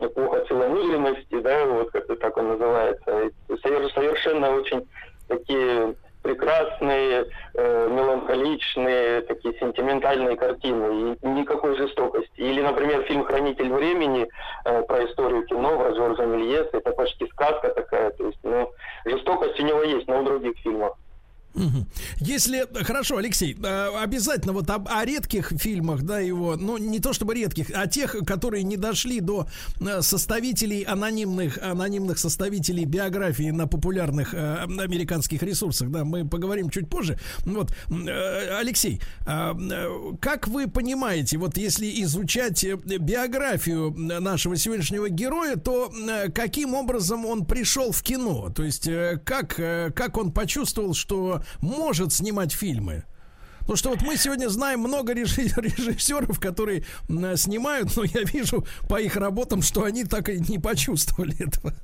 «Эпоха 0.00 0.44
целомудренности», 0.46 1.40
да, 1.40 1.64
вот 1.66 1.92
как-то 1.92 2.16
так 2.16 2.36
он 2.36 2.48
называется. 2.48 3.30
Совершенно 3.62 4.50
очень 4.50 4.84
такие 5.28 5.94
прекрасные, 6.22 7.26
э, 7.54 7.88
меланхоличные, 7.88 9.22
такие 9.22 9.54
сентиментальные 9.60 10.36
картины. 10.36 11.16
И 11.22 11.26
никакой 11.28 11.76
жестокости. 11.76 12.40
Или, 12.40 12.62
например, 12.62 13.02
фильм 13.02 13.24
«Хранитель 13.24 13.72
времени» 13.72 14.26
э, 14.64 14.82
про 14.82 15.04
историю 15.04 15.46
кино 15.46 15.78
про 15.78 15.90
Джорджа 15.90 16.24
Мельеса. 16.26 16.78
Это 16.78 16.90
почти 16.90 17.28
сказка 17.28 17.68
такая. 17.68 18.10
То 18.10 18.26
есть, 18.26 18.38
ну, 18.42 18.72
жестокость 19.04 19.60
у 19.60 19.64
него 19.64 19.84
есть, 19.84 20.08
но 20.08 20.20
в 20.20 20.24
других 20.24 20.58
фильмах. 20.58 20.94
Если 22.18 22.66
хорошо, 22.84 23.18
Алексей, 23.18 23.56
э, 23.62 23.88
обязательно 24.02 24.52
вот 24.52 24.70
об- 24.70 24.88
о 24.88 25.04
редких 25.04 25.52
фильмах, 25.56 26.02
да, 26.02 26.18
его, 26.18 26.56
ну 26.56 26.78
не 26.78 26.98
то 26.98 27.12
чтобы 27.12 27.34
редких, 27.34 27.66
а 27.74 27.86
тех, 27.86 28.16
которые 28.26 28.62
не 28.62 28.76
дошли 28.76 29.20
до 29.20 29.46
э, 29.80 30.00
составителей 30.02 30.82
анонимных 30.82 31.58
анонимных 31.58 32.18
составителей 32.18 32.84
биографии 32.84 33.50
на 33.50 33.66
популярных 33.66 34.34
э, 34.34 34.64
американских 34.64 35.42
ресурсах, 35.42 35.90
да, 35.90 36.04
мы 36.04 36.26
поговорим 36.26 36.70
чуть 36.70 36.88
позже. 36.88 37.18
Вот, 37.44 37.74
Алексей, 37.88 39.00
а, 39.26 39.54
как 40.20 40.48
вы 40.48 40.68
понимаете, 40.68 41.38
вот 41.38 41.56
если 41.56 41.86
изучать 42.02 42.64
биографию 42.64 43.92
нашего 43.96 44.56
сегодняшнего 44.56 45.08
героя, 45.08 45.56
то 45.56 45.92
каким 46.34 46.74
образом 46.74 47.26
он 47.26 47.44
пришел 47.44 47.92
в 47.92 48.02
кино? 48.02 48.50
То 48.54 48.62
есть 48.62 48.88
как 49.24 49.54
как 49.54 50.16
он 50.16 50.32
почувствовал, 50.32 50.94
что 50.94 51.41
может 51.60 52.12
снимать 52.12 52.52
фильмы? 52.52 53.04
Потому 53.60 53.76
что 53.76 53.90
вот 53.90 54.02
мы 54.02 54.16
сегодня 54.16 54.48
знаем 54.48 54.80
много 54.80 55.12
режи- 55.12 55.52
режиссеров, 55.56 56.40
которые 56.40 56.84
снимают, 57.36 57.94
но 57.96 58.04
я 58.04 58.22
вижу 58.22 58.66
по 58.88 59.00
их 59.00 59.16
работам, 59.16 59.62
что 59.62 59.84
они 59.84 60.04
так 60.04 60.28
и 60.28 60.40
не 60.40 60.58
почувствовали 60.58 61.34
этого. 61.40 61.74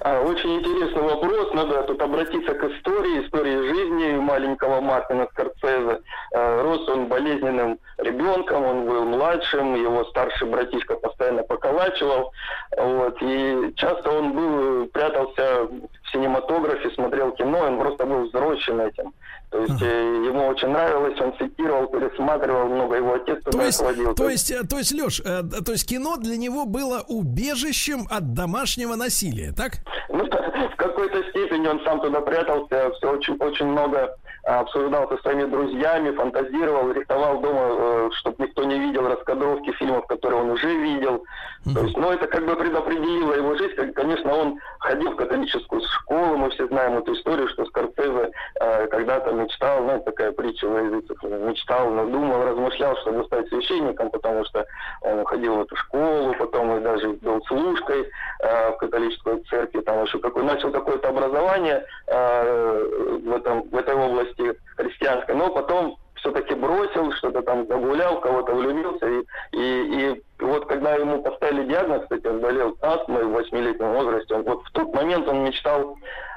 А, 0.00 0.20
Очень 0.22 0.56
интересный 0.60 1.02
вопрос. 1.02 1.52
Надо 1.54 1.82
тут 1.84 2.00
обратиться 2.02 2.54
к 2.54 2.64
истории, 2.64 3.24
истории 3.24 3.56
жизни 3.56 4.16
маленького 4.18 4.80
Мартина 4.80 5.26
Скорсезе. 5.32 6.00
Э, 6.32 6.62
Рос 6.62 6.88
он 6.88 7.06
болезненным 7.06 7.78
ребенком, 7.98 8.64
он 8.64 8.86
был 8.86 9.04
младшим, 9.04 9.74
его 9.74 10.04
старший 10.06 10.48
братишка 10.48 10.96
постоянно 10.96 11.42
поколачивал. 11.42 12.32
Вот, 12.76 13.16
и 13.20 13.72
часто 13.76 14.10
он 14.10 14.32
был, 14.32 14.86
прятался 14.88 15.68
в 15.68 16.12
синематографе, 16.12 16.90
смотрел 16.90 17.32
кино, 17.32 17.60
он 17.60 17.78
просто 17.78 18.04
был 18.04 18.26
взросшим 18.26 18.80
этим. 18.80 19.12
То 19.54 19.60
есть 19.60 19.82
э, 19.82 19.86
ему 19.86 20.48
очень 20.48 20.66
нравилось, 20.66 21.20
он 21.20 21.32
цитировал, 21.38 21.86
пересматривал 21.86 22.66
много, 22.66 22.96
его 22.96 23.14
отец 23.14 23.40
То 23.44 23.62
есть, 23.62 23.80
ходил. 23.80 24.12
то 24.12 24.28
есть, 24.28 24.50
э, 24.50 24.64
то 24.64 24.78
есть, 24.78 24.92
Леш, 24.92 25.20
э, 25.24 25.42
то 25.64 25.70
есть 25.70 25.88
кино 25.88 26.16
для 26.16 26.36
него 26.36 26.64
было 26.64 27.04
убежищем 27.06 28.08
от 28.10 28.34
домашнего 28.34 28.96
насилия, 28.96 29.52
так? 29.52 29.74
Ну, 30.08 30.24
в 30.72 30.76
какой-то 30.76 31.22
степени 31.30 31.68
он 31.68 31.80
сам 31.84 32.00
туда 32.00 32.20
прятался, 32.20 32.90
все 32.96 33.12
очень, 33.12 33.36
очень 33.36 33.66
много 33.66 34.00
а, 34.00 34.23
обсуждал 34.44 35.08
со 35.08 35.16
своими 35.18 35.44
друзьями, 35.44 36.10
фантазировал, 36.10 36.92
рихтовал 36.92 37.40
дома, 37.40 38.10
чтобы 38.12 38.36
никто 38.44 38.64
не 38.64 38.78
видел 38.78 39.08
раскадровки 39.08 39.72
фильмов, 39.72 40.06
которые 40.06 40.42
он 40.42 40.50
уже 40.50 40.68
видел. 40.74 41.24
То 41.72 41.80
есть, 41.80 41.96
ну, 41.96 42.10
это 42.10 42.26
как 42.26 42.44
бы 42.44 42.56
предопределило 42.56 43.34
его 43.34 43.54
жизнь. 43.56 43.92
Конечно, 43.92 44.34
он 44.34 44.60
ходил 44.80 45.12
в 45.12 45.16
католическую 45.16 45.80
школу, 45.80 46.36
мы 46.36 46.50
все 46.50 46.66
знаем 46.66 46.98
эту 46.98 47.14
историю, 47.14 47.48
что 47.48 47.64
Скорсезе 47.64 48.30
э, 48.60 48.86
когда-то 48.88 49.32
мечтал, 49.32 49.82
ну, 49.82 49.98
такая 50.00 50.32
притча 50.32 50.68
в 50.68 50.76
языцах, 50.76 51.22
мечтал, 51.22 51.90
надумал, 51.90 52.44
размышлял, 52.44 52.96
чтобы 52.98 53.24
стать 53.24 53.48
священником, 53.48 54.10
потому 54.10 54.44
что 54.44 54.66
он 55.00 55.24
ходил 55.24 55.56
в 55.56 55.62
эту 55.62 55.76
школу, 55.76 56.34
потом 56.38 56.76
и 56.76 56.80
даже 56.82 57.08
был 57.08 57.42
служкой 57.46 58.10
э, 58.42 58.70
в 58.72 58.76
католической 58.76 59.42
церкви, 59.44 59.80
там 59.80 60.04
еще 60.04 60.18
какой, 60.18 60.42
начал 60.42 60.70
какое-то 60.70 61.08
образование 61.08 61.82
э, 62.08 63.20
в, 63.24 63.32
этом, 63.32 63.62
в 63.70 63.76
этой 63.76 63.94
области 63.94 64.33
христианской, 64.76 65.34
но 65.34 65.50
потом 65.50 65.96
все-таки 66.16 66.54
бросил, 66.54 67.12
что-то 67.12 67.42
там 67.42 67.66
загулял, 67.66 68.20
кого-то 68.20 68.54
влюбился. 68.54 69.06
И, 69.06 69.24
и, 69.52 70.12
и 70.12 70.22
вот 70.40 70.66
когда 70.66 70.94
ему 70.94 71.22
поставили 71.22 71.68
диагноз, 71.68 72.02
кстати, 72.02 72.26
он 72.26 72.40
болел 72.40 72.76
астмой 72.80 73.24
в 73.24 73.32
восьмилетнем 73.32 73.92
возрасте, 73.92 74.34
он, 74.34 74.42
вот 74.44 74.64
в 74.64 74.72
тот 74.72 74.94
момент 74.94 75.28
он 75.28 75.44
мечтал 75.44 75.96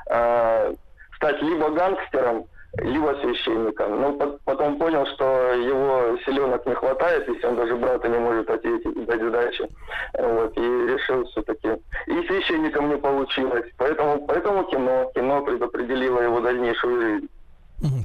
э, 0.10 0.74
стать 1.16 1.42
либо 1.42 1.70
гангстером, 1.70 2.46
либо 2.80 3.16
священником. 3.22 4.02
Но 4.02 4.14
по- 4.14 4.40
потом 4.44 4.78
понял, 4.78 5.06
что 5.08 5.54
его 5.54 6.18
силенок 6.26 6.66
не 6.66 6.74
хватает, 6.74 7.28
если 7.28 7.48
он 7.48 7.56
даже 7.56 7.76
брата 7.76 8.08
не 8.08 8.20
может 8.20 8.50
ответить, 8.50 9.06
дать 9.06 9.22
сдачи. 9.22 9.70
Вот, 10.20 10.58
и 10.58 10.62
решил 10.62 11.24
все-таки. 11.26 11.70
И 12.08 12.28
священником 12.28 12.90
не 12.90 12.98
получилось. 12.98 13.66
Поэтому, 13.78 14.26
поэтому 14.28 14.64
кино, 14.66 15.12
кино 15.16 15.42
предопределило 15.44 16.20
его 16.22 16.42
дальнейшую 16.42 17.02
жизнь. 17.02 17.30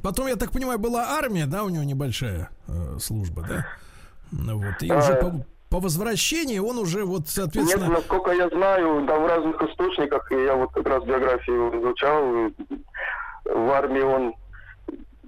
Потом, 0.03 0.27
я 0.27 0.35
так 0.35 0.51
понимаю, 0.51 0.79
была 0.79 1.17
армия, 1.17 1.45
да, 1.45 1.63
у 1.63 1.69
него 1.69 1.83
небольшая 1.83 2.49
э, 2.67 2.97
служба, 2.99 3.43
да? 3.47 3.65
Ну 4.31 4.57
Вот. 4.57 4.81
И 4.81 4.89
А, 4.89 4.97
уже 4.97 5.15
по, 5.15 5.45
по 5.69 5.79
возвращении 5.79 6.59
он 6.59 6.77
уже 6.77 7.03
вот, 7.05 7.27
соответственно... 7.27 7.85
Нет, 7.85 7.93
насколько 7.93 8.31
я 8.31 8.49
знаю, 8.49 9.05
да, 9.07 9.17
в 9.17 9.25
разных 9.25 9.61
источниках, 9.61 10.31
и 10.31 10.35
я 10.35 10.55
вот 10.55 10.71
как 10.71 10.85
раз 10.87 11.03
биографию 11.03 11.81
изучал, 11.81 12.51
в 13.45 13.71
армии 13.71 14.01
он, 14.01 14.33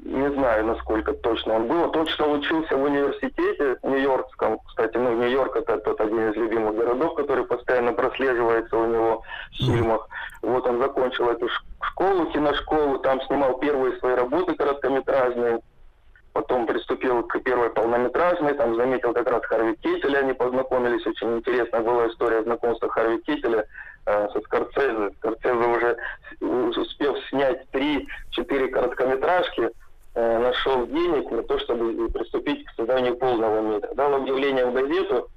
не 0.06 0.32
знаю, 0.34 0.66
насколько 0.68 1.14
точно 1.14 1.56
он 1.56 1.68
был, 1.68 1.92
точно 1.92 2.28
учился 2.28 2.78
в 2.78 2.84
университете 2.84 3.78
нью-йоркском, 3.82 4.60
кстати, 4.68 4.98
ну, 4.98 5.16
Нью-Йорк 5.16 5.56
это 5.56 5.78
тот 5.80 6.00
один 6.00 6.30
из 6.30 6.36
любимых 6.36 6.76
городов, 6.76 7.16
который 7.16 7.44
постоянно 7.44 7.92
прослеживается 7.92 8.78
у 8.78 8.86
него 8.86 9.24
в 9.52 9.56
фильмах. 9.58 10.08
Вот 10.44 10.68
он 10.68 10.80
закончил 10.80 11.30
эту 11.30 11.50
школу, 11.82 12.28
киношколу, 12.28 13.00
там 13.00 13.20
снимал 13.24 13.58
первые 13.58 13.98
свои 13.98 14.14
работы 14.14 14.54
короткометражные, 14.54 15.62
потом 16.34 16.68
приступил 16.68 17.24
к 17.24 17.40
первой 17.40 17.72
полнометражной, 17.72 18.54
там 18.54 18.76
заметил 18.76 19.12
как 19.12 19.28
раз 19.28 19.44
Харви 19.46 19.76
Кейтеля, 19.78 20.20
они 20.20 20.34
познакомились, 20.34 21.08
очень 21.08 21.38
интересная 21.38 21.82
была 21.82 22.08
история 22.10 22.44
знакомства 22.44 22.90
Харви 22.90 23.22
Кейтеля 23.24 23.66
э, 24.06 24.28
со 24.32 24.40
Скорсезе. 24.42 25.10
Скорсезе 25.18 25.68
уже 25.68 25.98
успел 26.42 27.18
снять 27.30 27.68
три-четыре 27.72 28.68
короткометражки, 28.68 29.72
Э, 30.16 30.40
нашел 30.40 30.88
денег 30.88 31.30
на 31.30 31.44
то, 31.44 31.60
чтобы 31.60 32.10
приступить 32.10 32.66
к 32.66 32.72
созданию 32.78 33.18
полного 33.18 33.60
метра. 33.60 33.94
Дал 33.96 34.16
объявление 34.16 34.66
в 34.66 34.74
газету, 34.74 35.30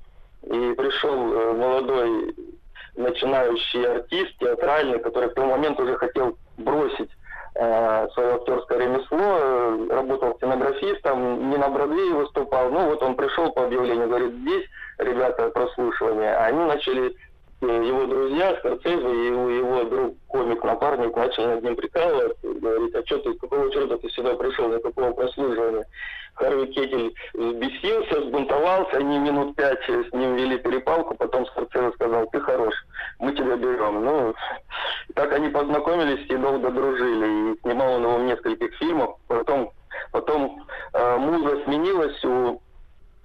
и 0.45 0.73
пришел 0.75 1.33
э, 1.33 1.53
молодой 1.53 2.37
начинающий 2.95 3.85
артист 3.85 4.39
театральный, 4.39 5.01
который 5.01 5.31
в 5.31 5.35
тот 5.35 5.47
момент 5.47 5.81
уже 5.81 5.97
хотел 5.97 6.39
бросить 6.59 7.11
э, 7.57 8.09
свое 8.15 8.35
актерское 8.35 8.79
ремесло, 8.79 9.19
э, 9.19 9.87
работал 9.91 10.37
сценографистом, 10.37 11.51
не 11.51 11.57
на 11.57 11.69
Бродвее 11.71 12.15
выступал. 12.15 12.71
Ну 12.71 12.91
вот 12.91 13.03
он 13.03 13.17
пришел 13.17 13.51
по 13.51 13.65
объявлению, 13.65 14.07
говорит, 14.07 14.33
здесь, 14.33 14.65
ребята, 14.99 15.51
прослушивание. 15.51 16.37
А 16.37 16.47
они 16.47 16.65
начали 16.65 17.17
его 17.67 18.07
друзья, 18.07 18.57
Скорцезе 18.59 18.97
и 18.97 19.27
его, 19.27 19.49
его 19.51 19.85
друг, 19.85 20.17
комик-напарник, 20.29 21.17
начали 21.17 21.47
над 21.47 21.65
ним 21.65 21.77
прикалываться, 21.77 22.37
говорить, 22.43 22.95
а 22.95 23.05
что 23.05 23.19
ты, 23.19 23.35
какого 23.35 23.71
черта 23.73 23.97
ты 23.97 24.09
сюда 24.11 24.35
пришел, 24.35 24.69
на 24.69 24.79
какого 24.79 25.13
прослушивания? 25.13 25.87
Харви 26.35 26.67
Кетель 26.69 27.15
взбесился, 27.35 28.23
сбунтовался, 28.23 28.99
они 28.99 29.19
минут 29.19 29.57
пять 29.57 29.83
с 29.83 30.13
ним 30.13 30.37
вели 30.37 30.59
перепалку, 30.59 31.17
потом 31.17 31.47
Скорцезе 31.47 31.91
сказал, 31.95 32.29
ты 32.29 32.41
хорош, 32.41 32.75
мы 33.19 33.33
тебя 33.33 33.57
берем. 33.57 34.05
Ну, 34.05 34.35
так 35.15 35.33
они 35.33 35.49
познакомились 35.49 36.25
и 36.31 36.37
долго 36.37 36.71
дружили, 36.71 37.55
и 37.55 37.61
снимал 37.61 37.95
он 37.95 38.03
его 38.03 38.19
в 38.19 38.23
нескольких 38.23 38.73
фильмах, 38.77 39.17
потом, 39.27 39.73
потом 40.13 40.65
э, 40.93 41.17
муза 41.17 41.65
сменилась 41.65 42.25
у 42.25 42.61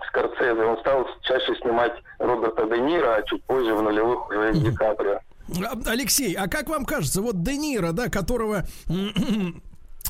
Скорцезе, 0.07 0.63
он 0.63 0.77
стал 0.79 1.07
чаще 1.21 1.55
снимать 1.61 1.93
Роберта 2.19 2.65
Де 2.65 2.79
Ниро, 2.79 3.15
а 3.15 3.23
чуть 3.23 3.43
позже 3.43 3.73
в 3.73 3.81
нулевых 3.81 4.29
уже 4.29 4.53
Ди 4.53 4.71
Каприо. 4.73 5.19
Алексей, 5.85 6.33
а 6.33 6.47
как 6.47 6.69
вам 6.69 6.85
кажется, 6.85 7.21
вот 7.21 7.43
Де 7.43 7.57
Ниро, 7.57 7.91
да, 7.91 8.09
которого 8.09 8.63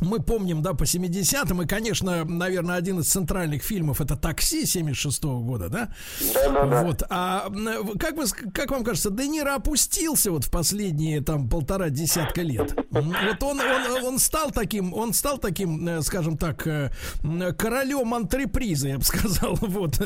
мы 0.02 0.20
помним, 0.20 0.62
да, 0.62 0.74
по 0.74 0.84
70-м, 0.84 1.62
и, 1.62 1.68
конечно, 1.68 2.24
наверное, 2.26 2.76
один 2.76 3.00
из 3.00 3.08
центральных 3.08 3.64
фильмов 3.64 4.02
это 4.02 4.16
«Такси» 4.16 4.66
76 4.66 5.24
-го 5.24 5.42
года, 5.44 5.70
да? 5.70 5.90
Да-да-да. 6.34 6.84
Вот, 6.84 7.04
а 7.10 7.50
как, 8.00 8.18
вы, 8.18 8.26
как 8.54 8.72
вам 8.72 8.84
кажется, 8.84 9.12
Де 9.12 9.28
Ниро 9.28 9.56
опустился 9.56 10.32
вот 10.32 10.46
в 10.46 10.52
последние, 10.52 11.22
там, 11.22 11.48
полтора 11.48 11.90
десятка 11.90 12.42
лет? 12.42 12.76
Вот 12.90 13.44
он, 13.44 13.60
он, 13.60 14.04
он 14.06 14.20
стал 14.20 14.52
таким, 14.52 14.94
он 14.94 15.14
стал 15.14 15.38
таким, 15.38 15.88
э, 15.88 16.02
скажем 16.02 16.38
так, 16.38 16.66
э, 16.68 16.92
королем 17.58 18.14
антрепризы, 18.14 18.90
я 18.90 18.98
бы 18.98 19.04
сказал, 19.04 19.58
вот, 19.62 20.02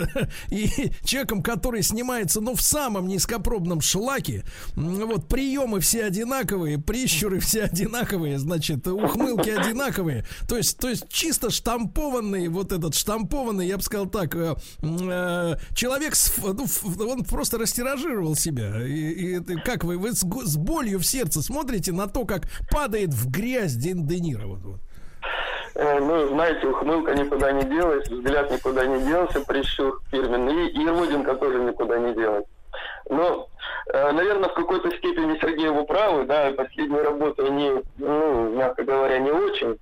и 0.50 0.92
человеком, 1.04 1.42
который 1.42 1.82
снимается, 1.82 2.42
ну, 2.42 2.56
в 2.56 2.62
самом 2.62 3.08
низкопробном 3.08 3.82
шлаке, 3.82 4.44
вот, 4.76 5.28
приемы 5.28 5.80
все 5.80 6.04
одинаковые, 6.04 6.78
прищуры 6.78 7.40
все 7.40 7.64
одинаковые, 7.64 8.38
значит, 8.38 8.86
ухмылки 8.88 9.50
одинаковые, 9.50 9.77
одинаковые. 9.78 10.26
То 10.48 10.58
есть, 10.58 10.80
то 10.80 10.90
есть 10.90 11.10
чисто 11.10 11.49
штампованный, 11.49 12.48
вот 12.49 12.72
этот 12.72 12.95
штампованный, 12.95 13.68
я 13.68 13.78
бы 13.78 13.84
сказал 13.84 14.08
так, 14.08 14.36
э, 14.36 14.56
э, 14.82 15.56
человек, 15.76 16.16
с, 16.16 16.38
ну, 16.38 16.66
он 17.08 17.24
просто 17.24 17.58
растиражировал 17.58 18.36
себя. 18.36 18.86
И, 18.86 19.40
и 19.40 19.56
как 19.64 19.84
вы, 19.84 19.98
вы 19.98 20.14
с, 20.14 20.22
с 20.22 20.58
болью 20.58 20.99
в 20.99 21.06
сердце 21.06 21.41
смотрите 21.41 21.91
на 21.91 22.08
то, 22.08 22.26
как 22.26 22.44
падает 22.72 23.10
в 23.10 23.30
грязь 23.30 23.74
Дин 23.74 24.06
Де. 24.06 24.18
Вот, 24.18 24.60
вот. 24.64 24.80
Э, 25.76 25.99
ну, 25.99 26.30
знаете, 26.30 26.68
ухмылка 26.68 27.14
никуда 27.14 27.52
не 27.52 27.64
делась, 27.64 28.08
взгляд 28.10 28.52
никуда 28.52 28.86
не 28.86 29.06
делся, 29.06 29.41
прищур 29.41 30.02
фирменный, 30.10 30.70
и, 30.70 30.82
и 30.82 30.88
родинка 30.88 31.36
тоже 31.36 31.64
никуда 31.64 31.99
не 31.99 32.16
делась. 32.16 32.45
Но, 33.10 33.48
э, 33.94 34.12
наверное, 34.12 34.49
в 34.49 34.54
какой-то 34.54 34.90
степени 34.91 35.38
Сергей 35.40 35.66
его 35.66 35.86
правы, 35.86 36.26
да, 36.26 36.52
последние 36.56 37.02
работы, 37.02 37.44
они, 37.44 37.72
ну, 37.98 38.49
мягко 38.49 38.84
говоря, 38.84 39.20
не 39.20 39.32
очень. 39.32 39.78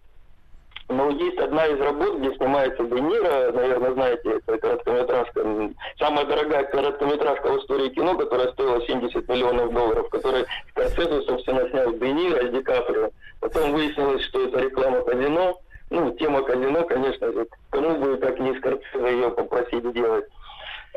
Но 0.88 1.10
есть 1.10 1.38
одна 1.40 1.66
из 1.66 1.80
работ, 1.80 2.20
где 2.20 2.36
снимается 2.36 2.84
Де 2.84 3.02
Ниро, 3.02 3.52
наверное, 3.54 3.94
знаете, 3.94 4.40
это 4.46 4.58
короткометражка, 4.60 5.72
самая 5.98 6.26
дорогая 6.26 6.64
короткометражка 6.66 7.54
в 7.54 7.58
истории 7.60 7.90
кино, 7.90 8.16
которая 8.16 8.52
стоила 8.52 8.80
70 8.86 9.28
миллионов 9.28 9.74
долларов, 9.74 10.10
которая 10.10 10.46
Скорсезе, 10.70 11.22
собственно, 11.24 11.68
снял 11.70 11.92
Де 11.94 12.12
Ниро 12.12 12.48
с 12.48 12.52
Ди 12.52 12.62
Каприо. 12.62 13.10
Потом 13.40 13.72
выяснилось, 13.72 14.24
что 14.26 14.46
это 14.46 14.60
реклама 14.60 15.02
казино. 15.02 15.60
Ну, 15.90 16.12
тема 16.12 16.44
казино, 16.44 16.84
конечно 16.84 17.32
же, 17.32 17.48
кому 17.72 17.98
бы 17.98 18.18
как 18.18 18.40
не 18.40 18.56
Скорсезе 18.56 19.12
ее 19.12 19.32
попросить 19.32 19.86
сделать. 19.86 20.26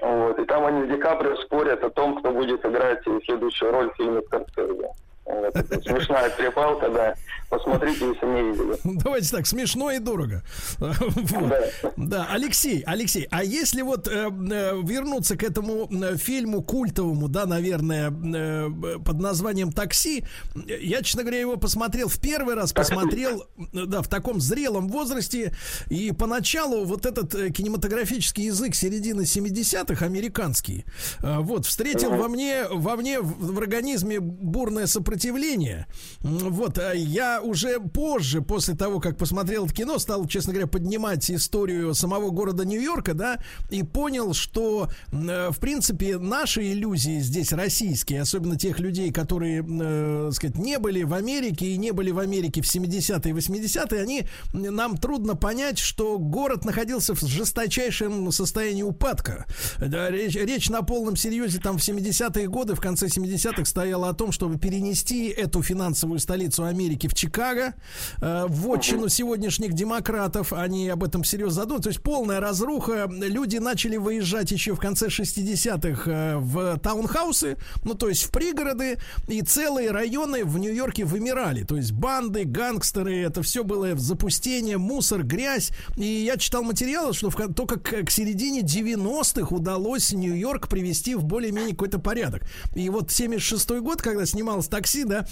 Вот. 0.02 0.38
И 0.38 0.44
там 0.44 0.64
они 0.66 0.86
с 0.86 0.88
Ди 0.88 0.96
Каприо 0.96 1.36
спорят 1.36 1.82
о 1.82 1.90
том, 1.90 2.18
кто 2.18 2.30
будет 2.30 2.64
играть 2.64 3.02
следующую 3.24 3.72
роль 3.72 3.90
в 3.90 3.96
фильме 3.96 4.22
Скорсезе. 4.22 4.90
Вот, 5.28 5.54
смешная 5.84 6.30
трепалка, 6.30 6.88
да. 6.88 7.14
Посмотрите, 7.50 8.06
если 8.06 8.26
не 8.26 8.50
видели. 8.50 8.78
Давайте 9.02 9.30
так, 9.30 9.46
смешно 9.46 9.90
и 9.90 9.98
дорого. 9.98 10.42
Да. 11.28 11.60
да, 11.96 12.28
Алексей, 12.30 12.82
Алексей, 12.86 13.26
а 13.30 13.44
если 13.44 13.82
вот 13.82 14.08
э, 14.08 14.10
э, 14.10 14.82
вернуться 14.82 15.36
к 15.36 15.42
этому 15.42 15.88
э, 15.90 16.16
фильму 16.16 16.62
культовому, 16.62 17.28
да, 17.28 17.46
наверное, 17.46 18.10
э, 18.10 18.98
под 19.04 19.20
названием 19.20 19.72
«Такси», 19.72 20.24
я, 20.54 21.02
честно 21.02 21.22
говоря, 21.22 21.40
его 21.40 21.56
посмотрел 21.56 22.08
в 22.08 22.18
первый 22.18 22.54
раз, 22.54 22.72
посмотрел, 22.72 23.46
да, 23.72 24.02
в 24.02 24.08
таком 24.08 24.40
зрелом 24.40 24.88
возрасте, 24.88 25.54
и 25.90 26.12
поначалу 26.12 26.84
вот 26.84 27.06
этот 27.06 27.34
э, 27.34 27.50
кинематографический 27.50 28.46
язык 28.46 28.74
середины 28.74 29.22
70-х, 29.22 30.04
американский, 30.04 30.84
э, 31.22 31.38
вот, 31.38 31.66
встретил 31.66 32.10
во 32.10 32.28
мне, 32.28 32.64
во 32.70 32.96
мне 32.96 33.20
в, 33.20 33.54
в 33.54 33.58
организме 33.58 34.20
бурное 34.20 34.86
сопротивление 34.86 35.17
сопротивление. 35.18 35.86
Вот, 36.20 36.78
а 36.78 36.92
я 36.92 37.40
уже 37.42 37.80
позже, 37.80 38.40
после 38.40 38.74
того, 38.74 39.00
как 39.00 39.16
посмотрел 39.16 39.66
это 39.66 39.74
кино, 39.74 39.98
стал, 39.98 40.26
честно 40.26 40.52
говоря, 40.52 40.66
поднимать 40.66 41.30
историю 41.30 41.94
самого 41.94 42.30
города 42.30 42.64
Нью-Йорка, 42.64 43.14
да, 43.14 43.38
и 43.70 43.82
понял, 43.82 44.34
что, 44.34 44.88
э, 45.12 45.50
в 45.50 45.58
принципе, 45.58 46.18
наши 46.18 46.72
иллюзии 46.72 47.20
здесь 47.20 47.52
российские, 47.52 48.22
особенно 48.22 48.56
тех 48.56 48.78
людей, 48.80 49.12
которые, 49.12 49.64
э, 49.68 50.30
сказать, 50.32 50.56
не 50.56 50.78
были 50.78 51.02
в 51.02 51.14
Америке 51.14 51.66
и 51.66 51.76
не 51.76 51.92
были 51.92 52.10
в 52.10 52.18
Америке 52.18 52.62
в 52.62 52.66
70-е 52.66 53.30
и 53.30 53.34
80-е, 53.34 54.00
они, 54.00 54.24
нам 54.52 54.96
трудно 54.96 55.34
понять, 55.34 55.78
что 55.78 56.18
город 56.18 56.64
находился 56.64 57.14
в 57.14 57.20
жесточайшем 57.20 58.30
состоянии 58.32 58.82
упадка. 58.82 59.46
Речь, 59.78 60.34
речь 60.34 60.68
на 60.68 60.82
полном 60.82 61.16
серьезе 61.16 61.58
там 61.58 61.78
в 61.78 61.80
70-е 61.80 62.48
годы, 62.48 62.74
в 62.74 62.80
конце 62.80 63.06
70-х 63.06 63.64
стояла 63.64 64.10
о 64.10 64.14
том, 64.14 64.32
чтобы 64.32 64.58
перенести 64.58 65.07
перенести 65.08 65.28
эту 65.28 65.62
финансовую 65.62 66.18
столицу 66.18 66.64
Америки 66.64 67.08
в 67.08 67.14
Чикаго, 67.14 67.74
э, 68.20 68.46
в 68.48 68.72
отчину 68.72 69.08
сегодняшних 69.08 69.72
демократов. 69.72 70.52
Они 70.52 70.88
об 70.88 71.04
этом 71.04 71.22
всерьез 71.22 71.52
задумываются. 71.52 71.90
То 71.90 71.90
есть 71.90 72.02
полная 72.02 72.40
разруха. 72.40 73.08
Люди 73.10 73.58
начали 73.58 73.96
выезжать 73.96 74.50
еще 74.50 74.74
в 74.74 74.78
конце 74.78 75.08
60-х 75.08 76.10
э, 76.10 76.36
в 76.36 76.78
таунхаусы, 76.78 77.56
ну 77.84 77.94
то 77.94 78.08
есть 78.08 78.24
в 78.24 78.30
пригороды, 78.30 78.98
и 79.28 79.42
целые 79.42 79.90
районы 79.90 80.44
в 80.44 80.58
Нью-Йорке 80.58 81.04
вымирали. 81.04 81.64
То 81.64 81.76
есть 81.76 81.92
банды, 81.92 82.44
гангстеры, 82.44 83.16
это 83.16 83.42
все 83.42 83.64
было 83.64 83.96
запустение, 83.96 84.78
мусор, 84.78 85.22
грязь. 85.22 85.70
И 85.96 86.04
я 86.04 86.36
читал 86.36 86.62
материалы, 86.62 87.14
что 87.14 87.30
в, 87.30 87.54
только 87.54 87.78
к, 87.78 88.04
к 88.04 88.10
середине 88.10 88.60
90-х 88.60 89.54
удалось 89.54 90.12
Нью-Йорк 90.12 90.68
привести 90.68 91.14
в 91.14 91.24
более-менее 91.24 91.72
какой-то 91.72 91.98
порядок. 91.98 92.42
И 92.74 92.88
вот 92.90 93.10
76 93.10 93.70
год, 93.80 94.02
когда 94.02 94.26
снималось 94.26 94.68
такси, 94.68 94.87
такси, 94.88 95.04
да, 95.04 95.24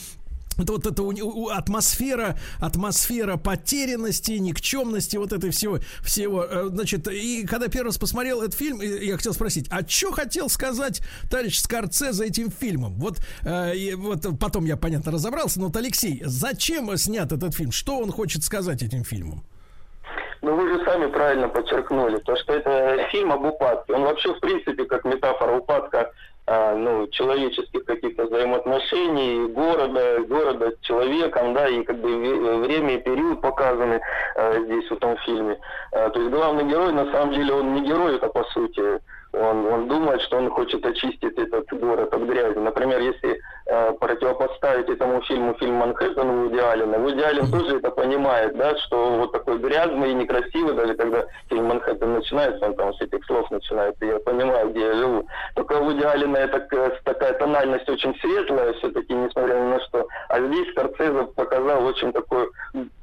это 0.59 0.73
вот 0.73 0.87
эта 0.87 1.03
атмосфера, 1.55 2.37
атмосфера 2.61 3.37
потерянности, 3.37 4.33
никчемности, 4.33 5.19
вот 5.19 5.33
этой 5.33 5.51
всего, 5.51 5.81
всего. 6.03 6.45
Э, 6.45 6.69
значит, 6.69 7.07
и 7.09 7.47
когда 7.47 7.69
первый 7.69 7.89
раз 7.89 7.99
посмотрел 7.99 8.41
этот 8.41 8.55
фильм, 8.55 8.81
я 8.81 9.17
хотел 9.17 9.35
спросить, 9.35 9.69
а 9.71 9.87
что 9.87 10.13
хотел 10.13 10.49
сказать 10.49 11.03
товарищ 11.31 11.59
Скорце 11.59 12.13
за 12.13 12.25
этим 12.25 12.51
фильмом? 12.51 12.95
Вот, 12.95 13.19
э, 13.45 13.77
и 13.77 13.95
вот 13.95 14.27
потом 14.41 14.65
я, 14.65 14.79
понятно, 14.79 15.13
разобрался, 15.13 15.61
но 15.61 15.67
вот, 15.67 15.77
Алексей, 15.77 16.23
зачем 16.25 16.97
снят 16.97 17.31
этот 17.31 17.55
фильм? 17.55 17.71
Что 17.71 17.99
он 17.99 18.11
хочет 18.11 18.43
сказать 18.43 18.83
этим 18.83 19.05
фильмом? 19.05 19.45
Ну, 20.41 20.55
вы 20.55 20.69
же 20.69 20.85
сами 20.87 21.11
правильно 21.11 21.49
подчеркнули, 21.49 22.19
то, 22.19 22.35
что 22.37 22.55
это 22.55 23.09
фильм 23.11 23.33
об 23.33 23.45
упадке. 23.45 23.93
Он 23.93 24.05
вообще, 24.05 24.33
в 24.33 24.41
принципе, 24.41 24.85
как 24.87 25.05
метафора 25.05 25.59
упадка 25.59 26.13
ну, 26.47 27.09
человеческих 27.09 27.85
каких-то 27.85 28.27
взаимоотношений 28.27 29.49
города, 29.49 30.21
города 30.29 30.71
с 30.71 30.87
человеком, 30.87 31.55
да, 31.55 31.69
и 31.69 31.83
как 31.83 31.99
бы 31.99 32.61
время 32.61 32.95
и 32.95 33.03
период 33.03 33.41
показаны 33.41 34.01
а, 34.37 34.61
здесь 34.61 34.89
в 34.89 34.93
этом 34.93 35.17
фильме. 35.19 35.59
А, 35.93 36.09
то 36.11 36.21
есть 36.21 36.31
главный 36.31 36.65
герой, 36.65 36.93
на 36.93 37.11
самом 37.11 37.35
деле, 37.35 37.53
он 37.53 37.75
не 37.75 37.83
герой, 37.83 38.17
это 38.17 38.29
по 38.29 38.45
сути 38.45 39.01
он, 39.37 39.67
он 39.67 39.89
думает, 39.89 40.21
что 40.23 40.39
он 40.39 40.51
хочет 40.51 40.85
очистить 40.85 41.39
этот 41.39 41.69
город 41.73 42.13
от 42.13 42.23
грязи. 42.23 42.59
Например, 42.59 43.01
если 43.01 43.41
э, 43.67 43.93
противопоставить 44.01 44.89
этому 44.89 45.21
фильму 45.23 45.55
фильм 45.55 45.75
«Манхэттен» 45.75 46.49
в 46.49 46.53
идеале, 46.53 46.87
в 46.87 47.11
идеале 47.11 47.43
тоже 47.47 47.77
это 47.77 47.91
понимает, 47.91 48.57
да, 48.57 48.77
что 48.79 49.17
вот 49.17 49.33
такой 49.33 49.59
грязный 49.59 50.13
и 50.13 50.15
некрасивый, 50.15 50.75
даже 50.75 50.95
когда 50.95 51.25
фильм 51.49 51.67
«Манхэттен» 51.67 52.15
начинается, 52.15 52.65
он 52.65 52.75
там 52.75 52.95
с 52.95 53.01
этих 53.03 53.25
слов 53.27 53.51
начинается, 53.51 54.05
я 54.05 54.19
понимаю, 54.21 54.71
где 54.71 54.81
я 54.81 54.95
живу. 54.95 55.27
Только 55.55 55.81
в 55.81 55.93
идеале 55.93 56.27
на 56.27 56.39
это 56.39 56.61
такая 57.05 57.35
тональность 57.35 57.89
очень 57.89 58.15
светлая 58.21 58.73
все-таки, 58.75 59.13
несмотря 59.13 59.55
ни 59.55 59.69
на 59.73 59.81
что. 59.81 60.07
А 60.29 60.41
здесь 60.41 60.71
Скорцезе 60.71 61.25
показал 61.35 61.85
очень 61.85 62.13
такое 62.13 62.49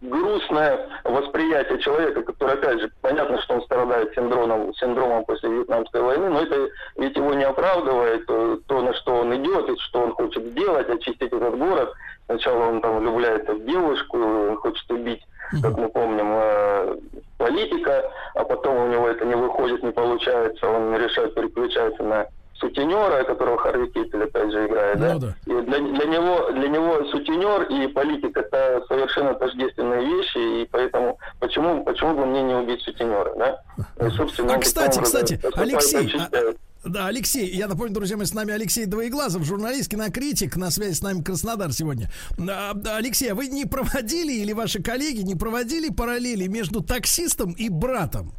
грустное 0.02 0.80
восприятие 1.04 1.80
человека, 1.80 2.24
который, 2.24 2.56
опять 2.56 2.80
же, 2.80 2.92
понятно, 3.02 3.42
что 3.42 3.56
он 3.56 3.62
страдает 3.64 4.14
синдромом, 4.16 4.74
синдромом 4.76 5.26
после 5.26 5.50
Вьетнамской 5.50 6.02
войны, 6.02 6.23
но 6.30 6.42
это 6.42 6.70
ведь 6.98 7.16
его 7.16 7.34
не 7.34 7.44
оправдывает 7.44 8.26
то, 8.26 8.82
на 8.82 8.94
что 8.94 9.16
он 9.16 9.36
идет 9.36 9.70
и 9.70 9.78
что 9.80 10.02
он 10.02 10.14
хочет 10.14 10.44
сделать, 10.44 10.90
очистить 10.90 11.32
этот 11.32 11.58
город. 11.58 11.94
Сначала 12.26 12.70
он 12.70 12.82
там 12.82 13.00
влюбляется 13.00 13.54
в 13.54 13.66
девушку, 13.66 14.18
он 14.18 14.58
хочет 14.58 14.90
убить, 14.90 15.22
как 15.62 15.78
мы 15.78 15.90
помним, 15.90 16.28
э, 16.32 16.96
политика, 17.38 18.12
а 18.36 18.44
потом 18.44 18.78
у 18.78 18.88
него 18.88 19.08
это 19.08 19.26
не 19.26 19.36
выходит, 19.36 19.84
не 19.84 19.92
получается, 19.92 20.68
он 20.68 20.96
решает 20.96 21.36
переключаться 21.36 22.02
на 22.04 22.28
сутенера, 22.60 23.24
которого 23.24 23.58
Харви 23.58 23.88
Кейтель 23.92 24.24
опять 24.24 24.52
же 24.52 24.66
играет, 24.68 25.00
да? 25.00 25.14
Ну 25.14 25.20
да. 25.20 25.36
И 25.46 25.62
для, 25.66 25.80
для 25.80 26.06
него 26.06 26.52
для 26.52 26.68
него 26.68 27.06
сутенер 27.06 27.64
и 27.64 27.88
политик 27.88 28.36
это 28.38 28.84
совершенно 28.88 29.34
тождественные 29.34 30.06
вещи, 30.06 30.62
и 30.64 30.70
поэтому 30.72 31.18
почему 31.40 31.84
почему 31.84 32.16
бы 32.16 32.26
мне 32.26 32.44
не 32.44 32.56
убить 32.56 32.82
сутенера, 32.82 33.34
да? 33.36 34.06
И, 34.06 34.10
собственно, 34.12 34.56
А 34.56 34.60
кстати, 34.60 35.00
кстати, 35.00 35.40
Алексей, 35.56 35.98
а- 35.98 36.02
очищает. 36.02 36.58
Да, 36.86 37.08
Алексей, 37.08 37.50
я 37.50 37.68
напомню, 37.68 37.94
друзья 37.94 38.18
мои, 38.18 38.26
с 38.26 38.34
нами 38.34 38.52
Алексей 38.52 38.86
Двоеглазов, 38.86 39.44
журналист, 39.46 39.90
кинокритик, 39.90 40.58
на 40.58 40.70
связи 40.70 40.94
с 40.96 41.02
нами 41.02 41.22
Краснодар 41.22 41.72
сегодня. 41.72 42.10
А, 42.38 42.74
Алексей, 42.98 43.32
а 43.32 43.36
вы 43.36 43.48
не 43.48 43.64
проводили 43.66 44.34
или 44.34 44.52
ваши 44.52 44.84
коллеги 44.84 45.22
не 45.22 45.36
проводили 45.36 45.90
параллели 45.90 46.48
между 46.48 46.82
таксистом 46.84 47.54
и 47.54 47.70
братом? 47.70 48.34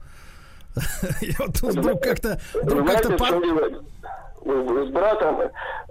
Я 1.22 1.36
вот 1.38 1.56
вдруг 1.62 2.02
как-то 2.02 2.40
вдруг 2.52 2.86
как-то 2.86 3.16
С 4.44 4.88
братом, 4.90 5.40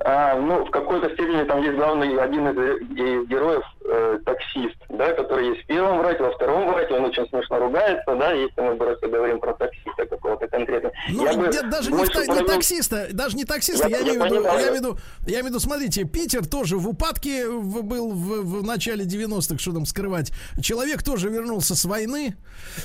а, 0.05 0.35
ну, 0.35 0.63
в 0.65 0.69
какой-то 0.69 1.09
степени 1.13 1.43
там 1.43 1.61
есть 1.63 1.75
главный, 1.75 2.15
один 2.17 2.47
из, 2.49 2.81
из 2.91 3.27
героев, 3.27 3.63
э, 3.85 4.19
таксист, 4.25 4.75
да, 4.89 5.13
который 5.13 5.49
есть 5.49 5.63
в 5.63 5.65
первом 5.67 5.99
брате, 5.99 6.23
во 6.23 6.31
втором 6.31 6.71
брате, 6.71 6.93
он 6.93 7.05
очень 7.05 7.27
смешно 7.29 7.59
ругается, 7.59 8.15
да, 8.15 8.31
если 8.33 8.61
мы 8.61 8.75
просто 8.75 9.07
говорим 9.07 9.39
про 9.39 9.53
таксиста 9.53 10.05
какого-то 10.05 10.47
конкретного. 10.47 10.93
Ну, 11.09 11.25
Я 11.25 11.33
бы 11.33 11.47
даже 11.69 11.91
не, 11.91 12.05
та- 12.05 12.25
не 12.25 12.27
провел- 12.33 12.45
таксиста, 12.47 13.07
даже 13.13 13.35
не 13.37 13.45
таксиста, 13.45 13.87
Я- 13.87 13.99
я, 13.99 14.05
я 14.05 14.15
имею 14.15 14.43
я 14.43 14.53
имею 14.55 14.71
в 14.71 14.75
виду, 14.75 14.97
я 15.25 15.33
имею 15.35 15.43
в 15.45 15.47
виду, 15.49 15.59
смотрите, 15.59 16.03
Питер 16.05 16.45
тоже 16.45 16.77
в 16.77 16.87
упадке 16.87 17.49
был 17.49 18.11
в, 18.11 18.59
в 18.59 18.63
начале 18.63 19.05
90-х, 19.05 19.57
что 19.59 19.73
там 19.73 19.85
скрывать. 19.85 20.31
Человек 20.61 21.03
тоже 21.03 21.29
вернулся 21.29 21.75
с 21.75 21.85
войны, 21.85 22.35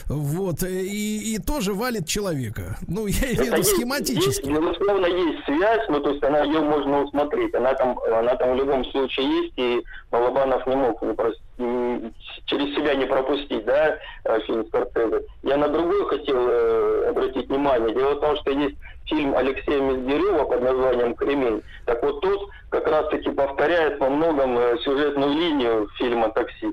вот, 0.06 0.62
и, 0.62 1.34
и 1.34 1.38
тоже 1.38 1.72
валит 1.74 2.06
человека. 2.06 2.76
Ну, 2.86 3.06
я 3.06 3.32
имею 3.32 3.36
в 3.36 3.44
виду 3.46 3.62
схематически. 3.62 4.48
Есть, 4.48 4.58
безусловно, 4.60 5.06
есть 5.06 5.44
связь, 5.44 5.88
ну, 5.88 6.00
то 6.00 6.10
есть 6.10 6.22
она, 6.22 6.42
ее 6.44 6.60
можно 6.60 7.02
усмотреть. 7.04 7.54
Она 7.54 7.74
там, 7.74 7.98
она 8.12 8.34
там 8.36 8.52
в 8.54 8.56
любом 8.56 8.84
случае 8.90 9.26
есть, 9.42 9.54
и 9.56 9.84
Балабанов 10.10 10.66
не 10.66 10.76
мог 10.88 11.02
не 11.02 11.10
прос- 11.10 11.40
м, 11.58 12.14
через 12.46 12.74
себя 12.74 12.94
не 12.94 13.06
пропустить, 13.06 13.64
да, 13.64 13.98
э, 14.24 14.40
фильм 14.46 14.66
Скорсезе. 14.68 15.22
Я 15.42 15.56
на 15.56 15.68
другое 15.68 16.04
хотел 16.06 16.36
э, 16.48 17.08
обратить 17.10 17.48
внимание. 17.48 17.94
Дело 17.94 18.14
в 18.14 18.20
том, 18.20 18.36
что 18.36 18.50
есть 18.50 18.76
фильм 19.06 19.34
Алексея 19.36 19.80
Мизгирева 19.80 20.44
под 20.44 20.62
названием 20.62 21.14
«Кремень». 21.14 21.62
Так 21.86 22.02
вот, 22.02 22.20
тот 22.20 22.48
как 22.70 22.86
раз-таки 22.86 23.30
повторяет 23.30 23.98
во 24.00 24.08
многом 24.10 24.58
э, 24.58 24.76
сюжетную 24.84 25.32
линию 25.32 25.88
фильма 25.98 26.30
«Такси». 26.30 26.68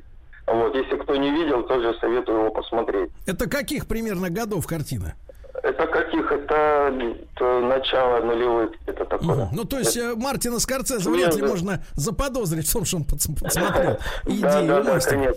Вот, 0.47 0.75
если 0.75 0.95
кто 0.97 1.15
не 1.15 1.31
видел, 1.31 1.63
тоже 1.63 1.95
советую 1.99 2.39
его 2.41 2.51
посмотреть. 2.51 3.09
Это 3.25 3.49
каких 3.49 3.87
примерно 3.87 4.29
годов 4.29 4.67
картина? 4.67 5.15
Это 5.65 5.87
каких? 5.87 6.31
Это, 6.31 6.93
это 7.33 7.59
начало 7.61 8.19
нулевых, 8.23 8.71
это 8.85 9.03
такое. 9.03 9.49
Ну, 9.51 9.63
то 9.65 9.79
есть 9.79 9.97
э, 9.97 10.13
Мартина 10.15 10.59
Скорцезе 10.59 11.09
вряд 11.09 11.33
ли 11.35 11.41
да. 11.41 11.47
можно 11.47 11.83
заподозрить 11.95 12.67
в 12.67 12.73
том, 12.73 12.85
что 12.85 12.97
он 12.97 13.03
подс- 13.03 13.39
подсмотрел 13.41 13.97
Да, 14.25 14.61
идею 14.61 14.67
да, 14.67 14.83
да, 14.83 14.99
конечно. 14.99 15.33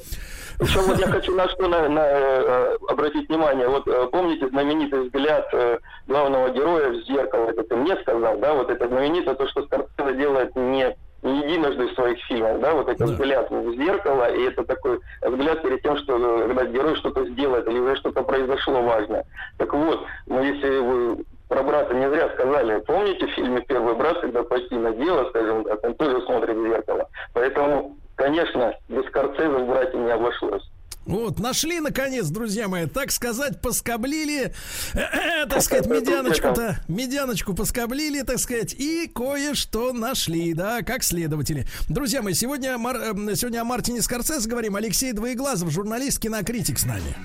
Еще 0.61 0.81
вот 0.81 0.99
я 0.99 1.07
хочу 1.07 1.35
на 1.35 1.49
что 1.49 1.67
на, 1.69 1.89
на, 1.89 2.01
э, 2.05 2.77
обратить 2.89 3.29
внимание. 3.31 3.69
Вот 3.69 3.89
э, 3.89 4.07
помните 4.13 4.49
знаменитый 4.49 5.05
взгляд 5.05 5.49
э, 5.55 5.79
главного 6.07 6.51
героя 6.51 6.91
в 6.91 7.07
зеркало? 7.07 7.49
Это 7.49 7.63
ты 7.63 7.77
мне 7.77 7.97
сказал, 8.03 8.39
да? 8.39 8.53
Вот 8.53 8.69
это 8.69 8.87
знаменитое, 8.87 9.35
то, 9.35 9.49
что 9.49 9.65
Скорсезе 9.65 10.19
делает 10.19 10.55
не 10.57 10.95
единожды 11.23 11.89
в 11.89 11.95
своих 11.95 12.19
фильмах, 12.25 12.61
да? 12.61 12.75
Вот 12.75 12.89
этот 12.89 13.11
взгляд 13.11 13.51
в 13.51 13.75
зеркало, 13.75 14.31
и 14.33 14.45
это 14.45 14.65
такой 14.65 15.01
взгляд 15.23 15.63
перед 15.63 15.83
тем, 15.83 15.97
что 15.99 16.17
э, 16.17 16.49
когда 16.49 16.65
герой 16.67 16.97
что-то 16.97 17.27
сделает 17.27 17.67
или 17.69 17.79
уже 17.79 17.97
что-то 17.97 18.23
произошло 18.23 18.83
важное. 18.83 19.25
Так 19.57 19.73
вот, 19.73 20.05
ну 20.27 20.43
если 20.43 20.79
вы 20.79 21.25
про 21.49 21.63
брата 21.63 21.95
не 21.95 22.09
зря 22.11 22.29
сказали. 22.35 22.81
Помните 22.81 23.27
в 23.27 23.31
фильме 23.31 23.63
«Первый 23.63 23.95
брат», 23.95 24.21
когда 24.21 24.43
почти 24.43 24.77
на 24.77 24.93
дело, 24.93 25.29
скажем 25.31 25.65
так, 25.65 25.83
он 25.83 25.95
тоже 25.95 26.21
смотрит 26.27 26.57
в 26.57 26.69
зеркало. 26.69 27.09
Поэтому, 27.33 27.97
конечно, 28.17 28.75
без 28.89 29.07
Скорсезе 29.07 29.49
в 29.49 29.67
«Брате» 29.67 29.97
не 29.97 30.11
обошлось. 30.11 30.63
Вот, 31.09 31.39
нашли, 31.39 31.81
наконец, 31.81 32.27
друзья 32.27 32.69
мои, 32.69 32.85
так 32.85 33.11
сказать, 33.13 33.63
поскоблили, 33.63 34.53
э, 34.93 34.99
э, 34.99 35.47
так 35.47 35.63
сказать, 35.63 35.87
медяночку-то, 35.87 36.81
медяночку 36.87 37.55
поскоблили, 37.55 38.21
так 38.21 38.39
сказать, 38.39 38.75
и 38.75 39.11
кое-что 39.15 39.95
нашли, 39.95 40.53
да, 40.53 40.83
как 40.83 41.03
следователи. 41.03 41.67
Друзья 41.89 42.21
мои, 42.21 42.35
сегодня, 42.35 42.77
Мар- 42.77 43.01
э, 43.01 43.35
сегодня 43.37 43.63
о 43.63 43.65
Мартине 43.65 44.03
Скорсезе 44.03 44.47
говорим, 44.51 44.77
Алексей 44.77 45.13
Двоеглазов, 45.13 45.71
журналист, 45.71 46.19
кинокритик 46.21 46.79
с 46.79 46.85
нами. 46.85 47.17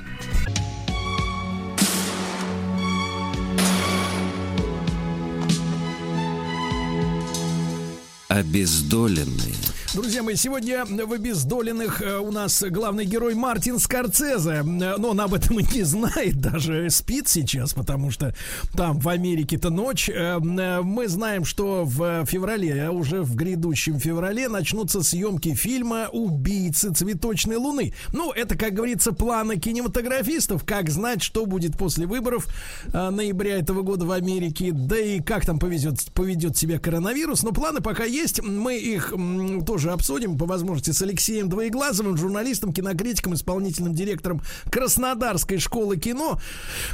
Обездоленные. 8.30 9.73
Друзья 9.94 10.24
мои, 10.24 10.36
сегодня 10.36 10.86
в 10.86 11.14
обездоленных 11.14 12.02
э, 12.02 12.18
у 12.18 12.32
нас 12.32 12.64
главный 12.68 13.06
герой 13.06 13.36
Мартин 13.36 13.78
Скорцезе. 13.78 14.64
Э, 14.64 14.64
Но 14.64 15.10
он 15.10 15.22
об 15.22 15.36
этом 15.36 15.60
и 15.60 15.64
не 15.72 15.84
знает, 15.84 16.42
даже 16.42 16.90
спит 16.90 17.28
сейчас, 17.28 17.76
потому 17.76 18.10
что 18.10 18.34
там 18.76 19.00
в 19.00 19.08
Америке-то 19.08 19.70
ночь. 19.70 20.10
Э, 20.10 20.40
Мы 20.40 21.08
знаем, 21.08 21.46
что 21.46 21.84
в 21.86 22.26
феврале, 22.26 22.88
а 22.88 22.92
уже 22.92 23.22
в 23.22 23.36
грядущем 23.36 24.00
феврале 24.00 24.50
начнутся 24.50 25.04
съемки 25.04 25.54
фильма 25.54 26.08
«Убийцы 26.12 26.92
цветочной 26.92 27.58
луны». 27.58 27.94
Ну, 28.14 28.32
это, 28.32 28.58
как 28.58 28.74
говорится, 28.74 29.12
планы 29.12 29.58
кинематографистов, 29.58 30.66
как 30.66 30.90
знать, 30.90 31.22
что 31.22 31.46
будет 31.46 31.78
после 31.78 32.08
выборов 32.08 32.48
ноября 32.92 33.60
этого 33.60 33.84
года 33.84 34.06
в 34.06 34.12
Америке, 34.12 34.72
да 34.72 34.98
и 34.98 35.20
как 35.22 35.46
там 35.46 35.60
повезет, 35.60 36.12
поведет 36.14 36.58
себя 36.58 36.80
коронавирус. 36.80 37.44
Но 37.44 37.52
планы 37.52 37.80
пока 37.80 38.06
есть, 38.06 38.42
мы 38.42 38.80
их 38.80 39.14
м, 39.14 39.64
тоже 39.84 39.92
обсудим 39.94 40.38
по 40.38 40.46
возможности 40.46 40.92
с 40.92 41.02
Алексеем 41.02 41.50
Двоеглазовым, 41.50 42.16
журналистом, 42.16 42.72
кинокритиком, 42.72 43.34
исполнительным 43.34 43.94
директором 43.94 44.42
Краснодарской 44.72 45.58
школы 45.60 45.98
кино. 45.98 46.40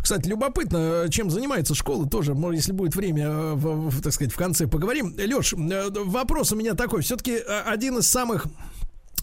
Кстати, 0.01 0.27
любопытно, 0.27 1.05
чем 1.11 1.29
занимается 1.29 1.75
школа 1.75 2.09
тоже, 2.09 2.35
если 2.53 2.71
будет 2.71 2.95
время, 2.95 3.25
э, 3.27 3.53
в- 3.53 3.89
в, 3.91 4.01
так 4.01 4.11
сказать, 4.11 4.33
в 4.33 4.37
конце 4.37 4.65
поговорим. 4.65 5.13
Леш, 5.17 5.53
э, 5.53 5.89
вопрос 5.91 6.51
у 6.51 6.55
меня 6.55 6.73
такой. 6.73 7.03
Все-таки 7.03 7.33
э, 7.33 7.61
один 7.65 7.99
из 7.99 8.07
самых 8.07 8.47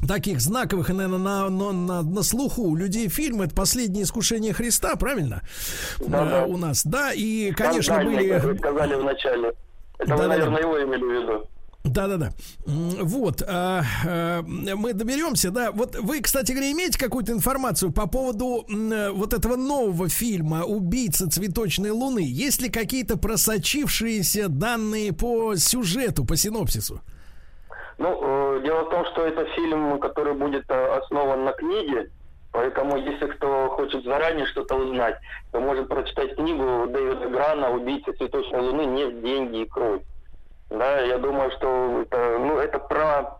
таких 0.06 0.40
знаковых 0.40 0.88
наверное, 0.90 1.18
на, 1.18 1.48
на, 1.48 1.72
на, 1.72 2.02
на 2.02 2.22
слуху 2.22 2.62
у 2.62 2.76
людей 2.76 3.08
фильм 3.08 3.42
это 3.42 3.52
«Последнее 3.54 4.04
искушение 4.04 4.52
Христа», 4.52 4.94
правильно? 4.94 5.42
Да-да. 5.98 6.42
Э, 6.44 6.46
у 6.46 6.56
нас, 6.56 6.84
да, 6.84 7.12
и, 7.12 7.50
конечно, 7.50 7.94
Скандальный, 7.94 8.16
были... 8.16 8.28
как 8.28 8.44
вы 8.44 8.58
сказали 8.58 8.94
в 8.94 9.04
начале. 9.04 9.48
Это 9.98 10.14
вы, 10.14 10.22
Да-да-да. 10.22 10.28
наверное, 10.28 10.60
его 10.60 10.82
имели 10.84 11.02
в 11.02 11.22
виду. 11.22 11.48
Да-да-да. 11.86 12.30
Вот. 12.66 13.42
а, 13.46 13.82
а, 14.06 14.42
мы 14.42 14.92
доберемся, 14.92 15.50
да. 15.50 15.70
Вот 15.72 15.96
вы, 15.96 16.20
кстати 16.20 16.52
говоря, 16.52 16.70
имеете 16.72 16.98
какую-то 16.98 17.32
информацию 17.32 17.92
по 17.92 18.06
поводу 18.08 18.64
м, 18.68 19.14
вот 19.14 19.32
этого 19.32 19.56
нового 19.56 20.08
фильма 20.08 20.64
«Убийца 20.64 21.30
цветочной 21.30 21.90
луны»? 21.90 22.22
Есть 22.24 22.60
ли 22.62 22.68
какие-то 22.68 23.16
просочившиеся 23.16 24.48
данные 24.48 25.12
по 25.12 25.54
сюжету, 25.56 26.24
по 26.24 26.36
синопсису? 26.36 27.00
Ну, 27.98 28.56
э, 28.58 28.62
дело 28.62 28.84
в 28.84 28.90
том, 28.90 29.06
что 29.06 29.26
это 29.26 29.44
фильм, 29.54 29.98
который 30.00 30.34
будет 30.34 30.64
э, 30.68 30.96
основан 30.98 31.44
на 31.44 31.52
книге, 31.52 32.10
поэтому 32.52 32.98
если 32.98 33.26
кто 33.26 33.68
хочет 33.70 34.04
заранее 34.04 34.46
что-то 34.46 34.74
узнать, 34.74 35.16
то 35.52 35.60
может 35.60 35.88
прочитать 35.88 36.34
книгу 36.36 36.86
Дэвида 36.88 37.28
Грана 37.28 37.70
«Убийца 37.70 38.12
цветочной 38.12 38.60
луны. 38.60 38.84
Нефть, 38.84 39.22
деньги 39.22 39.62
и 39.62 39.66
кровь». 39.66 40.02
Да, 40.70 41.00
я 41.00 41.18
думаю, 41.18 41.50
что 41.52 42.02
это, 42.02 42.38
ну, 42.38 42.58
это 42.58 42.78
про, 42.78 43.38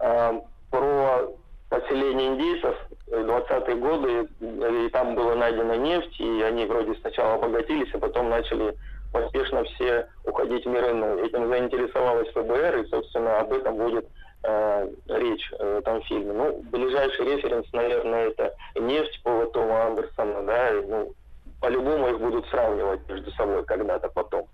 э, 0.00 0.40
про 0.70 1.30
поселение 1.70 2.28
индейцев 2.28 2.76
в 3.06 3.12
20-е 3.12 3.76
годы, 3.76 4.28
и 4.40 4.88
там 4.90 5.14
была 5.14 5.34
найдена 5.34 5.76
нефть, 5.76 6.20
и 6.20 6.42
они 6.42 6.66
вроде 6.66 6.94
сначала 7.00 7.34
обогатились, 7.34 7.92
а 7.94 7.98
потом 7.98 8.28
начали 8.28 8.76
поспешно 9.12 9.64
все 9.64 10.08
уходить 10.24 10.64
в 10.64 10.68
мир 10.68 10.90
иной. 10.90 11.26
Этим 11.26 11.48
заинтересовалась 11.48 12.28
ФБР, 12.28 12.78
и, 12.78 12.88
собственно, 12.88 13.40
об 13.40 13.52
этом 13.52 13.76
будет 13.76 14.06
э, 14.42 14.88
речь 15.08 15.50
э, 15.58 15.76
в 15.76 15.78
этом 15.78 16.02
фильме. 16.02 16.32
Ну, 16.32 16.62
ближайший 16.70 17.24
референс, 17.24 17.66
наверное, 17.72 18.28
это 18.28 18.54
нефть 18.74 19.22
по 19.22 19.46
Тома 19.46 19.86
Андерсона, 19.86 20.42
да, 20.42 20.70
и, 20.70 20.82
ну, 20.86 21.14
по-любому 21.60 22.08
их 22.08 22.20
будут 22.20 22.46
сравнивать 22.48 23.08
между 23.08 23.30
собой 23.32 23.64
когда-то 23.64 24.08
потом. 24.10 24.46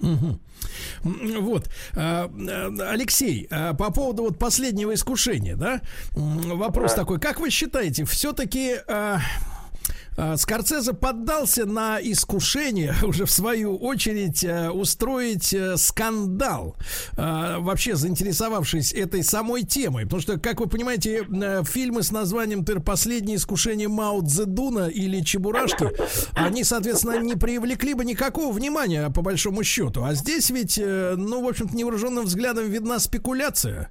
М, 0.00 0.40
Вот, 1.04 1.68
А, 1.94 2.30
а, 2.30 2.90
Алексей, 2.90 3.46
а, 3.50 3.74
по 3.74 3.90
поводу 3.92 4.22
вот 4.24 4.38
последнего 4.38 4.94
искушения, 4.94 5.56
да, 5.56 5.80
вопрос 6.14 6.92
Да. 6.92 6.98
такой, 7.02 7.20
как 7.20 7.40
вы 7.40 7.50
считаете, 7.50 8.04
все-таки 8.04 8.76
Скорцезе 10.36 10.92
поддался 10.92 11.66
на 11.66 11.98
искушение 12.00 12.94
уже 13.02 13.24
в 13.24 13.30
свою 13.30 13.76
очередь 13.76 14.44
э, 14.44 14.70
устроить 14.70 15.52
э, 15.52 15.76
скандал, 15.76 16.76
а, 17.16 17.58
вообще 17.58 17.96
заинтересовавшись 17.96 18.92
этой 18.92 19.24
самой 19.24 19.62
темой. 19.64 20.04
Потому 20.04 20.22
что, 20.22 20.38
как 20.38 20.60
вы 20.60 20.68
понимаете, 20.68 21.26
э, 21.28 21.62
фильмы 21.64 22.02
с 22.02 22.12
названием 22.12 22.64
«Тыр 22.64 22.80
последнее 22.80 23.36
искушение 23.36 23.88
Мао 23.88 24.20
Цзэдуна» 24.20 24.88
или 24.88 25.20
«Чебурашки», 25.20 25.90
они, 26.34 26.62
соответственно, 26.62 27.18
не 27.18 27.34
привлекли 27.34 27.94
бы 27.94 28.04
никакого 28.04 28.52
внимания, 28.52 29.10
по 29.10 29.22
большому 29.22 29.64
счету. 29.64 30.04
А 30.04 30.14
здесь 30.14 30.50
ведь, 30.50 30.78
ну, 30.78 31.44
в 31.44 31.48
общем-то, 31.48 31.76
невооруженным 31.76 32.24
взглядом 32.24 32.70
видна 32.70 32.98
спекуляция. 32.98 33.90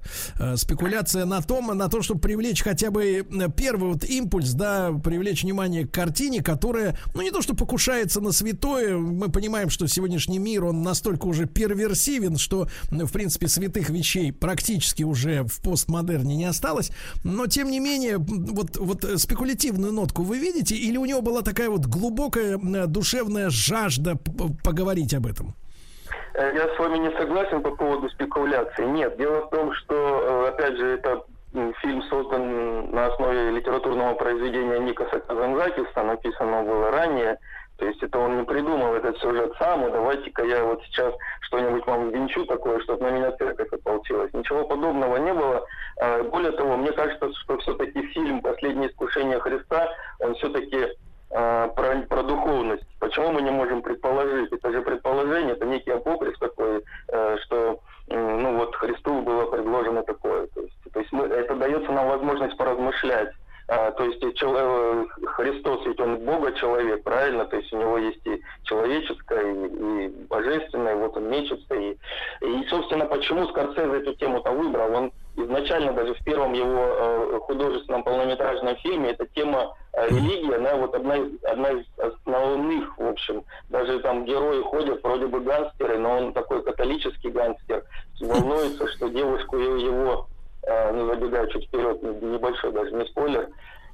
Спекуляция 0.55 1.25
на 1.25 1.41
том, 1.41 1.67
на 1.77 1.89
то, 1.89 2.01
чтобы 2.01 2.21
привлечь 2.21 2.61
хотя 2.61 2.91
бы 2.91 3.25
первый 3.55 3.93
вот 3.93 4.03
импульс, 4.03 4.51
да, 4.53 4.91
привлечь 4.91 5.43
внимание 5.43 5.87
к 5.87 5.91
картине, 5.91 6.12
которая, 6.41 6.97
ну, 7.13 7.21
не 7.21 7.31
то, 7.31 7.41
что 7.41 7.55
покушается 7.55 8.21
на 8.21 8.31
святое, 8.31 8.97
мы 8.97 9.29
понимаем, 9.29 9.69
что 9.69 9.87
сегодняшний 9.87 10.39
мир, 10.39 10.65
он 10.65 10.81
настолько 10.81 11.25
уже 11.25 11.45
перверсивен, 11.45 12.37
что, 12.37 12.67
в 12.89 13.11
принципе, 13.11 13.47
святых 13.47 13.89
вещей 13.89 14.31
практически 14.31 15.03
уже 15.03 15.43
в 15.43 15.61
постмодерне 15.61 16.35
не 16.35 16.45
осталось, 16.45 16.91
но, 17.23 17.47
тем 17.47 17.69
не 17.69 17.79
менее, 17.79 18.17
вот, 18.17 18.77
вот 18.77 19.05
спекулятивную 19.17 19.93
нотку 19.93 20.23
вы 20.23 20.37
видите, 20.37 20.75
или 20.75 20.97
у 20.97 21.05
него 21.05 21.21
была 21.21 21.41
такая 21.41 21.69
вот 21.69 21.85
глубокая 21.85 22.57
э, 22.57 22.87
душевная 22.87 23.49
жажда 23.49 24.15
поговорить 24.63 25.13
об 25.13 25.25
этом? 25.25 25.55
Э, 26.33 26.51
Я 26.53 26.75
с 26.75 26.79
вами 26.79 26.97
не 26.97 27.11
согласен 27.17 27.61
по 27.61 27.71
поводу 27.71 28.09
спекуляции. 28.09 28.85
Нет, 28.85 29.17
дело 29.17 29.45
в 29.45 29.49
том, 29.49 29.73
что, 29.73 29.95
э, 29.95 30.49
опять 30.49 30.77
же, 30.77 30.85
это 30.85 31.23
фильм 31.53 32.01
создан 32.03 32.91
на 32.91 33.07
основе 33.07 33.51
литературного 33.51 34.15
произведения 34.15 34.79
Никаса 34.79 35.19
Казанзакиса, 35.19 36.03
написанного 36.03 36.63
было 36.63 36.91
ранее. 36.91 37.37
То 37.77 37.85
есть 37.85 38.01
это 38.03 38.19
он 38.19 38.37
не 38.37 38.43
придумал 38.43 38.93
этот 38.93 39.17
сюжет 39.17 39.53
сам, 39.57 39.85
и 39.85 39.91
давайте-ка 39.91 40.43
я 40.45 40.63
вот 40.63 40.81
сейчас 40.83 41.13
что-нибудь 41.41 41.85
вам 41.87 42.09
венчу 42.11 42.45
такое, 42.45 42.79
чтобы 42.81 43.03
на 43.03 43.11
меня 43.11 43.31
церковь 43.33 43.71
ополчилась. 43.71 44.31
Ничего 44.33 44.63
подобного 44.63 45.17
не 45.17 45.33
было. 45.33 45.65
Э, 45.99 46.23
Более 46.23 46.51
того, 46.51 46.77
мне 46.77 46.91
кажется, 46.91 47.33
что 47.33 47.57
все-таки 47.57 48.01
фильм 48.13 48.41
«Последнее 48.41 48.89
искушение 48.89 49.39
Христа», 49.39 49.89
он 50.19 50.35
все-таки 50.35 50.87
э, 51.31 51.69
про, 51.75 52.01
про 52.07 52.23
духовность. 52.23 52.85
Почему 52.99 53.31
мы 53.31 53.41
не 53.41 53.51
можем 53.51 53.81
предположить? 53.81 54.51
Это 54.51 54.71
же 54.71 54.81
предположение, 54.81 55.53
это 55.53 55.65
некий 55.65 55.91
апокриф 55.91 56.37
такой, 56.37 56.83
э, 57.09 57.37
что 57.43 57.79
ну 58.07 58.57
вот 58.57 58.75
Христу 58.75 59.21
было 59.21 59.45
предложено 59.49 60.03
такое. 60.03 60.47
То 60.47 60.61
есть, 60.61 60.73
то 60.93 60.99
есть 60.99 61.11
мы, 61.11 61.25
это 61.25 61.55
дается 61.55 61.91
нам 61.91 62.07
возможность 62.07 62.57
поразмышлять. 62.57 63.33
А, 63.67 63.91
то 63.91 64.03
есть 64.03 64.21
и 64.21 64.33
чел- 64.33 64.55
э, 64.57 65.05
Христос 65.25 65.85
ведь 65.85 65.99
он 65.99 66.17
Бога 66.17 66.51
человек, 66.53 67.01
правильно? 67.03 67.45
То 67.45 67.55
есть 67.55 67.71
у 67.71 67.77
него 67.77 67.97
есть 67.97 68.25
и 68.27 68.41
человеческое, 68.63 69.53
и, 69.53 70.05
и 70.05 70.07
божественное, 70.27 70.95
вот 70.95 71.15
он 71.15 71.29
мечется. 71.29 71.73
И, 71.73 71.97
и, 72.41 72.67
собственно, 72.69 73.05
почему 73.05 73.47
Скорсезе 73.47 73.99
эту 73.99 74.13
тему-то 74.15 74.51
выбрал? 74.51 74.93
Он 74.93 75.11
изначально 75.37 75.93
даже 75.93 76.13
в 76.13 76.23
первом 76.25 76.53
его 76.53 76.65
э, 76.75 77.39
художественном 77.41 78.03
полнометражном 78.03 78.75
фильме 78.77 79.11
эта 79.11 79.25
тема 79.27 79.75
э, 79.93 80.07
религии, 80.09 80.55
она 80.55 80.75
вот 80.75 80.93
одна 80.93 81.15
из, 81.15 81.43
одна 81.45 81.71
из 81.71 81.85
основных, 81.97 82.97
в 82.97 83.07
общем. 83.07 83.43
Даже 83.69 83.99
там 83.99 84.25
герои 84.25 84.61
ходят, 84.61 85.01
вроде 85.01 85.27
бы 85.27 85.39
гангстеры, 85.39 85.97
но 85.97 86.17
он 86.17 86.33
такой 86.33 86.61
католический 86.63 87.31
гангстер, 87.31 87.83
волнуется, 88.19 88.87
что 88.89 89.07
девушку 89.07 89.57
его, 89.57 90.27
э, 90.29 90.32
ну, 90.93 91.07
забегая 91.07 91.47
чуть 91.47 91.65
вперед, 91.67 92.01
небольшой 92.03 92.71
даже 92.71 92.91
не 92.91 93.05
спойлер, 93.05 93.49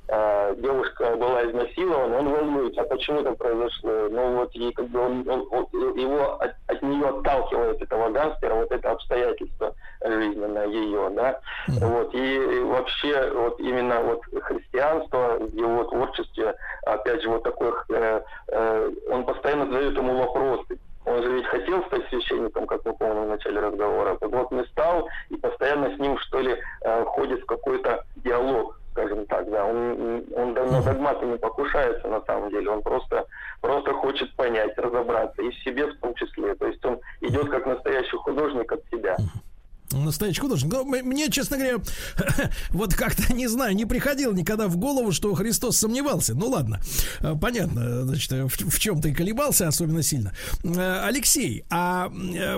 э, 0.08 0.56
девушка 0.58 1.16
была 1.16 1.44
изнасилована, 1.46 2.18
он 2.20 2.30
волнуется, 2.30 2.82
а 2.82 2.86
почему 2.86 3.22
это 3.22 3.34
произошло? 3.34 4.08
Ну 4.10 4.38
вот 4.38 4.54
ей 4.56 4.72
как 4.74 4.88
бы 4.88 5.00
он, 5.00 5.28
он- 5.30 5.48
он- 5.52 5.96
его 5.98 6.34
от, 6.42 6.54
от 6.68 6.82
нее 6.82 7.08
отталкивает 7.08 7.82
этого 7.82 8.10
гангстера, 8.10 8.56
вот 8.56 8.72
это 8.72 8.92
обстоятельство 8.92 9.74
жизненное 10.04 10.68
ее, 10.68 11.10
да. 11.12 11.40
Вот 11.68 12.14
и, 12.16 12.36
и 12.36 12.60
вообще 12.64 13.32
вот 13.36 13.60
именно 13.60 14.00
вот 14.02 14.22
христианство 14.44 15.38
в 15.40 15.54
его 15.56 15.84
творчестве, 15.86 16.56
опять 16.86 17.22
же 17.22 17.30
вот 17.30 17.44
такой, 17.44 17.72
э, 17.90 18.22
э, 18.48 18.92
он 19.12 19.26
постоянно 19.26 19.66
задает 19.66 19.96
ему 19.98 20.18
вопросы. 20.18 20.78
Он 21.10 21.24
же 21.24 21.34
ведь 21.34 21.46
хотел 21.48 21.84
стать 21.86 22.08
священником, 22.10 22.68
как 22.68 22.86
мы 22.86 22.94
помним 22.94 23.26
в 23.26 23.30
начале 23.30 23.60
разговора. 23.60 24.16
Так 24.18 24.30
вот 24.30 24.52
не 24.52 24.64
стал 24.66 25.10
и 25.30 25.36
постоянно 25.38 25.96
с 25.96 26.00
ним 26.00 26.18
что 26.20 26.40
ли 26.40 26.56
э, 26.82 27.04
ходит 27.06 27.42
в 27.42 27.46
какой-то 27.46 28.04
диалог 28.18 28.80
скажем 28.92 29.26
так, 29.28 29.50
да, 29.50 29.66
он, 29.66 30.26
он 30.36 30.54
на 30.54 30.82
догматы 30.82 31.26
не 31.26 31.38
покушается 31.38 32.08
на 32.08 32.22
самом 32.26 32.50
деле, 32.50 32.70
он 32.70 32.82
просто, 32.82 33.26
просто 33.62 33.94
хочет 33.94 34.36
понять, 34.36 34.78
разобраться, 34.78 35.42
и 35.42 35.52
в 35.52 35.64
себе 35.64 35.86
в 35.86 35.98
том 36.00 36.14
числе, 36.16 36.56
то 36.56 36.68
есть 36.68 36.84
он 36.84 37.00
идет 37.22 37.50
как 37.50 37.66
настоящий 37.66 38.18
художник 38.18 38.70
от 38.72 38.82
себя. 38.92 39.16
Настоящий 39.92 40.42
художник. 40.42 40.72
Но 40.72 40.82
м- 40.82 41.06
мне, 41.08 41.30
честно 41.30 41.58
говоря, 41.58 41.78
вот 42.72 42.94
как-то, 42.94 43.34
не 43.34 43.48
знаю, 43.48 43.76
не 43.76 43.86
приходило 43.86 44.34
никогда 44.34 44.68
в 44.68 44.78
голову, 44.78 45.12
что 45.12 45.34
Христос 45.34 45.78
сомневался. 45.78 46.34
Ну 46.36 46.48
ладно, 46.50 46.80
Э, 47.22 47.36
понятно, 47.40 48.04
значит, 48.06 48.32
э, 48.32 48.46
в, 48.48 48.80
чем 48.80 49.02
ты 49.02 49.14
колебался 49.14 49.68
особенно 49.68 50.04
сильно. 50.04 50.34
Э, 50.64 51.02
Алексей, 51.06 51.64
а 51.70 52.12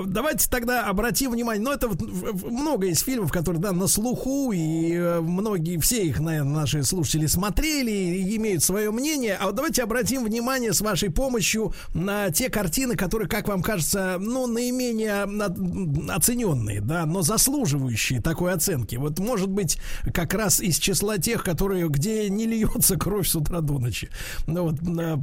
давайте 0.06 0.50
тогда 0.50 0.86
обратим 0.88 1.32
внимание, 1.32 1.64
ну 1.64 1.72
это 1.72 1.88
вот 1.88 2.02
в- 2.02 2.34
в- 2.34 2.52
много 2.52 2.88
из 2.88 3.00
фильмов, 3.02 3.32
которые, 3.32 3.62
да, 3.62 3.72
на 3.72 3.88
слуху, 3.88 4.52
и 4.54 4.98
многие, 5.22 5.78
все 5.80 6.04
их, 6.06 6.20
наверное, 6.20 6.54
наши 6.62 6.84
слушатели 6.84 7.26
смотрели 7.28 7.92
и 7.92 8.36
имеют 8.38 8.64
свое 8.64 8.92
мнение. 8.92 9.38
А 9.40 9.46
вот 9.48 9.56
давайте 9.56 9.84
обратим 9.84 10.24
внимание 10.26 10.74
с 10.74 10.82
вашей 10.82 11.10
помощью 11.10 11.74
на 11.94 12.30
те 12.32 12.50
картины, 12.50 12.96
которые, 12.96 13.28
как 13.30 13.48
вам 13.48 13.62
кажется, 13.64 14.18
ну, 14.20 14.48
наименее 14.48 15.26
на- 15.26 16.16
оцененные, 16.16 16.82
да, 16.82 17.06
но 17.06 17.21
заслуживающие 17.22 18.22
такой 18.22 18.54
оценки. 18.54 18.96
Вот, 18.96 19.20
может 19.20 19.50
быть, 19.50 19.80
как 20.14 20.34
раз 20.34 20.60
из 20.60 20.78
числа 20.78 21.18
тех, 21.18 21.44
которые, 21.44 21.88
где 21.88 22.30
не 22.30 22.46
льется 22.46 22.98
кровь 22.98 23.28
с 23.28 23.36
утра 23.36 23.62
до 23.62 23.80
ночи. 23.80 24.10
Ну 24.48 24.64
вот, 24.70 24.76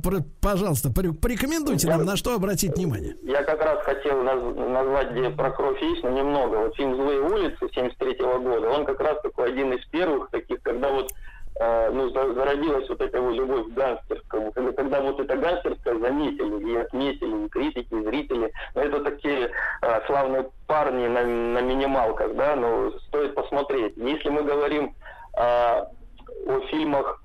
про- 0.02 0.24
пожалуйста, 0.40 0.90
порек- 0.90 1.18
порекомендуйте 1.18 1.88
нам, 1.88 2.04
на 2.04 2.16
что 2.16 2.34
обратить 2.34 2.76
внимание. 2.76 3.16
Я 3.22 3.42
как 3.42 3.60
раз 3.60 3.84
хотел 3.84 4.22
наз- 4.22 4.68
назвать, 4.70 5.12
где 5.12 5.30
про 5.30 5.50
кровь 5.50 5.80
есть, 5.82 6.02
но 6.02 6.10
немного. 6.10 6.56
Вот 6.56 6.76
фильм 6.76 6.94
«Злые 6.96 7.20
улицы» 7.20 7.68
73 7.74 8.16
года, 8.18 8.68
он 8.70 8.84
как 8.86 9.00
раз 9.00 9.20
такой 9.22 9.50
один 9.52 9.72
из 9.72 9.84
первых 9.86 10.30
таких, 10.30 10.62
когда 10.62 10.90
вот 10.92 11.12
э, 11.60 11.90
ну, 11.90 12.10
за- 12.10 12.32
зародилась 12.34 12.88
вот 12.88 13.00
эта 13.00 13.20
вот 13.20 13.34
любовь 13.34 13.66
к 13.66 13.74
гангстерскому. 13.74 14.52
Когда, 14.52 14.72
когда 14.72 15.00
вот 15.00 15.20
это 15.20 15.36
гангстерское 15.36 15.98
заметили 15.98 16.70
и 16.72 16.76
отметили 16.76 17.44
и 17.44 17.48
критики, 17.48 17.94
и 17.94 18.04
зрители. 18.04 18.52
Но 18.74 18.82
это 18.82 19.04
такие 19.04 19.50
э, 19.82 20.00
славные 20.06 20.50
парни 20.66 21.06
на, 21.08 21.24
на 21.24 21.60
минималках, 21.60 22.34
да, 22.34 22.56
но 22.56 22.90
стоит 23.08 23.34
посмотреть. 23.34 23.94
Если 23.96 24.28
мы 24.28 24.42
говорим 24.42 24.94
э, 25.36 25.40
о 25.40 26.60
фильмах 26.70 27.22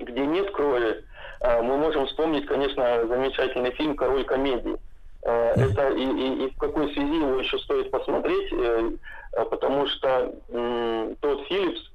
где 0.00 0.26
нет 0.26 0.50
крови, 0.52 1.04
э, 1.40 1.62
мы 1.62 1.76
можем 1.76 2.06
вспомнить, 2.06 2.46
конечно, 2.46 3.06
замечательный 3.06 3.72
фильм 3.72 3.96
«Король 3.96 4.24
комедии». 4.24 4.76
Э, 5.24 5.54
Это 5.66 5.88
и, 5.90 6.02
и- 6.04 6.44
и 6.46 6.50
в 6.50 6.56
какой 6.58 6.92
связи 6.94 7.16
его 7.16 7.40
еще 7.40 7.58
стоит 7.58 7.90
посмотреть, 7.90 8.52
э, 8.52 8.90
э, 9.32 9.44
потому 9.46 9.86
что 9.88 10.32
м, 10.50 11.16
тот 11.20 11.42
Филлипс, 11.48 11.80
э, 11.80 11.90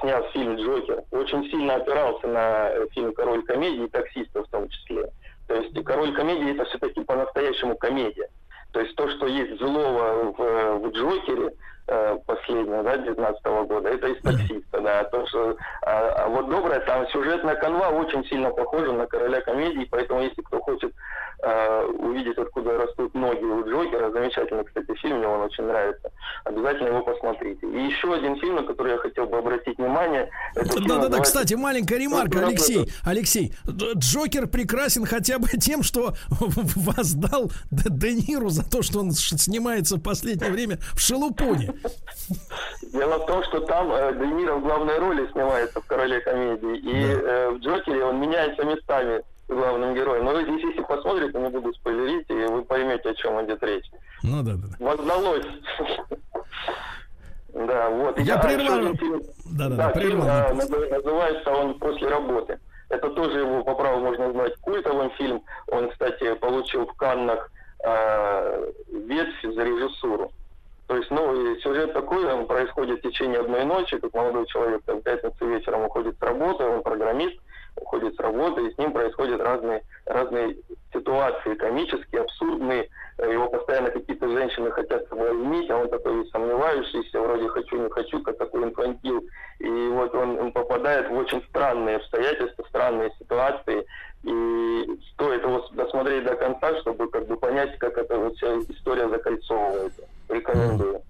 сняв 0.00 0.30
фильм 0.32 0.56
«Джокер», 0.56 1.02
очень 1.12 1.44
сильно 1.50 1.76
опирался 1.76 2.26
на 2.26 2.70
э, 2.70 2.86
фильм 2.92 3.12
«Король 3.12 3.42
комедии» 3.44 3.84
и 3.84 3.90
«Таксиста» 3.90 4.42
в 4.42 4.48
том 4.48 4.68
числе. 4.68 5.08
То 5.46 5.54
есть 5.54 5.84
«Король 5.84 6.12
комедии» 6.14 6.54
это 6.54 6.64
все-таки 6.64 7.02
по-настоящему 7.04 7.76
комедия. 7.76 8.28
То 8.72 8.80
есть 8.80 8.94
то, 8.96 9.08
что 9.08 9.26
есть 9.26 9.58
злого 9.58 10.32
в, 10.36 10.78
в 10.78 10.90
Джокере, 10.92 11.52
э, 11.86 12.18
последнего, 12.26 12.82
да, 12.82 12.96
19 12.96 13.44
года, 13.68 13.88
это 13.88 14.08
из 14.08 14.22
таксиста, 14.22 14.80
да. 14.80 15.04
То, 15.04 15.26
что, 15.26 15.56
а, 15.82 16.24
а 16.24 16.28
вот 16.28 16.48
добрая, 16.48 16.80
там 16.80 17.06
сюжетная 17.08 17.56
канва 17.56 17.90
очень 17.90 18.24
сильно 18.24 18.50
похожа 18.50 18.92
на 18.92 19.06
короля 19.06 19.40
комедии, 19.42 19.86
поэтому 19.90 20.22
если 20.22 20.40
кто 20.42 20.60
хочет 20.60 20.92
э, 21.42 21.84
увидеть, 21.98 22.38
откуда 22.38 22.78
растут 22.78 23.14
ноги 23.14 23.44
у 23.44 23.68
Джокера, 23.68 24.10
замечательный, 24.10 24.64
кстати, 24.64 24.94
фильм, 25.00 25.18
мне 25.18 25.26
он 25.28 25.40
очень 25.42 25.64
нравится, 25.64 26.10
обязательно 26.44 26.88
его 26.88 27.02
посмотрите. 27.02 27.66
И 27.66 27.86
еще 27.86 28.14
один 28.14 28.36
фильм, 28.40 28.56
на 28.56 28.62
который 28.62 28.92
я 28.92 28.98
хотел 28.98 29.26
бы 29.26 29.38
обратить 29.38 29.78
внимание, 29.78 30.30
Да-да-да, 30.54 31.20
кстати, 31.20 31.54
маленькая 31.54 31.98
ремарка, 31.98 32.38
Ну, 32.38 32.46
Алексей. 32.48 32.88
Алексей, 33.04 33.52
Дж- 33.66 33.92
Джокер 33.98 34.46
прекрасен 34.46 35.04
хотя 35.04 35.38
бы 35.38 35.48
тем, 35.48 35.82
что 35.82 36.14
воздал 36.30 37.50
Д- 37.70 37.90
Де 37.90 38.14
Ниру 38.14 38.48
за 38.48 38.68
то, 38.68 38.82
что 38.82 39.00
он 39.00 39.12
снимается 39.12 39.96
в 39.96 40.00
последнее 40.02 40.50
время 40.50 40.78
в 40.94 41.00
шелупоне. 41.00 41.72
Дело 42.92 43.18
в 43.18 43.26
том, 43.26 43.42
что 43.44 43.60
там 43.60 43.90
э, 43.92 44.14
Де 44.18 44.26
Ниро 44.26 44.54
в 44.56 44.62
главной 44.62 44.98
роли 44.98 45.28
снимается 45.32 45.80
в 45.80 45.86
«Короле 45.86 46.20
комедии», 46.20 46.76
и 46.78 46.92
э, 47.04 47.50
в 47.50 47.58
«Джокере» 47.58 48.04
он 48.04 48.20
меняется 48.20 48.64
местами 48.64 49.22
главным 49.54 49.94
героем. 49.94 50.24
Но 50.24 50.32
вы 50.32 50.42
здесь, 50.42 50.62
если 50.62 50.82
посмотрите, 50.82 51.38
не 51.38 51.48
буду 51.48 51.72
спойлерить, 51.74 52.28
и 52.30 52.34
вы 52.34 52.62
поймете, 52.62 53.10
о 53.10 53.14
чем 53.14 53.44
идет 53.44 53.62
речь. 53.62 53.90
Ну 54.22 54.42
да, 54.42 54.52
да. 54.54 54.84
Воздалось. 54.84 55.46
Да, 57.54 57.90
вот. 57.90 58.18
Я 58.18 58.36
а, 58.36 58.42
прервал. 58.42 58.94
Да-да-да, 59.44 59.76
Да, 59.92 60.00
фильм 60.00 60.20
прервал. 60.22 60.52
наз- 60.52 60.90
называется 60.90 61.50
он 61.50 61.78
«После 61.78 62.08
работы». 62.08 62.58
Это 62.88 63.08
тоже 63.10 63.40
его 63.40 63.62
по 63.64 63.74
праву 63.74 64.00
можно 64.00 64.28
назвать 64.28 64.54
культовым 64.56 65.10
фильм. 65.12 65.42
Он, 65.68 65.90
кстати, 65.90 66.34
получил 66.34 66.86
в 66.86 66.92
Каннах 66.94 67.50
э, 67.84 68.70
ветвь 68.90 69.42
за 69.54 69.62
режиссуру. 69.64 70.30
То 70.88 70.96
есть, 70.96 71.10
ну, 71.10 71.56
сюжет 71.60 71.94
такой, 71.94 72.24
он 72.30 72.46
происходит 72.46 72.98
в 72.98 73.02
течение 73.02 73.40
одной 73.40 73.64
ночи, 73.64 73.98
как 73.98 74.12
молодой 74.12 74.46
человек 74.46 74.82
там, 74.84 74.98
в 74.98 75.02
пятницу 75.02 75.46
вечером 75.46 75.84
уходит 75.86 76.18
с 76.18 76.22
работы, 76.22 76.64
он 76.64 76.82
программист, 76.82 77.38
уходит 77.76 78.14
с 78.14 78.20
работы, 78.20 78.66
и 78.66 78.72
с 78.72 78.78
ним 78.78 78.92
происходят 78.92 79.40
разные, 79.40 79.82
разные 80.06 80.56
ситуации, 80.92 81.54
комические, 81.54 82.22
абсурдные. 82.22 82.88
Его 83.18 83.48
постоянно 83.48 83.90
какие-то 83.90 84.28
женщины 84.28 84.70
хотят 84.70 85.06
соблазнить, 85.08 85.70
а 85.70 85.78
он 85.78 85.88
такой 85.88 86.26
сомневающийся, 86.28 87.20
вроде 87.20 87.48
хочу, 87.48 87.82
не 87.82 87.90
хочу, 87.90 88.22
как 88.22 88.38
такой 88.38 88.64
инфантил. 88.64 89.22
И 89.58 89.68
вот 89.68 90.14
он, 90.14 90.38
он 90.38 90.52
попадает 90.52 91.08
в 91.08 91.14
очень 91.14 91.42
странные 91.48 91.96
обстоятельства, 91.96 92.64
странные 92.68 93.12
ситуации. 93.18 93.86
И 94.24 95.00
стоит 95.12 95.42
его 95.42 95.66
досмотреть 95.72 96.24
до 96.24 96.36
конца, 96.36 96.78
чтобы 96.80 97.08
как 97.10 97.26
бы 97.26 97.36
понять, 97.36 97.78
как 97.78 97.98
эта 97.98 98.30
вся 98.34 98.56
история 98.68 99.08
закольцовывается. 99.08 100.02
Рекомендую. 100.28 101.02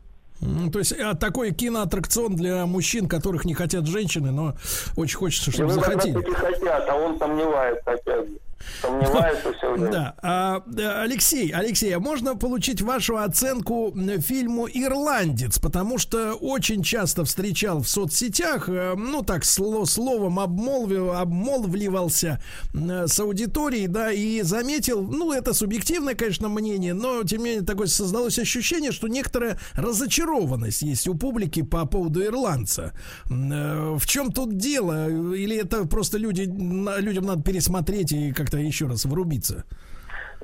То 0.73 0.79
есть 0.79 0.93
а, 0.93 1.15
такой 1.15 1.53
киноаттракцион 1.53 2.35
для 2.35 2.67
мужчин, 2.67 3.09
которых 3.09 3.45
не 3.45 3.55
хотят 3.55 3.87
женщины, 3.87 4.33
но 4.33 4.55
очень 4.97 5.17
хочется, 5.17 5.51
чтобы 5.53 5.73
захотели. 5.73 6.21
хотят, 6.35 6.89
а 6.89 6.95
он 6.97 7.19
сомневается 7.19 7.93
опять 7.93 8.29
же. 8.29 8.37
Сомневается 8.81 9.53
все. 9.53 9.77
Да. 9.77 10.15
А, 10.23 10.63
Алексей, 11.03 11.51
Алексей, 11.51 11.93
а 11.95 12.01
можно 12.01 12.37
получить 12.37 12.81
вашу 12.83 13.17
оценку 13.19 13.95
фильму 14.21 14.67
«Ирландец»? 14.73 15.59
Потому 15.59 15.99
что 15.99 16.35
очень 16.35 16.83
часто 16.83 17.25
встречал 17.25 17.81
в 17.81 17.89
соцсетях, 17.89 18.69
э, 18.69 18.95
ну 18.97 19.23
так, 19.23 19.43
сло- 19.43 19.87
словом 19.87 20.41
обмолвил, 20.41 21.13
обмолвливался 21.13 22.43
э, 22.75 23.07
с 23.07 23.19
аудиторией, 23.21 23.87
да, 23.87 24.11
и 24.13 24.43
заметил, 24.43 25.03
ну 25.03 25.33
это 25.33 25.53
субъективное, 25.55 26.15
конечно, 26.15 26.49
мнение, 26.49 26.95
но 26.95 27.23
тем 27.25 27.39
не 27.41 27.45
менее 27.45 27.63
такое 27.65 27.87
создалось 27.87 28.39
ощущение, 28.39 28.93
что 28.93 29.09
некоторая 29.09 29.59
разочарованность 29.75 30.83
есть 30.83 31.07
у 31.09 31.15
публики 31.15 31.63
по 31.63 31.87
поводу 31.87 32.25
«Ирландца». 32.25 32.93
Э, 33.31 33.97
В 33.99 34.07
чем 34.07 34.33
тут 34.33 34.57
дело? 34.57 35.09
Или 35.35 35.57
это 35.57 35.87
просто 35.87 36.19
люди, 36.19 36.43
людям 36.43 37.27
надо 37.27 37.43
пересмотреть 37.43 38.13
и 38.13 38.33
как-то 38.53 38.59
еще 38.59 38.87
раз 38.87 39.05
врубиться? 39.05 39.65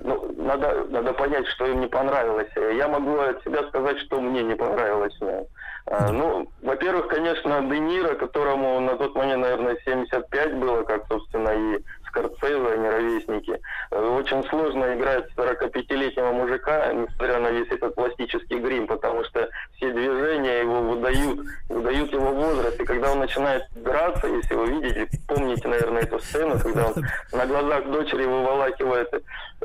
Ну, 0.01 0.33
надо, 0.37 0.85
надо 0.89 1.13
понять, 1.13 1.47
что 1.49 1.67
им 1.67 1.81
не 1.81 1.89
понравилось. 1.89 2.49
Я 2.57 2.89
могу 2.89 3.19
от 3.19 3.43
себя 3.43 3.69
сказать, 3.69 3.99
что 3.99 4.21
мне 4.21 4.43
не 4.43 4.55
понравилось. 4.55 5.15
нем. 5.21 5.45
А, 5.87 6.13
ну, 6.13 6.49
во-первых, 6.63 7.09
конечно, 7.09 7.61
Де 7.69 7.79
Ниро, 7.79 8.15
которому 8.15 8.81
на 8.81 8.97
тот 8.97 9.15
момент, 9.15 9.43
наверное, 9.43 9.77
75 9.85 10.55
было, 10.59 10.83
как, 10.85 11.07
собственно, 11.09 11.51
и 11.51 11.83
Скорцезе, 12.19 12.73
они 12.73 12.89
ровесники. 12.89 13.61
Очень 13.91 14.45
сложно 14.49 14.95
играть 14.95 15.27
45-летнего 15.37 16.33
мужика, 16.33 16.93
несмотря 16.93 17.39
на 17.39 17.51
весь 17.51 17.71
этот 17.71 17.95
пластический 17.95 18.59
грим, 18.59 18.87
потому 18.87 19.25
что 19.25 19.49
все 19.77 19.93
движения 19.93 20.61
его 20.61 20.81
выдают, 20.81 21.41
выдают 21.69 22.13
его 22.13 22.33
возраст. 22.33 22.81
И 22.81 22.85
когда 22.85 23.13
он 23.13 23.21
начинает 23.21 23.65
драться, 23.77 24.27
если 24.27 24.55
вы 24.55 24.67
видите, 24.67 25.09
помните, 25.27 25.69
наверное, 25.69 26.03
эту 26.03 26.19
сцену, 26.21 26.59
когда 26.59 26.87
он 26.87 26.95
на 27.33 27.47
глазах 27.47 27.91
дочери 27.91 28.25
выволакивает 28.25 29.11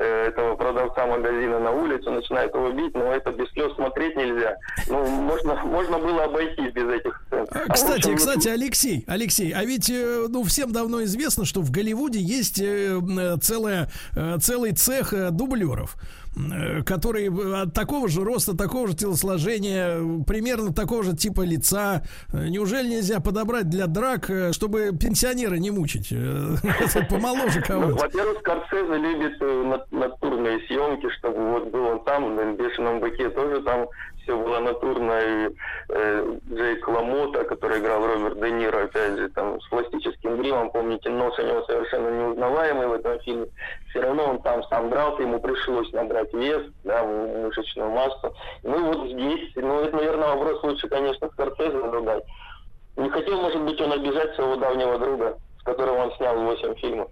этого 0.02 0.56
продавца 0.56 1.06
магазина 1.06 1.60
на 1.60 1.70
улицу, 1.70 2.10
начинает 2.10 2.54
его 2.54 2.70
бить, 2.70 2.94
но 2.94 3.12
это 3.12 3.30
без 3.30 3.48
слез 3.50 3.72
смотреть 3.74 4.16
нельзя. 4.16 4.56
Ну, 4.88 5.06
можно, 5.06 5.54
можно 5.64 5.98
было 5.98 6.24
обойтись 6.24 6.72
без 6.72 6.88
этих 6.88 7.22
сцен. 7.26 7.46
А 7.50 7.72
Кстати, 7.72 7.98
общем, 7.98 8.16
кстати, 8.16 8.48
Алексей, 8.48 9.04
Алексей, 9.06 9.52
а 9.52 9.64
ведь 9.64 9.90
э, 9.90 10.26
ну 10.28 10.42
всем 10.42 10.72
давно 10.72 11.02
известно, 11.04 11.44
что 11.44 11.60
в 11.60 11.70
Голливуде 11.70 12.18
есть 12.18 12.60
э, 12.60 13.00
целая, 13.40 13.88
э, 14.16 14.38
целый 14.40 14.72
цех 14.72 15.12
э, 15.12 15.30
дублеров 15.30 15.96
э, 15.96 16.23
которые 16.84 17.30
э, 17.30 17.62
от 17.62 17.74
такого 17.74 18.08
же 18.08 18.22
роста, 18.24 18.56
такого 18.56 18.88
же 18.88 18.94
телосложения, 18.96 19.98
э, 19.98 20.24
примерно 20.26 20.72
такого 20.72 21.02
же 21.02 21.14
типа 21.16 21.42
лица. 21.42 22.02
Э, 22.32 22.48
Неужели 22.48 22.88
нельзя 22.88 23.20
подобрать 23.20 23.68
для 23.68 23.86
драк, 23.86 24.28
э, 24.30 24.52
чтобы 24.52 24.90
пенсионера 24.98 25.54
не 25.54 25.70
мучить? 25.70 26.08
э, 26.10 26.56
Помоложе 27.10 27.60
Ну, 27.60 27.66
кого-то. 27.66 27.94
Во-первых, 28.02 28.38
Скорсезе 28.40 28.96
любит 28.96 29.36
э, 29.40 29.64
нат- 29.64 29.92
натурные 29.92 30.58
съемки, 30.66 31.08
чтобы 31.18 31.38
вот 31.52 31.70
был 31.70 31.84
он 31.86 32.04
там, 32.04 32.34
на 32.34 32.52
«Бешеном 32.54 33.00
быке» 33.00 33.30
тоже 33.30 33.62
там 33.62 33.86
все 34.24 34.36
было 34.36 34.58
натурно, 34.58 35.20
и 35.20 35.48
э, 35.90 36.38
Джейк 36.50 36.88
Ламота, 36.88 37.44
который 37.44 37.78
играл 37.78 38.06
Роберт 38.06 38.40
Де 38.40 38.50
Ниро, 38.50 38.84
опять 38.84 39.18
же, 39.18 39.28
там, 39.28 39.60
с 39.60 39.68
пластическим 39.68 40.36
гримом, 40.38 40.70
помните, 40.70 41.10
нос 41.10 41.38
у 41.38 41.42
него 41.42 41.62
совершенно 41.64 42.08
неузнаваемый 42.08 42.88
в 42.88 42.92
этом 42.94 43.20
фильме, 43.20 43.46
все 43.90 44.00
равно 44.00 44.30
он 44.30 44.42
там 44.42 44.62
сам 44.64 44.90
дрался, 44.90 45.22
ему 45.22 45.38
пришлось 45.40 45.92
набрать 45.92 46.32
вес, 46.32 46.62
да, 46.82 47.04
мышечную 47.04 47.90
массу. 47.90 48.34
Ну, 48.62 48.92
вот 48.92 49.10
здесь, 49.10 49.50
ну, 49.56 49.80
это, 49.80 49.96
наверное, 49.96 50.34
вопрос 50.34 50.62
лучше, 50.62 50.88
конечно, 50.88 51.28
Скорсезе 51.30 51.90
задать. 51.90 52.24
Не 52.96 53.10
хотел, 53.10 53.40
может 53.40 53.62
быть, 53.62 53.80
он 53.80 53.92
обижать 53.92 54.34
своего 54.34 54.56
давнего 54.56 54.98
друга, 54.98 55.38
с 55.60 55.62
которым 55.64 55.96
он 55.96 56.12
снял 56.16 56.36
8 56.36 56.74
фильмов. 56.76 57.08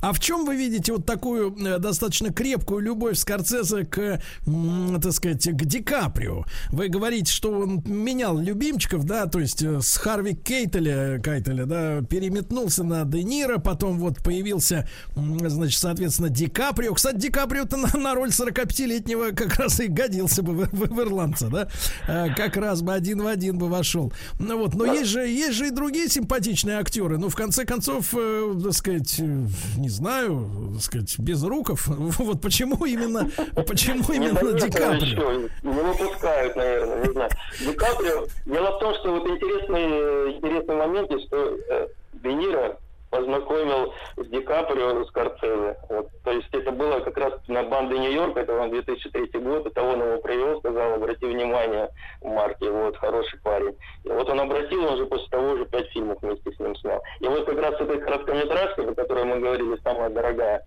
А 0.00 0.12
в 0.12 0.20
чем 0.20 0.44
вы 0.44 0.56
видите 0.56 0.92
вот 0.92 1.06
такую 1.06 1.56
э, 1.56 1.78
достаточно 1.78 2.32
крепкую 2.32 2.80
любовь 2.80 3.16
Скорцезе 3.18 3.84
к, 3.84 4.20
м, 4.46 5.00
так 5.00 5.12
сказать, 5.12 5.44
к 5.48 5.64
Ди 5.64 5.82
Каприо? 5.82 6.44
Вы 6.70 6.88
говорите, 6.88 7.32
что 7.32 7.52
он 7.52 7.82
менял 7.86 8.38
любимчиков, 8.38 9.04
да, 9.04 9.26
то 9.26 9.38
есть 9.40 9.62
э, 9.62 9.80
с 9.80 9.96
Харви 9.96 10.34
Кейтеля, 10.34 11.20
Кейтеля, 11.20 11.66
да, 11.66 12.02
переметнулся 12.02 12.84
на 12.84 13.04
Де 13.04 13.22
Ниро, 13.22 13.58
потом 13.58 13.98
вот 13.98 14.18
появился, 14.22 14.88
значит, 15.16 15.78
соответственно, 15.80 16.28
Ди 16.28 16.46
Каприо. 16.46 16.94
Кстати, 16.94 17.16
Ди 17.16 17.28
Каприо-то 17.30 17.76
на, 17.76 17.88
на 17.98 18.14
роль 18.14 18.30
45-летнего 18.30 19.30
как 19.32 19.54
раз 19.56 19.80
и 19.80 19.86
годился 19.86 20.42
бы 20.42 20.52
в, 20.54 20.68
в- 20.72 20.94
в 20.94 21.00
ирландца, 21.00 21.48
да, 21.48 21.68
Э, 22.06 22.34
как 22.34 22.56
раз 22.56 22.82
бы 22.82 22.92
один 22.92 23.22
в 23.22 23.26
один 23.26 23.58
бы 23.58 23.68
вошел. 23.68 24.12
Ну 24.38 24.58
вот, 24.58 24.74
но 24.74 24.84
есть 24.86 25.10
же, 25.10 25.20
есть 25.26 25.54
же 25.54 25.68
и 25.68 25.70
другие 25.70 26.08
симпатичные 26.08 26.78
актеры, 26.78 27.18
ну, 27.18 27.28
в 27.28 27.34
конце 27.36 27.64
концов, 27.64 28.14
э, 28.16 28.54
так 28.62 28.72
сказать, 28.72 29.14
э, 29.20 29.27
не 29.76 29.88
знаю, 29.88 30.50
так 30.74 30.82
сказать, 30.82 31.18
без 31.18 31.42
руков. 31.44 31.88
Вот 32.18 32.40
почему 32.40 32.84
именно, 32.84 33.30
почему 33.66 34.12
именно 34.12 34.52
Ди 34.52 34.70
Каприо? 34.70 35.48
Не 35.62 35.80
выпускают, 35.82 36.56
наверное, 36.56 37.06
не 37.06 37.12
знаю. 37.12 37.30
Ди 37.60 37.72
Каприо, 37.72 38.26
дело 38.46 38.76
в 38.76 38.80
том, 38.80 38.94
что 38.94 39.12
вот 39.12 39.28
интересный, 39.28 40.36
интересный 40.36 40.76
момент, 40.76 41.10
что 41.26 41.56
э, 41.70 41.88
Де 42.14 42.32
Ниро 42.32 42.78
познакомил 43.10 43.92
с 44.16 44.26
Ди 44.26 44.40
Каприо 44.40 45.04
с 45.04 45.08
Скорцезе. 45.08 45.76
Вот, 45.88 46.08
то 46.24 46.32
есть 46.32 46.48
это 46.52 46.70
было 46.72 47.00
как 47.00 47.16
раз 47.16 47.34
на 47.48 47.62
банде 47.64 47.98
Нью-Йорк, 47.98 48.36
это 48.36 48.58
он 48.58 48.70
2003 48.70 49.40
год, 49.40 49.66
это 49.66 49.82
он 49.82 50.00
его 50.00 50.18
привел, 50.20 50.58
сказал, 50.60 50.94
обрати 50.94 51.26
внимание, 51.26 51.88
Марки, 52.22 52.64
вот, 52.64 52.96
хороший 52.96 53.40
парень. 53.40 53.76
И 54.04 54.08
вот 54.08 54.28
он 54.28 54.40
обратил, 54.40 54.84
он 54.84 54.96
же 54.98 55.06
после 55.06 55.28
того 55.28 55.50
уже 55.50 55.66
пять 55.66 55.88
фильмов 55.90 56.18
вместе 56.22 56.52
с 56.52 56.58
ним 56.58 56.76
снял. 56.76 57.02
И 57.20 57.26
вот 57.26 57.46
как 57.46 57.60
раз 57.60 57.74
эта 57.80 57.98
короткометражка, 57.98 58.82
о 58.82 58.94
которой 58.94 59.24
мы 59.24 59.38
говорили, 59.40 59.78
самая 59.82 60.10
дорогая, 60.10 60.64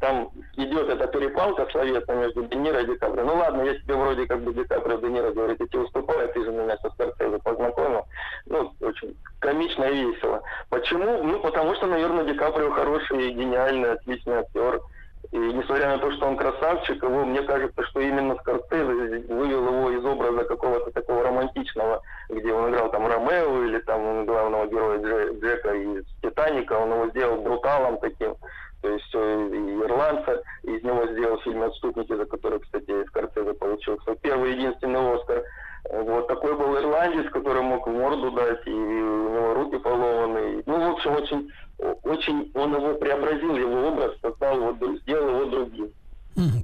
там 0.00 0.30
идет 0.56 0.88
эта 0.88 1.06
перепалка 1.06 1.66
словесная 1.70 2.16
между 2.16 2.42
Де 2.44 2.56
Ниро 2.56 2.80
и 2.80 2.86
Ди. 2.86 2.98
Ну 3.00 3.36
ладно, 3.36 3.62
я 3.62 3.74
тебе 3.74 3.94
вроде 3.94 4.26
как 4.26 4.40
бы 4.40 4.52
Ди 4.52 4.64
Каприо, 4.64 4.98
Де 4.98 5.08
Ниро 5.08 5.30
говорит, 5.32 5.60
я 5.60 5.66
тебе 5.66 5.80
уступаю, 5.80 6.28
ты 6.32 6.44
же 6.44 6.50
меня 6.50 6.76
со 6.78 6.90
Скорсезе 6.90 7.38
познакомил. 7.38 8.04
Ну, 8.46 8.72
очень 8.80 9.16
комично 9.38 9.84
и 9.84 10.04
весело. 10.04 10.42
Почему? 10.68 11.22
Ну, 11.22 11.40
потому 11.40 11.74
что, 11.74 11.86
наверное, 11.86 12.24
Ди 12.24 12.36
хороший, 12.36 13.30
гениальный, 13.30 13.92
отличный 13.92 14.40
актер. 14.40 14.80
И 15.32 15.38
несмотря 15.38 15.90
на 15.90 15.98
то, 15.98 16.10
что 16.12 16.26
он 16.26 16.36
красавчик, 16.36 17.02
его, 17.02 17.24
мне 17.24 17.42
кажется, 17.42 17.82
что 17.84 18.00
именно 18.00 18.34
Скорсезе 18.36 19.24
вывел 19.28 19.66
его 19.66 19.90
из 19.90 20.04
образа 20.04 20.44
какого-то 20.44 20.90
такого 20.90 21.22
романтичного, 21.22 22.02
где 22.30 22.52
он 22.52 22.70
играл 22.70 22.90
там 22.90 23.06
Ромео 23.06 23.64
или 23.64 23.78
там 23.80 24.26
главного 24.26 24.66
героя 24.66 24.98
Дже- 24.98 25.40
Джека 25.40 25.74
из 25.74 26.04
Титаника, 26.22 26.72
он 26.72 26.92
его 26.92 27.06
сделал 27.10 27.42
бруталом 27.42 27.98
таким. 27.98 28.34
То 28.82 28.88
есть 28.88 29.14
э, 29.14 29.18
ирландца 29.84 30.42
из 30.62 30.82
него 30.82 31.06
сделал 31.12 31.38
фильм 31.40 31.62
«Отступники», 31.62 32.14
за 32.14 32.24
который, 32.24 32.60
кстати, 32.60 33.06
Скорсезе 33.08 33.54
получил 33.54 33.98
свой 34.00 34.16
первый 34.16 34.52
единственный 34.52 35.16
Оскар. 35.16 35.42
Вот 35.90 36.28
такой 36.28 36.56
был 36.56 36.76
ирландец, 36.76 37.30
который 37.32 37.62
мог 37.62 37.86
морду 37.86 38.30
дать, 38.32 38.66
и 38.66 38.70
у 38.70 39.30
него 39.34 39.54
руки 39.54 39.78
поломаны. 39.78 40.62
Ну, 40.66 40.90
в 40.90 40.94
общем, 40.94 41.12
очень, 41.12 41.50
очень 42.04 42.50
он 42.54 42.74
его 42.74 42.94
преобразил, 42.94 43.56
его 43.56 43.88
образ, 43.88 44.12
создал 44.20 44.56
его, 44.56 44.70
дру- 44.72 45.00
сделал 45.00 45.40
его 45.40 45.44
другим. 45.50 45.90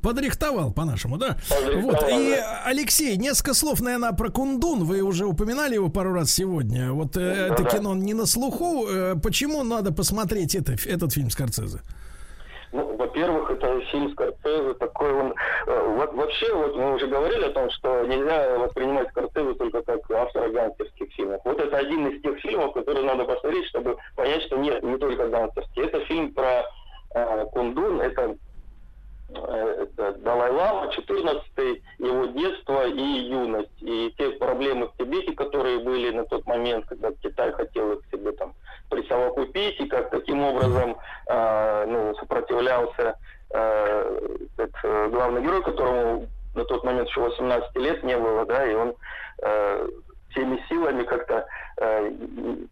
Подрихтовал, 0.02 0.72
по-нашему, 0.72 1.18
да? 1.18 1.36
Подрихтовал, 1.48 1.82
Вот, 1.82 2.08
и, 2.08 2.36
да. 2.36 2.62
Алексей, 2.66 3.16
несколько 3.16 3.52
слов, 3.54 3.80
наверное, 3.80 4.12
про 4.12 4.30
Кундун. 4.30 4.84
Вы 4.84 5.02
уже 5.02 5.26
упоминали 5.26 5.74
его 5.74 5.88
пару 5.88 6.12
раз 6.12 6.30
сегодня. 6.30 6.92
Вот 6.92 7.16
э, 7.16 7.20
это 7.20 7.62
да. 7.62 7.70
кино 7.70 7.94
не 7.94 8.14
на 8.14 8.26
слуху. 8.26 8.86
Э, 8.88 9.14
Почему 9.22 9.62
надо 9.64 9.92
посмотреть 9.92 10.54
это, 10.54 10.76
этот 10.86 11.12
фильм 11.12 11.30
Скорцезе? 11.30 11.80
Ну, 12.72 12.96
во-первых, 12.96 13.50
это 13.50 13.80
фильм 13.92 14.10
Скорсезе, 14.12 14.74
такой 14.74 15.12
он... 15.12 15.34
э, 15.66 15.88
во- 15.96 16.12
Вообще, 16.12 16.52
вот 16.54 16.76
мы 16.76 16.94
уже 16.94 17.06
говорили 17.06 17.44
о 17.44 17.52
том, 17.52 17.70
что 17.70 18.04
нельзя 18.06 18.58
воспринимать 18.58 19.08
Скорсезе 19.10 19.54
только 19.54 19.82
как 19.82 20.10
автора 20.10 20.48
гангстерских 20.50 21.12
фильмов. 21.12 21.40
Вот 21.44 21.60
это 21.60 21.76
один 21.76 22.06
из 22.08 22.20
тех 22.22 22.38
фильмов, 22.40 22.72
которые 22.74 23.04
надо 23.04 23.24
посмотреть, 23.24 23.66
чтобы 23.66 23.96
понять, 24.16 24.42
что 24.42 24.56
нет, 24.56 24.82
не 24.82 24.98
только 24.98 25.28
гангстерские. 25.28 25.86
Это 25.86 26.00
фильм 26.06 26.32
про 26.34 26.64
э, 27.14 27.44
Кундун, 27.52 28.00
это 28.00 28.36
э, 29.30 29.86
это 29.96 30.12
Далай-Лама, 30.18 30.92
14 30.92 31.44
его 31.98 32.26
детство 32.26 32.86
и 32.86 33.00
юность. 33.00 33.70
И 33.80 34.12
те 34.18 34.30
проблемы 34.32 34.88
в 34.88 34.96
Тибете, 34.96 35.32
которые 35.32 35.78
были 35.80 36.10
на 36.10 36.24
тот 36.24 36.46
момент, 36.46 36.86
когда 36.86 37.12
Китай 37.12 37.52
хотел 37.52 37.92
их 37.92 38.00
себе 38.10 38.32
там 38.32 38.54
присовокупить, 38.88 39.80
и 39.80 39.86
как 39.86 40.10
таким 40.10 40.42
образом 40.42 40.96
э, 41.28 41.84
ну, 41.88 42.14
сопротивлялся 42.16 43.16
э, 43.50 44.18
этот, 44.56 44.74
э, 44.84 45.08
главный 45.10 45.42
герой, 45.42 45.62
которому 45.62 46.26
на 46.54 46.64
тот 46.64 46.84
момент 46.84 47.08
еще 47.08 47.20
18 47.20 47.76
лет 47.76 48.02
не 48.04 48.16
было, 48.16 48.44
да, 48.46 48.66
и 48.70 48.74
он 48.74 48.94
э, 49.42 49.88
всеми 50.30 50.58
силами 50.68 51.02
как-то 51.04 51.46
э, 51.78 52.10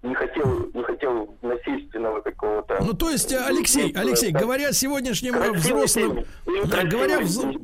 не 0.02 0.14
хотел 0.14 0.70
не 0.74 0.82
хотел 0.82 1.34
насильственного 1.42 2.20
какого-то. 2.20 2.78
Ну, 2.82 2.92
то 2.94 3.10
есть, 3.10 3.32
э, 3.32 3.38
Алексей, 3.46 3.92
Алексей, 3.96 4.32
говоря 4.32 4.72
сегодняшним 4.72 5.34
взрослым, 5.52 6.24
да, 6.66 6.82
говоря, 6.84 7.20
вз- 7.20 7.58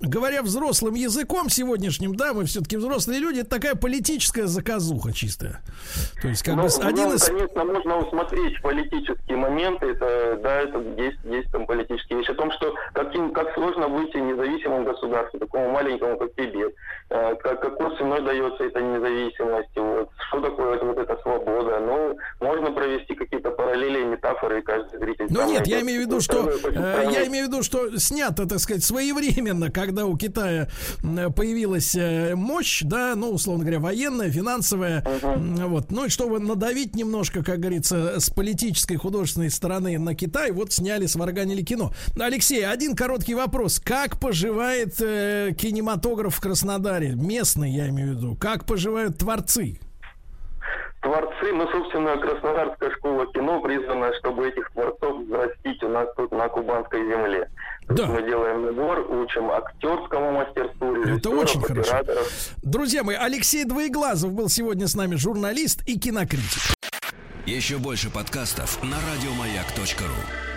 говоря 0.00 0.42
взрослым 0.42 0.94
языком 0.94 1.48
сегодняшним, 1.48 2.14
да, 2.14 2.32
мы 2.32 2.44
все-таки 2.44 2.76
взрослые 2.76 3.20
люди, 3.20 3.40
это 3.40 3.50
такая 3.50 3.74
политическая 3.74 4.46
заказуха 4.46 5.12
чистая. 5.12 5.60
То 6.20 6.28
есть, 6.28 6.42
как 6.42 6.56
Ну, 6.56 6.62
бы 6.62 6.68
в 6.68 6.78
один 6.78 7.08
нем, 7.08 7.14
из... 7.14 7.24
конечно, 7.24 7.64
можно 7.64 7.98
усмотреть 7.98 8.60
политические 8.62 9.36
моменты. 9.36 9.86
Это, 9.86 10.38
да, 10.42 10.60
это 10.62 10.78
есть, 11.00 11.18
есть 11.24 11.50
там 11.52 11.66
политические 11.66 12.18
вещи. 12.18 12.30
О 12.30 12.34
том, 12.34 12.50
что 12.52 12.74
каким, 12.92 13.32
как 13.32 13.52
сложно 13.54 13.88
выйти 13.88 14.16
независимым 14.16 14.84
государству, 14.84 15.38
такому 15.38 15.70
маленькому, 15.70 16.16
как 16.18 16.34
Тибет. 16.34 16.74
Э, 17.10 17.34
как, 17.36 17.60
какой 17.60 17.96
ценой 17.98 18.22
дается 18.22 18.64
эта 18.64 18.80
независимость. 18.80 19.68
Вот. 19.76 20.10
Что 20.28 20.40
такое 20.40 20.78
вот, 20.78 20.98
эта 20.98 21.16
свобода. 21.22 21.78
Ну, 21.80 22.16
можно 22.40 22.72
провести 22.72 23.14
какие-то 23.14 23.50
параллели, 23.50 24.04
метафоры, 24.04 24.60
и 24.60 24.62
каждый 24.62 24.98
зритель... 24.98 25.26
Ну 25.30 25.46
нет, 25.46 25.66
я 25.66 25.80
имею 25.82 26.02
в 26.02 26.06
виду, 26.06 26.20
что 26.20 26.48
э, 26.48 27.08
я 27.12 27.26
имею 27.26 27.46
в 27.46 27.48
виду, 27.48 27.62
что 27.62 27.98
снято, 27.98 28.48
так 28.48 28.58
сказать, 28.58 28.82
своевременно, 28.82 29.70
когда 29.84 30.06
у 30.06 30.16
Китая 30.16 30.68
появилась 31.36 31.94
э, 31.94 32.34
мощь, 32.34 32.82
да, 32.82 33.14
ну 33.14 33.30
условно 33.30 33.64
говоря, 33.64 33.80
военная, 33.80 34.30
финансовая, 34.30 35.04
м, 35.22 35.56
вот, 35.68 35.90
ну 35.90 36.06
и 36.06 36.08
чтобы 36.08 36.38
надавить 36.38 36.96
немножко, 36.96 37.44
как 37.44 37.60
говорится, 37.60 38.18
с 38.18 38.30
политической 38.30 38.96
художественной 38.96 39.50
стороны 39.50 39.98
на 39.98 40.14
Китай, 40.14 40.52
вот 40.52 40.72
сняли, 40.72 41.06
сварганили 41.06 41.62
кино. 41.62 41.92
Алексей, 42.18 42.66
один 42.66 42.96
короткий 42.96 43.34
вопрос: 43.34 43.78
как 43.78 44.18
поживает 44.18 44.94
э, 45.00 45.52
кинематограф 45.58 46.34
в 46.34 46.40
Краснодаре, 46.40 47.14
местный, 47.14 47.70
я 47.70 47.88
имею 47.90 48.14
в 48.14 48.16
виду, 48.16 48.36
как 48.36 48.64
поживают 48.64 49.18
творцы? 49.18 49.78
Творцы, 51.04 51.52
ну, 51.52 51.68
собственно, 51.70 52.16
Краснодарская 52.16 52.90
школа 52.92 53.26
кино 53.26 53.60
призвана, 53.60 54.10
чтобы 54.20 54.48
этих 54.48 54.70
творцов 54.70 55.20
взрастить 55.26 55.82
у 55.82 55.88
нас 55.88 56.08
тут 56.16 56.32
на 56.32 56.48
Кубанской 56.48 57.00
земле. 57.00 57.50
Есть 57.90 58.08
Мы 58.08 58.22
делаем 58.22 58.64
набор, 58.64 59.00
учим 59.10 59.50
актерскому 59.50 60.32
мастерству, 60.32 60.94
Это 60.94 61.30
очень 61.30 61.60
хорошо. 61.60 62.00
Друзья 62.62 63.04
мои, 63.04 63.16
Алексей 63.16 63.64
Двоеглазов 63.64 64.32
был 64.32 64.48
сегодня 64.48 64.88
с 64.88 64.94
нами 64.94 65.16
журналист 65.16 65.82
и 65.86 65.98
кинокритик. 65.98 66.74
Еще 67.46 67.76
больше 67.76 68.10
подкастов 68.10 68.82
на 68.82 68.96
радиомаяк.ру. 68.96 70.53